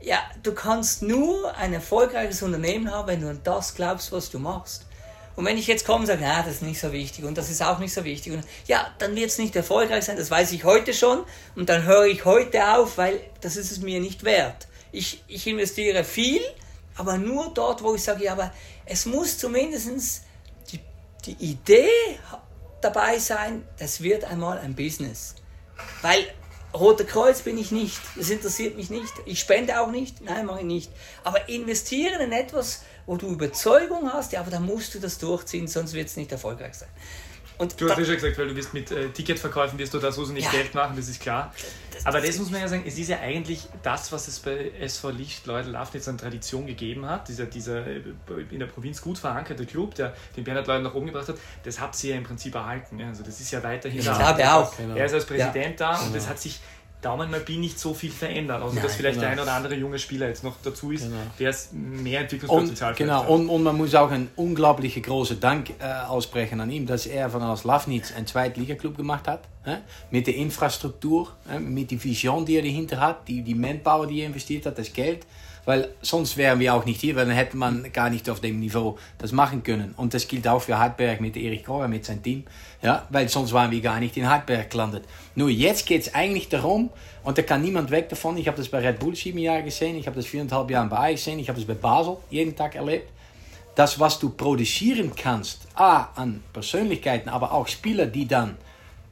Ja, 0.02 0.18
du 0.42 0.52
kannst 0.52 1.02
nur 1.02 1.56
ein 1.56 1.72
erfolgreiches 1.72 2.42
Unternehmen 2.42 2.92
haben, 2.92 3.08
wenn 3.08 3.22
du 3.22 3.30
an 3.30 3.40
das 3.42 3.74
glaubst, 3.74 4.12
was 4.12 4.30
du 4.30 4.38
machst. 4.38 4.85
Und 5.36 5.44
wenn 5.44 5.58
ich 5.58 5.66
jetzt 5.66 5.86
komme 5.86 6.00
und 6.00 6.06
sage, 6.06 6.20
na, 6.22 6.42
das 6.42 6.54
ist 6.56 6.62
nicht 6.62 6.80
so 6.80 6.92
wichtig 6.92 7.24
und 7.24 7.36
das 7.36 7.50
ist 7.50 7.62
auch 7.62 7.78
nicht 7.78 7.92
so 7.92 8.04
wichtig, 8.04 8.32
und, 8.32 8.44
ja, 8.66 8.90
dann 8.98 9.14
wird 9.14 9.30
es 9.30 9.38
nicht 9.38 9.54
erfolgreich 9.54 10.04
sein, 10.04 10.16
das 10.16 10.30
weiß 10.30 10.52
ich 10.52 10.64
heute 10.64 10.94
schon 10.94 11.24
und 11.54 11.68
dann 11.68 11.84
höre 11.84 12.06
ich 12.06 12.24
heute 12.24 12.74
auf, 12.74 12.96
weil 12.96 13.20
das 13.42 13.56
ist 13.56 13.70
es 13.70 13.80
mir 13.80 14.00
nicht 14.00 14.24
wert. 14.24 14.66
Ich, 14.92 15.22
ich 15.28 15.46
investiere 15.46 16.04
viel, 16.04 16.40
aber 16.96 17.18
nur 17.18 17.52
dort, 17.52 17.82
wo 17.82 17.94
ich 17.94 18.02
sage, 18.02 18.24
ja, 18.24 18.32
aber 18.32 18.52
es 18.86 19.04
muss 19.04 19.36
zumindest 19.36 20.22
die, 20.72 20.80
die 21.26 21.36
Idee 21.44 21.90
dabei 22.80 23.18
sein, 23.18 23.66
das 23.78 24.00
wird 24.00 24.24
einmal 24.24 24.58
ein 24.58 24.74
Business. 24.74 25.34
Weil 26.00 26.26
Roter 26.72 27.04
Kreuz 27.04 27.42
bin 27.42 27.58
ich 27.58 27.70
nicht, 27.70 28.00
das 28.16 28.30
interessiert 28.30 28.76
mich 28.76 28.90
nicht. 28.90 29.12
Ich 29.24 29.40
spende 29.40 29.80
auch 29.80 29.90
nicht, 29.90 30.20
nein, 30.22 30.46
mache 30.46 30.60
ich 30.60 30.66
nicht. 30.66 30.90
Aber 31.24 31.48
investieren 31.48 32.20
in 32.20 32.32
etwas, 32.32 32.82
wo 33.06 33.16
du 33.16 33.28
Überzeugung 33.28 34.12
hast, 34.12 34.32
ja, 34.32 34.40
aber 34.40 34.50
dann 34.50 34.64
musst 34.64 34.94
du 34.94 34.98
das 34.98 35.18
durchziehen, 35.18 35.68
sonst 35.68 35.94
wird 35.94 36.08
es 36.08 36.16
nicht 36.16 36.32
erfolgreich 36.32 36.74
sein. 36.74 36.88
Und 37.58 37.80
du 37.80 37.88
hast 37.88 37.98
ja 37.98 38.04
schon 38.04 38.14
gesagt, 38.16 38.36
weil 38.36 38.48
du 38.48 38.56
wirst 38.56 38.74
mit 38.74 38.90
äh, 38.90 39.08
Ticketverkäufen 39.08 39.78
wirst 39.78 39.94
du 39.94 39.98
da 39.98 40.12
so 40.12 40.26
nicht 40.26 40.44
ja. 40.44 40.50
Geld 40.50 40.74
machen, 40.74 40.94
das 40.94 41.08
ist 41.08 41.20
klar. 41.20 41.54
Das, 41.90 42.04
Aber 42.04 42.18
das, 42.18 42.30
das 42.30 42.38
muss 42.38 42.50
man 42.50 42.60
ja 42.60 42.68
sagen, 42.68 42.84
es 42.86 42.98
ist 42.98 43.08
ja 43.08 43.20
eigentlich 43.20 43.66
das, 43.82 44.12
was 44.12 44.28
es 44.28 44.40
bei 44.40 44.72
SV 44.78 45.10
Licht, 45.10 45.46
Leute, 45.46 45.70
Lafnitz 45.70 46.06
an 46.06 46.18
Tradition 46.18 46.66
gegeben 46.66 47.06
hat, 47.06 47.28
dieser, 47.28 47.46
dieser 47.46 47.86
äh, 47.86 48.02
in 48.50 48.58
der 48.58 48.66
Provinz 48.66 49.00
gut 49.00 49.16
verankerte 49.16 49.64
Club, 49.64 49.94
der 49.94 50.14
den 50.36 50.44
Bernhard 50.44 50.66
Leute 50.66 50.82
nach 50.82 50.94
oben 50.94 51.06
gebracht 51.06 51.28
hat, 51.28 51.36
das 51.64 51.80
hat 51.80 51.96
sie 51.96 52.10
ja 52.10 52.16
im 52.16 52.24
Prinzip 52.24 52.54
erhalten. 52.54 53.00
Also 53.00 53.22
das 53.22 53.40
ist 53.40 53.50
ja 53.50 53.62
weiterhin 53.62 54.00
ich 54.00 54.04
da. 54.04 54.16
Glaube 54.16 54.52
auch. 54.52 54.74
Er 54.94 55.06
ist 55.06 55.14
als 55.14 55.24
Präsident 55.24 55.80
ja. 55.80 55.92
da 55.92 55.98
und 55.98 56.06
genau. 56.08 56.14
das 56.14 56.28
hat 56.28 56.38
sich 56.38 56.60
Daumen 57.02 57.30
mal 57.30 57.40
Bi 57.40 57.58
nicht 57.58 57.78
so 57.78 57.94
viel 57.94 58.10
verändert. 58.10 58.62
Also, 58.62 58.74
Nein, 58.74 58.84
dass 58.84 58.94
vielleicht 58.96 59.20
genau. 59.20 59.28
der 59.28 59.36
ein 59.36 59.40
oder 59.40 59.52
andere 59.52 59.74
junge 59.74 59.98
Spieler 59.98 60.28
jetzt 60.28 60.42
noch 60.42 60.56
dazu 60.62 60.90
ist, 60.90 61.04
genau. 61.04 61.16
der 61.38 61.50
es 61.50 61.70
mehr 61.72 62.20
Entwicklungspotenzial 62.20 62.92
und, 62.92 62.96
Genau, 62.96 63.26
und, 63.26 63.48
und, 63.48 63.62
man 63.62 63.76
muss 63.76 63.94
auch 63.94 64.10
einen 64.10 64.30
unglaublichen 64.36 65.02
großen 65.02 65.38
Dank 65.38 65.70
äh, 65.78 65.84
aussprechen 66.06 66.60
an 66.60 66.70
ihm, 66.70 66.86
dass 66.86 67.06
er 67.06 67.30
von 67.30 67.42
aus 67.42 67.64
Lafnitz 67.64 68.12
einen 68.12 68.26
Zweitliga-Club 68.26 68.96
gemacht 68.96 69.28
hat. 69.28 69.42
Äh, 69.64 69.78
mit 70.10 70.26
der 70.26 70.36
Infrastruktur, 70.36 71.32
äh, 71.50 71.58
mit 71.58 71.90
der 71.90 72.02
Vision, 72.02 72.46
die 72.46 72.56
er 72.56 72.62
dahinter 72.62 73.00
hat, 73.00 73.28
die, 73.28 73.42
die 73.42 73.54
Manpower, 73.54 74.06
die 74.06 74.20
er 74.20 74.26
investiert 74.26 74.64
hat, 74.66 74.78
das 74.78 74.92
Geld. 74.92 75.26
Weil 75.66 75.88
sonst 76.00 76.36
wären 76.36 76.60
wir 76.60 76.74
auch 76.74 76.86
nicht 76.86 77.00
hier, 77.00 77.16
weil 77.16 77.26
dann 77.26 77.34
hätte 77.34 77.56
man 77.56 77.92
gar 77.92 78.08
nicht 78.08 78.30
auf 78.30 78.40
dem 78.40 78.60
Niveau 78.60 78.96
das 79.18 79.32
machen 79.32 79.62
können. 79.62 79.92
Und 79.96 80.14
das 80.14 80.28
gilt 80.28 80.48
auch 80.48 80.62
für 80.62 80.78
Hartberg 80.78 81.20
mit 81.20 81.36
Erich 81.36 81.64
Kroger, 81.64 81.88
mit 81.88 82.04
seinem 82.04 82.22
Team. 82.22 82.44
Ja, 82.82 83.04
weil 83.10 83.28
sonst 83.28 83.52
waren 83.52 83.72
wir 83.72 83.80
gar 83.80 83.98
nicht 83.98 84.16
in 84.16 84.28
Hartberg 84.28 84.70
gelandet. 84.70 85.04
Nur 85.34 85.50
jetzt 85.50 85.84
geht 85.86 86.02
es 86.02 86.14
eigentlich 86.14 86.48
darum, 86.48 86.90
und 87.24 87.36
da 87.36 87.42
kann 87.42 87.60
niemand 87.62 87.90
weg 87.90 88.08
davon. 88.08 88.36
Ich 88.36 88.46
habe 88.46 88.56
das 88.56 88.68
bei 88.68 88.78
Red 88.78 89.00
Bull 89.00 89.16
sieben 89.16 89.38
Jahre 89.38 89.64
gesehen, 89.64 89.96
ich 89.96 90.06
habe 90.06 90.14
das 90.14 90.26
viereinhalb 90.26 90.70
Jahre 90.70 90.88
bei 90.88 90.96
Ajax 90.96 91.24
gesehen, 91.24 91.40
ich 91.40 91.48
habe 91.48 91.58
das 91.58 91.66
bei 91.66 91.74
Basel 91.74 92.18
jeden 92.30 92.54
Tag 92.54 92.76
erlebt. 92.76 93.10
Das, 93.74 93.98
was 93.98 94.20
du 94.20 94.30
produzieren 94.30 95.10
kannst, 95.16 95.66
A, 95.74 96.10
an 96.14 96.44
Persönlichkeiten, 96.52 97.28
aber 97.28 97.52
auch 97.52 97.66
Spieler, 97.66 98.06
die 98.06 98.28
dann 98.28 98.56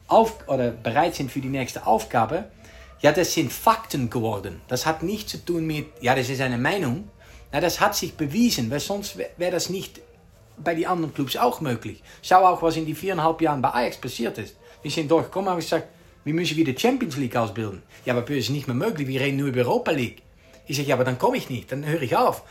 auf, 0.07 0.37
oder 0.47 0.71
bereit 0.71 1.17
sind 1.17 1.33
für 1.33 1.41
die 1.41 1.49
nächste 1.49 1.87
Aufgabe, 1.87 2.45
ja, 3.05 3.13
das 3.13 3.35
sind 3.35 3.53
Fakten 3.53 4.09
geworden. 4.09 4.63
Das 4.67 4.87
hat 4.87 5.03
nichts 5.03 5.33
zu 5.33 5.45
tun 5.45 5.67
mit, 5.67 5.89
ja, 6.01 6.15
das 6.15 6.31
ist 6.31 6.41
eine 6.41 6.57
Meinung. 6.57 7.11
Ja, 7.53 7.61
das 7.61 7.79
hat 7.79 7.95
sich 7.95 8.15
bewiesen, 8.15 8.71
weil 8.71 8.81
sonst 8.81 9.19
wäre 9.19 9.53
das 9.53 9.69
nicht 9.69 10.01
bei 10.57 10.75
den 10.75 10.87
anderen 10.87 11.13
Clubs 11.13 11.37
auch 11.37 11.61
möglich. 11.61 12.03
Schau 12.23 12.47
auch, 12.47 12.63
was 12.63 12.79
in 12.79 12.87
die 12.87 12.95
viereinhalb 12.95 13.43
Jahren 13.43 13.61
bei 13.61 13.75
Ajax 13.75 13.99
passiert 13.99 14.39
ist. 14.39 14.57
Wir 14.81 14.91
sind 14.91 15.11
durchgekommen 15.11 15.49
und 15.49 15.53
haben 15.53 15.61
gesagt, 15.61 15.89
wir 16.25 16.33
müssen 16.33 16.57
wieder 16.57 16.73
Champions 16.79 17.19
League 17.19 17.37
ausbilden. 17.37 17.83
Ja, 18.07 18.15
aber 18.15 18.23
das 18.23 18.39
ist 18.39 18.49
nicht 18.49 18.69
mehr 18.69 18.75
möglich, 18.75 19.07
wir 19.07 19.21
reden 19.21 19.37
nur 19.37 19.49
über 19.49 19.61
Europa 19.61 19.91
League. 19.91 20.23
Ich 20.67 20.79
sage, 20.79 20.89
ja, 20.89 20.95
aber 20.95 21.05
dann 21.05 21.19
komme 21.19 21.37
ich 21.37 21.51
nicht, 21.51 21.73
dann 21.73 21.85
höre 21.85 22.01
ich 22.01 22.17
auf. 22.17 22.43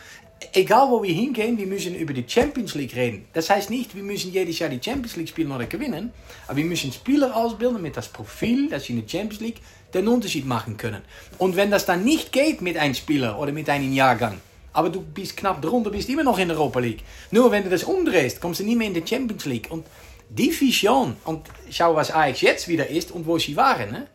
Egal 0.51 0.89
wo 0.89 1.01
wir 1.01 1.13
hingehen, 1.13 1.57
wir 1.57 1.67
müssen 1.67 1.95
über 1.95 2.13
die 2.13 2.25
Champions 2.27 2.75
League 2.75 2.95
reden. 2.95 3.25
Das 3.33 3.49
heißt 3.49 3.69
nicht, 3.69 3.95
wir 3.95 4.03
müssen 4.03 4.31
jedes 4.31 4.59
Jahr 4.59 4.69
die 4.69 4.81
Champions 4.83 5.15
League 5.15 5.29
spielen 5.29 5.51
oder 5.51 5.65
gewinnen, 5.65 6.11
aber 6.47 6.57
wir 6.57 6.65
müssen 6.65 6.91
Spieler 6.91 7.35
ausbilden 7.35 7.81
mit 7.81 7.95
das 7.95 8.07
Profil, 8.09 8.69
dass 8.69 8.85
sie 8.85 8.93
in 8.93 9.01
der 9.01 9.07
Champions 9.07 9.41
League 9.41 9.61
den 9.93 10.07
Unterschied 10.07 10.45
machen 10.45 10.77
können. 10.77 11.01
Und 11.37 11.55
wenn 11.55 11.71
das 11.71 11.85
dann 11.85 12.03
nicht 12.03 12.31
geht 12.31 12.61
mit 12.61 12.77
einem 12.77 12.95
Spieler 12.95 13.39
oder 13.39 13.51
mit 13.51 13.69
einem 13.69 13.93
Jahrgang, 13.93 14.39
aber 14.73 14.89
du 14.89 15.01
bist 15.01 15.37
knapp 15.37 15.61
drunter, 15.61 15.91
bist 15.91 16.09
immer 16.09 16.23
noch 16.23 16.39
in 16.39 16.47
der 16.47 16.57
Europa 16.57 16.79
League. 16.79 17.03
Nur 17.31 17.51
wenn 17.51 17.63
du 17.63 17.69
das 17.69 17.83
umdrehst, 17.83 18.41
kommst 18.41 18.59
du 18.59 18.63
nicht 18.63 18.77
mehr 18.77 18.87
in 18.87 18.93
die 18.93 19.05
Champions 19.07 19.45
League. 19.45 19.67
Und 19.69 19.85
die 20.29 20.59
Vision, 20.59 21.15
und 21.25 21.47
schau, 21.69 21.95
was 21.95 22.11
Ajax 22.11 22.41
jetzt 22.41 22.67
wieder 22.67 22.87
ist 22.89 23.11
und 23.11 23.27
wo 23.27 23.37
sie 23.37 23.55
waren. 23.55 23.91
Ne? 23.91 24.07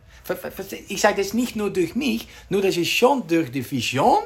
Ich 0.89 1.01
sage 1.01 1.23
das 1.23 1.33
nicht 1.33 1.55
nur 1.55 1.71
durch 1.71 1.95
mich, 1.95 2.27
nur 2.49 2.61
das 2.61 2.77
ist 2.77 2.91
schon 2.91 3.27
durch 3.29 3.53
die 3.53 3.69
Vision 3.71 4.19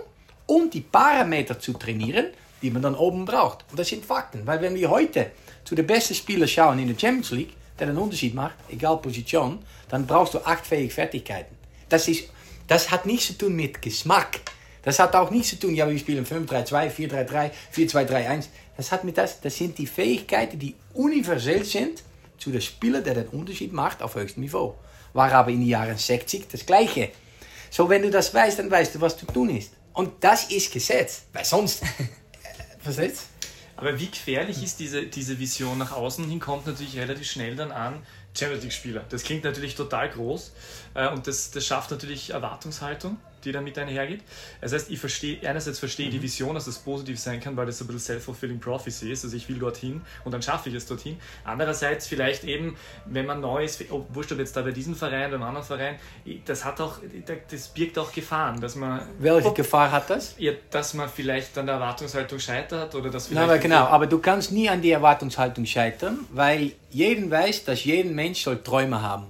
und 0.47 0.75
die 0.75 0.81
Parameter 0.81 1.59
zu 1.59 1.73
trainieren, 1.73 2.27
die 2.63 2.71
man 2.71 2.83
dann 2.83 2.95
oben 2.95 3.25
braucht. 3.25 3.65
Und 3.71 3.79
das 3.79 3.89
sind 3.89 4.05
Fakten, 4.05 4.47
weil 4.47 4.61
wenn 4.61 4.75
wir 4.75 4.91
heute 4.91 5.31
zu 5.65 5.75
den 5.75 5.87
besten 5.87 6.15
Spielern 6.15 6.49
schauen 6.49 6.79
in 6.79 6.89
der 6.89 6.99
Champions 6.99 7.31
League, 7.33 7.55
der 7.79 7.89
einen 7.89 7.99
Unterschied 7.99 8.35
macht, 8.35 8.55
egal 8.71 8.99
Position, 8.99 9.59
dann 9.89 10.07
brauchst 10.07 10.35
du 10.35 10.39
acht 10.39 10.67
fähige 10.67 10.93
Fertigkeiten. 10.93 11.57
Das, 11.89 12.09
ist, 12.09 12.25
das 12.69 12.91
hat 12.91 13.07
nichts 13.07 13.27
zu 13.27 13.39
tun 13.39 13.57
mit 13.57 13.83
Geschmack. 13.83 14.41
Das 14.83 14.99
hat 14.99 15.15
auch 15.15 15.31
nichts 15.31 15.51
zu 15.51 15.61
tun, 15.61 15.75
ja, 15.75 15.89
wir 15.89 15.99
spielen 15.99 16.27
5-3-2, 16.27 16.91
4-3-3, 16.91 17.51
4-2-3-1. 17.75 18.47
Das 18.77 18.91
das, 19.15 19.41
das 19.41 19.57
sind 19.57 19.79
die 19.79 19.87
Fähigkeiten, 19.87 20.59
die 20.59 20.75
universell 20.95 21.65
sind 21.65 22.03
zu 22.39 22.51
der 22.51 22.61
Spieler, 22.61 23.01
der 23.01 23.15
den 23.15 23.29
Unterschied 23.29 23.73
macht 23.73 24.03
auf 24.03 24.17
höchstem 24.17 24.43
Niveau. 24.43 24.77
War 25.13 25.31
aber 25.33 25.51
in 25.51 25.61
den 25.61 25.69
Jahren 25.69 25.97
60 25.97 26.49
das 26.51 26.67
Gleiche. 26.67 27.11
So, 27.71 27.89
wenn 27.89 28.03
du 28.03 28.11
das 28.11 28.35
weißt, 28.35 28.59
dann 28.59 28.71
weißt 28.71 28.97
du, 28.97 29.01
was 29.01 29.17
zu 29.17 29.27
tun 29.27 29.51
ist. 29.51 29.73
Und 29.93 30.25
das 30.25 30.51
ist 30.51 30.73
Gesetz, 30.73 31.25
weil 31.33 31.45
sonst, 31.45 31.83
versetzt? 32.79 33.29
Aber 33.77 33.99
wie 33.99 34.11
gefährlich 34.11 34.63
ist 34.63 34.79
diese, 34.79 35.07
diese 35.07 35.39
Vision 35.39 35.79
nach 35.79 35.93
außen 35.93 36.29
hin, 36.29 36.39
kommt 36.41 36.67
natürlich 36.67 36.97
relativ 36.97 37.31
schnell 37.31 37.57
dann 37.57 37.73
an, 37.73 38.07
Champions 38.37 38.63
League-Spieler. 38.63 39.05
Das 39.09 39.25
klingt 39.25 39.45
natürlich 39.45 39.75
total 39.75 40.11
groß 40.11 40.53
äh, 40.95 41.09
und 41.09 41.27
das, 41.27 41.51
das 41.51 41.67
schafft 41.67 41.91
natürlich 41.91 42.31
Erwartungshaltung 42.31 43.19
die 43.45 43.53
damit 43.53 43.79
einhergeht. 43.79 44.21
Das 44.61 44.73
heißt, 44.73 44.91
ich 44.91 44.99
verstehe, 44.99 45.39
einerseits 45.49 45.79
verstehe 45.79 46.07
mhm. 46.07 46.13
die 46.13 46.23
Vision, 46.23 46.55
dass 46.55 46.67
das 46.67 46.79
positiv 46.79 47.19
sein 47.19 47.41
kann, 47.41 47.57
weil 47.57 47.67
das 47.67 47.79
so 47.79 47.85
ein 47.85 47.89
bisschen 47.89 48.01
self-fulfilling 48.01 48.61
prophecy 48.61 49.11
ist, 49.11 49.25
also 49.25 49.37
ich 49.37 49.49
will 49.49 49.59
dorthin 49.59 50.03
und 50.25 50.33
dann 50.33 50.43
schaffe 50.43 50.69
ich 50.69 50.75
es 50.75 50.87
dorthin. 50.87 51.19
Andererseits 51.45 52.07
vielleicht 52.07 52.45
eben, 52.45 52.77
wenn 53.07 53.27
man 53.27 53.41
neu 53.41 53.65
ist, 53.65 53.85
oh, 53.91 54.07
wurscht 54.11 54.33
ob 54.33 54.39
jetzt 54.39 54.57
da 54.57 54.63
bei 54.63 54.71
diesem 54.71 54.95
Verein 54.95 55.29
oder 55.29 55.37
einem 55.37 55.43
anderen 55.45 55.67
Verein, 55.67 55.97
das 56.45 56.65
hat 56.65 56.81
auch, 56.81 56.99
das 57.51 57.69
birgt 57.69 57.99
auch 57.99 58.13
Gefahren, 58.13 58.61
dass 58.61 58.77
man... 58.77 59.03
Welche 59.19 59.49
ob, 59.49 59.55
Gefahr 59.55 59.91
hat 59.91 60.11
das? 60.11 60.35
Ja, 60.39 60.53
dass 60.71 60.95
man 60.95 61.09
vielleicht 61.09 61.57
an 61.59 61.67
der 61.67 61.77
Erwartungshaltung 61.77 62.39
scheitert 62.39 62.95
oder 62.95 63.11
dass 63.11 63.29
vielleicht... 63.29 63.47
Na, 63.47 63.53
aber 63.53 63.59
genau, 63.59 63.85
aber 63.85 64.07
du 64.07 64.19
kannst 64.19 64.53
nie 64.53 64.69
an 64.69 64.83
die 64.83 64.91
Erwartungshaltung 64.91 65.67
scheitern, 65.67 66.21
weil 66.31 66.73
jeden 66.91 67.31
weiß, 67.31 67.65
dass 67.65 67.85
jeden 67.85 68.15
Mensch 68.15 68.43
soll 68.43 68.63
Träume 68.63 69.03
haben. 69.03 69.27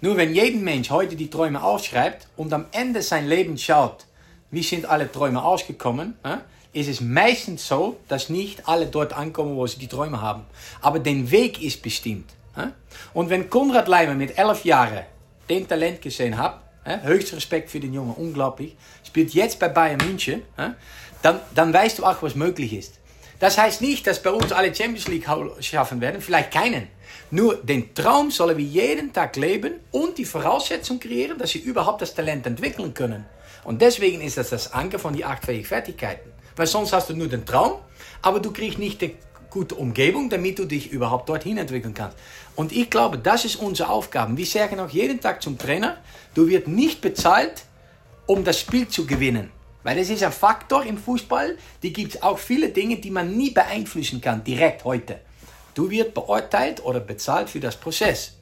Nur 0.00 0.16
wenn 0.16 0.34
jeder 0.34 0.58
Mensch 0.58 0.90
heute 0.90 1.16
die 1.16 1.30
Träume 1.30 1.62
aufschreibt 1.62 2.28
und 2.36 2.52
am 2.52 2.66
Ende 2.72 3.02
sein 3.02 3.26
Leben 3.26 3.56
schaut, 3.56 4.06
wie 4.50 4.62
sind 4.62 4.86
alle 4.86 5.10
Träume 5.10 5.42
ausgekommen, 5.42 6.14
ist 6.72 6.88
es 6.88 7.00
meistens 7.00 7.66
so, 7.66 7.98
dass 8.08 8.28
nicht 8.28 8.68
alle 8.68 8.86
dort 8.86 9.12
ankommen, 9.12 9.56
wo 9.56 9.66
sie 9.66 9.78
die 9.78 9.88
Träume 9.88 10.20
haben. 10.20 10.44
Aber 10.80 10.98
der 10.98 11.30
Weg 11.30 11.62
ist 11.62 11.82
bestimmt. 11.82 12.30
Und 13.14 13.30
wenn 13.30 13.48
Konrad 13.48 13.88
Leimer 13.88 14.14
mit 14.14 14.38
elf 14.38 14.64
Jahren 14.64 15.04
den 15.48 15.66
Talent 15.66 16.02
gesehen 16.02 16.36
hat, 16.36 16.60
höchster 16.84 17.36
Respekt 17.36 17.70
für 17.70 17.80
den 17.80 17.92
Jungen, 17.94 18.14
unglaublich, 18.14 18.76
spielt 19.06 19.32
jetzt 19.34 19.58
bei 19.58 19.68
Bayern 19.68 19.98
München, 20.06 20.42
dann, 21.22 21.40
dann 21.54 21.72
weißt 21.72 21.98
du 21.98 22.04
auch, 22.04 22.22
was 22.22 22.34
möglich 22.34 22.72
ist. 22.72 22.94
Das 23.38 23.56
heißt 23.56 23.80
nicht, 23.82 24.06
dass 24.06 24.22
bei 24.22 24.30
uns 24.30 24.52
alle 24.52 24.74
Champions 24.74 25.08
League 25.08 25.26
schaffen 25.60 26.00
werden, 26.00 26.20
vielleicht 26.20 26.50
keinen. 26.50 26.88
Nur 27.30 27.56
den 27.56 27.94
Traum 27.94 28.30
sollen 28.30 28.56
wir 28.56 28.64
jeden 28.64 29.12
Tag 29.12 29.36
leben 29.36 29.74
und 29.90 30.16
die 30.16 30.24
Voraussetzung 30.24 30.98
kreieren, 30.98 31.36
dass 31.36 31.50
sie 31.50 31.58
überhaupt 31.58 32.00
das 32.00 32.14
Talent 32.14 32.46
entwickeln 32.46 32.94
können. 32.94 33.26
Und 33.64 33.82
deswegen 33.82 34.22
ist 34.22 34.38
das 34.38 34.48
das 34.48 34.72
Anker 34.72 34.98
von 34.98 35.12
die 35.12 35.26
acht 35.26 35.44
Fertigkeiten. 35.44 36.32
Weil 36.56 36.66
sonst 36.66 36.92
hast 36.92 37.10
du 37.10 37.14
nur 37.14 37.28
den 37.28 37.44
Traum, 37.44 37.80
aber 38.22 38.40
du 38.40 38.50
kriegst 38.50 38.78
nicht 38.78 39.02
die 39.02 39.14
gute 39.50 39.74
Umgebung, 39.74 40.30
damit 40.30 40.58
du 40.58 40.64
dich 40.64 40.90
überhaupt 40.90 41.28
dorthin 41.28 41.58
entwickeln 41.58 41.92
kannst. 41.92 42.16
Und 42.56 42.72
ich 42.72 42.88
glaube, 42.88 43.18
das 43.18 43.44
ist 43.44 43.56
unsere 43.56 43.90
Aufgabe. 43.90 44.36
Wir 44.36 44.46
sagen 44.46 44.80
auch 44.80 44.90
jeden 44.90 45.20
Tag 45.20 45.42
zum 45.42 45.58
Trainer, 45.58 45.98
du 46.34 46.48
wirst 46.48 46.66
nicht 46.66 47.00
bezahlt, 47.02 47.64
um 48.26 48.42
das 48.42 48.58
Spiel 48.58 48.88
zu 48.88 49.06
gewinnen. 49.06 49.50
Weil 49.82 49.96
das 49.96 50.10
ist 50.10 50.22
ein 50.22 50.32
Faktor 50.32 50.84
im 50.84 50.98
Fußball, 50.98 51.56
die 51.82 51.92
gibt 51.92 52.14
es 52.14 52.22
auch 52.22 52.38
viele 52.38 52.70
Dinge, 52.70 52.96
die 52.96 53.10
man 53.10 53.36
nie 53.36 53.50
beeinflussen 53.50 54.20
kann, 54.20 54.42
direkt 54.42 54.84
heute. 54.84 55.20
Du 55.78 55.88
wirst 55.90 56.12
beurteilt 56.12 56.84
oder 56.84 56.98
bezahlt 56.98 57.48
für 57.48 57.60
das 57.60 57.76
Prozess. 57.76 58.32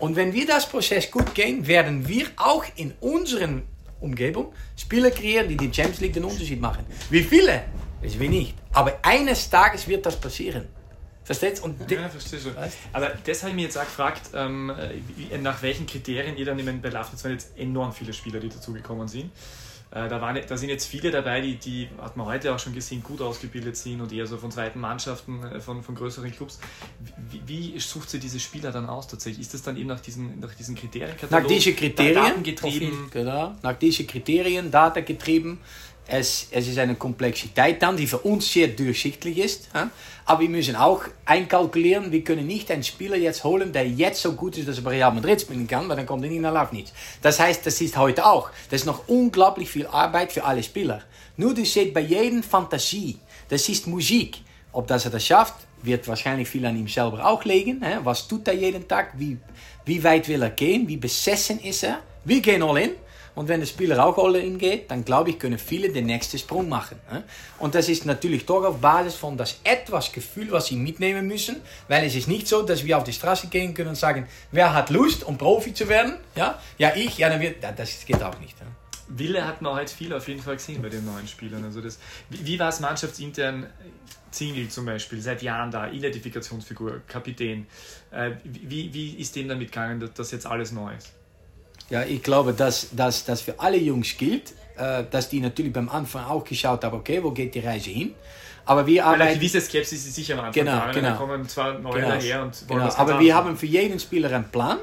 Und 0.00 0.16
wenn 0.16 0.32
wir 0.32 0.44
das 0.44 0.68
Prozess 0.68 1.08
gut 1.08 1.32
gehen, 1.32 1.64
werden 1.68 2.08
wir 2.08 2.26
auch 2.36 2.64
in 2.74 2.92
unserer 2.98 3.62
Umgebung 4.00 4.52
Spieler 4.76 5.12
kreieren, 5.12 5.46
die 5.46 5.56
die 5.56 5.72
Champions 5.72 6.00
League 6.00 6.14
den 6.14 6.24
Unterschied 6.24 6.60
machen. 6.60 6.84
Wie 7.10 7.22
viele? 7.22 7.62
Das 8.02 8.18
wir 8.18 8.28
nicht. 8.28 8.56
Aber 8.72 8.98
eines 9.02 9.48
Tages 9.48 9.86
wird 9.86 10.04
das 10.04 10.16
passieren. 10.16 10.66
Versteht 11.22 11.62
Und 11.62 11.88
ja, 11.88 12.08
verstehe 12.08 12.40
schon. 12.40 12.56
Weißt? 12.56 12.76
Aber 12.92 13.12
das 13.24 13.42
habe 13.42 13.50
ich 13.50 13.56
mir 13.56 13.62
jetzt 13.62 13.78
auch 13.78 13.84
gefragt, 13.84 14.30
ähm, 14.34 14.72
wie, 15.16 15.38
nach 15.38 15.62
welchen 15.62 15.86
Kriterien 15.86 16.36
ihr 16.36 16.44
dann 16.44 16.58
in 16.58 16.82
bei 16.82 16.88
Lafnitz 16.88 17.22
waren 17.22 17.32
jetzt 17.34 17.56
enorm 17.56 17.92
viele 17.92 18.12
Spieler, 18.12 18.40
die 18.40 18.48
dazugekommen 18.48 19.06
sind. 19.06 19.30
Äh, 19.94 20.08
da, 20.08 20.20
waren, 20.20 20.36
da 20.46 20.56
sind 20.56 20.70
jetzt 20.70 20.86
viele 20.86 21.12
dabei, 21.12 21.40
die, 21.40 21.54
die, 21.54 21.88
hat 22.02 22.16
man 22.16 22.26
heute 22.26 22.52
auch 22.52 22.58
schon 22.58 22.74
gesehen, 22.74 23.00
gut 23.02 23.20
ausgebildet 23.20 23.76
sind 23.76 24.00
und 24.00 24.12
eher 24.12 24.26
so 24.26 24.36
von 24.36 24.50
zweiten 24.50 24.80
Mannschaften, 24.80 25.40
äh, 25.44 25.60
von, 25.60 25.84
von 25.84 25.94
größeren 25.94 26.32
Clubs. 26.32 26.58
Wie, 27.30 27.72
wie 27.74 27.78
sucht 27.78 28.10
sie 28.10 28.18
diese 28.18 28.40
Spieler 28.40 28.72
dann 28.72 28.88
aus 28.88 29.06
tatsächlich? 29.06 29.42
Ist 29.42 29.54
das 29.54 29.62
dann 29.62 29.76
eben 29.76 29.86
nach 29.86 30.00
diesen, 30.00 30.40
nach 30.40 30.52
diesen 30.52 30.74
Kriterien? 30.74 31.14
Nach 31.30 31.46
diesen 31.46 31.76
Kriterien, 31.76 32.42
getrieben, 32.42 33.08
genau, 33.12 33.54
nach 33.62 33.74
diesen 33.74 34.08
Kriterien, 34.08 34.68
Data 34.72 35.00
getrieben. 35.00 35.60
Es, 36.06 36.48
es 36.50 36.68
ist 36.68 36.78
eine 36.78 36.96
Komplexität 36.96 37.82
dann, 37.82 37.96
die 37.96 38.06
für 38.06 38.18
uns 38.18 38.52
sehr 38.52 38.68
durchsichtig 38.68 39.38
ist. 39.38 39.68
Aber 40.26 40.40
wir 40.40 40.48
müssen 40.48 40.76
auch 40.76 41.02
einkalkulieren, 41.24 42.12
wir 42.12 42.24
können 42.24 42.46
nicht 42.46 42.70
einen 42.70 42.82
Spieler 42.82 43.16
jetzt 43.16 43.44
holen, 43.44 43.72
der 43.72 43.86
jetzt 43.86 44.22
so 44.22 44.32
gut 44.32 44.56
ist, 44.56 44.68
dass 44.68 44.78
er 44.78 44.84
bei 44.84 44.92
Real 44.92 45.12
Madrid 45.12 45.40
spielen 45.40 45.66
kann, 45.66 45.88
weil 45.88 45.96
dann 45.96 46.06
kommt 46.06 46.24
er 46.24 46.30
nicht 46.30 46.40
nach 46.40 46.52
Lafnitz. 46.52 46.92
Das 47.20 47.40
heißt, 47.40 47.66
das 47.66 47.80
ist 47.80 47.96
heute 47.96 48.24
auch. 48.24 48.50
Das 48.70 48.82
ist 48.82 48.86
noch 48.86 49.08
unglaublich 49.08 49.70
viel 49.70 49.86
Arbeit 49.86 50.32
für 50.32 50.44
alle 50.44 50.62
Spieler. 50.62 51.02
Nur 51.36 51.54
du 51.54 51.64
seht 51.64 51.92
bei 51.92 52.00
jedem 52.00 52.42
Fantasie, 52.42 53.18
das 53.48 53.68
ist 53.68 53.86
Musik. 53.86 54.38
Ob 54.72 54.86
das 54.86 55.04
er 55.04 55.10
das 55.10 55.24
schafft, 55.24 55.54
wird 55.82 56.08
wahrscheinlich 56.08 56.48
viel 56.48 56.64
an 56.66 56.76
ihm 56.76 56.88
selber 56.88 57.24
auch 57.24 57.44
liegen. 57.44 57.82
Was 58.02 58.26
tut 58.26 58.48
er 58.48 58.54
jeden 58.54 58.88
Tag? 58.88 59.12
Wie, 59.18 59.36
wie 59.84 60.02
weit 60.02 60.26
will 60.28 60.42
er 60.42 60.50
gehen? 60.50 60.88
Wie 60.88 60.96
besessen 60.96 61.60
ist 61.60 61.84
er? 61.84 62.00
Wir 62.24 62.40
gehen 62.40 62.62
all 62.62 62.78
in. 62.78 62.90
Und 63.34 63.48
wenn 63.48 63.60
der 63.60 63.66
Spieler 63.66 64.04
auch 64.04 64.16
all 64.18 64.36
in 64.36 64.58
geht, 64.58 64.90
dann 64.90 65.04
glaube 65.04 65.30
ich, 65.30 65.38
können 65.38 65.58
viele 65.58 65.90
den 65.90 66.06
nächsten 66.06 66.38
Sprung 66.38 66.68
machen. 66.68 66.98
Und 67.58 67.74
das 67.74 67.88
ist 67.88 68.06
natürlich 68.06 68.46
doch 68.46 68.64
auf 68.64 68.78
Basis 68.78 69.16
von 69.16 69.36
das 69.36 69.60
etwas 69.64 70.12
Gefühl, 70.12 70.52
was 70.52 70.66
sie 70.66 70.76
mitnehmen 70.76 71.26
müssen. 71.26 71.56
Weil 71.88 72.04
es 72.04 72.14
ist 72.14 72.28
nicht 72.28 72.46
so, 72.46 72.62
dass 72.62 72.84
wir 72.84 72.96
auf 72.96 73.04
die 73.04 73.12
Straße 73.12 73.48
gehen 73.48 73.74
können 73.74 73.90
und 73.90 73.96
sagen, 73.96 74.26
wer 74.52 74.72
hat 74.72 74.90
Lust, 74.90 75.24
um 75.24 75.36
Profi 75.36 75.74
zu 75.74 75.88
werden? 75.88 76.14
Ja, 76.36 76.60
ja 76.78 76.92
ich, 76.94 77.18
ja, 77.18 77.28
dann 77.28 77.40
wird, 77.40 77.56
das 77.76 78.04
geht 78.06 78.22
auch 78.22 78.38
nicht. 78.38 78.56
Wille 79.08 79.46
hat 79.46 79.60
man 79.60 79.74
heute 79.74 79.94
viel 79.94 80.12
auf 80.12 80.26
jeden 80.28 80.40
Fall 80.40 80.56
gesehen 80.56 80.80
bei 80.80 80.88
den 80.88 81.04
neuen 81.04 81.28
Spielern. 81.28 81.64
Also 81.64 81.80
das, 81.80 81.98
wie, 82.30 82.46
wie 82.46 82.58
war 82.58 82.68
es 82.68 82.80
mannschaftsintern? 82.80 83.66
Zingel 84.30 84.68
zum 84.68 84.84
Beispiel, 84.86 85.20
seit 85.20 85.42
Jahren 85.42 85.70
da, 85.70 85.90
Identifikationsfigur, 85.90 87.02
Kapitän. 87.06 87.66
Äh, 88.10 88.32
wie, 88.42 88.92
wie 88.92 89.14
ist 89.14 89.36
dem 89.36 89.48
damit 89.48 89.70
gegangen, 89.70 90.00
dass 90.00 90.12
das 90.14 90.30
jetzt 90.32 90.46
alles 90.46 90.72
neu 90.72 90.92
ist? 90.92 91.12
Ja, 91.90 92.02
ich 92.02 92.22
glaube, 92.22 92.52
dass 92.52 92.88
das 92.92 93.24
dass 93.24 93.42
für 93.42 93.60
alle 93.60 93.76
Jungs 93.76 94.16
gilt, 94.16 94.52
äh, 94.76 95.04
dass 95.10 95.28
die 95.28 95.40
natürlich 95.40 95.72
beim 95.72 95.88
Anfang 95.88 96.24
auch 96.24 96.44
geschaut 96.44 96.84
haben, 96.84 96.96
okay, 96.96 97.22
wo 97.22 97.30
geht 97.30 97.54
die 97.54 97.60
Reise 97.60 97.90
hin? 97.90 98.14
Aber 98.66 98.86
wir 98.86 99.04
arbeiten. 99.04 99.22
Eine 99.22 99.34
gewisse 99.34 99.60
Skepsis 99.60 100.06
ist 100.06 100.14
sicher 100.14 100.34
am 100.34 100.46
Anfang 100.46 100.64
genau, 100.64 100.78
da. 100.78 100.92
Genau. 100.92 101.08
Da 101.10 101.16
kommen 101.16 101.48
zwar 101.48 101.78
neue 101.78 101.94
genau. 101.94 102.08
daher 102.08 102.42
und 102.42 102.68
wollen 102.68 102.80
genau. 102.80 102.94
Aber 102.94 103.20
wir 103.20 103.34
haben 103.34 103.56
für 103.56 103.66
jeden 103.66 104.00
Spieler 104.00 104.32
einen 104.32 104.50
Plan. 104.50 104.78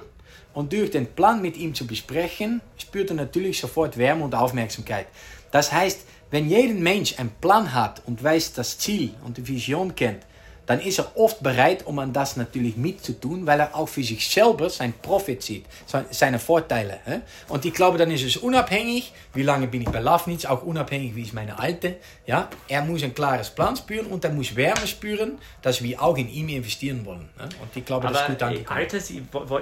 Und 0.53 0.73
durch 0.73 0.91
den 0.91 1.07
Plan 1.07 1.41
mit 1.41 1.56
ihm 1.56 1.73
zu 1.73 1.88
besprechen, 1.88 2.61
spürt 2.78 3.10
er 3.10 3.15
natürlich 3.15 3.60
sofort 3.60 3.98
Wärme 3.98 4.26
und 4.26 4.36
Aufmerksamkeit. 4.36 5.07
Das 5.49 5.72
heißt, 5.72 6.06
wenn 6.30 6.49
jeder 6.49 6.73
Mensch 6.73 7.18
einen 7.18 7.30
Plan 7.30 7.73
hat 7.73 8.02
und 8.06 8.22
weiß 8.22 8.53
das 8.53 8.78
Ziel 8.78 9.11
und 9.26 9.38
die 9.38 9.48
Vision 9.48 9.95
kennt, 9.95 10.26
dann 10.72 10.80
ist 10.80 10.99
er 10.99 11.18
oft 11.18 11.43
bereit, 11.43 11.85
um 11.85 11.99
an 11.99 12.14
das 12.14 12.38
natürlich 12.38 12.77
mitzutun, 12.77 13.45
weil 13.45 13.60
er 13.60 13.76
auch 13.76 13.89
für 13.89 14.03
sich 14.03 14.26
selber 14.30 14.69
sein 14.69 14.93
Profit 15.02 15.43
sieht, 15.43 15.65
seine 16.11 16.39
Vorteile. 16.39 17.02
Und 17.49 17.65
ich 17.65 17.73
glaube, 17.73 17.98
dann 17.98 18.10
ist 18.10 18.23
es 18.23 18.38
unabhängig, 18.38 19.11
wie 19.34 19.43
lange 19.43 19.68
bin 19.68 19.81
ich 19.81 19.89
bei 19.89 19.99
Lafnitz, 19.99 20.45
auch 20.45 20.64
unabhängig, 20.64 21.14
wie 21.14 21.23
ist 21.23 21.34
meine 21.34 21.60
Alte. 21.60 21.98
Ja, 22.26 22.48
er 22.69 22.84
muss 22.84 23.03
ein 23.03 23.14
klares 23.14 23.49
Plan 23.49 23.76
spüren 23.76 24.06
und 24.06 24.23
er 24.23 24.31
muss 24.31 24.56
Wärme 24.56 24.88
spüren, 24.88 25.39
dass 25.61 25.84
wir 25.84 26.02
auch 26.02 26.18
in 26.18 26.30
ihm 26.30 26.48
investieren 26.48 27.06
wollen. 27.06 27.27
Und 27.38 27.76
ich 27.76 27.84
glaube, 27.84 28.07
aber 28.07 28.14
das 28.14 28.23
ist 28.23 28.30
gut 28.30 28.43
angekommen. 28.43 28.80
Alters, 28.80 29.11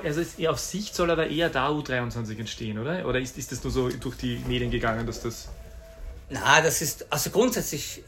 also 0.03 0.22
ist 0.22 0.48
auf 0.48 0.60
Sicht 0.60 0.94
soll 0.94 1.10
aber 1.10 1.27
eher 1.27 1.49
da 1.49 1.69
U23 1.69 2.38
entstehen, 2.38 2.77
oder? 2.77 3.03
Oder 3.07 3.19
ist, 3.19 3.36
ist 3.36 3.52
das 3.52 3.64
nur 3.64 3.73
so 3.73 3.90
durch 3.90 4.18
die 4.18 4.40
Medien 4.48 4.69
gegangen, 4.69 5.07
dass 5.07 5.22
das... 5.22 5.49
Na, 6.30 6.61
das 6.61 6.84
ist, 6.84 7.11
also 7.11 7.31
grundsätzlich 7.31 8.03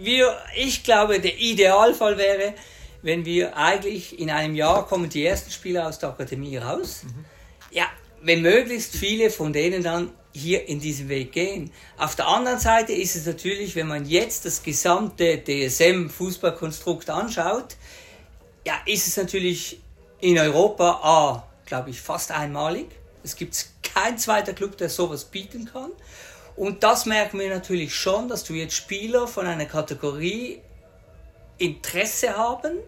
wir, 0.00 0.36
ich 0.56 0.84
glaube, 0.84 1.20
der 1.20 1.38
Idealfall 1.38 2.18
wäre, 2.18 2.54
wenn 3.02 3.24
wir 3.24 3.56
eigentlich 3.56 4.18
in 4.18 4.30
einem 4.30 4.54
Jahr 4.54 4.86
kommen 4.86 5.08
die 5.08 5.24
ersten 5.24 5.50
Spieler 5.50 5.86
aus 5.86 5.98
der 5.98 6.10
Akademie 6.10 6.56
raus. 6.56 7.02
Mhm. 7.04 7.24
Ja, 7.70 7.86
wenn 8.22 8.42
möglichst 8.42 8.96
viele 8.96 9.30
von 9.30 9.52
denen 9.52 9.82
dann 9.82 10.10
hier 10.32 10.68
in 10.68 10.80
diesem 10.80 11.08
Weg 11.08 11.32
gehen. 11.32 11.72
Auf 11.96 12.14
der 12.14 12.28
anderen 12.28 12.58
Seite 12.58 12.92
ist 12.92 13.16
es 13.16 13.26
natürlich, 13.26 13.74
wenn 13.76 13.88
man 13.88 14.06
jetzt 14.06 14.44
das 14.44 14.62
gesamte 14.62 15.42
DSM-Fußballkonstrukt 15.44 17.10
anschaut, 17.10 17.76
ja, 18.66 18.74
ist 18.86 19.06
es 19.08 19.16
natürlich 19.16 19.80
in 20.20 20.38
Europa, 20.38 21.00
A, 21.02 21.48
glaube 21.66 21.90
ich, 21.90 22.00
fast 22.00 22.30
einmalig. 22.30 22.86
Es 23.22 23.36
gibt 23.36 23.66
kein 23.82 24.18
zweiter 24.18 24.52
Club, 24.52 24.76
der 24.76 24.88
sowas 24.88 25.24
bieten 25.24 25.70
kann. 25.72 25.90
Und 26.58 26.82
das 26.82 27.06
merken 27.06 27.38
wir 27.38 27.50
natürlich 27.50 27.94
schon, 27.94 28.28
dass 28.28 28.42
du 28.42 28.52
jetzt 28.52 28.74
Spieler 28.74 29.28
von 29.28 29.46
einer 29.46 29.66
Kategorie 29.66 30.60
Interesse 31.56 32.36
haben, 32.36 32.78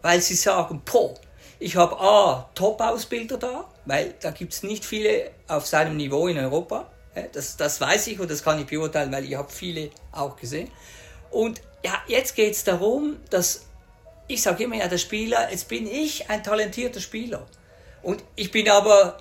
weil 0.00 0.22
sie 0.22 0.34
sagen, 0.34 0.80
po, 0.86 1.14
ich 1.58 1.76
habe 1.76 2.00
A, 2.00 2.48
Top-Ausbilder 2.54 3.36
da, 3.36 3.68
weil 3.84 4.14
da 4.22 4.30
gibt 4.30 4.54
es 4.54 4.62
nicht 4.62 4.86
viele 4.86 5.32
auf 5.48 5.66
seinem 5.66 5.98
Niveau 5.98 6.28
in 6.28 6.38
Europa. 6.38 6.90
Das, 7.32 7.58
das 7.58 7.78
weiß 7.78 8.06
ich 8.06 8.20
und 8.20 8.30
das 8.30 8.42
kann 8.42 8.58
ich 8.58 8.66
beurteilen, 8.66 9.12
weil 9.12 9.26
ich 9.26 9.34
habe 9.34 9.52
viele 9.52 9.90
auch 10.10 10.36
gesehen. 10.36 10.70
Und 11.30 11.60
ja, 11.84 11.92
jetzt 12.06 12.34
geht 12.34 12.54
es 12.54 12.64
darum, 12.64 13.18
dass 13.28 13.66
ich 14.28 14.40
sage 14.40 14.64
immer 14.64 14.76
ja, 14.76 14.88
der 14.88 14.96
Spieler, 14.96 15.50
jetzt 15.50 15.68
bin 15.68 15.86
ich 15.86 16.30
ein 16.30 16.42
talentierter 16.42 17.00
Spieler 17.00 17.46
und 18.02 18.24
ich 18.34 18.50
bin 18.50 18.70
aber 18.70 19.18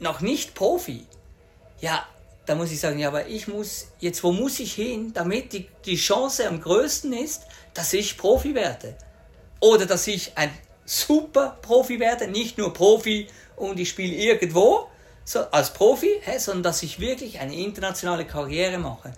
noch 0.00 0.20
nicht 0.20 0.54
Profi. 0.54 1.06
Ja, 1.80 2.06
da 2.46 2.54
muss 2.54 2.72
ich 2.72 2.80
sagen, 2.80 2.98
ja, 2.98 3.08
aber 3.08 3.26
ich 3.26 3.46
muss, 3.46 3.88
jetzt 4.00 4.22
wo 4.24 4.32
muss 4.32 4.58
ich 4.58 4.74
hin, 4.74 5.12
damit 5.12 5.52
die, 5.52 5.68
die 5.84 5.96
Chance 5.96 6.48
am 6.48 6.60
größten 6.60 7.12
ist, 7.12 7.42
dass 7.74 7.92
ich 7.92 8.18
Profi 8.18 8.54
werde. 8.54 8.96
Oder 9.60 9.86
dass 9.86 10.06
ich 10.06 10.32
ein 10.36 10.50
super 10.84 11.58
Profi 11.62 12.00
werde, 12.00 12.26
nicht 12.26 12.58
nur 12.58 12.72
Profi 12.72 13.28
und 13.56 13.78
ich 13.78 13.90
spiele 13.90 14.14
irgendwo 14.14 14.88
so, 15.24 15.40
als 15.50 15.72
Profi, 15.72 16.20
hä, 16.22 16.38
sondern 16.38 16.64
dass 16.64 16.82
ich 16.82 16.98
wirklich 16.98 17.38
eine 17.38 17.54
internationale 17.54 18.26
Karriere 18.26 18.78
mache. 18.78 19.12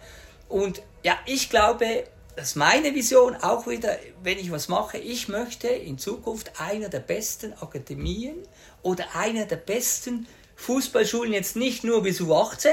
Und 0.49 0.83
ja, 1.03 1.17
ich 1.25 1.49
glaube, 1.49 2.05
das 2.37 2.49
ist 2.49 2.57
meine 2.57 2.95
Vision 2.95 3.37
auch 3.37 3.67
wieder, 3.67 3.97
wenn 4.23 4.39
ich 4.39 4.51
was 4.51 4.69
mache, 4.69 4.99
ich 4.99 5.29
möchte 5.29 5.69
in 5.69 5.99
Zukunft 5.99 6.61
einer 6.61 6.89
der 6.89 7.01
besten 7.01 7.55
Akademien 7.55 8.37
oder 8.83 9.05
einer 9.15 9.47
der 9.47 9.57
besten 9.57 10.27
Fußballschulen 10.57 11.33
jetzt 11.33 11.57
nicht 11.57 11.85
nur 11.85 12.03
bis 12.03 12.21
U18, 12.21 12.69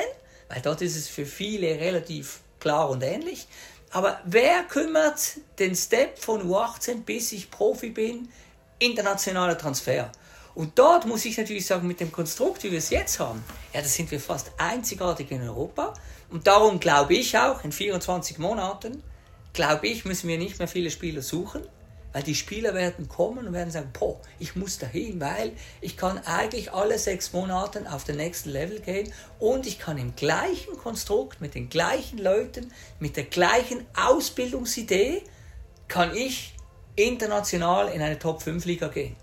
weil 0.51 0.61
dort 0.61 0.81
ist 0.81 0.95
es 0.95 1.07
für 1.07 1.25
viele 1.25 1.79
relativ 1.79 2.41
klar 2.59 2.89
und 2.89 3.01
ähnlich. 3.03 3.47
Aber 3.91 4.21
wer 4.25 4.63
kümmert 4.63 5.37
den 5.59 5.75
Step 5.75 6.17
von 6.17 6.49
U18 6.49 7.03
bis 7.03 7.31
ich 7.31 7.49
Profi 7.49 7.89
bin? 7.89 8.29
Internationaler 8.79 9.57
Transfer. 9.57 10.11
Und 10.53 10.77
dort 10.77 11.05
muss 11.05 11.23
ich 11.25 11.37
natürlich 11.37 11.65
sagen, 11.65 11.87
mit 11.87 11.99
dem 11.99 12.11
Konstrukt, 12.11 12.63
wie 12.63 12.71
wir 12.71 12.79
es 12.79 12.89
jetzt 12.89 13.19
haben, 13.19 13.43
ja, 13.73 13.81
da 13.81 13.87
sind 13.87 14.11
wir 14.11 14.19
fast 14.19 14.51
einzigartig 14.57 15.31
in 15.31 15.41
Europa. 15.41 15.93
Und 16.29 16.47
darum 16.47 16.79
glaube 16.79 17.13
ich 17.13 17.37
auch, 17.37 17.63
in 17.63 17.71
24 17.71 18.37
Monaten, 18.37 19.01
glaube 19.53 19.87
ich, 19.87 20.03
müssen 20.03 20.27
wir 20.27 20.37
nicht 20.37 20.59
mehr 20.59 20.67
viele 20.67 20.91
Spieler 20.91 21.21
suchen, 21.21 21.61
weil 22.13 22.23
die 22.23 22.35
Spieler 22.35 22.73
werden 22.73 23.07
kommen 23.07 23.47
und 23.47 23.53
werden 23.53 23.71
sagen, 23.71 23.91
boah, 23.97 24.19
ich 24.39 24.55
muss 24.55 24.77
dahin, 24.77 25.19
weil 25.21 25.53
ich 25.79 25.97
kann 25.97 26.17
eigentlich 26.19 26.73
alle 26.73 26.97
sechs 26.97 27.33
Monate 27.33 27.85
auf 27.91 28.03
den 28.03 28.17
nächsten 28.17 28.49
Level 28.49 28.79
gehen 28.79 29.11
und 29.39 29.65
ich 29.65 29.79
kann 29.79 29.97
im 29.97 30.15
gleichen 30.15 30.77
Konstrukt, 30.77 31.41
mit 31.41 31.55
den 31.55 31.69
gleichen 31.69 32.17
Leuten, 32.17 32.71
mit 32.99 33.17
der 33.17 33.25
gleichen 33.25 33.85
Ausbildungsidee, 33.95 35.23
kann 35.87 36.15
ich 36.15 36.53
international 36.95 37.89
in 37.89 38.01
eine 38.01 38.19
Top-5-Liga 38.19 38.87
gehen. 38.89 39.15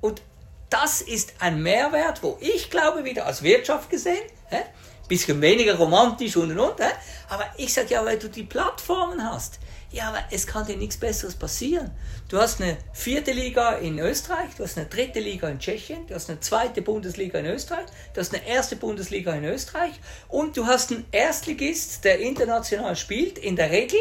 Und 0.00 0.22
das 0.70 1.02
ist 1.02 1.34
ein 1.40 1.62
Mehrwert, 1.62 2.22
wo 2.22 2.36
ich 2.40 2.70
glaube, 2.70 3.04
wieder 3.04 3.26
als 3.26 3.42
Wirtschaft 3.42 3.90
gesehen, 3.90 4.22
hä, 4.48 4.62
bisschen 5.08 5.40
weniger 5.40 5.76
romantisch 5.76 6.36
und 6.36 6.50
und 6.50 6.58
und, 6.58 6.80
aber 7.28 7.44
ich 7.56 7.72
sage 7.72 7.88
ja, 7.90 8.04
weil 8.04 8.18
du 8.18 8.28
die 8.28 8.42
Plattformen 8.42 9.22
hast, 9.22 9.58
ja, 9.94 10.08
aber 10.08 10.24
es 10.32 10.48
kann 10.48 10.66
dir 10.66 10.76
nichts 10.76 10.96
Besseres 10.96 11.36
passieren. 11.36 11.92
Du 12.28 12.38
hast 12.38 12.60
eine 12.60 12.76
vierte 12.92 13.30
Liga 13.30 13.74
in 13.74 14.00
Österreich, 14.00 14.50
du 14.56 14.64
hast 14.64 14.76
eine 14.76 14.86
dritte 14.86 15.20
Liga 15.20 15.48
in 15.48 15.60
Tschechien, 15.60 16.08
du 16.08 16.14
hast 16.16 16.28
eine 16.28 16.40
zweite 16.40 16.82
Bundesliga 16.82 17.38
in 17.38 17.46
Österreich, 17.46 17.86
du 18.12 18.20
hast 18.20 18.34
eine 18.34 18.44
erste 18.44 18.74
Bundesliga 18.74 19.32
in 19.34 19.44
Österreich 19.44 19.92
und 20.28 20.56
du 20.56 20.66
hast 20.66 20.90
einen 20.90 21.06
Erstligist, 21.12 22.04
der 22.04 22.18
international 22.18 22.96
spielt, 22.96 23.38
in 23.38 23.54
der 23.54 23.70
Regel. 23.70 24.00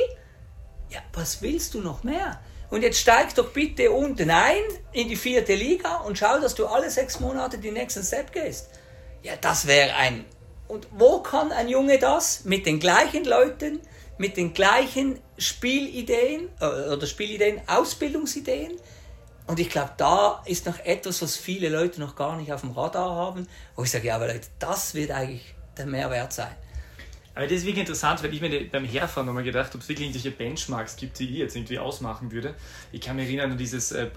Ja, 0.90 1.00
was 1.14 1.44
willst 1.44 1.76
du 1.76 1.82
noch 1.82 2.04
mehr? 2.04 2.42
Und 2.72 2.82
jetzt 2.82 3.00
steig 3.00 3.36
doch 3.36 3.52
bitte 3.52 3.92
unten 3.92 4.32
ein 4.32 4.64
in 4.94 5.10
die 5.10 5.16
vierte 5.16 5.54
Liga 5.54 5.98
und 5.98 6.18
schau, 6.18 6.40
dass 6.40 6.56
du 6.56 6.66
alle 6.66 6.90
sechs 6.90 7.20
Monate 7.20 7.60
die 7.60 7.70
nächsten 7.70 8.02
Step 8.04 8.32
gehst. 8.32 8.70
Ja, 9.22 9.34
das 9.40 9.68
wäre 9.68 9.94
ein. 9.94 10.26
Und 10.68 10.88
wo 10.92 11.20
kann 11.20 11.52
ein 11.52 11.70
Junge 11.70 12.00
das? 12.00 12.46
Mit 12.46 12.66
den 12.66 12.80
gleichen 12.80 13.26
Leuten, 13.26 13.80
mit 14.18 14.38
den 14.38 14.54
gleichen 14.54 15.20
Spielideen 15.38 16.50
äh, 16.60 16.66
oder 16.66 17.08
Spielideen, 17.08 17.62
Ausbildungsideen. 17.68 18.74
Und 19.46 19.60
ich 19.60 19.70
glaube, 19.70 19.92
da 19.98 20.42
ist 20.46 20.66
noch 20.66 20.80
etwas, 20.80 21.22
was 21.22 21.36
viele 21.36 21.70
Leute 21.70 22.00
noch 22.00 22.16
gar 22.16 22.38
nicht 22.38 22.54
auf 22.54 22.62
dem 22.62 22.72
Radar 22.72 23.16
haben, 23.16 23.48
wo 23.76 23.84
ich 23.84 23.92
sage, 23.92 24.08
ja, 24.08 24.16
aber 24.16 24.28
Leute, 24.28 24.48
das 24.60 24.94
wird 24.94 25.12
eigentlich 25.12 25.54
der 25.78 25.86
Mehrwert 25.86 26.32
sein. 26.32 26.56
Aber 27.36 27.46
das 27.46 27.60
ist 27.60 27.66
wirklich 27.66 27.80
interessant, 27.80 28.22
weil 28.24 28.34
ich 28.34 28.42
mir 28.42 28.70
beim 28.70 28.86
Herfahren 28.86 29.26
nochmal 29.26 29.44
gedacht 29.44 29.68
habe, 29.68 29.78
ob 29.78 29.82
es 29.82 29.90
wirklich 29.90 30.08
irgendwelche 30.08 30.32
Benchmarks 30.32 30.96
gibt, 30.96 31.18
die 31.18 31.30
ich 31.30 31.38
jetzt 31.38 31.56
irgendwie 31.56 31.80
ausmachen 31.80 32.32
würde. 32.32 32.54
Ich 32.92 33.02
kann 33.02 33.16
mich 33.16 33.26
erinnern 33.26 33.52
an 33.52 33.58
dieses 33.58 33.92
äh, 33.92 34.08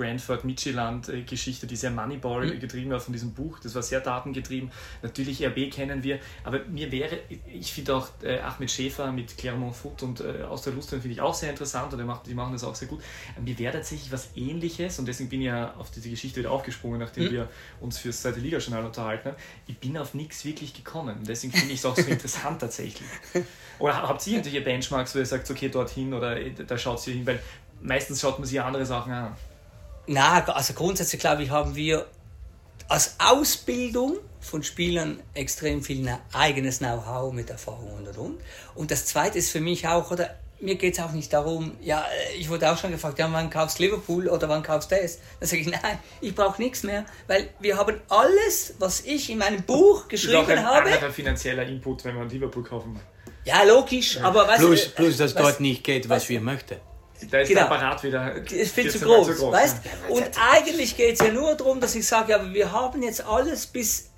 Midtjylland 0.43 1.09
äh, 1.09 1.23
Geschichte, 1.23 1.67
die 1.67 1.77
sehr 1.77 1.91
Moneyball 1.91 2.47
mhm. 2.47 2.61
getrieben 2.61 2.91
war 2.91 3.01
von 3.01 3.15
diesem 3.15 3.33
Buch. 3.33 3.59
Das 3.61 3.75
war 3.75 3.83
sehr 3.83 4.01
datengetrieben. 4.01 4.71
Natürlich 5.03 5.45
RB 5.47 5.71
kennen 5.71 6.03
wir, 6.03 6.19
aber 6.45 6.61
mir 6.65 6.93
wäre, 6.93 7.19
ich 7.53 7.73
finde 7.73 7.97
auch 7.97 8.09
äh, 8.23 8.39
Ahmed 8.41 8.71
Schäfer 8.71 9.11
mit 9.13 9.39
Clermont 9.39 9.75
Foot 9.75 10.03
und 10.03 10.23
aus 10.27 10.63
der 10.63 10.73
Lust 10.73 10.91
finde 10.91 11.09
ich 11.09 11.21
auch 11.21 11.35
sehr 11.35 11.51
interessant 11.51 11.93
und 11.95 12.21
die 12.27 12.35
machen 12.35 12.53
das 12.53 12.65
auch 12.65 12.75
sehr 12.75 12.89
gut. 12.89 13.03
Mir 13.43 13.59
wäre 13.59 13.73
tatsächlich 13.73 14.13
was 14.13 14.31
ähnliches 14.37 14.99
und 14.99 15.07
deswegen 15.07 15.31
bin 15.31 15.41
ich 15.41 15.47
ja 15.47 15.75
auf 15.75 15.91
diese 15.91 16.11
Geschichte 16.11 16.41
wieder 16.41 16.51
aufgesprungen, 16.51 17.01
nachdem 17.01 17.25
mhm. 17.25 17.33
wir 17.33 17.49
uns 17.81 17.99
fürs 17.99 18.23
zweite 18.23 18.41
Liga-Journal 18.41 18.85
unterhalten 18.85 19.29
haben. 19.29 19.37
Ich 19.67 19.79
bin 19.79 19.97
auf 19.97 20.15
nichts 20.15 20.45
wirklich 20.45 20.75
gekommen. 20.75 21.17
Deswegen 21.27 21.53
finde 21.53 21.73
ich 21.73 21.81
es 21.81 21.87
auch 21.87 21.97
so 21.97 22.03
interessant 22.11 22.61
tatsächlich. 22.61 23.06
Oder 23.79 24.03
habt 24.03 24.27
ihr 24.27 24.35
irgendwelche 24.35 24.63
Benchmarks, 24.63 25.15
wo 25.15 25.19
ihr 25.19 25.27
sagt, 25.27 25.51
okay, 25.51 25.69
dorthin 25.69 26.15
oder 26.15 26.39
da 26.51 26.79
schaut 26.79 27.07
ihr 27.07 27.13
hin? 27.13 27.27
Weil 27.27 27.41
meistens 27.83 28.23
schaut 28.23 28.39
man 28.39 28.49
sich 28.49 28.59
andere 28.59 28.87
Sachen 28.87 29.13
an. 29.13 29.37
Na, 30.07 30.43
also 30.45 30.73
grundsätzlich 30.73 31.21
glaube 31.21 31.43
ich, 31.43 31.51
haben 31.51 31.75
wir 31.75 32.07
als 32.89 33.17
Ausbildung 33.19 34.17
von 34.41 34.63
Spielern 34.63 35.21
extrem 35.35 35.83
viel 35.83 36.09
eigenes 36.33 36.79
Know-how 36.79 37.33
mit 37.33 37.51
Erfahrung 37.51 37.93
und 37.95 38.09
und 38.09 38.19
und. 38.19 38.41
Und 38.75 38.91
das 38.91 39.05
zweite 39.07 39.39
ist 39.39 39.51
für 39.51 39.61
mich 39.61 39.87
auch, 39.89 40.11
oder 40.11 40.37
mir 40.61 40.77
geht 40.77 40.95
es 40.95 41.01
auch 41.01 41.13
nicht 41.13 41.33
darum, 41.33 41.77
ja, 41.83 42.01
äh, 42.01 42.37
ich 42.37 42.49
wurde 42.49 42.71
auch 42.71 42.79
schon 42.79 42.91
gefragt, 42.91 43.19
ja, 43.19 43.29
wann 43.31 43.51
kaufst 43.51 43.79
du 43.79 43.85
Liverpool 43.85 44.29
oder 44.29 44.49
wann 44.49 44.63
kaufst 44.63 44.91
du 44.91 44.97
das? 44.97 45.19
Da 45.41 45.47
sage 45.47 45.63
ich, 45.63 45.69
nein, 45.69 45.99
ich 46.21 46.35
brauche 46.35 46.61
nichts 46.61 46.83
mehr, 46.83 47.05
weil 47.27 47.51
wir 47.61 47.77
haben 47.77 48.01
alles, 48.09 48.75
was 48.79 49.01
ich 49.01 49.31
in 49.31 49.39
meinem 49.39 49.63
Buch 49.63 50.09
geschrieben 50.09 50.39
habe. 50.39 50.55
Das 50.55 50.59
ist 50.59 50.67
auch 50.67 50.75
ein, 50.75 50.95
habe. 50.95 51.07
ein 51.07 51.13
finanzieller 51.13 51.67
Input, 51.67 52.05
wenn 52.05 52.17
man 52.17 52.29
Liverpool 52.29 52.65
kaufen 52.65 52.95
will. 52.95 53.03
Ja, 53.45 53.63
logisch, 53.63 54.17
ja. 54.17 54.23
aber 54.23 54.49
was. 54.49 54.59
Plus, 54.59 54.89
plus 54.89 55.17
dass 55.19 55.35
was, 55.35 55.43
dort 55.43 55.61
nicht 55.61 55.85
geht, 55.85 56.09
was, 56.09 56.23
was 56.23 56.29
wir 56.29 56.41
möchten. 56.41 56.77
Da 57.31 57.39
ist 57.39 57.49
genau. 57.49 57.61
der 57.63 57.71
Apparat 57.71 58.03
wieder 58.03 58.35
ist 58.35 58.75
viel 58.75 58.91
zu 58.91 59.01
groß, 59.01 59.29
zu 59.29 59.35
groß, 59.35 59.53
weißt? 59.53 59.81
Ja. 59.85 60.15
Und 60.15 60.31
eigentlich 60.53 60.97
geht 60.97 61.15
es 61.15 61.21
ja 61.21 61.33
nur 61.33 61.55
darum, 61.55 61.81
dass 61.81 61.95
ich 61.95 62.07
sage, 62.07 62.33
ja, 62.33 62.53
wir 62.53 62.73
haben 62.73 63.03
jetzt 63.03 63.25
alles 63.25 63.67
bis 63.67 64.11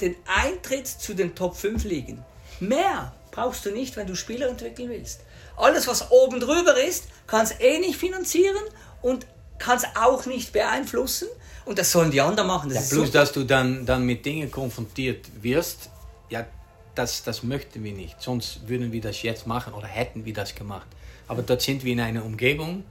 den 0.00 0.14
Eintritt 0.26 0.86
zu 0.86 1.14
den 1.14 1.34
Top 1.34 1.56
5 1.56 1.84
liegen. 1.84 2.24
Mehr 2.60 3.14
brauchst 3.30 3.64
du 3.64 3.70
nicht, 3.70 3.96
wenn 3.96 4.06
du 4.06 4.14
Spieler 4.14 4.48
entwickeln 4.48 4.90
willst. 4.90 5.20
Alles, 5.58 5.86
was 5.86 6.10
oben 6.10 6.40
drüber 6.40 6.80
ist, 6.80 7.04
kannst 7.26 7.60
eh 7.60 7.78
nicht 7.78 7.96
finanzieren 7.96 8.62
und 9.02 9.26
kannst 9.58 9.86
auch 9.96 10.24
nicht 10.26 10.52
beeinflussen. 10.52 11.28
Und 11.64 11.78
das 11.78 11.92
sollen 11.92 12.10
die 12.10 12.20
anderen 12.20 12.46
machen. 12.46 12.70
Das 12.70 12.90
ja, 12.90 12.96
plus, 12.96 13.08
super. 13.08 13.18
dass 13.20 13.32
du 13.32 13.44
dann, 13.44 13.84
dann 13.84 14.04
mit 14.04 14.24
Dingen 14.24 14.50
konfrontiert 14.50 15.26
wirst, 15.42 15.90
ja, 16.30 16.46
das, 16.94 17.22
das 17.22 17.42
möchten 17.42 17.84
wir 17.84 17.92
nicht. 17.92 18.20
Sonst 18.20 18.66
würden 18.66 18.92
wir 18.92 19.00
das 19.00 19.22
jetzt 19.22 19.46
machen 19.46 19.72
oder 19.74 19.86
hätten 19.86 20.24
wir 20.24 20.32
das 20.32 20.54
gemacht. 20.54 20.86
Aber 21.28 21.42
dort 21.42 21.62
sind 21.62 21.84
wir 21.84 21.92
in 21.92 22.00
einer 22.00 22.24
Umgebung, 22.24 22.84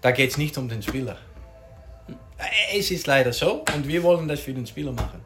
da 0.00 0.10
geht 0.10 0.30
es 0.30 0.36
nicht 0.36 0.58
um 0.58 0.68
den 0.68 0.82
Spieler. 0.82 1.16
Es 2.74 2.90
ist 2.90 3.06
leider 3.06 3.32
so 3.32 3.64
und 3.74 3.86
wir 3.86 4.02
wollen 4.02 4.26
das 4.26 4.40
für 4.40 4.52
den 4.52 4.66
Spieler 4.66 4.92
machen. 4.92 5.20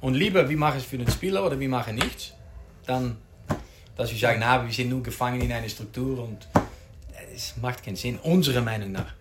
Und 0.00 0.14
lieber, 0.14 0.48
wir 0.48 0.56
machen 0.56 0.78
es 0.78 0.84
für 0.84 0.98
den 0.98 1.10
Spieler 1.10 1.44
oder 1.44 1.58
wir 1.58 1.68
machen 1.68 1.94
nichts, 1.96 2.32
dann, 2.86 3.16
dass 4.00 4.10
wir 4.10 4.18
sagen, 4.18 4.40
na, 4.40 4.64
wir 4.64 4.72
sind 4.72 4.88
nur 4.88 5.02
gefangen 5.02 5.42
in 5.42 5.52
einer 5.52 5.68
Struktur 5.68 6.24
und 6.24 6.48
es 7.34 7.56
macht 7.58 7.84
keinen 7.84 7.96
Sinn, 7.96 8.18
unserer 8.22 8.62
Meinung 8.62 8.92
nach. 8.92 9.12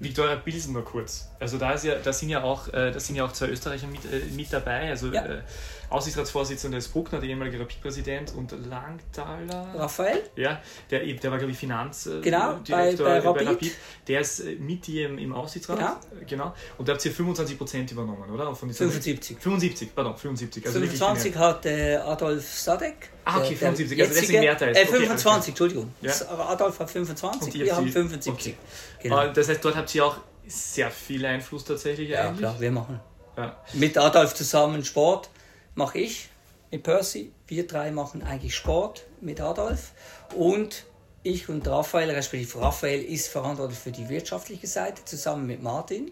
Viktoria 0.00 0.36
Pilsen 0.36 0.72
nur 0.72 0.84
kurz. 0.84 1.28
Also 1.38 1.58
da, 1.58 1.72
ist 1.72 1.84
ja, 1.84 1.94
da, 1.94 2.12
sind 2.12 2.30
ja 2.30 2.42
auch, 2.42 2.66
äh, 2.68 2.90
da 2.90 2.98
sind 2.98 3.16
ja 3.16 3.24
auch 3.24 3.32
zwei 3.32 3.48
Österreicher 3.48 3.86
mit, 3.86 4.04
äh, 4.06 4.22
mit 4.34 4.52
dabei. 4.52 4.90
Also 4.90 5.12
ja. 5.12 5.24
äh, 5.24 5.42
Aussichtsratsvorsitzender 5.90 6.78
ist 6.78 6.88
Bruckner, 6.92 7.18
der 7.18 7.28
ehemalige 7.28 7.58
Rapid-Präsident, 7.58 8.32
und 8.36 8.52
Langthaler. 8.68 9.74
Raphael? 9.76 10.22
Ja, 10.36 10.62
der, 10.90 11.00
der 11.00 11.30
war, 11.30 11.38
glaube 11.38 11.52
ich, 11.52 11.58
Finanzdirektor 11.58 12.22
genau, 12.22 12.60
bei, 12.68 12.96
bei, 12.96 13.18
Rapid. 13.18 13.44
bei, 13.44 13.50
Rapid. 13.50 13.72
Der 14.06 14.20
ist 14.20 14.40
äh, 14.40 14.54
mit 14.54 14.86
dir 14.86 15.08
im, 15.08 15.18
im 15.18 15.32
Aussichtsrat. 15.34 15.78
Genau. 15.78 16.26
genau. 16.26 16.54
Und 16.78 16.88
da 16.88 16.92
habt 16.92 17.04
ihr 17.04 17.10
25 17.10 17.58
Prozent 17.58 17.90
übernommen, 17.90 18.30
oder? 18.30 18.54
Von 18.54 18.72
75. 18.72 19.38
75, 19.40 19.94
pardon, 19.94 20.16
75. 20.16 20.64
Also 20.64 20.78
25 20.78 21.36
hat 21.36 21.66
äh, 21.66 21.96
Adolf 21.96 22.48
Sadek. 22.48 23.10
Ah, 23.24 23.38
okay, 23.38 23.56
75, 23.56 24.00
also 24.00 24.14
deswegen 24.14 24.40
mehr 24.40 24.56
Teil. 24.56 24.76
Äh, 24.76 24.86
25, 24.86 25.26
okay, 25.26 25.48
Entschuldigung. 25.48 25.94
Ja. 26.00 26.12
Adolf 26.48 26.78
hat 26.78 26.90
25, 26.90 27.54
wir 27.54 27.76
haben 27.76 27.88
75. 27.88 28.32
Okay. 28.32 28.54
Genau. 29.02 29.26
Das 29.32 29.48
heißt, 29.48 29.64
dort 29.64 29.76
habt 29.76 29.94
ihr 29.94 30.04
auch 30.04 30.16
sehr 30.46 30.90
viel 30.90 31.24
Einfluss 31.26 31.64
tatsächlich 31.64 32.10
ja, 32.10 32.28
eigentlich. 32.28 32.42
Ja, 32.42 32.50
klar, 32.50 32.60
wir 32.60 32.70
machen. 32.70 33.00
Ja. 33.36 33.56
Mit 33.74 33.96
Adolf 33.98 34.34
zusammen 34.34 34.84
Sport 34.84 35.30
mache 35.74 35.98
ich 35.98 36.28
mit 36.70 36.82
Percy. 36.82 37.32
Wir 37.46 37.66
drei 37.66 37.90
machen 37.90 38.22
eigentlich 38.22 38.54
Sport 38.54 39.06
mit 39.20 39.40
Adolf. 39.40 39.92
Und 40.34 40.84
ich 41.22 41.48
und 41.48 41.66
Raphael, 41.66 42.10
respektive 42.10 42.60
Raphael 42.60 43.02
ist 43.02 43.28
verantwortlich 43.28 43.78
für 43.78 43.92
die 43.92 44.08
wirtschaftliche 44.08 44.66
Seite 44.66 45.04
zusammen 45.04 45.46
mit 45.46 45.62
Martin. 45.62 46.10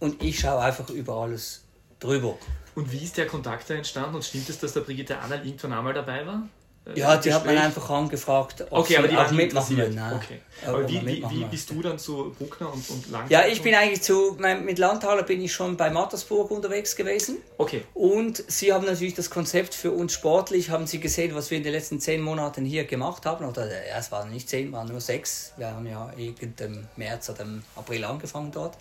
Und 0.00 0.22
ich 0.22 0.40
schaue 0.40 0.60
einfach 0.60 0.88
über 0.90 1.14
alles 1.16 1.64
drüber. 1.98 2.36
Und 2.74 2.90
wie 2.92 3.04
ist 3.04 3.16
der 3.16 3.26
Kontakt 3.26 3.70
da 3.70 3.74
entstanden? 3.74 4.16
Und 4.16 4.24
stimmt 4.24 4.48
es, 4.48 4.58
dass 4.58 4.72
der 4.72 4.80
Brigitte 4.80 5.18
Anna 5.18 5.36
irgendwann 5.36 5.72
einmal 5.72 5.94
dabei 5.94 6.26
war? 6.26 6.48
Äh, 6.86 6.98
ja, 6.98 7.16
die 7.16 7.32
hat 7.32 7.46
man 7.46 7.56
einfach 7.56 7.88
angefragt, 7.88 8.66
ob 8.70 8.80
okay, 8.80 8.98
aber 8.98 9.08
die 9.08 9.16
auch 9.16 9.30
mitmachen 9.30 9.76
will. 9.76 9.98
Okay. 10.16 10.40
Aber 10.66 10.86
wie, 10.88 11.04
wie, 11.06 11.24
wie 11.30 11.44
bist 11.44 11.70
du 11.70 11.80
dann 11.80 11.98
zu 11.98 12.34
Bruckner 12.38 12.72
und, 12.72 12.88
und 12.90 13.10
Langthaler? 13.10 13.46
Ja, 13.46 13.52
ich 13.52 13.62
bin 13.62 13.74
eigentlich 13.74 14.02
zu, 14.02 14.36
mit 14.62 14.78
Landthaler 14.78 15.22
bin 15.22 15.42
ich 15.42 15.52
schon 15.52 15.76
bei 15.76 15.90
Mattersburg 15.90 16.50
unterwegs 16.50 16.94
gewesen. 16.94 17.38
Okay. 17.56 17.82
Und 17.94 18.44
sie 18.48 18.72
haben 18.72 18.84
natürlich 18.84 19.14
das 19.14 19.30
Konzept 19.30 19.74
für 19.74 19.92
uns 19.92 20.12
sportlich, 20.12 20.70
haben 20.70 20.86
sie 20.86 21.00
gesehen, 21.00 21.34
was 21.34 21.50
wir 21.50 21.58
in 21.58 21.64
den 21.64 21.72
letzten 21.72 22.00
zehn 22.00 22.20
Monaten 22.20 22.64
hier 22.64 22.84
gemacht 22.84 23.24
haben. 23.24 23.46
Oder 23.46 23.66
ja, 23.66 23.98
es 23.98 24.12
waren 24.12 24.30
nicht 24.30 24.48
zehn, 24.48 24.70
waren 24.72 24.88
nur 24.88 25.00
sechs. 25.00 25.52
Wir 25.56 25.68
haben 25.68 25.86
ja 25.86 26.12
irgendein 26.16 26.86
März 26.96 27.30
oder 27.30 27.42
im 27.42 27.62
April 27.76 28.04
angefangen 28.04 28.52
dort. 28.52 28.76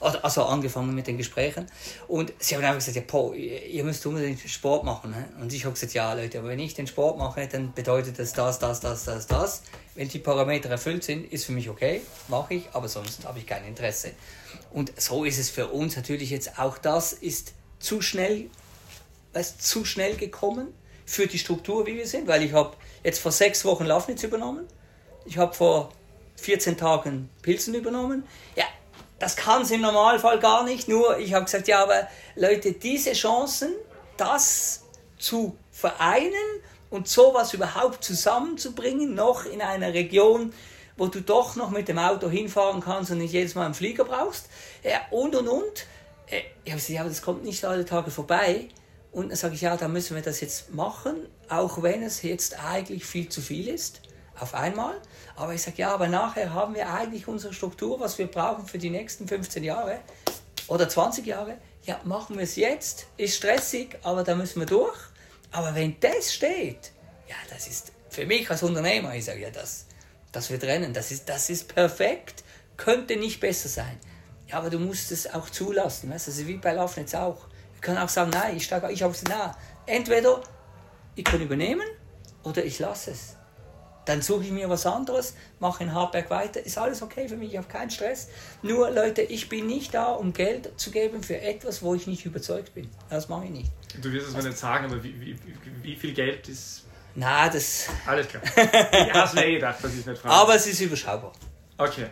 Also 0.00 0.44
angefangen 0.44 0.94
mit 0.94 1.08
den 1.08 1.18
Gesprächen. 1.18 1.66
Und 2.06 2.32
sie 2.38 2.54
haben 2.54 2.62
einfach 2.62 2.78
gesagt, 2.78 2.96
ja, 2.96 3.02
po, 3.02 3.32
ihr 3.32 3.82
müsst 3.82 4.06
unbedingt 4.06 4.40
Sport 4.48 4.84
machen. 4.84 5.14
Und 5.40 5.52
ich 5.52 5.64
habe 5.64 5.74
gesagt, 5.74 5.92
ja 5.94 6.12
Leute, 6.12 6.38
aber 6.38 6.48
wenn 6.48 6.60
ich 6.60 6.74
den 6.74 6.86
Sport 6.86 7.18
mache, 7.18 7.47
dann 7.52 7.72
bedeutet 7.72 8.18
das 8.18 8.32
das, 8.32 8.58
das, 8.58 8.80
das, 8.80 9.04
das, 9.04 9.26
das. 9.26 9.62
Wenn 9.94 10.08
die 10.08 10.18
Parameter 10.18 10.68
erfüllt 10.70 11.04
sind, 11.04 11.32
ist 11.32 11.44
für 11.44 11.52
mich 11.52 11.68
okay, 11.68 12.02
mache 12.28 12.54
ich, 12.54 12.68
aber 12.72 12.88
sonst 12.88 13.24
habe 13.24 13.38
ich 13.38 13.46
kein 13.46 13.64
Interesse. 13.64 14.12
Und 14.70 14.92
so 15.00 15.24
ist 15.24 15.38
es 15.38 15.50
für 15.50 15.68
uns 15.68 15.96
natürlich 15.96 16.30
jetzt 16.30 16.58
auch 16.58 16.78
das 16.78 17.12
ist 17.12 17.54
zu 17.78 18.00
schnell, 18.00 18.50
weißt, 19.32 19.62
zu 19.62 19.84
schnell 19.84 20.16
gekommen 20.16 20.72
für 21.06 21.26
die 21.26 21.38
Struktur, 21.38 21.86
wie 21.86 21.96
wir 21.96 22.06
sind, 22.06 22.26
weil 22.28 22.42
ich 22.42 22.52
habe 22.52 22.76
jetzt 23.02 23.20
vor 23.20 23.32
sechs 23.32 23.64
Wochen 23.64 23.84
Lafnitz 23.84 24.22
übernommen, 24.22 24.66
ich 25.24 25.38
habe 25.38 25.54
vor 25.54 25.92
14 26.36 26.76
Tagen 26.76 27.28
Pilzen 27.42 27.74
übernommen. 27.74 28.24
Ja, 28.56 28.64
das 29.18 29.36
kann 29.36 29.62
es 29.62 29.70
im 29.70 29.80
Normalfall 29.80 30.38
gar 30.38 30.64
nicht, 30.64 30.88
nur 30.88 31.18
ich 31.18 31.34
habe 31.34 31.44
gesagt, 31.44 31.68
ja, 31.68 31.82
aber 31.82 32.08
Leute, 32.36 32.72
diese 32.72 33.12
Chancen, 33.12 33.74
das 34.16 34.84
zu 35.18 35.56
vereinen 35.72 36.32
und 36.90 37.08
sowas 37.08 37.54
überhaupt 37.54 38.02
zusammenzubringen, 38.04 39.14
noch 39.14 39.44
in 39.44 39.60
einer 39.60 39.92
Region, 39.92 40.52
wo 40.96 41.06
du 41.06 41.20
doch 41.20 41.56
noch 41.56 41.70
mit 41.70 41.88
dem 41.88 41.98
Auto 41.98 42.28
hinfahren 42.28 42.80
kannst 42.80 43.10
und 43.10 43.18
nicht 43.18 43.32
jedes 43.32 43.54
Mal 43.54 43.66
einen 43.66 43.74
Flieger 43.74 44.04
brauchst. 44.04 44.46
Ja, 44.82 45.00
und 45.10 45.34
und 45.36 45.48
und. 45.48 45.86
Äh, 46.26 46.42
ja, 46.64 47.04
das 47.04 47.22
kommt 47.22 47.44
nicht 47.44 47.64
alle 47.64 47.84
Tage 47.84 48.10
vorbei. 48.10 48.68
Und 49.12 49.30
dann 49.30 49.36
sage 49.36 49.54
ich, 49.54 49.62
ja, 49.62 49.76
dann 49.76 49.92
müssen 49.92 50.16
wir 50.16 50.22
das 50.22 50.40
jetzt 50.40 50.74
machen, 50.74 51.26
auch 51.48 51.82
wenn 51.82 52.02
es 52.02 52.22
jetzt 52.22 52.62
eigentlich 52.62 53.06
viel 53.06 53.28
zu 53.28 53.40
viel 53.40 53.68
ist, 53.68 54.02
auf 54.38 54.54
einmal. 54.54 54.94
Aber 55.36 55.54
ich 55.54 55.62
sage, 55.62 55.78
ja, 55.78 55.94
aber 55.94 56.08
nachher 56.08 56.52
haben 56.52 56.74
wir 56.74 56.92
eigentlich 56.92 57.26
unsere 57.26 57.54
Struktur, 57.54 58.00
was 58.00 58.18
wir 58.18 58.26
brauchen 58.26 58.66
für 58.66 58.78
die 58.78 58.90
nächsten 58.90 59.26
15 59.26 59.64
Jahre 59.64 60.00
oder 60.66 60.88
20 60.88 61.24
Jahre. 61.24 61.56
Ja, 61.84 61.98
machen 62.04 62.36
wir 62.36 62.44
es 62.44 62.56
jetzt. 62.56 63.06
Ist 63.16 63.36
stressig, 63.36 63.96
aber 64.02 64.24
da 64.24 64.34
müssen 64.34 64.60
wir 64.60 64.66
durch. 64.66 64.98
Aber 65.50 65.74
wenn 65.74 65.98
das 66.00 66.32
steht, 66.34 66.92
ja, 67.28 67.36
das 67.50 67.66
ist 67.66 67.92
für 68.10 68.26
mich 68.26 68.50
als 68.50 68.62
Unternehmer, 68.62 69.14
ich 69.14 69.24
sage 69.24 69.40
ja, 69.40 69.50
das, 69.50 69.86
das 70.32 70.50
wird 70.50 70.64
rennen, 70.64 70.92
das 70.92 71.10
ist, 71.10 71.28
das 71.28 71.50
ist 71.50 71.72
perfekt, 71.74 72.44
könnte 72.76 73.16
nicht 73.16 73.40
besser 73.40 73.68
sein. 73.68 73.98
Ja, 74.46 74.56
aber 74.58 74.70
du 74.70 74.78
musst 74.78 75.12
es 75.12 75.32
auch 75.32 75.50
zulassen, 75.50 76.10
weißt 76.10 76.26
du, 76.26 76.30
also 76.30 76.46
wie 76.46 76.56
bei 76.56 76.72
Laufnetz 76.72 77.14
auch. 77.14 77.46
Ich 77.74 77.80
kann 77.80 77.98
auch 77.98 78.08
sagen, 78.08 78.30
nein, 78.30 78.56
ich, 78.56 78.64
steige, 78.64 78.90
ich 78.90 79.02
habe 79.02 79.12
gesagt, 79.12 79.30
na, 79.30 79.56
entweder 79.86 80.42
ich 81.14 81.24
kann 81.24 81.40
übernehmen 81.40 81.86
oder 82.42 82.64
ich 82.64 82.78
lasse 82.78 83.10
es. 83.10 83.37
Dann 84.08 84.22
suche 84.22 84.44
ich 84.44 84.50
mir 84.52 84.70
was 84.70 84.86
anderes, 84.86 85.34
mache 85.60 85.84
in 85.84 85.92
Hartberg 85.94 86.30
weiter, 86.30 86.64
ist 86.64 86.78
alles 86.78 87.02
okay 87.02 87.28
für 87.28 87.36
mich, 87.36 87.50
ich 87.50 87.58
habe 87.58 87.68
keinen 87.68 87.90
Stress. 87.90 88.28
Nur 88.62 88.90
Leute, 88.90 89.20
ich 89.20 89.50
bin 89.50 89.66
nicht 89.66 89.92
da, 89.92 90.06
um 90.12 90.32
Geld 90.32 90.70
zu 90.80 90.90
geben 90.90 91.22
für 91.22 91.38
etwas, 91.38 91.82
wo 91.82 91.94
ich 91.94 92.06
nicht 92.06 92.24
überzeugt 92.24 92.72
bin. 92.72 92.88
Das 93.10 93.28
mache 93.28 93.44
ich 93.44 93.50
nicht. 93.50 93.70
Du 94.00 94.10
wirst 94.10 94.28
es 94.28 94.34
mir 94.34 94.44
nicht 94.44 94.56
sagen, 94.56 94.86
aber 94.86 95.04
wie, 95.04 95.20
wie, 95.20 95.38
wie 95.82 95.94
viel 95.94 96.14
Geld 96.14 96.48
ist 96.48 96.84
Na, 97.14 97.50
das. 97.50 97.88
Alles 98.06 98.28
klar. 98.28 98.42
Ich 98.56 99.12
hab's 99.12 99.34
mir 99.34 99.46
eh 99.46 99.54
gedacht, 99.56 99.84
dass 99.84 99.92
ich 99.92 100.06
nicht 100.06 100.18
frage. 100.18 100.34
Aber 100.34 100.54
es 100.54 100.66
ist 100.66 100.80
überschaubar. 100.80 101.32
Okay. 101.76 102.06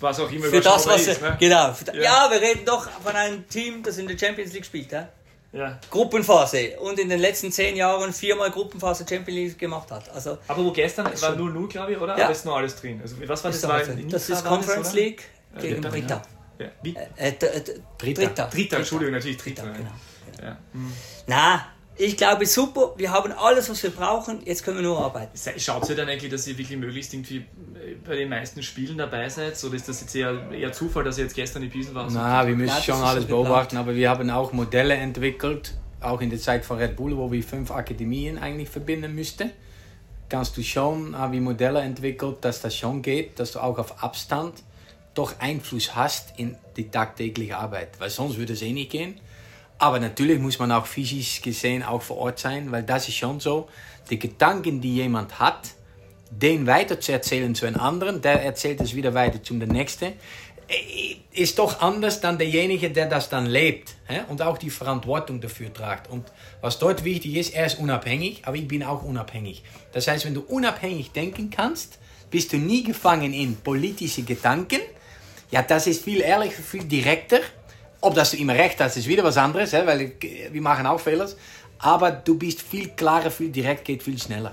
Was 0.00 0.20
auch 0.20 0.30
immer 0.30 0.44
Für 0.44 0.60
das, 0.60 0.84
überschaubar 0.84 0.94
was. 0.94 1.06
ist, 1.06 1.22
ne? 1.22 1.36
Genau. 1.40 1.74
Ja. 1.94 2.02
ja. 2.02 2.30
wir 2.30 2.40
reden 2.42 2.66
doch 2.66 2.86
von 2.90 3.16
einem 3.16 3.48
Team, 3.48 3.82
das 3.82 3.96
in 3.96 4.06
der 4.06 4.18
Champions 4.18 4.52
League 4.52 4.66
spielt. 4.66 4.92
Ja? 4.92 5.08
Ja. 5.52 5.78
Gruppenphase. 5.90 6.78
Und 6.80 6.98
in 6.98 7.08
den 7.08 7.20
letzten 7.20 7.50
zehn 7.50 7.74
Jahren 7.76 8.12
viermal 8.12 8.50
Gruppenphase 8.50 9.04
Champions 9.08 9.28
League 9.52 9.58
gemacht 9.58 9.90
hat. 9.90 10.10
Also, 10.10 10.38
Aber 10.46 10.64
wo 10.64 10.72
gestern 10.72 11.06
war 11.06 11.16
schon- 11.16 11.38
0-0, 11.38 11.68
glaube 11.68 11.92
ich, 11.92 11.98
oder? 12.00 12.16
Ja. 12.18 12.24
Aber 12.24 12.32
ist 12.32 12.44
noch 12.44 12.56
alles 12.56 12.76
drin. 12.76 13.00
Also, 13.00 13.16
was 13.26 13.42
war 13.44 13.50
das? 13.50 13.60
das, 13.62 13.70
war 13.70 13.88
in 13.88 14.08
das 14.08 14.28
ist 14.28 14.44
Conference 14.44 14.88
oder? 14.92 15.00
League 15.00 15.22
Ja, 15.54 15.60
gegen 15.62 15.82
Dritter, 15.82 15.90
Britta. 15.90 16.22
Ja. 16.58 16.66
Wie? 16.82 16.94
Äh, 17.16 17.32
d- 17.32 17.60
d- 17.60 17.80
Dritter. 17.98 18.20
Dritter. 18.26 18.48
Dritter, 18.52 18.76
Entschuldigung, 18.78 19.14
natürlich 19.14 19.36
Dritter. 19.38 19.62
Dritter, 19.62 19.78
genau. 19.78 19.90
Ja. 20.42 20.58
Na, 21.26 21.66
ich 21.96 22.16
glaube 22.16 22.46
super, 22.46 22.94
wir 22.96 23.10
haben 23.10 23.32
alles, 23.32 23.68
was 23.70 23.82
wir 23.82 23.90
brauchen, 23.90 24.42
jetzt 24.44 24.64
können 24.64 24.76
wir 24.76 24.84
nur 24.84 25.02
arbeiten. 25.02 25.36
Schaut 25.58 25.88
ihr 25.88 25.96
dann 25.96 26.08
eigentlich, 26.08 26.30
dass 26.30 26.46
ihr 26.46 26.56
wirklich 26.58 26.78
möglichst 26.78 27.12
irgendwie 27.14 27.38
äh, 27.38 27.77
bei 28.04 28.16
den 28.16 28.28
meisten 28.28 28.62
Spielen 28.62 28.98
dabei 28.98 29.28
seid? 29.28 29.62
Oder 29.64 29.74
ist 29.74 29.88
das 29.88 30.00
jetzt 30.00 30.14
eher, 30.14 30.50
eher 30.50 30.72
Zufall, 30.72 31.04
dass 31.04 31.18
ihr 31.18 31.24
jetzt 31.24 31.34
gestern 31.34 31.62
in 31.62 31.70
Pisen 31.70 31.94
wart? 31.94 32.10
Na, 32.12 32.46
wir 32.46 32.56
müssen 32.56 32.82
schon 32.82 33.02
alles 33.02 33.24
beobachten, 33.24 33.76
aber 33.76 33.94
wir 33.94 34.10
haben 34.10 34.30
auch 34.30 34.52
Modelle 34.52 34.94
entwickelt, 34.94 35.74
auch 36.00 36.20
in 36.20 36.30
der 36.30 36.38
Zeit 36.38 36.64
von 36.64 36.78
Red 36.78 36.96
Bull, 36.96 37.16
wo 37.16 37.30
wir 37.30 37.42
fünf 37.42 37.70
Akademien 37.70 38.38
eigentlich 38.38 38.68
verbinden 38.68 39.14
müssten. 39.14 39.50
Kannst 40.28 40.56
du 40.56 40.62
schon, 40.62 41.16
haben 41.16 41.32
wir 41.32 41.40
Modelle 41.40 41.80
entwickelt, 41.80 42.36
dass 42.42 42.60
das 42.60 42.76
schon 42.76 43.00
geht, 43.02 43.38
dass 43.38 43.52
du 43.52 43.60
auch 43.60 43.78
auf 43.78 44.02
Abstand 44.02 44.62
doch 45.14 45.40
Einfluss 45.40 45.96
hast 45.96 46.38
in 46.38 46.56
die 46.76 46.90
tagtägliche 46.90 47.56
Arbeit, 47.56 47.98
weil 47.98 48.10
sonst 48.10 48.36
würde 48.36 48.52
es 48.52 48.62
eh 48.62 48.72
nicht 48.72 48.90
gehen. 48.90 49.18
Aber 49.78 50.00
natürlich 50.00 50.38
muss 50.38 50.58
man 50.58 50.70
auch 50.72 50.86
physisch 50.86 51.40
gesehen 51.40 51.82
auch 51.82 52.02
vor 52.02 52.18
Ort 52.18 52.38
sein, 52.38 52.70
weil 52.72 52.82
das 52.82 53.08
ist 53.08 53.16
schon 53.16 53.40
so, 53.40 53.68
die 54.10 54.18
Gedanken, 54.18 54.80
die 54.80 54.96
jemand 54.96 55.38
hat, 55.38 55.70
den 56.30 56.66
weiter 56.66 57.00
zu 57.00 57.12
erzählen 57.12 57.54
zu 57.54 57.66
einem 57.66 57.80
anderen, 57.80 58.20
der 58.20 58.42
erzählt 58.42 58.80
es 58.80 58.94
wieder 58.94 59.14
weiter 59.14 59.42
zum 59.42 59.60
der 59.60 59.68
Nächste, 59.68 60.12
äh, 60.68 61.16
ist 61.32 61.58
doch 61.58 61.80
anders 61.80 62.20
dann 62.20 62.36
derjenige, 62.36 62.90
der 62.90 63.06
das 63.06 63.28
dann 63.28 63.46
lebt 63.46 63.94
hä? 64.06 64.20
und 64.28 64.42
auch 64.42 64.58
die 64.58 64.70
Verantwortung 64.70 65.40
dafür 65.40 65.72
tragt. 65.72 66.10
Und 66.10 66.26
was 66.60 66.78
dort 66.78 67.04
wichtig 67.04 67.36
ist, 67.36 67.54
er 67.54 67.66
ist 67.66 67.78
unabhängig, 67.78 68.42
aber 68.44 68.56
ich 68.56 68.68
bin 68.68 68.82
auch 68.82 69.02
unabhängig. 69.02 69.62
Das 69.92 70.08
heißt, 70.08 70.26
wenn 70.26 70.34
du 70.34 70.42
unabhängig 70.42 71.12
denken 71.12 71.50
kannst, 71.50 71.98
bist 72.30 72.52
du 72.52 72.56
nie 72.58 72.82
gefangen 72.82 73.32
in 73.32 73.56
politische 73.56 74.22
Gedanken. 74.22 74.80
Ja, 75.50 75.62
das 75.62 75.86
ist 75.86 76.04
viel 76.04 76.20
ehrlicher, 76.20 76.62
viel 76.62 76.84
direkter. 76.84 77.40
Ob 78.00 78.14
das 78.14 78.32
du 78.32 78.36
immer 78.36 78.54
recht 78.54 78.80
hast, 78.80 78.96
ist 78.96 79.08
wieder 79.08 79.24
was 79.24 79.38
anderes, 79.38 79.72
hè? 79.72 79.86
weil 79.86 80.02
ich, 80.02 80.52
wir 80.52 80.62
machen 80.62 80.86
auch 80.86 81.00
Fehler. 81.00 81.28
Aber 81.78 82.10
du 82.10 82.36
bist 82.36 82.60
viel 82.62 82.90
klarer, 82.90 83.30
viel 83.30 83.50
direkt, 83.50 83.84
geht 83.84 84.02
viel 84.02 84.18
schneller. 84.18 84.52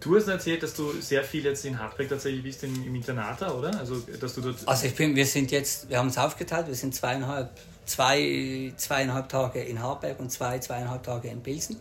Du 0.00 0.16
hast 0.16 0.28
erzählt, 0.28 0.62
dass 0.62 0.72
du 0.72 0.92
sehr 1.00 1.22
viel 1.22 1.44
jetzt 1.44 1.64
in 1.66 1.78
Hartberg 1.78 2.08
tatsächlich 2.08 2.42
bist, 2.42 2.64
im, 2.64 2.74
im 2.86 2.94
Internat, 2.94 3.42
oder? 3.42 3.78
Also, 3.78 3.96
dass 3.98 4.34
du 4.34 4.40
dort. 4.40 4.56
Also 4.66 4.86
ich 4.86 4.94
bin, 4.94 5.14
wir 5.14 5.26
sind 5.26 5.50
jetzt, 5.50 5.90
wir 5.90 5.98
haben 5.98 6.06
uns 6.06 6.16
aufgeteilt, 6.16 6.68
wir 6.68 6.74
sind 6.74 6.94
zweieinhalb, 6.94 7.50
zwei, 7.84 8.72
zweieinhalb 8.76 9.28
Tage 9.28 9.60
in 9.62 9.82
Harberg 9.82 10.18
und 10.18 10.30
zwei, 10.30 10.58
zweieinhalb 10.58 11.02
Tage 11.02 11.28
in 11.28 11.42
Pilsen. 11.42 11.76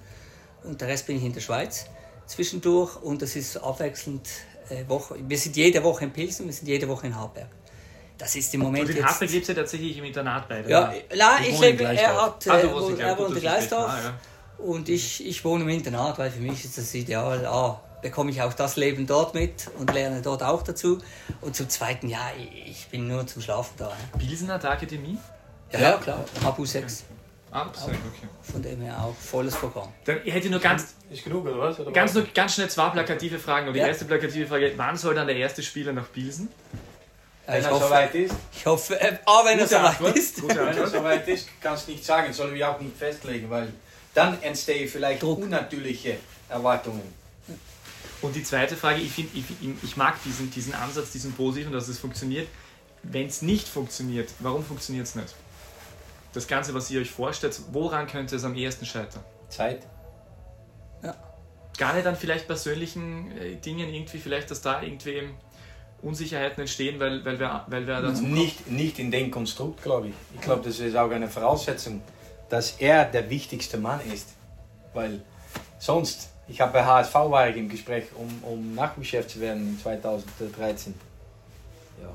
Und 0.63 0.81
der 0.81 0.89
Rest 0.89 1.07
bin 1.07 1.15
ich 1.15 1.23
in 1.23 1.33
der 1.33 1.39
Schweiz 1.39 1.85
zwischendurch 2.25 2.97
und 2.97 3.21
das 3.21 3.37
ist 3.37 3.55
abwechselnd 3.57 4.27
äh, 4.69 4.87
Woche. 4.89 5.15
Wir 5.25 5.37
sind 5.37 5.55
jede 5.55 5.81
Woche 5.83 6.03
in 6.03 6.11
Pilsen, 6.11 6.45
wir 6.45 6.53
sind 6.53 6.67
jede 6.67 6.87
Woche 6.89 7.07
in 7.07 7.15
Harberg. 7.15 7.47
Das 8.17 8.35
ist 8.35 8.53
im 8.53 8.59
Moment 8.59 8.83
und 8.83 8.91
in 8.91 8.97
jetzt... 8.97 9.05
Hartberg 9.05 9.31
lebst 9.31 9.47
du 9.47 9.53
ja 9.53 9.59
tatsächlich 9.61 9.97
im 9.97 10.03
Internat 10.03 10.49
beide. 10.49 10.69
Ja, 10.69 10.93
nein, 11.15 11.43
ich 11.47 11.59
lebe, 11.59 11.85
er 11.85 12.21
hat, 12.21 12.45
äh, 12.45 12.49
Ah, 12.49 12.57
Gleisdorf, 12.59 12.99
er 12.99 13.17
wohnt 13.17 13.35
in 13.35 13.39
Gleisdorf 13.39 14.13
und 14.57 14.89
ich, 14.89 15.25
ich 15.25 15.45
wohne 15.45 15.63
im 15.63 15.69
Internat, 15.69 16.19
weil 16.19 16.29
für 16.29 16.41
mich 16.41 16.65
ist 16.65 16.77
das 16.77 16.93
ideal. 16.93 17.45
A, 17.45 17.81
bekomme 18.01 18.31
ich 18.31 18.41
auch 18.41 18.53
das 18.53 18.75
Leben 18.75 19.07
dort 19.07 19.33
mit 19.33 19.69
und 19.77 19.93
lerne 19.93 20.21
dort 20.21 20.43
auch 20.43 20.61
dazu. 20.63 20.99
Und 21.41 21.55
zum 21.55 21.69
Zweiten, 21.69 22.09
ja, 22.09 22.31
ich, 22.65 22.87
bin 22.87 23.07
nur 23.07 23.25
zum 23.27 23.41
Schlafen 23.41 23.73
da. 23.77 23.87
ne? 23.87 23.93
Pilsener 24.19 24.53
hat 24.55 24.65
Akademie? 24.65 25.17
Ja, 25.71 25.79
ja 25.79 25.97
klar, 25.97 26.23
Abu 26.43 26.65
6, 26.65 27.03
Ah, 27.51 27.65
okay. 27.81 27.95
von 28.43 28.61
dem 28.61 28.79
her 28.81 28.95
auch 29.03 29.15
volles 29.15 29.55
Programm. 29.55 29.91
Dann 30.05 30.19
ich 30.23 30.31
hätte 30.31 30.49
nur 30.51 30.59
ganz, 30.59 30.93
Ist 31.09 31.23
genug, 31.23 31.45
oder 31.47 31.57
was? 31.57 31.79
Oder 31.79 31.91
ganz, 31.91 32.13
nur, 32.13 32.23
ganz 32.33 32.53
schnell 32.53 32.69
zwei 32.69 32.89
plakative 32.89 33.39
Fragen. 33.39 33.67
Und 33.67 33.73
die 33.73 33.79
Ja. 33.79 33.87
erste 33.87 34.05
plakative 34.05 34.45
Frage: 34.45 34.71
Wann 34.77 34.95
soll 34.95 35.15
dann 35.15 35.25
der 35.25 35.35
erste 35.35 35.63
Spieler 35.63 35.91
nach 35.91 36.11
Pilsen? 36.11 36.47
Ja, 37.47 37.53
Wenn 37.53 37.59
ich, 37.61 37.65
er 37.65 37.71
hoffe, 37.71 37.85
soweit 37.85 38.13
ist, 38.15 38.35
ich 38.53 38.65
hoffe, 38.67 39.01
äh, 39.01 39.17
A, 39.25 39.43
wenn 39.45 39.57
er 39.57 39.63
Gute 39.65 39.67
soweit 39.69 39.85
Antwort. 39.85 40.15
ist. 40.15 40.41
Gute 40.41 40.55
wenn 40.67 40.77
er 40.77 40.87
soweit 40.87 41.27
ist, 41.27 41.47
kannst 41.59 41.87
du 41.87 41.91
nicht 41.93 42.05
sagen, 42.05 42.31
sollen 42.33 42.53
wir 42.53 42.69
auch 42.69 42.79
nicht 42.79 42.95
festlegen, 42.95 43.49
weil 43.49 43.73
dann 44.13 44.39
entstehen 44.43 44.87
vielleicht 44.87 45.23
Druck. 45.23 45.39
unnatürliche 45.39 46.17
Erwartungen. 46.49 47.01
Und 48.21 48.35
die 48.35 48.43
zweite 48.43 48.75
Frage, 48.75 48.99
ich, 48.99 49.11
find, 49.11 49.29
ich, 49.33 49.45
ich 49.83 49.97
mag 49.97 50.21
diesen, 50.23 50.51
diesen 50.51 50.73
Ansatz, 50.73 51.11
diesen 51.11 51.33
positiven, 51.33 51.71
dass 51.71 51.87
es 51.87 51.99
funktioniert. 51.99 52.47
Wenn 53.03 53.27
es 53.27 53.41
nicht 53.41 53.67
funktioniert, 53.67 54.29
warum 54.39 54.63
funktioniert 54.63 55.07
es 55.07 55.15
nicht? 55.15 55.33
Das 56.33 56.47
Ganze, 56.47 56.73
was 56.73 56.91
ihr 56.91 57.01
euch 57.01 57.09
vorstellt, 57.09 57.59
woran 57.71 58.07
könnte 58.07 58.35
es 58.35 58.43
am 58.43 58.55
ehesten 58.55 58.85
scheitern? 58.85 59.23
Zeit. 59.47 59.87
Gar 61.79 61.93
nicht 61.93 62.05
an 62.07 62.17
vielleicht 62.17 62.45
persönlichen 62.45 63.31
äh, 63.37 63.55
Dingen 63.55 63.93
irgendwie, 63.93 64.17
vielleicht, 64.17 64.51
dass 64.51 64.59
da 64.59 64.81
irgendwie 64.81 65.29
Unsicherheiten 66.01 66.59
entstehen, 66.59 66.99
weil, 66.99 67.23
weil 67.23 67.39
wir, 67.39 67.63
weil 67.67 67.87
wir 67.87 68.01
dazu 68.01 68.23
Nicht, 68.23 68.69
nicht 68.69 68.99
in 68.99 69.11
dem 69.11 69.31
Konstrukt, 69.31 69.81
glaube 69.81 70.09
ich. 70.09 70.13
Ich 70.35 70.41
glaube, 70.41 70.61
das 70.61 70.77
ist 70.79 70.97
auch 70.97 71.09
eine 71.09 71.29
Voraussetzung, 71.29 72.01
dass 72.49 72.73
er 72.79 73.05
der 73.05 73.29
wichtigste 73.29 73.77
Mann 73.77 74.01
ist. 74.13 74.27
Weil 74.93 75.21
sonst, 75.77 76.28
ich 76.49 76.59
habe 76.61 76.73
bei 76.73 76.83
HSV 76.83 77.13
war 77.13 77.49
ich 77.49 77.57
im 77.57 77.69
Gespräch, 77.69 78.05
um, 78.15 78.43
um 78.43 78.75
Nachwuchschef 78.75 79.27
zu 79.27 79.39
werden 79.39 79.69
in 79.69 79.79
2013. 79.79 80.93
Ja. 82.01 82.09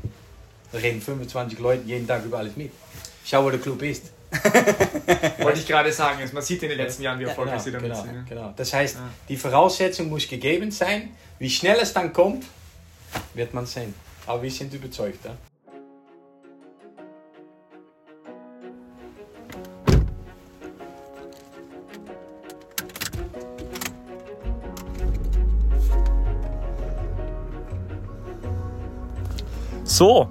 Da 0.72 0.78
reden 0.78 1.00
25 1.00 1.58
Leute 1.58 1.84
jeden 1.86 2.06
Tag 2.06 2.24
über 2.24 2.38
alles 2.38 2.56
mit. 2.56 2.72
Schau, 3.24 3.44
wo 3.44 3.50
der 3.50 3.60
Club 3.60 3.80
ist. 3.82 4.10
wollte 5.38 5.60
ich 5.60 5.66
gerade 5.66 5.92
sagen, 5.92 6.18
man 6.32 6.42
sieht 6.42 6.62
in 6.64 6.68
den 6.70 6.78
letzten 6.78 7.02
Jahren, 7.04 7.18
wie 7.18 7.22
Genau, 7.22 7.30
erfolgreich 7.30 7.60
sie 7.62 7.70
damit 7.70 7.90
genau, 7.92 8.02
sind. 8.02 8.14
ja. 8.14 8.22
genau. 8.28 8.54
Das 8.56 8.72
heißt, 8.72 8.96
Ja. 8.96 9.08
die 9.28 9.36
Voraussetzung 9.36 10.08
muss 10.08 10.26
gegeben 10.28 10.70
sein. 10.72 11.10
Wie 11.38 11.48
schnell 11.48 11.78
es 11.80 11.92
dann 11.92 12.12
kommt, 12.12 12.44
wird 13.34 13.54
man 13.54 13.66
sehen. 13.66 13.94
Aber 14.26 14.42
wir 14.42 14.50
sind 14.50 14.74
überzeugt. 14.74 15.24
Ja? 15.24 15.36
So, 29.94 30.26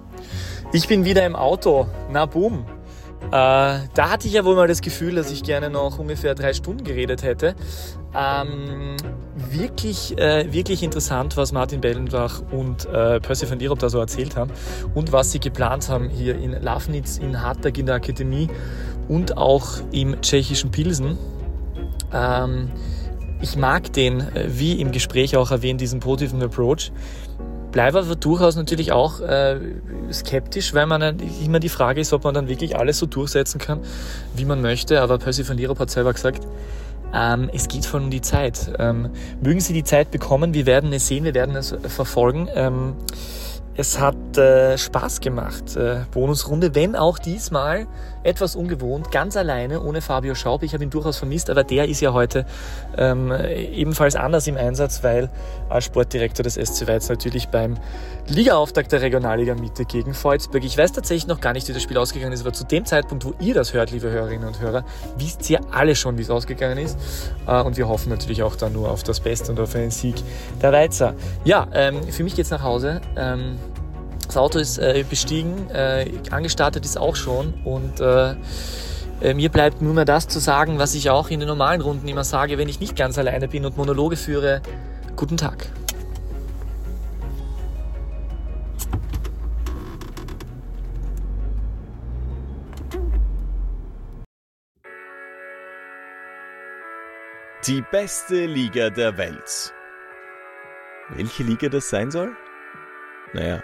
ich 0.73 0.89
bin 0.89 1.05
wieder 1.05 1.25
im 1.25 1.37
Auto. 1.37 1.87
Na 2.11 2.25
boom. 2.25 2.65
Äh, 3.27 3.29
da 3.31 4.09
hatte 4.09 4.27
ich 4.27 4.33
ja 4.33 4.43
wohl 4.43 4.57
mal 4.57 4.67
das 4.67 4.81
Gefühl, 4.81 5.15
dass 5.15 5.31
ich 5.31 5.41
gerne 5.41 5.69
noch 5.69 5.99
ungefähr 5.99 6.35
drei 6.35 6.51
Stunden 6.51 6.83
geredet 6.83 7.23
hätte. 7.23 7.55
Ähm, 8.13 8.97
wirklich, 9.37 10.17
äh, 10.17 10.51
wirklich 10.51 10.83
interessant, 10.83 11.37
was 11.37 11.53
Martin 11.53 11.79
Bellenbach 11.79 12.41
und 12.51 12.87
äh, 12.87 13.21
Percy 13.21 13.49
van 13.49 13.57
Dierop 13.57 13.79
da 13.79 13.87
so 13.87 13.99
erzählt 13.99 14.35
haben 14.35 14.51
und 14.95 15.13
was 15.13 15.31
sie 15.31 15.39
geplant 15.39 15.87
haben 15.87 16.09
hier 16.09 16.37
in 16.37 16.51
Lafnitz, 16.61 17.17
in 17.17 17.41
Hartag 17.41 17.77
in 17.77 17.85
der 17.85 17.95
Akademie 17.95 18.49
und 19.07 19.37
auch 19.37 19.77
im 19.93 20.19
tschechischen 20.19 20.71
Pilsen. 20.71 21.17
Ähm, 22.11 22.69
ich 23.41 23.55
mag 23.55 23.93
den, 23.93 24.19
äh, 24.19 24.49
wie 24.49 24.81
im 24.81 24.91
Gespräch 24.91 25.37
auch 25.37 25.51
erwähnt, 25.51 25.79
diesen 25.79 26.01
positiven 26.01 26.43
Approach. 26.43 26.91
Bleibe 27.73 27.99
aber 27.99 28.15
durchaus 28.15 28.55
natürlich 28.55 28.91
auch 28.91 29.19
äh, 29.19 29.59
skeptisch, 30.11 30.73
weil 30.75 30.85
man 30.85 31.19
immer 31.43 31.59
die 31.59 31.69
Frage 31.69 31.99
ist, 31.99 32.13
ob 32.13 32.23
man 32.23 32.35
dann 32.35 32.47
wirklich 32.47 32.77
alles 32.77 32.99
so 32.99 33.07
durchsetzen 33.07 33.59
kann, 33.59 33.79
wie 34.35 34.45
man 34.45 34.61
möchte. 34.61 35.01
Aber 35.01 35.17
Percy 35.17 35.47
van 35.47 35.57
Lierop 35.57 35.79
hat 35.79 35.89
selber 35.89 36.13
gesagt, 36.13 36.47
ähm, 37.13 37.49
es 37.51 37.67
geht 37.67 37.87
voll 37.87 38.01
um 38.01 38.11
die 38.11 38.21
Zeit. 38.21 38.71
Ähm, 38.77 39.09
mögen 39.41 39.59
Sie 39.59 39.73
die 39.73 39.83
Zeit 39.83 40.11
bekommen, 40.11 40.53
wir 40.53 40.67
werden 40.67 40.93
es 40.93 41.07
sehen, 41.07 41.23
wir 41.23 41.33
werden 41.33 41.55
es 41.55 41.75
verfolgen. 41.87 42.47
Ähm, 42.53 42.93
es 43.75 43.99
hat 43.99 44.37
äh, 44.37 44.77
Spaß 44.77 45.19
gemacht, 45.19 45.75
äh, 45.75 46.01
Bonusrunde, 46.11 46.75
wenn 46.75 46.95
auch 46.95 47.17
diesmal 47.17 47.87
etwas 48.23 48.55
ungewohnt, 48.55 49.11
ganz 49.11 49.37
alleine, 49.37 49.81
ohne 49.81 50.01
Fabio 50.01 50.35
Schaub. 50.35 50.63
Ich 50.63 50.73
habe 50.73 50.83
ihn 50.83 50.89
durchaus 50.89 51.17
vermisst, 51.17 51.49
aber 51.49 51.63
der 51.63 51.87
ist 51.87 52.01
ja 52.01 52.13
heute 52.13 52.45
ähm, 52.97 53.31
ebenfalls 53.73 54.15
anders 54.15 54.47
im 54.47 54.57
Einsatz, 54.57 55.03
weil 55.03 55.29
als 55.69 55.85
Sportdirektor 55.85 56.43
des 56.43 56.55
SC 56.55 56.87
Weiz 56.87 57.09
natürlich 57.09 57.49
beim 57.49 57.77
Ligaauftakt 58.27 58.91
der 58.91 59.01
Regionalliga 59.01 59.55
Mitte 59.55 59.85
gegen 59.85 60.13
Volzberg. 60.13 60.63
Ich 60.63 60.77
weiß 60.77 60.93
tatsächlich 60.93 61.27
noch 61.27 61.41
gar 61.41 61.53
nicht, 61.53 61.67
wie 61.67 61.73
das 61.73 61.83
Spiel 61.83 61.97
ausgegangen 61.97 62.33
ist, 62.33 62.41
aber 62.41 62.53
zu 62.53 62.63
dem 62.63 62.85
Zeitpunkt, 62.85 63.25
wo 63.25 63.33
ihr 63.39 63.53
das 63.53 63.73
hört, 63.73 63.91
liebe 63.91 64.09
Hörerinnen 64.09 64.47
und 64.47 64.61
Hörer, 64.61 64.85
wisst 65.17 65.49
ihr 65.49 65.59
alle 65.71 65.95
schon, 65.95 66.17
wie 66.17 66.21
es 66.21 66.29
ausgegangen 66.29 66.77
ist. 66.77 66.97
Äh, 67.47 67.61
und 67.61 67.77
wir 67.77 67.87
hoffen 67.87 68.09
natürlich 68.09 68.43
auch 68.43 68.55
dann 68.55 68.73
nur 68.73 68.89
auf 68.89 69.03
das 69.03 69.19
Beste 69.19 69.51
und 69.51 69.59
auf 69.59 69.75
einen 69.75 69.91
Sieg 69.91 70.15
der 70.61 70.71
Weizer. 70.71 71.13
Ja, 71.43 71.67
ähm, 71.73 72.01
für 72.03 72.23
mich 72.23 72.35
geht's 72.35 72.49
nach 72.49 72.63
Hause. 72.63 73.01
Ähm, 73.15 73.57
das 74.27 74.37
Auto 74.37 74.59
ist 74.59 74.77
äh, 74.77 75.03
bestiegen, 75.09 75.69
äh, 75.69 76.05
angestartet 76.31 76.85
ist 76.85 76.97
auch 76.97 77.15
schon 77.15 77.53
und 77.63 77.99
äh, 77.99 78.35
Äh, 79.21 79.35
mir 79.35 79.49
bleibt 79.49 79.81
nur 79.81 79.93
mehr 79.93 80.03
das 80.03 80.27
zu 80.27 80.39
sagen, 80.39 80.79
was 80.79 80.95
ich 80.95 81.09
auch 81.09 81.29
in 81.29 81.39
den 81.39 81.47
normalen 81.47 81.79
Runden 81.79 82.07
immer 82.09 82.25
sage, 82.25 82.57
wenn 82.57 82.67
ich 82.67 82.81
nicht 82.81 82.97
ganz 82.97 83.17
alleine 83.17 83.47
bin 83.47 83.65
und 83.65 83.77
Monologe 83.77 84.17
führe. 84.17 84.61
Guten 85.15 85.37
Tag. 85.37 85.69
Die 97.65 97.81
beste 97.91 98.45
Liga 98.45 98.89
der 98.89 99.17
Welt. 99.17 99.73
Welche 101.15 101.43
Liga 101.43 101.69
das 101.69 101.89
sein 101.89 102.11
soll? 102.11 102.35
Naja, 103.31 103.63